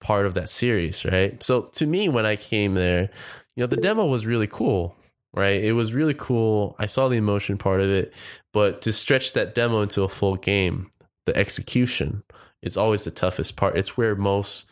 part 0.01 0.27
of 0.27 0.35
that 0.35 0.49
series 0.49 1.05
right? 1.05 1.43
So 1.43 1.63
to 1.79 1.87
me 1.87 2.09
when 2.09 2.25
i 2.27 2.37
came 2.37 2.75
there 2.75 3.11
you 3.55 3.63
know 3.63 3.67
the 3.69 3.77
demo 3.77 4.07
was 4.07 4.25
really 4.27 4.49
cool 4.49 4.97
right? 5.35 5.63
It 5.63 5.73
was 5.73 5.93
really 5.93 6.15
cool. 6.15 6.77
I 6.79 6.87
saw 6.87 7.09
the 7.09 7.17
emotion 7.17 7.59
part 7.59 7.81
of 7.81 7.91
it 7.91 8.15
but 8.53 8.83
to 8.83 8.93
stretch 8.93 9.33
that 9.33 9.55
demo 9.55 9.81
into 9.83 10.03
a 10.03 10.09
full 10.09 10.37
game 10.37 10.91
the 11.27 11.37
execution 11.37 12.23
is 12.63 12.77
always 12.77 13.05
the 13.05 13.11
toughest 13.11 13.57
part. 13.57 13.77
It's 13.77 13.97
where 13.97 14.15
most 14.17 14.69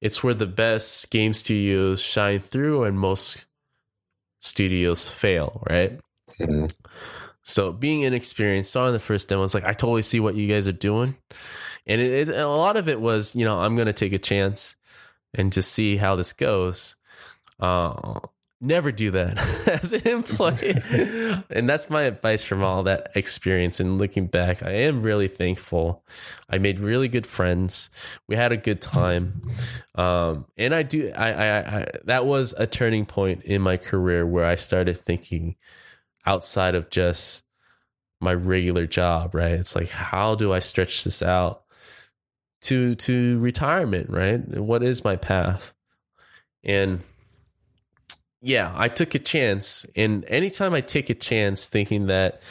it's 0.00 0.22
where 0.24 0.34
the 0.34 0.46
best 0.46 1.10
game 1.10 1.32
studios 1.32 2.00
shine 2.02 2.40
through 2.40 2.84
and 2.84 2.98
most 2.98 3.46
studios 4.40 5.08
fail 5.08 5.62
right? 5.68 6.00
Mhm. 6.40 6.72
so 7.44 7.72
being 7.72 8.00
inexperienced 8.02 8.76
on 8.76 8.92
the 8.92 8.98
first 8.98 9.28
demo, 9.28 9.42
it's 9.44 9.54
like 9.54 9.64
I 9.64 9.72
totally 9.72 10.02
see 10.02 10.18
what 10.20 10.34
you 10.34 10.48
guys 10.48 10.66
are 10.66 10.72
doing, 10.72 11.16
and 11.86 12.00
it, 12.00 12.28
it, 12.28 12.36
a 12.36 12.48
lot 12.48 12.76
of 12.76 12.88
it 12.88 13.00
was, 13.00 13.34
you 13.36 13.44
know, 13.44 13.60
I'm 13.60 13.76
going 13.76 13.86
to 13.86 13.92
take 13.92 14.12
a 14.12 14.18
chance 14.18 14.74
and 15.34 15.52
just 15.52 15.72
see 15.72 15.96
how 15.96 16.16
this 16.16 16.32
goes. 16.32 16.96
Uh, 17.60 18.20
never 18.62 18.92
do 18.92 19.10
that 19.10 19.38
as 19.68 19.92
an 19.92 20.06
employee. 20.06 20.80
and 21.50 21.68
that's 21.68 21.90
my 21.90 22.02
advice 22.02 22.44
from 22.44 22.62
all 22.62 22.84
that 22.84 23.10
experience. 23.14 23.80
And 23.80 23.98
looking 23.98 24.28
back, 24.28 24.62
I 24.62 24.70
am 24.70 25.02
really 25.02 25.28
thankful. 25.28 26.04
I 26.48 26.58
made 26.58 26.78
really 26.78 27.08
good 27.08 27.26
friends. 27.26 27.90
We 28.28 28.36
had 28.36 28.52
a 28.52 28.56
good 28.56 28.80
time. 28.80 29.42
Um, 29.96 30.46
and 30.56 30.74
I 30.74 30.84
do, 30.84 31.12
I, 31.16 31.32
I, 31.32 31.58
I, 31.58 31.86
that 32.04 32.24
was 32.24 32.54
a 32.56 32.66
turning 32.66 33.04
point 33.04 33.42
in 33.42 33.60
my 33.60 33.76
career 33.76 34.24
where 34.24 34.46
I 34.46 34.56
started 34.56 34.96
thinking 34.96 35.56
outside 36.24 36.76
of 36.76 36.88
just 36.88 37.42
my 38.20 38.32
regular 38.32 38.86
job, 38.86 39.34
right? 39.34 39.52
It's 39.52 39.74
like, 39.74 39.90
how 39.90 40.36
do 40.36 40.52
I 40.52 40.60
stretch 40.60 41.02
this 41.02 41.20
out 41.20 41.64
to, 42.62 42.94
to 42.94 43.40
retirement, 43.40 44.08
right? 44.08 44.38
What 44.38 44.84
is 44.84 45.02
my 45.02 45.16
path? 45.16 45.74
And, 46.62 47.02
yeah, 48.42 48.72
I 48.74 48.88
took 48.88 49.14
a 49.14 49.20
chance, 49.20 49.86
and 49.94 50.24
anytime 50.26 50.74
I 50.74 50.80
take 50.80 51.08
a 51.08 51.14
chance, 51.14 51.68
thinking 51.68 52.06
that 52.06 52.42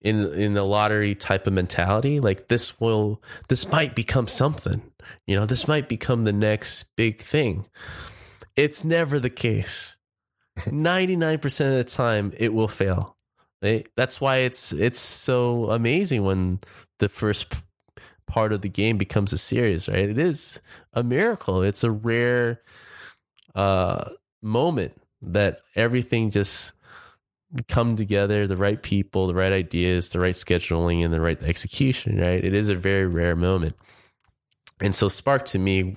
in 0.00 0.32
in 0.34 0.54
the 0.54 0.64
lottery 0.64 1.14
type 1.14 1.46
of 1.46 1.52
mentality, 1.52 2.18
like 2.18 2.48
this 2.48 2.80
will 2.80 3.22
this 3.48 3.70
might 3.70 3.94
become 3.94 4.26
something, 4.26 4.82
you 5.26 5.38
know, 5.38 5.46
this 5.46 5.68
might 5.68 5.88
become 5.88 6.24
the 6.24 6.32
next 6.32 6.84
big 6.96 7.20
thing. 7.20 7.66
It's 8.56 8.84
never 8.84 9.20
the 9.20 9.30
case. 9.30 9.96
Ninety 10.70 11.14
nine 11.14 11.38
percent 11.38 11.72
of 11.72 11.78
the 11.78 11.90
time, 11.90 12.32
it 12.36 12.52
will 12.52 12.68
fail. 12.68 13.16
That's 13.60 14.20
why 14.20 14.38
it's 14.38 14.72
it's 14.72 14.98
so 14.98 15.70
amazing 15.70 16.24
when 16.24 16.58
the 16.98 17.08
first 17.08 17.54
part 18.26 18.52
of 18.52 18.62
the 18.62 18.68
game 18.68 18.98
becomes 18.98 19.32
a 19.32 19.38
series. 19.38 19.88
Right? 19.88 20.10
It 20.10 20.18
is 20.18 20.60
a 20.92 21.04
miracle. 21.04 21.62
It's 21.62 21.84
a 21.84 21.90
rare. 21.92 22.60
Uh, 23.54 24.10
moment 24.42 25.00
that 25.20 25.60
everything 25.74 26.30
just 26.30 26.72
come 27.68 27.96
together 27.96 28.46
the 28.46 28.56
right 28.56 28.82
people 28.82 29.26
the 29.26 29.34
right 29.34 29.52
ideas 29.52 30.08
the 30.08 30.18
right 30.18 30.34
scheduling 30.34 31.04
and 31.04 31.12
the 31.12 31.20
right 31.20 31.42
execution 31.42 32.18
right? 32.18 32.44
It 32.44 32.54
is 32.54 32.68
a 32.68 32.74
very 32.74 33.06
rare 33.06 33.36
moment. 33.36 33.76
And 34.80 34.94
so 34.94 35.08
spark 35.08 35.44
to 35.46 35.58
me 35.58 35.96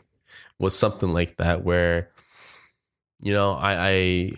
was 0.59 0.77
something 0.77 1.09
like 1.09 1.37
that 1.37 1.63
where 1.63 2.09
you 3.21 3.33
know 3.33 3.51
i 3.53 3.89
i, 3.89 4.31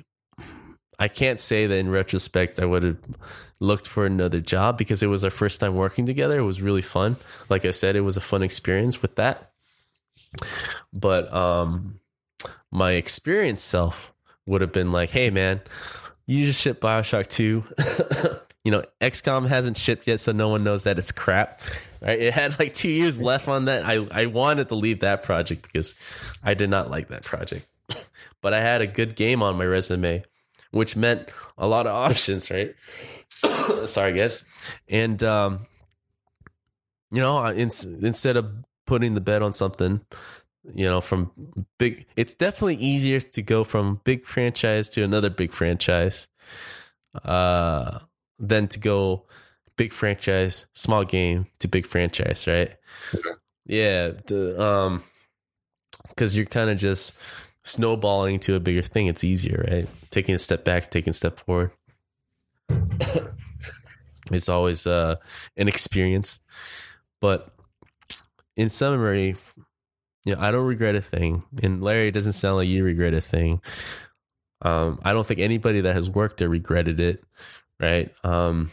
I 1.00 1.08
can't 1.08 1.40
say 1.40 1.68
that 1.68 1.78
in 1.78 1.90
retrospect 1.90 2.60
i 2.60 2.66
would 2.66 2.84
have 2.84 2.98
looked 3.60 3.88
for 3.88 4.06
another 4.06 4.40
job 4.40 4.78
because 4.78 5.02
it 5.02 5.08
was 5.08 5.24
our 5.24 5.30
first 5.32 5.60
time 5.60 5.76
working 5.76 6.06
together. 6.06 6.38
It 6.38 6.44
was 6.44 6.62
really 6.62 6.82
fun. 6.82 7.18
Like 7.50 7.66
i 7.66 7.72
said 7.72 7.96
it 7.96 8.02
was 8.02 8.18
a 8.18 8.22
fun 8.22 8.44
experience 8.44 9.02
with 9.02 9.16
that. 9.16 9.52
But 10.94 11.34
um 11.34 12.00
my 12.72 12.92
experienced 12.92 13.68
self 13.68 14.14
would 14.46 14.62
have 14.62 14.72
been 14.72 14.92
like, 14.92 15.10
hey, 15.10 15.30
man, 15.30 15.62
you 16.26 16.46
just 16.48 16.62
shipped 16.62 16.82
Bioshock 16.82 17.28
2. 17.28 17.64
you 18.64 18.72
know, 18.72 18.84
XCOM 19.02 19.48
hasn't 19.48 19.78
shipped 19.78 20.08
yet, 20.08 20.20
so 20.20 20.32
no 20.32 20.50
one 20.50 20.64
knows 20.64 20.84
that 20.84 20.98
it's 20.98 21.12
crap. 21.12 21.62
Right? 22.02 22.20
It 22.20 22.34
had 22.34 22.60
like 22.60 22.74
two 22.74 22.90
years 22.90 23.22
left 23.22 23.48
on 23.48 23.66
that. 23.66 23.86
I, 23.86 24.06
I 24.12 24.26
wanted 24.26 24.70
to 24.70 24.76
leave 24.76 25.00
that 25.00 25.24
project 25.24 25.64
because 25.64 25.96
I 26.44 26.54
did 26.54 26.70
not 26.70 26.90
like 26.90 27.08
that 27.10 27.24
project. 27.24 27.68
but 28.42 28.54
I 28.54 28.62
had 28.62 28.82
a 28.82 28.88
good 28.88 29.16
game 29.16 29.42
on 29.42 29.58
my 29.58 29.66
resume, 29.66 30.24
which 30.72 30.96
meant 30.96 31.30
a 31.58 31.68
lot 31.68 31.88
of 31.88 31.96
options, 32.12 32.52
right? 32.52 32.76
Sorry, 33.86 34.14
guys. 34.14 34.46
And, 34.90 35.24
um, 35.24 35.68
you 37.12 37.22
know, 37.22 37.46
in, 37.46 37.72
instead 38.02 38.36
of 38.36 38.52
putting 38.86 39.14
the 39.14 39.22
bet 39.22 39.42
on 39.42 39.54
something 39.54 40.02
you 40.76 40.86
know 40.86 41.02
from 41.02 41.32
big 41.78 42.06
it's 42.16 42.34
definitely 42.34 42.76
easier 42.76 43.20
to 43.20 43.42
go 43.42 43.64
from 43.64 44.02
big 44.04 44.26
franchise 44.26 44.90
to 44.90 45.04
another 45.04 45.30
big 45.30 45.52
franchise 45.54 46.28
uh 47.24 48.00
than 48.40 48.68
to 48.68 48.80
go 48.80 49.26
big 49.78 49.94
franchise 49.94 50.66
small 50.74 51.04
game 51.04 51.48
to 51.60 51.68
big 51.68 51.86
franchise 51.86 52.48
right? 52.48 52.76
Okay. 53.16 53.30
yeah 53.66 54.12
the, 54.28 54.62
um 54.62 55.04
because 56.10 56.36
you're 56.36 56.46
kind 56.46 56.70
of 56.70 56.78
just 56.78 57.14
snowballing 57.64 58.40
to 58.40 58.56
a 58.56 58.60
bigger 58.60 58.82
thing. 58.82 59.08
It's 59.08 59.24
easier 59.24 59.66
right? 59.70 59.88
Taking 60.10 60.36
a 60.36 60.40
step 60.40 60.64
back 60.64 60.90
taking 60.90 61.12
a 61.12 61.14
step 61.14 61.40
forward. 61.40 61.72
It's 64.30 64.50
always 64.50 64.86
uh 64.86 65.16
an 65.56 65.70
experience. 65.70 66.42
But 67.22 67.50
in 68.58 68.70
summary 68.70 69.38
you 70.28 70.36
know, 70.36 70.42
I 70.42 70.52
don't 70.52 70.66
regret 70.66 70.94
a 70.94 71.02
thing. 71.02 71.44
And 71.64 71.82
Larry, 71.82 72.10
it 72.10 72.12
doesn't 72.12 72.34
sound 72.34 72.58
like 72.58 72.68
you 72.68 72.84
regret 72.84 73.14
a 73.14 73.22
thing. 73.22 73.62
Um, 74.62 75.00
I 75.02 75.14
don't 75.14 75.26
think 75.26 75.40
anybody 75.40 75.80
that 75.80 75.96
has 75.96 76.10
worked 76.10 76.38
there 76.38 76.50
regretted 76.50 77.00
it, 77.00 77.24
right? 77.80 78.14
Um, 78.26 78.70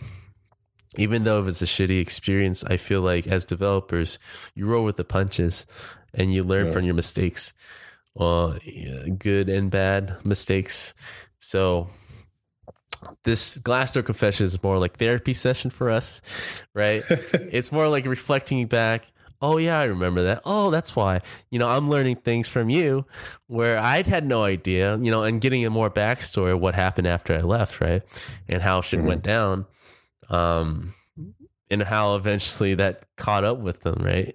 even 0.97 1.23
though 1.23 1.41
if 1.41 1.47
it's 1.47 1.63
a 1.63 1.67
shitty 1.67 2.01
experience, 2.01 2.65
I 2.65 2.77
feel 2.77 3.03
like 3.03 3.29
as 3.29 3.47
developers, 3.47 4.19
you 4.57 4.67
roll 4.67 4.85
with 4.85 4.97
the 4.97 5.05
punches 5.05 5.65
and 6.13 6.35
you 6.35 6.43
learn 6.43 6.67
yeah. 6.67 6.73
from 6.73 6.87
your 6.87 6.95
mistakes, 6.95 7.53
uh, 8.19 8.59
good 9.17 9.49
and 9.49 9.71
bad 9.71 10.17
mistakes. 10.25 10.93
So 11.39 11.89
this 13.23 13.59
Glassdoor 13.59 14.05
confession 14.05 14.47
is 14.47 14.61
more 14.61 14.79
like 14.79 14.97
therapy 14.97 15.35
session 15.35 15.71
for 15.71 15.89
us, 15.89 16.21
right? 16.75 17.05
it's 17.09 17.71
more 17.71 17.87
like 17.87 18.07
reflecting 18.07 18.67
back 18.67 19.13
oh 19.45 19.59
yeah, 19.59 19.79
I 19.79 19.85
remember 19.85 20.23
that. 20.23 20.41
Oh, 20.47 20.71
that's 20.71 20.97
why. 20.97 21.21
You 21.51 21.59
know, 21.59 21.69
I'm 21.69 21.91
learning 21.91 22.17
things 22.17 22.49
from 22.49 22.71
you 22.71 23.05
where 23.47 23.79
I'd 23.79 24.07
had 24.07 24.27
no 24.27 24.43
idea, 24.43 24.97
you 24.97 25.11
know, 25.11 25.23
and 25.23 25.41
getting 25.41 25.67
a 25.67 25.71
more 25.71 25.91
backstory 25.91 26.53
of 26.53 26.61
what 26.61 26.75
happened 26.75 27.07
after 27.07 27.35
I 27.35 27.41
left, 27.41 27.81
right? 27.81 28.03
And 28.49 28.63
how 28.63 28.81
shit 28.81 29.01
mm-hmm. 29.01 29.09
went 29.09 29.23
down. 29.23 29.67
Um 30.31 30.95
and 31.71 31.83
how 31.83 32.15
eventually 32.17 32.75
that 32.75 33.05
caught 33.17 33.45
up 33.45 33.59
with 33.59 33.81
them, 33.81 34.03
right? 34.03 34.35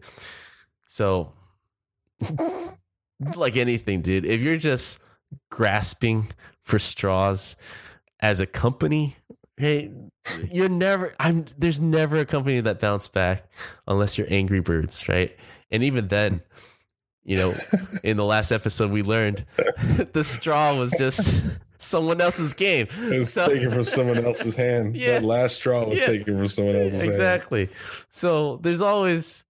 So 0.87 1.33
like 3.35 3.55
anything, 3.55 4.01
dude, 4.01 4.25
if 4.25 4.41
you're 4.41 4.57
just 4.57 4.99
grasping 5.49 6.27
for 6.61 6.77
straws 6.77 7.55
as 8.19 8.39
a 8.39 8.45
company, 8.45 9.15
hey, 9.59 9.91
you're 10.51 10.69
never 10.69 11.13
i'm 11.19 11.45
there's 11.57 11.79
never 11.79 12.17
a 12.17 12.25
company 12.25 12.59
that 12.61 12.79
bounced 12.79 13.13
back 13.13 13.49
unless 13.87 14.17
you're 14.17 14.27
angry 14.29 14.59
birds 14.59 15.07
right? 15.07 15.35
And 15.71 15.83
even 15.83 16.07
then 16.07 16.41
you 17.23 17.37
know 17.37 17.55
in 18.03 18.17
the 18.17 18.25
last 18.25 18.51
episode 18.51 18.91
we 18.91 19.03
learned 19.03 19.45
the 20.13 20.23
straw 20.23 20.73
was 20.73 20.91
just 20.97 21.59
someone 21.79 22.19
else's 22.21 22.53
game. 22.53 22.87
It 22.97 23.13
was 23.13 23.33
so, 23.33 23.47
taken 23.47 23.71
from 23.71 23.85
someone 23.85 24.23
else's 24.23 24.55
hand. 24.55 24.95
Yeah, 24.99 25.19
that 25.19 25.23
last 25.23 25.55
straw 25.55 25.87
was 25.87 25.99
yeah, 25.99 26.07
taken 26.07 26.37
from 26.37 26.49
someone 26.49 26.75
else's 26.75 27.01
exactly. 27.03 27.65
Hand. 27.65 27.77
so 28.09 28.57
there's 28.57 28.81
always 28.81 29.43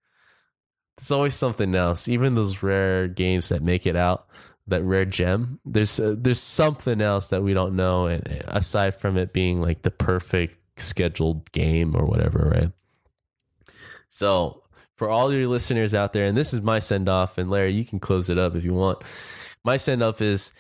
there's 0.98 1.12
always 1.12 1.34
something 1.34 1.74
else 1.76 2.08
even 2.08 2.36
those 2.36 2.62
rare 2.62 3.08
games 3.08 3.50
that 3.50 3.64
make 3.64 3.88
it 3.88 3.96
out 3.96 4.28
that 4.70 4.84
rare 4.84 5.06
gem 5.06 5.60
there's 5.66 6.00
uh, 6.00 6.16
there's 6.18 6.40
something 6.40 7.02
else 7.02 7.28
that 7.28 7.44
we 7.44 7.54
don't 7.54 7.76
know 7.76 8.08
and 8.08 8.26
aside 8.48 8.96
from 8.96 9.18
it 9.18 9.34
being 9.34 9.62
like 9.62 9.82
the 9.82 9.92
perfect 9.92 10.60
scheduled 10.82 11.52
game 11.52 11.96
or 11.96 12.06
whatever, 12.06 12.52
right? 12.54 12.72
So, 14.10 14.64
for 14.96 15.10
all 15.10 15.32
your 15.32 15.48
listeners 15.48 15.94
out 15.94 16.14
there, 16.14 16.26
and 16.26 16.36
this 16.36 16.54
is 16.54 16.62
my 16.62 16.80
send 16.80 17.08
off, 17.08 17.38
and 17.38 17.50
Larry, 17.50 17.72
you 17.72 17.86
can 17.86 18.00
close 18.00 18.30
it 18.30 18.38
up 18.38 18.56
if 18.56 18.64
you 18.64 18.74
want. 18.74 19.02
My 19.64 19.78
send 19.78 20.02
off 20.02 20.22
is 20.22 20.54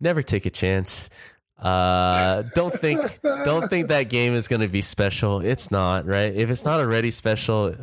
never 0.00 0.22
take 0.22 0.46
a 0.46 0.50
chance. 0.50 1.08
Uh, 1.58 2.42
don't 2.54 2.74
think 2.74 3.20
don't 3.22 3.68
think 3.68 3.88
that 3.88 4.08
game 4.08 4.34
is 4.34 4.48
going 4.48 4.62
to 4.62 4.68
be 4.68 4.82
special. 4.82 5.40
It's 5.40 5.70
not, 5.70 6.06
right? 6.06 6.34
If 6.34 6.50
it's 6.50 6.64
not 6.64 6.80
already 6.80 7.10
special, 7.10 7.76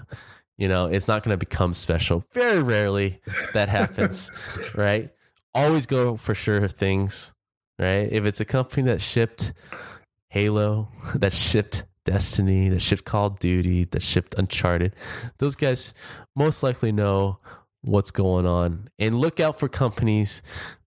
you 0.57 0.67
know, 0.67 0.87
it's 0.87 1.07
not 1.07 1.23
going 1.23 1.33
to 1.33 1.37
become 1.37 1.73
special. 1.73 2.25
Very 2.33 2.61
rarely 2.61 3.21
that 3.53 3.69
happens, 3.69 4.29
right? 4.75 5.11
Always 5.53 5.85
go 5.85 6.15
for 6.15 6.35
sure 6.35 6.67
things, 6.67 7.33
right? 7.77 8.07
If 8.11 8.25
it's 8.25 8.39
a 8.39 8.45
company 8.45 8.83
that 8.83 9.01
shipped 9.01 9.53
Halo, 10.29 10.89
that 11.15 11.33
shipped 11.33 11.83
Destiny, 12.05 12.69
that 12.69 12.81
shipped 12.81 13.05
Call 13.05 13.27
of 13.27 13.39
Duty, 13.39 13.85
that 13.85 14.01
shipped 14.01 14.35
Uncharted. 14.37 14.95
Those 15.37 15.55
guys 15.55 15.93
most 16.35 16.63
likely 16.63 16.91
know 16.91 17.39
what's 17.81 18.11
going 18.11 18.45
on. 18.45 18.89
And 18.97 19.19
look 19.19 19.39
out 19.39 19.59
for 19.59 19.69
companies 19.69 20.41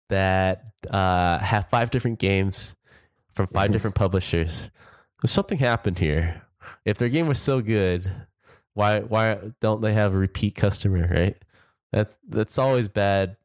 that 0.08 0.64
uh, 0.90 1.38
have 1.38 1.68
five 1.68 1.90
different 1.90 2.18
games 2.18 2.74
from 3.30 3.46
5 3.46 3.64
mm-hmm. 3.64 3.72
different 3.72 3.96
publishers. 3.96 4.68
Something 5.24 5.58
happened 5.58 5.98
here. 5.98 6.42
If 6.84 6.98
their 6.98 7.08
game 7.08 7.28
was 7.28 7.40
so 7.40 7.60
good, 7.60 8.10
why 8.74 9.00
why 9.00 9.38
don't 9.60 9.80
they 9.80 9.92
have 9.92 10.14
a 10.14 10.18
repeat 10.18 10.54
customer, 10.54 11.08
right? 11.08 11.36
That 11.92 12.14
that's 12.28 12.58
always 12.58 12.88
bad 12.88 13.36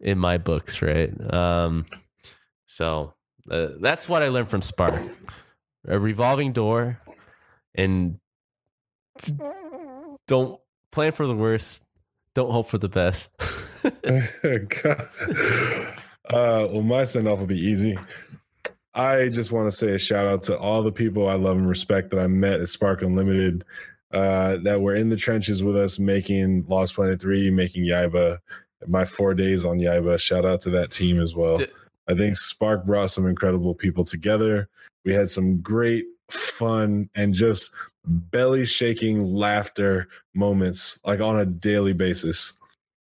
in 0.00 0.18
my 0.18 0.38
books, 0.38 0.82
right? 0.82 1.12
Um, 1.32 1.86
so 2.66 3.14
uh, 3.50 3.68
that's 3.80 4.08
what 4.08 4.22
I 4.22 4.28
learned 4.28 4.48
from 4.48 4.62
Spark. 4.62 5.00
A 5.88 5.98
revolving 5.98 6.52
door, 6.52 6.98
and 7.74 8.18
don't 10.26 10.60
plan 10.90 11.12
for 11.12 11.26
the 11.26 11.34
worst. 11.34 11.84
Don't 12.34 12.50
hope 12.50 12.66
for 12.66 12.78
the 12.78 12.88
best. 12.88 13.30
Uh, 16.28 16.66
well, 16.72 16.82
my 16.82 17.04
send 17.04 17.28
off 17.28 17.38
will 17.38 17.46
be 17.46 17.56
easy. 17.56 17.96
I 18.94 19.28
just 19.28 19.52
want 19.52 19.70
to 19.70 19.76
say 19.76 19.90
a 19.90 19.98
shout 19.98 20.26
out 20.26 20.42
to 20.42 20.58
all 20.58 20.82
the 20.82 20.90
people 20.90 21.28
I 21.28 21.34
love 21.34 21.56
and 21.56 21.68
respect 21.68 22.10
that 22.10 22.18
I 22.18 22.26
met 22.26 22.60
at 22.60 22.68
Spark 22.68 23.02
Unlimited 23.02 23.64
uh, 24.12 24.56
that 24.64 24.80
were 24.80 24.96
in 24.96 25.08
the 25.08 25.16
trenches 25.16 25.62
with 25.62 25.76
us 25.76 25.98
making 25.98 26.64
Lost 26.66 26.94
Planet 26.94 27.20
3, 27.20 27.50
making 27.50 27.84
Yaiba, 27.84 28.38
my 28.86 29.04
four 29.04 29.34
days 29.34 29.64
on 29.64 29.78
Yaiba. 29.78 30.18
Shout 30.18 30.44
out 30.44 30.60
to 30.62 30.70
that 30.70 30.90
team 30.90 31.20
as 31.20 31.34
well. 31.34 31.60
I 32.08 32.14
think 32.14 32.36
Spark 32.36 32.86
brought 32.86 33.10
some 33.10 33.26
incredible 33.26 33.74
people 33.74 34.04
together. 34.04 34.68
We 35.04 35.12
had 35.12 35.30
some 35.30 35.58
great 35.58 36.06
fun 36.28 37.08
and 37.14 37.34
just 37.34 37.72
belly 38.04 38.64
shaking 38.64 39.34
laughter 39.34 40.08
moments 40.34 41.00
like 41.04 41.20
on 41.20 41.38
a 41.38 41.46
daily 41.46 41.92
basis. 41.92 42.58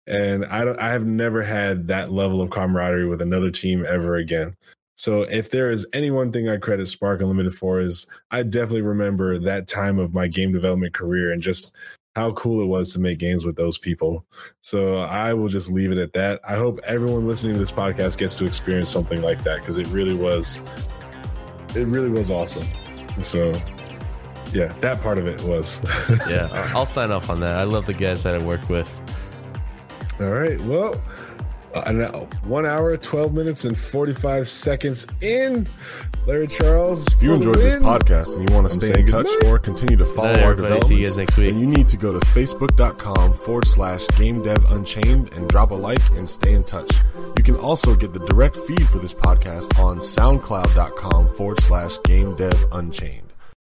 And 0.07 0.45
I 0.45 0.65
don't 0.65 0.79
I 0.79 0.91
have 0.91 1.05
never 1.05 1.41
had 1.41 1.87
that 1.87 2.11
level 2.11 2.41
of 2.41 2.49
camaraderie 2.49 3.07
with 3.07 3.21
another 3.21 3.51
team 3.51 3.85
ever 3.87 4.15
again. 4.15 4.55
So 4.95 5.23
if 5.23 5.49
there 5.49 5.71
is 5.71 5.87
any 5.93 6.11
one 6.11 6.31
thing 6.31 6.49
I 6.49 6.57
credit 6.57 6.87
Spark 6.87 7.21
Unlimited 7.21 7.55
for 7.55 7.79
is 7.79 8.05
I 8.31 8.43
definitely 8.43 8.81
remember 8.81 9.39
that 9.39 9.67
time 9.67 9.99
of 9.99 10.13
my 10.13 10.27
game 10.27 10.51
development 10.51 10.93
career 10.93 11.31
and 11.31 11.41
just 11.41 11.75
how 12.15 12.31
cool 12.33 12.61
it 12.61 12.67
was 12.67 12.93
to 12.93 12.99
make 12.99 13.17
games 13.17 13.45
with 13.45 13.55
those 13.55 13.77
people. 13.77 14.25
So 14.61 14.97
I 14.97 15.33
will 15.33 15.47
just 15.47 15.71
leave 15.71 15.91
it 15.91 15.97
at 15.97 16.13
that. 16.13 16.39
I 16.47 16.55
hope 16.55 16.79
everyone 16.83 17.27
listening 17.27 17.53
to 17.53 17.59
this 17.59 17.71
podcast 17.71 18.17
gets 18.17 18.37
to 18.37 18.45
experience 18.45 18.89
something 18.89 19.21
like 19.21 19.43
that 19.43 19.59
because 19.59 19.79
it 19.79 19.87
really 19.87 20.13
was 20.13 20.59
it 21.75 21.87
really 21.87 22.09
was 22.09 22.29
awesome. 22.29 22.65
So 23.19 23.51
yeah, 24.51 24.73
that 24.81 25.01
part 25.01 25.17
of 25.17 25.25
it 25.25 25.41
was. 25.43 25.81
yeah, 26.29 26.71
I'll 26.75 26.85
sign 26.85 27.11
off 27.11 27.29
on 27.29 27.39
that. 27.39 27.57
I 27.57 27.63
love 27.63 27.87
the 27.87 27.93
guys 27.93 28.23
that 28.23 28.35
I 28.35 28.37
work 28.37 28.69
with. 28.69 29.01
All 30.19 30.29
right. 30.29 30.59
Well, 30.61 31.01
uh, 31.73 32.25
one 32.43 32.65
hour, 32.65 32.95
12 32.97 33.33
minutes, 33.33 33.65
and 33.65 33.77
45 33.77 34.47
seconds 34.47 35.07
in. 35.21 35.67
Larry 36.25 36.47
Charles. 36.47 37.05
If 37.07 37.21
you 37.21 37.33
enjoyed 37.33 37.57
this 37.57 37.75
podcast 37.75 38.37
and 38.37 38.47
you 38.47 38.55
want 38.55 38.69
to 38.69 38.73
stay 38.73 39.01
in 39.01 39.05
touch 39.05 39.27
or 39.45 39.59
continue 39.59 39.97
to 39.97 40.05
follow 40.05 40.39
our 40.41 40.55
developments, 40.55 40.87
see 40.87 40.95
you 40.95 41.05
guys 41.05 41.17
next 41.17 41.37
week. 41.37 41.51
then 41.51 41.59
you 41.59 41.67
need 41.67 41.89
to 41.89 41.97
go 41.97 42.13
to 42.13 42.19
facebook.com 42.27 43.33
forward 43.33 43.67
slash 43.67 44.07
game 44.17 44.41
dev 44.41 44.63
unchained 44.71 45.33
and 45.33 45.49
drop 45.49 45.71
a 45.71 45.75
like 45.75 46.01
and 46.11 46.29
stay 46.29 46.53
in 46.53 46.63
touch. 46.63 46.89
You 47.37 47.43
can 47.43 47.55
also 47.55 47.93
get 47.95 48.13
the 48.13 48.19
direct 48.19 48.55
feed 48.55 48.87
for 48.87 48.99
this 48.99 49.13
podcast 49.13 49.77
on 49.77 49.97
soundcloud.com 49.97 51.27
forward 51.35 51.59
slash 51.59 51.97
game 52.03 52.35
dev 52.35 52.67
unchained. 52.71 53.32